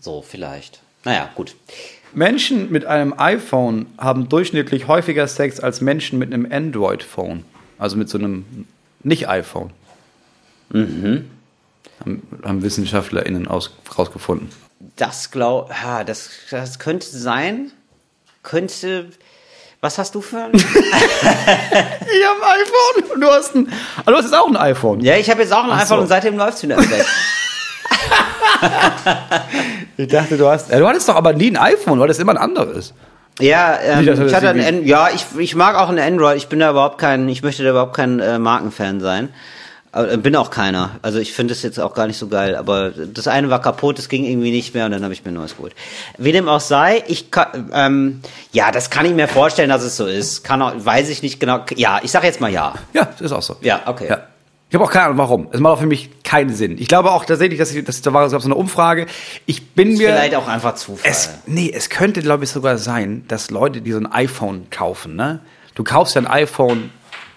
So 0.00 0.24
vielleicht. 0.26 0.80
Naja, 1.04 1.28
gut. 1.34 1.54
Menschen 2.14 2.72
mit 2.72 2.86
einem 2.86 3.12
iPhone 3.18 3.86
haben 3.98 4.30
durchschnittlich 4.30 4.88
häufiger 4.88 5.26
Sex 5.28 5.60
als 5.60 5.82
Menschen 5.82 6.18
mit 6.18 6.32
einem 6.32 6.50
Android-Phone. 6.50 7.44
Also 7.78 7.98
mit 7.98 8.08
so 8.08 8.16
einem 8.16 8.66
Nicht-iPhone. 9.06 9.70
Mhm. 10.70 11.30
Haben, 12.00 12.22
haben 12.42 12.62
WissenschaftlerInnen 12.62 13.46
aus, 13.46 13.70
rausgefunden. 13.96 14.48
Das 14.96 15.30
glaub, 15.30 15.70
ja, 15.70 16.02
das, 16.02 16.28
das 16.50 16.78
könnte 16.80 17.06
sein. 17.06 17.70
Könnte. 18.42 19.10
Was 19.80 19.98
hast 19.98 20.14
du 20.16 20.20
für 20.20 20.38
ein? 20.38 20.52
Ich 20.52 20.62
habe 20.64 22.42
ein 22.42 22.60
iPhone 22.60 23.12
und 23.14 23.20
du 23.20 23.26
hast 23.28 23.54
ein. 23.54 23.72
Ah, 24.04 24.10
du 24.10 24.16
hast 24.16 24.24
jetzt 24.24 24.34
auch 24.34 24.48
ein 24.48 24.56
iPhone. 24.56 25.00
ja, 25.00 25.16
ich 25.16 25.30
habe 25.30 25.42
jetzt 25.42 25.52
auch 25.52 25.62
ein 25.64 25.70
Ach 25.70 25.82
iPhone 25.82 25.98
so. 25.98 26.02
und 26.02 26.08
seitdem 26.08 26.36
läuft's 26.36 26.62
wieder 26.64 26.82
schlecht. 26.82 27.06
Ich 29.96 30.08
dachte, 30.08 30.36
du 30.36 30.48
hast. 30.48 30.70
Ja, 30.70 30.78
du 30.80 30.88
hattest 30.88 31.08
doch 31.08 31.14
aber 31.14 31.32
nie 31.32 31.50
ein 31.50 31.56
iPhone, 31.56 32.00
weil 32.00 32.08
das 32.08 32.18
immer 32.18 32.32
ein 32.32 32.38
anderes. 32.38 32.92
Ja, 33.40 33.78
ähm, 33.82 34.00
ich 34.26 34.34
hatte 34.34 34.48
ein, 34.48 34.60
An- 34.64 34.86
ja, 34.86 35.08
ich, 35.14 35.26
ich 35.38 35.54
mag 35.54 35.76
auch 35.76 35.88
ein 35.90 35.98
Android. 35.98 36.36
Ich 36.36 36.48
bin 36.48 36.58
da 36.60 36.70
überhaupt 36.70 36.98
kein, 36.98 37.28
ich 37.28 37.42
möchte 37.42 37.62
da 37.64 37.70
überhaupt 37.70 37.94
kein 37.96 38.18
äh, 38.20 38.38
Markenfan 38.38 39.00
sein. 39.00 39.28
Äh, 39.92 40.16
bin 40.16 40.34
auch 40.36 40.50
keiner. 40.50 40.92
Also 41.02 41.18
ich 41.18 41.32
finde 41.34 41.52
es 41.52 41.62
jetzt 41.62 41.78
auch 41.78 41.92
gar 41.94 42.06
nicht 42.06 42.18
so 42.18 42.28
geil. 42.28 42.56
Aber 42.56 42.90
das 42.90 43.28
eine 43.28 43.50
war 43.50 43.60
kaputt, 43.60 43.98
das 43.98 44.08
ging 44.08 44.24
irgendwie 44.24 44.50
nicht 44.52 44.74
mehr 44.74 44.86
und 44.86 44.92
dann 44.92 45.02
habe 45.04 45.12
ich 45.12 45.24
mir 45.24 45.32
ein 45.32 45.34
neues 45.34 45.56
geholt. 45.56 45.74
Wie 46.16 46.32
dem 46.32 46.48
auch 46.48 46.60
sei, 46.60 47.02
ich 47.08 47.30
kann, 47.30 47.70
ähm, 47.74 48.20
ja, 48.52 48.70
das 48.72 48.88
kann 48.88 49.04
ich 49.04 49.12
mir 49.12 49.28
vorstellen, 49.28 49.68
dass 49.68 49.82
es 49.82 49.96
so 49.96 50.06
ist. 50.06 50.42
Kann 50.42 50.62
auch, 50.62 50.72
weiß 50.76 51.08
ich 51.10 51.22
nicht 51.22 51.38
genau. 51.38 51.60
Ja, 51.76 52.00
ich 52.02 52.10
sage 52.10 52.26
jetzt 52.26 52.40
mal 52.40 52.50
ja. 52.50 52.74
Ja, 52.94 53.04
das 53.04 53.20
ist 53.20 53.32
auch 53.32 53.42
so. 53.42 53.56
Ja, 53.60 53.82
okay. 53.86 54.08
Ja. 54.08 54.20
Ich 54.68 54.74
habe 54.74 54.84
auch 54.84 54.90
keine 54.90 55.06
Ahnung, 55.06 55.18
warum. 55.18 55.48
Es 55.52 55.60
macht 55.60 55.74
auch 55.74 55.80
für 55.80 55.86
mich 55.86 56.10
keinen 56.24 56.52
Sinn. 56.52 56.76
Ich 56.78 56.88
glaube 56.88 57.12
auch 57.12 57.24
tatsächlich, 57.24 57.58
dass, 57.58 57.72
ich, 57.72 57.84
dass 57.84 58.02
da 58.02 58.12
war 58.12 58.28
so 58.28 58.36
eine 58.36 58.56
Umfrage. 58.56 59.06
Ich 59.46 59.70
bin 59.70 59.92
Ist 59.92 59.98
mir. 59.98 60.08
vielleicht 60.08 60.34
auch 60.34 60.48
einfach 60.48 60.74
Zufall. 60.74 61.08
Es, 61.08 61.30
nee, 61.46 61.70
es 61.72 61.88
könnte, 61.88 62.20
glaube 62.20 62.44
ich, 62.44 62.50
sogar 62.50 62.76
sein, 62.76 63.24
dass 63.28 63.50
Leute, 63.50 63.80
die 63.80 63.92
so 63.92 63.98
ein 63.98 64.10
iPhone 64.10 64.68
kaufen, 64.70 65.14
ne? 65.14 65.40
Du 65.76 65.84
kaufst 65.84 66.16
ja 66.16 66.22
ein 66.22 66.26
iPhone, 66.26 66.90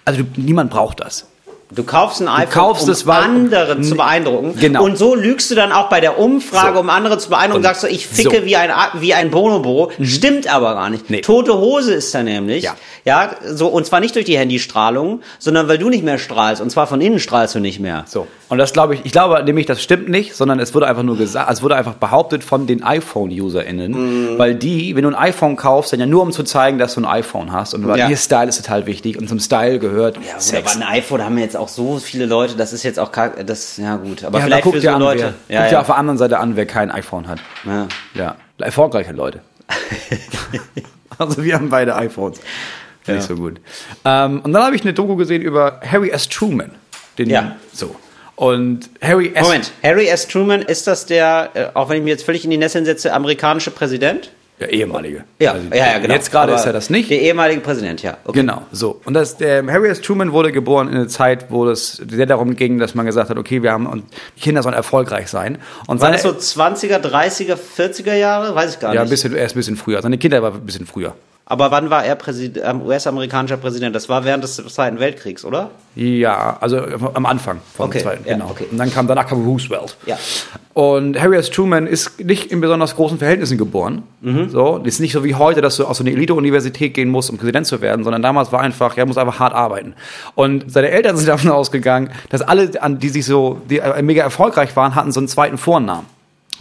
also 0.04 0.22
du, 0.22 0.40
niemand 0.40 0.70
braucht 0.70 1.00
das. 1.00 1.29
Du 1.72 1.84
kaufst 1.84 2.20
ein 2.20 2.28
iPhone, 2.28 2.50
kaufst 2.52 2.84
um 2.84 2.90
es, 2.90 3.06
andere 3.06 3.80
zu 3.80 3.94
beeindrucken. 3.94 4.56
Genau. 4.58 4.84
Und 4.84 4.98
so 4.98 5.14
lügst 5.14 5.50
du 5.50 5.54
dann 5.54 5.70
auch 5.72 5.88
bei 5.88 6.00
der 6.00 6.18
Umfrage, 6.18 6.74
So. 6.74 6.80
um 6.80 6.90
andere 6.90 7.18
zu 7.18 7.30
beeindrucken, 7.30 7.58
Und 7.58 7.62
sagst 7.62 7.82
du, 7.82 7.86
ich 7.86 8.06
ficke 8.08 8.36
so. 8.36 8.40
Mhm. 8.42 8.46
wie, 8.46 8.56
ein, 8.56 8.70
wie 8.94 9.14
ein 9.14 9.30
Bonobo. 9.30 9.90
Stimmt 10.02 10.52
aber 10.52 10.74
gar 10.74 10.90
nicht. 10.90 11.10
Nee. 11.10 11.20
Tote 11.20 11.56
Hose 11.58 11.94
ist 11.94 12.14
da 12.14 12.22
nämlich. 12.22 12.64
Ja. 12.64 12.74
Ja, 13.04 13.30
so, 13.46 13.68
und 13.68 13.86
zwar 13.86 14.00
nicht 14.00 14.14
durch 14.14 14.26
die 14.26 14.36
Handystrahlung, 14.36 15.20
sondern 15.38 15.68
weil 15.68 15.78
du 15.78 15.88
nicht 15.88 16.04
mehr 16.04 16.18
strahlst. 16.18 16.60
Und 16.60 16.70
zwar 16.70 16.86
von 16.86 17.00
innen 17.00 17.18
strahlst 17.18 17.54
du 17.54 17.60
nicht 17.60 17.80
mehr. 17.80 18.04
So. 18.06 18.26
Und 18.48 18.58
das 18.58 18.72
glaube 18.72 18.94
ich, 18.94 19.00
ich 19.04 19.12
glaube 19.12 19.42
nämlich, 19.44 19.64
das 19.66 19.80
stimmt 19.82 20.08
nicht, 20.08 20.34
sondern 20.34 20.58
es 20.60 20.74
wurde 20.74 20.86
einfach 20.86 21.02
nur 21.04 21.16
gesagt, 21.16 21.50
es 21.50 21.62
wurde 21.62 21.76
einfach 21.76 21.94
behauptet 21.94 22.42
von 22.44 22.66
den 22.66 22.82
iPhone-UserInnen, 22.82 23.92
Mhm. 24.34 24.38
weil 24.38 24.54
die, 24.54 24.96
wenn 24.96 25.02
du 25.02 25.08
ein 25.08 25.14
iPhone 25.14 25.56
kaufst, 25.56 25.92
dann 25.92 26.00
ja 26.00 26.06
nur 26.06 26.22
um 26.22 26.32
zu 26.32 26.42
zeigen, 26.42 26.78
dass 26.78 26.94
du 26.94 27.00
ein 27.02 27.04
iPhone 27.06 27.52
hast. 27.52 27.74
Und 27.74 27.86
weil 27.86 27.98
Ja. 27.98 28.08
ihr 28.08 28.16
Style 28.16 28.48
ist 28.48 28.56
total 28.56 28.86
wichtig 28.86 29.18
und 29.18 29.28
zum 29.28 29.38
Style 29.40 29.78
gehört 29.78 30.16
Ja, 30.16 30.40
Sex. 30.40 30.76
aber 30.76 30.84
ein 30.84 30.92
iPhone 30.98 31.24
haben 31.24 31.38
jetzt 31.38 31.56
auch 31.56 31.59
so 31.68 31.98
viele 31.98 32.26
Leute, 32.26 32.56
das 32.56 32.72
ist 32.72 32.82
jetzt 32.82 32.98
auch 32.98 33.10
das, 33.12 33.76
ja 33.76 33.96
gut. 33.96 34.24
Aber 34.24 34.38
ja, 34.38 34.44
vielleicht 34.44 34.64
guck 34.64 34.74
für 34.74 34.80
so 34.80 34.90
an, 34.90 35.00
Leute. 35.00 35.34
Wer, 35.48 35.54
ja, 35.54 35.60
guck 35.62 35.68
dir 35.68 35.74
ja. 35.74 35.80
auf 35.80 35.86
der 35.86 35.96
anderen 35.96 36.18
Seite 36.18 36.38
an, 36.38 36.56
wer 36.56 36.66
kein 36.66 36.90
iPhone 36.90 37.28
hat. 37.28 37.40
ja. 37.64 37.88
Ja, 38.14 38.36
erfolgreiche 38.58 39.12
Leute. 39.12 39.40
also 41.18 41.44
wir 41.44 41.54
haben 41.54 41.68
beide 41.68 41.94
iPhones. 41.96 42.40
Ja. 43.06 43.20
so 43.20 43.34
gut. 43.34 43.60
Ähm, 44.04 44.40
und 44.40 44.52
dann 44.52 44.62
habe 44.62 44.76
ich 44.76 44.82
eine 44.82 44.92
Doku 44.92 45.16
gesehen 45.16 45.42
über 45.42 45.80
Harry 45.84 46.10
S. 46.10 46.28
Truman. 46.28 46.72
Den, 47.18 47.30
Ja. 47.30 47.56
So. 47.72 47.96
Und 48.36 48.88
Harry 49.02 49.32
S. 49.34 49.42
Moment, 49.42 49.72
Harry 49.82 50.06
S. 50.06 50.26
Truman, 50.26 50.62
ist 50.62 50.86
das 50.86 51.06
der, 51.06 51.50
äh, 51.54 51.66
auch 51.74 51.90
wenn 51.90 51.98
ich 51.98 52.04
mir 52.04 52.10
jetzt 52.10 52.24
völlig 52.24 52.44
in 52.44 52.50
die 52.50 52.56
Nesseln 52.56 52.86
setze, 52.86 53.12
amerikanische 53.12 53.70
Präsident? 53.70 54.30
Der 54.60 54.70
ehemalige. 54.72 55.24
Ja, 55.38 55.52
Also, 55.52 55.68
ja, 55.70 55.92
ja, 55.92 55.98
genau. 55.98 56.12
Jetzt 56.14 56.30
gerade 56.30 56.52
ist 56.52 56.66
er 56.66 56.74
das 56.74 56.90
nicht. 56.90 57.10
Der 57.10 57.20
ehemalige 57.20 57.60
Präsident, 57.60 58.02
ja. 58.02 58.18
Okay. 58.24 58.40
Genau, 58.40 58.62
so. 58.70 59.00
Und 59.06 59.14
das, 59.14 59.38
der 59.38 59.66
Harry 59.66 59.88
S. 59.88 60.02
Truman 60.02 60.32
wurde 60.32 60.52
geboren 60.52 60.88
in 60.88 60.94
einer 60.96 61.08
Zeit, 61.08 61.46
wo 61.50 61.66
es 61.66 61.94
sehr 61.94 62.26
darum 62.26 62.56
ging, 62.56 62.78
dass 62.78 62.94
man 62.94 63.06
gesagt 63.06 63.30
hat, 63.30 63.38
okay, 63.38 63.62
wir 63.62 63.72
haben 63.72 63.86
und 63.86 64.04
die 64.36 64.40
Kinder 64.42 64.62
sollen 64.62 64.74
erfolgreich 64.74 65.28
sein. 65.28 65.58
Und 65.86 66.02
War 66.02 66.12
das 66.12 66.22
so 66.22 66.28
20er, 66.30 66.98
30er, 66.98 67.56
40er 67.56 68.14
Jahre? 68.14 68.54
Weiß 68.54 68.74
ich 68.74 68.80
gar 68.80 68.92
ja, 68.92 69.00
ein 69.00 69.04
nicht. 69.04 69.10
bisschen, 69.12 69.34
er 69.34 69.46
ist 69.46 69.52
ein 69.54 69.58
bisschen 69.58 69.76
früher. 69.76 70.02
Seine 70.02 70.18
Kinder 70.18 70.42
war 70.42 70.52
ein 70.52 70.66
bisschen 70.66 70.86
früher. 70.86 71.14
Aber 71.50 71.72
wann 71.72 71.90
war 71.90 72.04
er 72.04 72.14
Präsid- 72.16 72.60
ähm, 72.62 72.82
US-amerikanischer 72.82 73.56
Präsident? 73.56 73.92
Das 73.96 74.08
war 74.08 74.24
während 74.24 74.44
des 74.44 74.54
Zweiten 74.54 75.00
Weltkriegs, 75.00 75.44
oder? 75.44 75.70
Ja, 75.96 76.56
also 76.60 76.78
am 77.14 77.26
Anfang 77.26 77.58
vom 77.76 77.86
Okay, 77.86 77.98
zweiten, 77.98 78.24
ja, 78.24 78.34
genau. 78.34 78.50
okay. 78.50 78.66
Und 78.70 78.78
dann 78.78 78.92
kam 78.92 79.08
danach 79.08 79.26
kam 79.26 79.44
Roosevelt. 79.44 79.96
Ja. 80.06 80.16
Und 80.74 81.20
Harry 81.20 81.36
S. 81.36 81.50
Truman 81.50 81.88
ist 81.88 82.20
nicht 82.24 82.52
in 82.52 82.60
besonders 82.60 82.94
großen 82.94 83.18
Verhältnissen 83.18 83.58
geboren. 83.58 84.04
Mhm. 84.20 84.48
So, 84.50 84.76
ist 84.84 85.00
nicht 85.00 85.10
so 85.10 85.24
wie 85.24 85.34
heute, 85.34 85.60
dass 85.60 85.76
du 85.76 85.86
aus 85.86 85.98
so 85.98 86.04
eine 86.04 86.12
Elite-Universität 86.12 86.94
gehen 86.94 87.08
musst, 87.08 87.30
um 87.30 87.36
Präsident 87.36 87.66
zu 87.66 87.80
werden, 87.80 88.04
sondern 88.04 88.22
damals 88.22 88.52
war 88.52 88.60
einfach, 88.60 88.96
er 88.96 89.06
muss 89.06 89.18
einfach 89.18 89.40
hart 89.40 89.52
arbeiten. 89.52 89.94
Und 90.36 90.70
seine 90.70 90.90
Eltern 90.90 91.16
sind 91.18 91.26
davon 91.26 91.50
ausgegangen, 91.50 92.10
dass 92.28 92.42
alle, 92.42 92.80
an 92.80 93.00
die 93.00 93.08
sich 93.08 93.26
so, 93.26 93.60
die 93.68 93.80
äh, 93.80 94.00
mega 94.02 94.22
erfolgreich 94.22 94.76
waren, 94.76 94.94
hatten 94.94 95.10
so 95.10 95.18
einen 95.18 95.26
zweiten 95.26 95.58
Vornamen. 95.58 96.06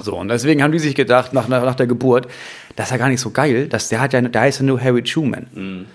So, 0.01 0.15
und 0.15 0.29
deswegen 0.29 0.63
haben 0.63 0.71
die 0.71 0.79
sich 0.79 0.95
gedacht, 0.95 1.33
nach, 1.33 1.47
nach, 1.47 1.63
nach 1.63 1.75
der 1.75 1.87
Geburt, 1.87 2.27
das 2.75 2.87
ist 2.87 2.91
ja 2.91 2.97
gar 2.97 3.09
nicht 3.09 3.21
so 3.21 3.31
geil, 3.31 3.67
dass 3.67 3.89
der 3.89 3.99
hat 3.99 4.13
ja, 4.13 4.21
der 4.21 4.41
heißt 4.41 4.59
ja 4.59 4.65
nur 4.65 4.81
Harry 4.81 5.03
Truman. 5.03 5.47
Mhm. 5.53 5.85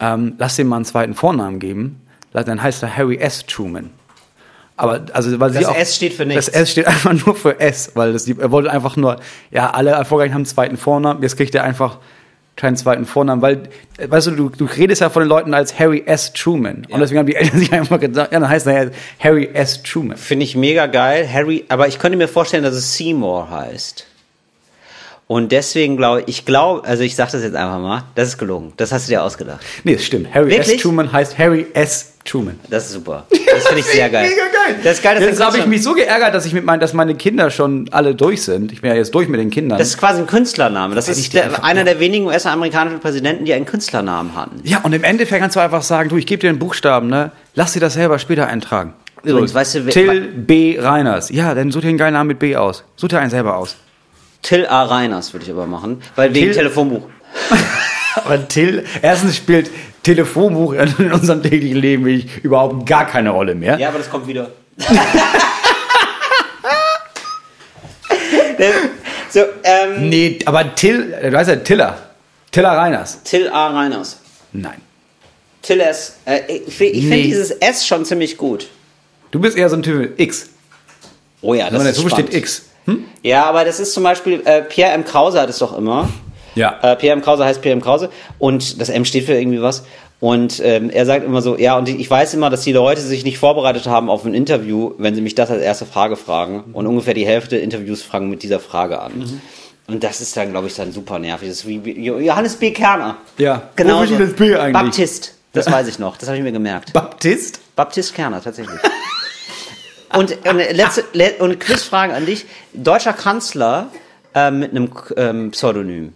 Ähm, 0.00 0.34
lass 0.38 0.56
dem 0.56 0.68
mal 0.68 0.76
einen 0.76 0.84
zweiten 0.84 1.14
Vornamen 1.14 1.58
geben, 1.58 2.00
dann 2.32 2.62
heißt 2.62 2.82
er 2.82 2.96
Harry 2.96 3.16
S. 3.16 3.44
Truman. 3.46 3.90
Aber 4.76 5.06
also 5.12 5.40
weil 5.40 5.50
Das 5.50 5.58
sie 5.58 5.66
auch, 5.66 5.76
S 5.76 5.96
steht 5.96 6.12
für 6.12 6.24
nichts. 6.24 6.46
Das 6.46 6.54
S 6.54 6.70
steht 6.70 6.86
einfach 6.86 7.12
nur 7.26 7.34
für 7.34 7.58
S, 7.58 7.92
weil 7.94 8.12
das, 8.12 8.28
er 8.28 8.50
wollte 8.52 8.70
einfach 8.70 8.96
nur, 8.96 9.16
ja, 9.50 9.70
alle 9.70 9.90
Erfolgreichen 9.90 10.34
haben 10.34 10.42
einen 10.42 10.46
zweiten 10.46 10.76
Vornamen, 10.76 11.20
jetzt 11.22 11.36
kriegt 11.36 11.54
er 11.54 11.64
einfach 11.64 11.98
keinen 12.58 12.76
zweiten 12.76 13.06
Vornamen, 13.06 13.40
weil, 13.40 13.62
weißt 14.04 14.26
du, 14.26 14.30
du, 14.32 14.48
du 14.50 14.64
redest 14.64 15.00
ja 15.00 15.10
von 15.10 15.22
den 15.22 15.28
Leuten 15.28 15.54
als 15.54 15.78
Harry 15.78 16.02
S. 16.04 16.32
Truman. 16.32 16.86
Und 16.90 17.00
deswegen 17.00 17.20
haben 17.20 17.26
die 17.26 17.36
Eltern 17.36 17.58
sich 17.58 17.72
einfach 17.72 18.00
gedacht, 18.00 18.32
ja, 18.32 18.40
dann 18.40 18.48
heißt 18.48 18.66
er 18.66 18.84
ja 18.84 18.90
Harry 19.20 19.48
S. 19.54 19.82
Truman. 19.82 20.16
Finde 20.16 20.44
ich 20.44 20.56
mega 20.56 20.86
geil. 20.86 21.28
Harry, 21.32 21.64
aber 21.68 21.88
ich 21.88 21.98
könnte 21.98 22.18
mir 22.18 22.28
vorstellen, 22.28 22.64
dass 22.64 22.74
es 22.74 22.96
Seymour 22.96 23.50
heißt. 23.50 24.06
Und 25.28 25.52
deswegen 25.52 25.98
glaube 25.98 26.22
ich, 26.22 26.38
ich 26.38 26.44
glaube, 26.46 26.88
also 26.88 27.02
ich 27.02 27.14
sage 27.14 27.32
das 27.32 27.42
jetzt 27.42 27.54
einfach 27.54 27.78
mal, 27.78 28.04
das 28.14 28.28
ist 28.28 28.38
gelogen. 28.38 28.72
Das 28.78 28.92
hast 28.92 29.08
du 29.08 29.12
dir 29.12 29.22
ausgedacht. 29.22 29.60
Nee, 29.84 29.92
das 29.94 30.04
stimmt. 30.04 30.34
Harry 30.34 30.50
Wirklich? 30.50 30.76
S. 30.76 30.82
Truman 30.82 31.12
heißt 31.12 31.38
Harry 31.38 31.66
S. 31.74 32.14
Truman. 32.24 32.58
Das 32.70 32.86
ist 32.86 32.92
super. 32.92 33.26
Das 33.30 33.66
finde 33.66 33.80
ich 33.80 33.86
sehr 33.86 34.08
geil. 34.10 34.26
Mega 34.26 34.42
geil. 34.42 34.76
Das 34.82 34.94
ist 34.94 35.02
geil, 35.02 35.20
Jetzt 35.20 35.38
der 35.38 35.46
habe 35.46 35.58
ich 35.58 35.66
mich 35.66 35.82
so 35.82 35.92
geärgert, 35.92 36.34
dass 36.34 36.46
ich 36.46 36.54
mit 36.54 36.64
mein, 36.64 36.80
dass 36.80 36.94
meine 36.94 37.14
Kinder 37.14 37.50
schon 37.50 37.88
alle 37.90 38.14
durch 38.14 38.42
sind. 38.42 38.72
Ich 38.72 38.80
bin 38.80 38.90
ja 38.90 38.96
jetzt 38.96 39.14
durch 39.14 39.28
mit 39.28 39.38
den 39.38 39.50
Kindern. 39.50 39.78
Das 39.78 39.88
ist 39.88 39.98
quasi 39.98 40.20
ein 40.20 40.26
Künstlername. 40.26 40.94
Das 40.94 41.08
ich 41.08 41.18
ist 41.18 41.34
der, 41.34 41.62
einer 41.62 41.84
der 41.84 42.00
wenigen 42.00 42.26
US-amerikanischen 42.26 43.00
Präsidenten, 43.00 43.44
die 43.44 43.52
einen 43.52 43.66
Künstlernamen 43.66 44.34
hatten. 44.34 44.60
ja, 44.64 44.78
und 44.82 44.94
im 44.94 45.04
Endeffekt 45.04 45.42
kannst 45.42 45.56
du 45.56 45.60
einfach 45.60 45.82
sagen, 45.82 46.08
du, 46.08 46.16
ich 46.16 46.24
gebe 46.26 46.40
dir 46.40 46.48
einen 46.48 46.58
Buchstaben, 46.58 47.08
ne? 47.08 47.32
Lass 47.54 47.72
dir 47.74 47.80
das 47.80 47.92
selber 47.94 48.18
später 48.18 48.46
eintragen. 48.46 48.94
Übrigens, 49.24 49.52
weißt 49.52 49.74
du, 49.74 49.86
Till 49.88 50.20
B. 50.22 50.78
Reiners. 50.80 51.28
Ja, 51.30 51.54
dann 51.54 51.70
such 51.70 51.82
dir 51.82 51.88
einen 51.88 51.98
geilen 51.98 52.14
Namen 52.14 52.28
mit 52.28 52.38
B 52.38 52.56
aus. 52.56 52.84
Such 52.96 53.08
dir 53.08 53.18
einen 53.20 53.30
selber 53.30 53.56
aus. 53.56 53.76
Till 54.42 54.66
A. 54.66 54.84
Reiners 54.84 55.32
würde 55.32 55.44
ich 55.46 55.50
aber 55.52 55.66
machen, 55.66 56.02
weil 56.16 56.32
wegen 56.34 56.46
Till- 56.46 56.54
Telefonbuch. 56.56 57.08
Aber 58.24 58.48
Till, 58.48 58.84
erstens 59.02 59.36
spielt 59.36 59.70
Telefonbuch 60.02 60.72
in 60.72 61.12
unserem 61.12 61.40
täglichen 61.42 61.76
Leben 61.78 62.04
wirklich 62.04 62.38
überhaupt 62.42 62.84
gar 62.86 63.06
keine 63.06 63.30
Rolle 63.30 63.54
mehr. 63.54 63.78
Ja, 63.78 63.90
aber 63.90 63.98
das 63.98 64.10
kommt 64.10 64.26
wieder. 64.26 64.50
Der- 68.58 68.72
so, 69.30 69.40
ähm, 69.62 70.08
Nee, 70.08 70.38
aber 70.46 70.74
Till, 70.74 71.12
du 71.22 71.32
weißt 71.32 71.50
ja, 71.50 71.56
Tiller. 71.56 71.98
Tiller 72.50 72.70
Reiners. 72.70 73.22
Till 73.24 73.48
A. 73.50 73.68
Reiners. 73.68 74.18
Nein. 74.52 74.80
Till 75.62 75.80
S. 75.80 76.16
Äh, 76.24 76.40
ich 76.66 76.74
finde 76.74 76.94
ich 76.94 77.04
Nee. 77.04 77.22
dieses 77.24 77.50
S 77.50 77.86
schon 77.86 78.04
ziemlich 78.06 78.36
gut. 78.38 78.68
Du 79.30 79.38
bist 79.38 79.56
eher 79.56 79.68
so 79.68 79.76
ein 79.76 79.82
Typ 79.82 80.18
X. 80.18 80.48
Oh 81.42 81.52
ja, 81.54 81.64
das 81.66 81.72
Wenn 81.74 81.78
man 81.80 81.86
ist 81.88 81.96
so 81.98 82.08
spannend. 82.08 82.28
steht 82.30 82.38
X. 82.42 82.64
Hm? 82.88 83.04
Ja, 83.22 83.44
aber 83.44 83.64
das 83.64 83.80
ist 83.80 83.92
zum 83.92 84.02
Beispiel, 84.02 84.40
äh, 84.44 84.62
Pierre 84.62 84.92
M. 84.92 85.04
Krause 85.04 85.40
hat 85.40 85.50
es 85.50 85.58
doch 85.58 85.76
immer. 85.76 86.08
Ja. 86.54 86.78
Äh, 86.82 86.96
Pierre 86.96 87.14
M. 87.16 87.22
Krause 87.22 87.44
heißt 87.44 87.60
Pierre 87.60 87.74
M. 87.74 87.82
Krause 87.82 88.08
und 88.38 88.80
das 88.80 88.88
M 88.88 89.04
steht 89.04 89.26
für 89.26 89.34
irgendwie 89.34 89.60
was. 89.60 89.84
Und 90.20 90.60
ähm, 90.64 90.90
er 90.90 91.06
sagt 91.06 91.24
immer 91.24 91.42
so, 91.42 91.56
ja, 91.56 91.78
und 91.78 91.88
ich 91.88 92.10
weiß 92.10 92.34
immer, 92.34 92.50
dass 92.50 92.62
die 92.62 92.72
Leute 92.72 93.00
sich 93.02 93.24
nicht 93.24 93.38
vorbereitet 93.38 93.86
haben 93.86 94.10
auf 94.10 94.24
ein 94.24 94.34
Interview, 94.34 94.92
wenn 94.98 95.14
sie 95.14 95.20
mich 95.20 95.36
das 95.36 95.50
als 95.50 95.62
erste 95.62 95.86
Frage 95.86 96.16
fragen. 96.16 96.64
Und 96.72 96.86
ungefähr 96.86 97.14
die 97.14 97.26
Hälfte 97.26 97.50
der 97.50 97.62
Interviews 97.62 98.02
fragen 98.02 98.28
mit 98.28 98.42
dieser 98.42 98.58
Frage 98.58 99.00
an. 99.00 99.18
Mhm. 99.18 99.40
Und 99.86 100.02
das 100.02 100.20
ist 100.20 100.36
dann, 100.36 100.50
glaube 100.50 100.66
ich, 100.66 100.74
dann 100.74 100.90
super 100.92 101.18
nervig. 101.18 101.48
Das 101.48 101.58
ist 101.58 101.68
wie 101.68 101.76
Johannes 101.76 102.56
B. 102.56 102.72
Kerner. 102.72 103.18
Ja. 103.36 103.70
Genau. 103.76 104.00
Wo 104.00 104.16
das 104.16 104.32
B 104.32 104.56
eigentlich? 104.56 104.72
Baptist. 104.72 105.34
Das 105.52 105.70
weiß 105.70 105.86
ich 105.88 105.98
noch. 105.98 106.16
Das 106.16 106.28
habe 106.28 106.38
ich 106.38 106.44
mir 106.44 106.52
gemerkt. 106.52 106.92
Baptist? 106.92 107.60
Baptist 107.76 108.14
Kerner, 108.14 108.42
tatsächlich. 108.42 108.78
und, 110.14 110.46
und, 110.46 110.56
letzte, 110.56 111.04
le, 111.12 111.34
und 111.38 111.58
Quizfrage 111.60 112.14
an 112.14 112.26
dich. 112.26 112.46
Deutscher 112.72 113.12
Kanzler 113.12 113.90
äh, 114.34 114.50
mit 114.50 114.70
einem 114.70 114.90
ähm, 115.16 115.50
Pseudonym. 115.50 116.12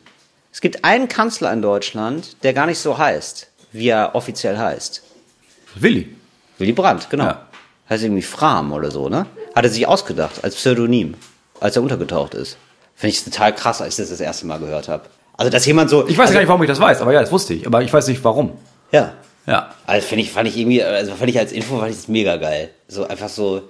Es 0.53 0.61
gibt 0.61 0.85
einen 0.85 1.09
Kanzler 1.09 1.53
in 1.53 1.63
Deutschland, 1.63 2.43
der 2.43 2.53
gar 2.53 2.67
nicht 2.67 2.79
so 2.79 2.99
heißt, 2.99 3.49
wie 3.73 3.89
er 3.89 4.15
offiziell 4.15 4.59
heißt. 4.59 5.03
Willi. 5.75 6.15
Willy 6.59 6.73
Brandt, 6.73 7.09
genau. 7.11 7.25
Ja. 7.25 7.47
Heißt 7.89 8.05
irgendwie 8.05 8.23
Fram 8.23 8.73
oder 8.73 8.91
so, 8.91 9.09
ne? 9.09 9.27
Hat 9.55 9.65
er 9.65 9.71
sich 9.71 9.87
ausgedacht 9.87 10.45
als 10.45 10.55
Pseudonym, 10.57 11.15
als 11.61 11.77
er 11.77 11.83
untergetaucht 11.83 12.35
ist. 12.35 12.57
Finde 12.95 13.15
ich 13.15 13.25
total 13.25 13.55
krass, 13.55 13.81
als 13.81 13.95
ich 13.95 14.03
das 14.03 14.11
das 14.11 14.21
erste 14.21 14.47
Mal 14.47 14.59
gehört 14.59 14.89
habe. 14.89 15.05
Also, 15.37 15.51
dass 15.51 15.65
jemand 15.67 15.91
so. 15.91 16.07
Ich 16.07 16.17
weiß 16.17 16.27
also, 16.27 16.35
gar 16.35 16.41
nicht, 16.41 16.49
warum 16.49 16.63
ich 16.63 16.69
das 16.69 16.79
weiß, 16.79 17.01
aber 17.01 17.13
ja, 17.13 17.21
das 17.21 17.33
wusste 17.33 17.55
ich. 17.55 17.67
Aber 17.67 17.83
ich 17.83 17.93
weiß 17.93 18.07
nicht, 18.09 18.23
warum. 18.23 18.53
Ja. 18.93 19.15
Ja. 19.47 19.75
Also 19.87 20.07
finde 20.07 20.23
ich, 20.23 20.31
fand 20.31 20.49
ich 20.49 20.57
irgendwie, 20.57 20.83
also 20.83 21.15
fand 21.15 21.31
ich 21.31 21.39
als 21.39 21.53
Info, 21.53 21.79
fand 21.79 21.91
ich 21.91 21.97
das 21.97 22.09
mega 22.09 22.37
geil. 22.37 22.71
So 22.87 23.07
einfach 23.07 23.29
so, 23.29 23.63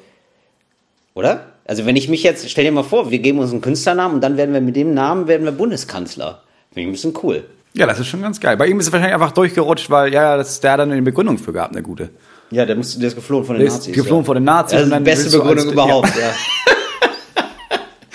oder? 1.14 1.46
Also 1.64 1.86
wenn 1.86 1.96
ich 1.96 2.08
mich 2.08 2.22
jetzt, 2.22 2.48
stell 2.50 2.64
dir 2.64 2.72
mal 2.72 2.82
vor, 2.82 3.10
wir 3.10 3.18
geben 3.18 3.38
uns 3.38 3.52
einen 3.52 3.60
Künstlernamen 3.60 4.16
und 4.16 4.20
dann 4.20 4.36
werden 4.36 4.52
wir 4.52 4.60
mit 4.60 4.76
dem 4.76 4.94
Namen, 4.94 5.28
werden 5.28 5.44
wir 5.44 5.52
Bundeskanzler. 5.52 6.42
Finde 6.72 6.80
ich 6.80 6.86
ein 6.88 6.92
bisschen 6.92 7.14
cool. 7.22 7.44
Ja, 7.74 7.86
das 7.86 8.00
ist 8.00 8.08
schon 8.08 8.20
ganz 8.20 8.40
geil. 8.40 8.56
Bei 8.56 8.66
ihm 8.66 8.78
ist 8.80 8.86
es 8.86 8.92
wahrscheinlich 8.92 9.14
einfach 9.14 9.32
durchgerutscht, 9.32 9.88
weil 9.88 10.12
ja, 10.12 10.36
das, 10.36 10.60
der 10.60 10.72
hat 10.72 10.80
dann 10.80 10.92
eine 10.92 11.02
Begründung 11.02 11.38
für 11.38 11.52
gehabt, 11.52 11.72
eine 11.72 11.82
gute. 11.82 12.10
Ja, 12.50 12.66
der, 12.66 12.76
muss, 12.76 12.98
der 12.98 13.08
ist 13.08 13.14
geflohen 13.14 13.44
von 13.44 13.54
den 13.54 13.60
Der 13.60 13.68
ist 13.68 13.78
Nazis. 13.78 13.94
geflohen 13.94 14.22
ja. 14.22 14.26
von 14.26 14.34
den 14.34 14.44
Nazis 14.44 14.78
Das 14.78 14.88
ist 14.88 14.94
die 14.94 15.00
beste 15.04 15.38
Begründung 15.38 15.72
überhaupt, 15.72 16.14
ja. 16.16 16.28
Das 16.66 16.76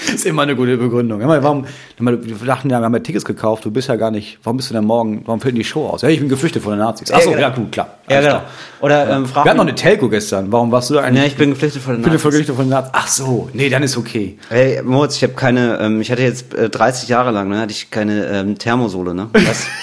ist 0.14 0.26
immer 0.26 0.43
eine 0.43 0.55
gute 0.55 0.78
Begründung. 0.78 1.22
Ja, 1.22 1.43
warum, 1.43 1.66
wir 1.97 2.18
dachten 2.45 2.70
ja, 2.70 2.80
wir 2.80 2.86
haben 2.86 2.93
ja 2.93 2.99
Tickets 2.99 3.26
gekauft, 3.26 3.66
du 3.66 3.72
bist 3.72 3.88
ja 3.89 3.95
gar 3.95 4.12
nicht, 4.12 4.39
warum 4.43 4.58
bist 4.58 4.70
du 4.70 4.74
denn 4.74 4.86
morgen, 4.86 5.24
warum 5.26 5.39
fällt 5.41 5.53
denn 5.53 5.60
die 5.60 5.66
Show 5.66 5.88
aus? 5.88 6.01
Ja, 6.01 6.10
ich 6.10 6.20
bin 6.20 6.30
geflüchtet 6.30 6.64
von 6.64 6.72
den 6.74 6.80
Nazis. 6.80 7.12
Achso, 7.12 7.32
Ja, 7.32 7.39
ja, 7.39 7.49
genau. 7.49 7.62
gut, 7.64 7.72
klar. 7.72 7.97
Ja, 8.10 8.20
genau. 8.20 8.30
klar. 8.32 8.45
Oder 8.82 9.10
ähm, 9.10 9.26
Wir 9.34 9.43
hatten 9.43 9.58
noch 9.58 9.64
eine 9.66 9.76
Telco 9.76 10.10
gestern, 10.10 10.51
warum 10.51 10.72
warst 10.72 10.89
du 10.89 10.95
da 10.95 11.01
eigentlich? 11.01 11.22
Ja, 11.24 11.28
ich 11.28 11.36
bin 11.36 11.51
geflüchtet 11.51 11.82
von 11.82 11.93
den 11.93 11.99
Ich 12.01 12.03
bin 12.05 12.14
Nazis. 12.14 12.24
geflüchtet 12.30 12.55
von 12.55 12.66
den 12.66 12.72
Nazis. 12.72 12.91
Ach 12.93 13.08
so, 13.08 13.49
nee, 13.53 13.70
dann 13.70 13.84
ist 13.84 13.97
okay. 13.97 14.38
Hey, 14.49 14.82
Moritz, 14.84 15.16
ich 15.18 15.24
habe 15.24 15.34
keine, 15.34 15.78
ähm, 15.80 16.01
ich 16.01 16.12
hatte 16.12 16.22
jetzt 16.24 16.53
äh, 16.53 16.70
30 16.70 17.10
Jahre 17.10 17.32
lang, 17.32 17.49
ne, 17.49 17.60
hatte 17.60 17.72
ich 17.72 17.91
keine 17.91 18.26
ähm, 18.28 18.58
Thermosohle, 18.58 19.14
ne? 19.14 19.30
Was? 19.34 19.66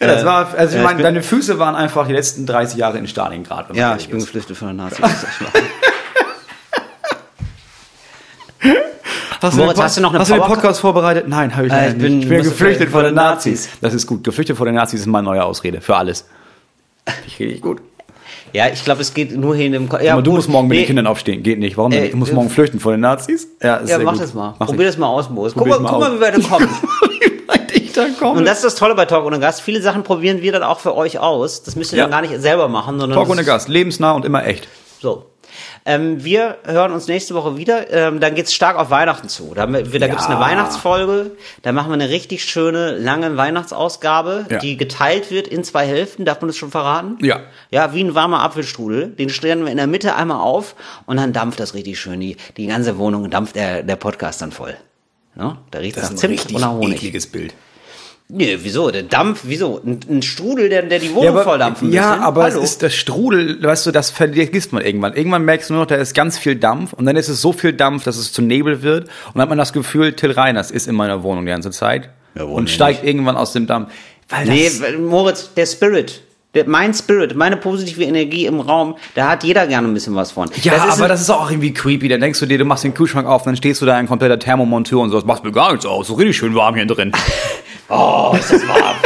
Ja, 0.00 0.08
das 0.08 0.24
war, 0.26 0.52
also 0.54 0.74
ich 0.76 0.82
ja, 0.82 0.86
meine, 0.86 1.02
deine 1.02 1.22
Füße 1.22 1.58
waren 1.58 1.74
einfach 1.74 2.06
die 2.06 2.12
letzten 2.12 2.44
30 2.44 2.76
Jahre 2.78 2.98
in 2.98 3.06
Stalingrad. 3.08 3.74
Ja, 3.74 3.96
ich 3.96 4.10
bin 4.10 4.18
geflüchtet 4.18 4.54
von 4.56 4.68
den 4.68 4.76
Nazis. 4.76 4.98
Das 5.02 5.12
ist 5.22 5.24
echt 5.24 5.40
wahr. 5.40 5.62
Hast 9.44 9.56
Moritz, 9.56 9.80
hast 9.80 9.96
du 9.96 10.00
noch 10.00 10.10
eine 10.10 10.18
Hast 10.20 10.30
du 10.30 10.34
den 10.34 10.40
Power- 10.40 10.48
Podcast 10.54 10.80
vorbereitet? 10.80 11.28
Nein, 11.28 11.54
habe 11.56 11.66
ich, 11.66 11.72
Äh, 11.72 11.88
ich 11.88 11.94
nicht. 11.94 12.02
bin- 12.02 12.20
ich 12.22 12.28
bin 12.28 12.42
geflüchtet 12.42 12.90
vor 12.90 13.02
den 13.02 13.10
den 13.10 13.16
Nazis. 13.16 13.68
Das 13.80 13.94
ist 13.94 14.06
gut. 14.06 14.24
Geflüchtet 14.24 14.56
vor 14.56 14.66
den 14.66 14.74
Nazis 14.74 15.00
ist 15.00 15.06
meine 15.06 15.24
neue 15.26 15.44
Ausrede. 15.44 15.80
Für 15.80 15.96
alles. 15.96 16.26
Ich 17.26 17.38
richtig 17.38 17.60
gut. 17.60 17.80
Ja, 18.52 18.68
ich 18.72 18.84
glaube, 18.84 19.00
es 19.02 19.12
geht 19.14 19.36
nur 19.36 19.56
hier 19.56 19.66
in 19.66 19.72
dem. 19.72 19.88
Ko- 19.88 19.98
Ja, 19.98 20.12
Aber 20.12 20.22
du 20.22 20.32
musst 20.32 20.48
morgen 20.48 20.68
mit 20.68 20.76
Nee, 20.76 20.82
den 20.82 20.86
Kindern 20.86 21.06
aufstehen. 21.08 21.42
Geht 21.42 21.58
nicht. 21.58 21.76
Warum 21.76 21.90
denn? 21.90 21.98
Äh, 21.98 22.02
nicht? 22.04 22.12
Ich 22.14 22.18
muss 22.18 22.30
äh, 22.30 22.34
morgen 22.34 22.50
flüchten 22.50 22.78
vor 22.80 22.92
den 22.92 23.00
Nazis. 23.00 23.48
Ja, 23.62 23.80
Ja, 23.84 23.98
mach 23.98 24.12
gut. 24.12 24.22
das 24.22 24.32
mal. 24.34 24.54
Mach 24.58 24.66
Probier 24.68 24.86
das 24.86 24.96
mal 24.96 25.08
aus, 25.08 25.28
Moritz. 25.28 25.54
Guck, 25.56 25.66
mal, 25.66 25.78
guck 25.80 26.00
mal, 26.00 26.14
wie 26.16 26.20
weit 26.20 26.36
du 26.36 26.42
kommst. 26.48 26.68
Ich. 27.72 27.94
Und 28.22 28.44
das 28.44 28.56
ist 28.58 28.64
das 28.64 28.74
Tolle 28.74 28.94
bei 28.96 29.04
Talk 29.04 29.24
ohne 29.24 29.38
Gast. 29.38 29.60
Viele 29.60 29.80
Sachen 29.80 30.02
probieren 30.02 30.42
wir 30.42 30.50
dann 30.50 30.64
auch 30.64 30.80
für 30.80 30.96
euch 30.96 31.18
aus. 31.20 31.62
Das 31.62 31.76
müsst 31.76 31.92
ihr 31.92 31.98
Ja. 31.98 32.04
dann 32.04 32.10
gar 32.10 32.22
nicht 32.22 32.40
selber 32.40 32.66
machen, 32.68 32.98
sondern. 32.98 33.16
Talk 33.18 33.28
ohne 33.30 33.44
Gast. 33.44 33.68
Lebensnah 33.68 34.12
und 34.12 34.24
immer 34.24 34.44
echt. 34.46 34.66
So. 35.00 35.26
Ähm, 35.86 36.24
wir 36.24 36.56
hören 36.64 36.92
uns 36.92 37.08
nächste 37.08 37.34
Woche 37.34 37.58
wieder. 37.58 37.90
Ähm, 37.92 38.18
dann 38.18 38.34
geht's 38.34 38.54
stark 38.54 38.78
auf 38.78 38.88
Weihnachten 38.88 39.28
zu. 39.28 39.52
Da, 39.54 39.66
da 39.66 39.80
gibt's 39.82 40.24
eine 40.26 40.36
Ja. 40.36 40.40
Weihnachtsfolge. 40.40 41.32
Da 41.62 41.72
machen 41.72 41.88
wir 41.90 41.94
eine 41.94 42.08
richtig 42.08 42.42
schöne, 42.44 42.96
lange 42.96 43.36
Weihnachtsausgabe, 43.36 44.46
Ja. 44.50 44.58
die 44.60 44.76
geteilt 44.78 45.30
wird 45.30 45.46
in 45.46 45.62
zwei 45.62 45.86
Hälften. 45.86 46.24
Darf 46.24 46.40
man 46.40 46.48
das 46.48 46.56
schon 46.56 46.70
verraten? 46.70 47.18
Ja. 47.20 47.40
Ja, 47.70 47.92
wie 47.92 48.02
ein 48.02 48.14
warmer 48.14 48.42
Apfelstrudel. 48.42 49.08
Den 49.08 49.28
stellen 49.28 49.64
wir 49.64 49.70
in 49.70 49.76
der 49.76 49.86
Mitte 49.86 50.14
einmal 50.14 50.40
auf 50.40 50.74
und 51.04 51.18
dann 51.18 51.32
dampft 51.34 51.60
das 51.60 51.74
richtig 51.74 52.00
schön. 52.00 52.18
Die, 52.20 52.36
die 52.56 52.66
ganze 52.66 52.96
Wohnung 52.96 53.28
dampft 53.30 53.56
der, 53.56 53.82
der 53.82 53.96
Podcast 53.96 54.40
dann 54.40 54.52
voll. 54.52 54.74
Ne? 55.34 55.58
Da 55.70 55.80
riecht 55.80 55.96
es 55.98 56.10
nach 56.10 56.16
Zimt 56.16 56.46
und 56.52 56.60
nach 56.60 56.70
Honig. 56.72 56.94
ekliges 56.96 57.26
Bild. 57.26 57.52
Nee, 58.36 58.58
wieso? 58.62 58.90
Der 58.90 59.04
Dampf, 59.04 59.42
wieso? 59.44 59.80
Ein, 59.84 60.00
ein 60.10 60.22
Strudel, 60.22 60.68
der, 60.68 60.82
der 60.82 60.98
die 60.98 61.14
Wohnung 61.14 61.38
voll 61.42 61.58
dampfen 61.58 61.92
ja, 61.92 62.10
bisschen. 62.10 62.22
aber 62.24 62.42
Hallo? 62.42 62.58
es 62.58 62.70
ist 62.70 62.82
das 62.82 62.94
Strudel, 62.94 63.62
weißt 63.62 63.86
du, 63.86 63.92
das 63.92 64.10
vergisst 64.10 64.72
man 64.72 64.82
irgendwann. 64.84 65.14
Irgendwann 65.14 65.44
merkst 65.44 65.70
du 65.70 65.74
nur 65.74 65.82
noch, 65.82 65.86
da 65.86 65.94
ist 65.94 66.14
ganz 66.14 66.36
viel 66.36 66.56
Dampf 66.56 66.92
und 66.94 67.06
dann 67.06 67.14
ist 67.16 67.28
es 67.28 67.40
so 67.40 67.52
viel 67.52 67.72
Dampf, 67.72 68.02
dass 68.04 68.16
es 68.16 68.32
zu 68.32 68.42
Nebel 68.42 68.82
wird 68.82 69.04
und 69.04 69.34
dann 69.34 69.42
hat 69.42 69.48
man 69.50 69.58
das 69.58 69.72
Gefühl, 69.72 70.14
Till 70.14 70.32
Reiners 70.32 70.70
ist 70.72 70.88
in 70.88 70.96
meiner 70.96 71.22
Wohnung 71.22 71.44
die 71.46 71.52
ganze 71.52 71.70
Zeit 71.70 72.10
Ja, 72.34 72.42
und 72.42 72.64
nicht. 72.64 72.74
steigt 72.74 73.04
irgendwann 73.04 73.36
aus 73.36 73.52
dem 73.52 73.66
Dampf. 73.68 73.92
Weil 74.28 74.46
Nee, 74.46 74.70
Moritz, 74.98 75.54
der 75.54 75.66
Spirit. 75.66 76.22
Der, 76.54 76.68
mein 76.68 76.94
Spirit, 76.94 77.34
meine 77.34 77.56
positive 77.56 78.02
Energie 78.04 78.46
im 78.46 78.60
Raum, 78.60 78.96
da 79.16 79.28
hat 79.30 79.42
jeder 79.42 79.66
gerne 79.66 79.88
ein 79.88 79.94
bisschen 79.94 80.14
was 80.14 80.30
von. 80.32 80.48
ja, 80.62 80.74
das 80.76 80.86
ist 80.94 80.98
aber 80.98 81.08
das 81.08 81.20
ist 81.20 81.30
auch 81.30 81.50
irgendwie 81.50 81.72
creepy. 81.74 82.06
Dann 82.08 82.20
denkst 82.20 82.38
du 82.38 82.46
dir, 82.46 82.58
du 82.58 82.64
machst 82.64 82.84
den 82.84 82.94
Kühlschrank 82.94 83.26
auf, 83.26 83.42
dann 83.42 83.56
stehst 83.56 83.82
du 83.82 83.86
da 83.86 83.96
ein 83.96 84.06
kompletter 84.06 84.38
Thermomonteur 84.38 85.00
und 85.00 85.10
so, 85.10 85.16
das 85.16 85.24
macht 85.24 85.42
mir 85.44 85.50
gar 85.52 85.72
nichts 85.72 85.84
aus, 85.84 86.06
so 86.06 86.14
richtig 86.14 86.36
schön 86.36 86.54
warm 86.54 86.74
hier 86.76 86.86
drin. 86.86 87.12
Oh, 87.88 88.34
ist 88.38 88.52
das 88.52 88.66
warm. 88.66 88.96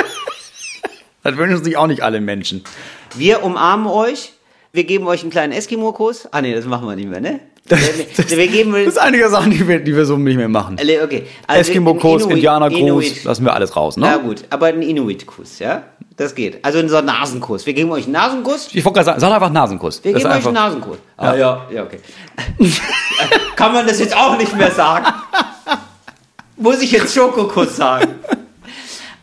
das 1.22 1.36
wünschen 1.36 1.64
sich 1.64 1.76
auch 1.76 1.86
nicht 1.86 2.02
alle 2.02 2.20
Menschen. 2.20 2.64
Wir 3.14 3.42
umarmen 3.42 3.86
euch. 3.86 4.32
Wir 4.72 4.84
geben 4.84 5.06
euch 5.06 5.22
einen 5.22 5.30
kleinen 5.30 5.52
Eskimo-Kuss. 5.52 6.28
Ah, 6.30 6.42
nee, 6.42 6.54
das 6.54 6.66
machen 6.66 6.86
wir 6.86 6.94
nicht 6.94 7.08
mehr, 7.08 7.20
ne? 7.20 7.40
wir, 7.68 8.38
wir 8.38 8.48
geben. 8.48 8.72
Das 8.72 8.86
ist 8.86 8.98
einige 8.98 9.28
Sachen, 9.28 9.50
die 9.50 9.66
wir, 9.66 9.80
die 9.80 9.94
wir 9.94 10.06
so 10.06 10.16
nicht 10.16 10.36
mehr 10.36 10.48
machen. 10.48 10.78
Okay. 10.78 11.26
Also 11.46 11.72
Indianer-Gruß, 11.72 12.78
Inuit. 12.80 13.24
lassen 13.24 13.44
wir 13.44 13.52
alles 13.52 13.76
raus, 13.76 13.96
Na 13.96 14.16
ne? 14.16 14.22
gut, 14.22 14.44
aber 14.50 14.66
ein 14.66 14.80
Inuit-Kuss, 14.80 15.58
ja? 15.58 15.82
Das 16.16 16.34
geht. 16.34 16.64
Also 16.64 16.86
so 16.88 16.96
ein 16.96 17.04
Nasenkuss. 17.04 17.66
Wir 17.66 17.74
geben 17.74 17.92
euch 17.92 18.04
einen 18.04 18.14
Nasenkuss. 18.14 18.68
Ich 18.72 18.84
wollte 18.84 18.96
gerade 18.96 19.06
sagen, 19.06 19.20
sag 19.20 19.32
einfach 19.32 19.50
Nasenkuss. 19.52 20.02
Wir 20.02 20.14
Das 20.14 20.22
geben 20.22 20.34
euch 20.34 20.44
einen 20.46 20.54
Nasenkuss. 20.54 20.98
Ah 21.16 21.34
ja, 21.34 21.66
ja, 21.70 21.82
okay. 21.84 22.00
Kann 23.56 23.72
man 23.72 23.86
das 23.86 24.00
jetzt 24.00 24.16
auch 24.16 24.36
nicht 24.36 24.56
mehr 24.56 24.70
sagen? 24.70 25.06
Muss 26.56 26.80
ich 26.82 26.90
jetzt 26.90 27.14
Schokokuss 27.14 27.76
sagen? 27.76 28.14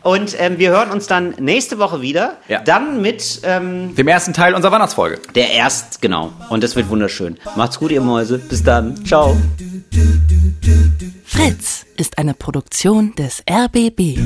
Und 0.06 0.36
ähm, 0.38 0.56
wir 0.58 0.70
hören 0.70 0.92
uns 0.92 1.08
dann 1.08 1.34
nächste 1.40 1.80
Woche 1.80 2.00
wieder. 2.00 2.36
Ja. 2.46 2.60
Dann 2.60 3.02
mit 3.02 3.40
ähm, 3.42 3.92
Dem 3.96 4.06
ersten 4.06 4.32
Teil 4.32 4.54
unserer 4.54 4.70
Weihnachtsfolge. 4.70 5.18
der 5.34 5.50
Erst, 5.50 6.00
genau. 6.00 6.32
Und 6.48 6.62
das 6.62 6.76
wird 6.76 6.88
wunderschön. 6.90 7.38
Macht's 7.56 7.80
gut, 7.80 7.90
ihr 7.90 8.00
Mäuse. 8.00 8.38
Bis 8.38 8.62
dann. 8.62 9.04
Ciao. 9.04 9.36
Fritz 11.24 11.86
ist 11.96 12.18
eine 12.18 12.34
Produktion 12.34 13.16
des 13.16 13.42
RBB. 13.50 14.20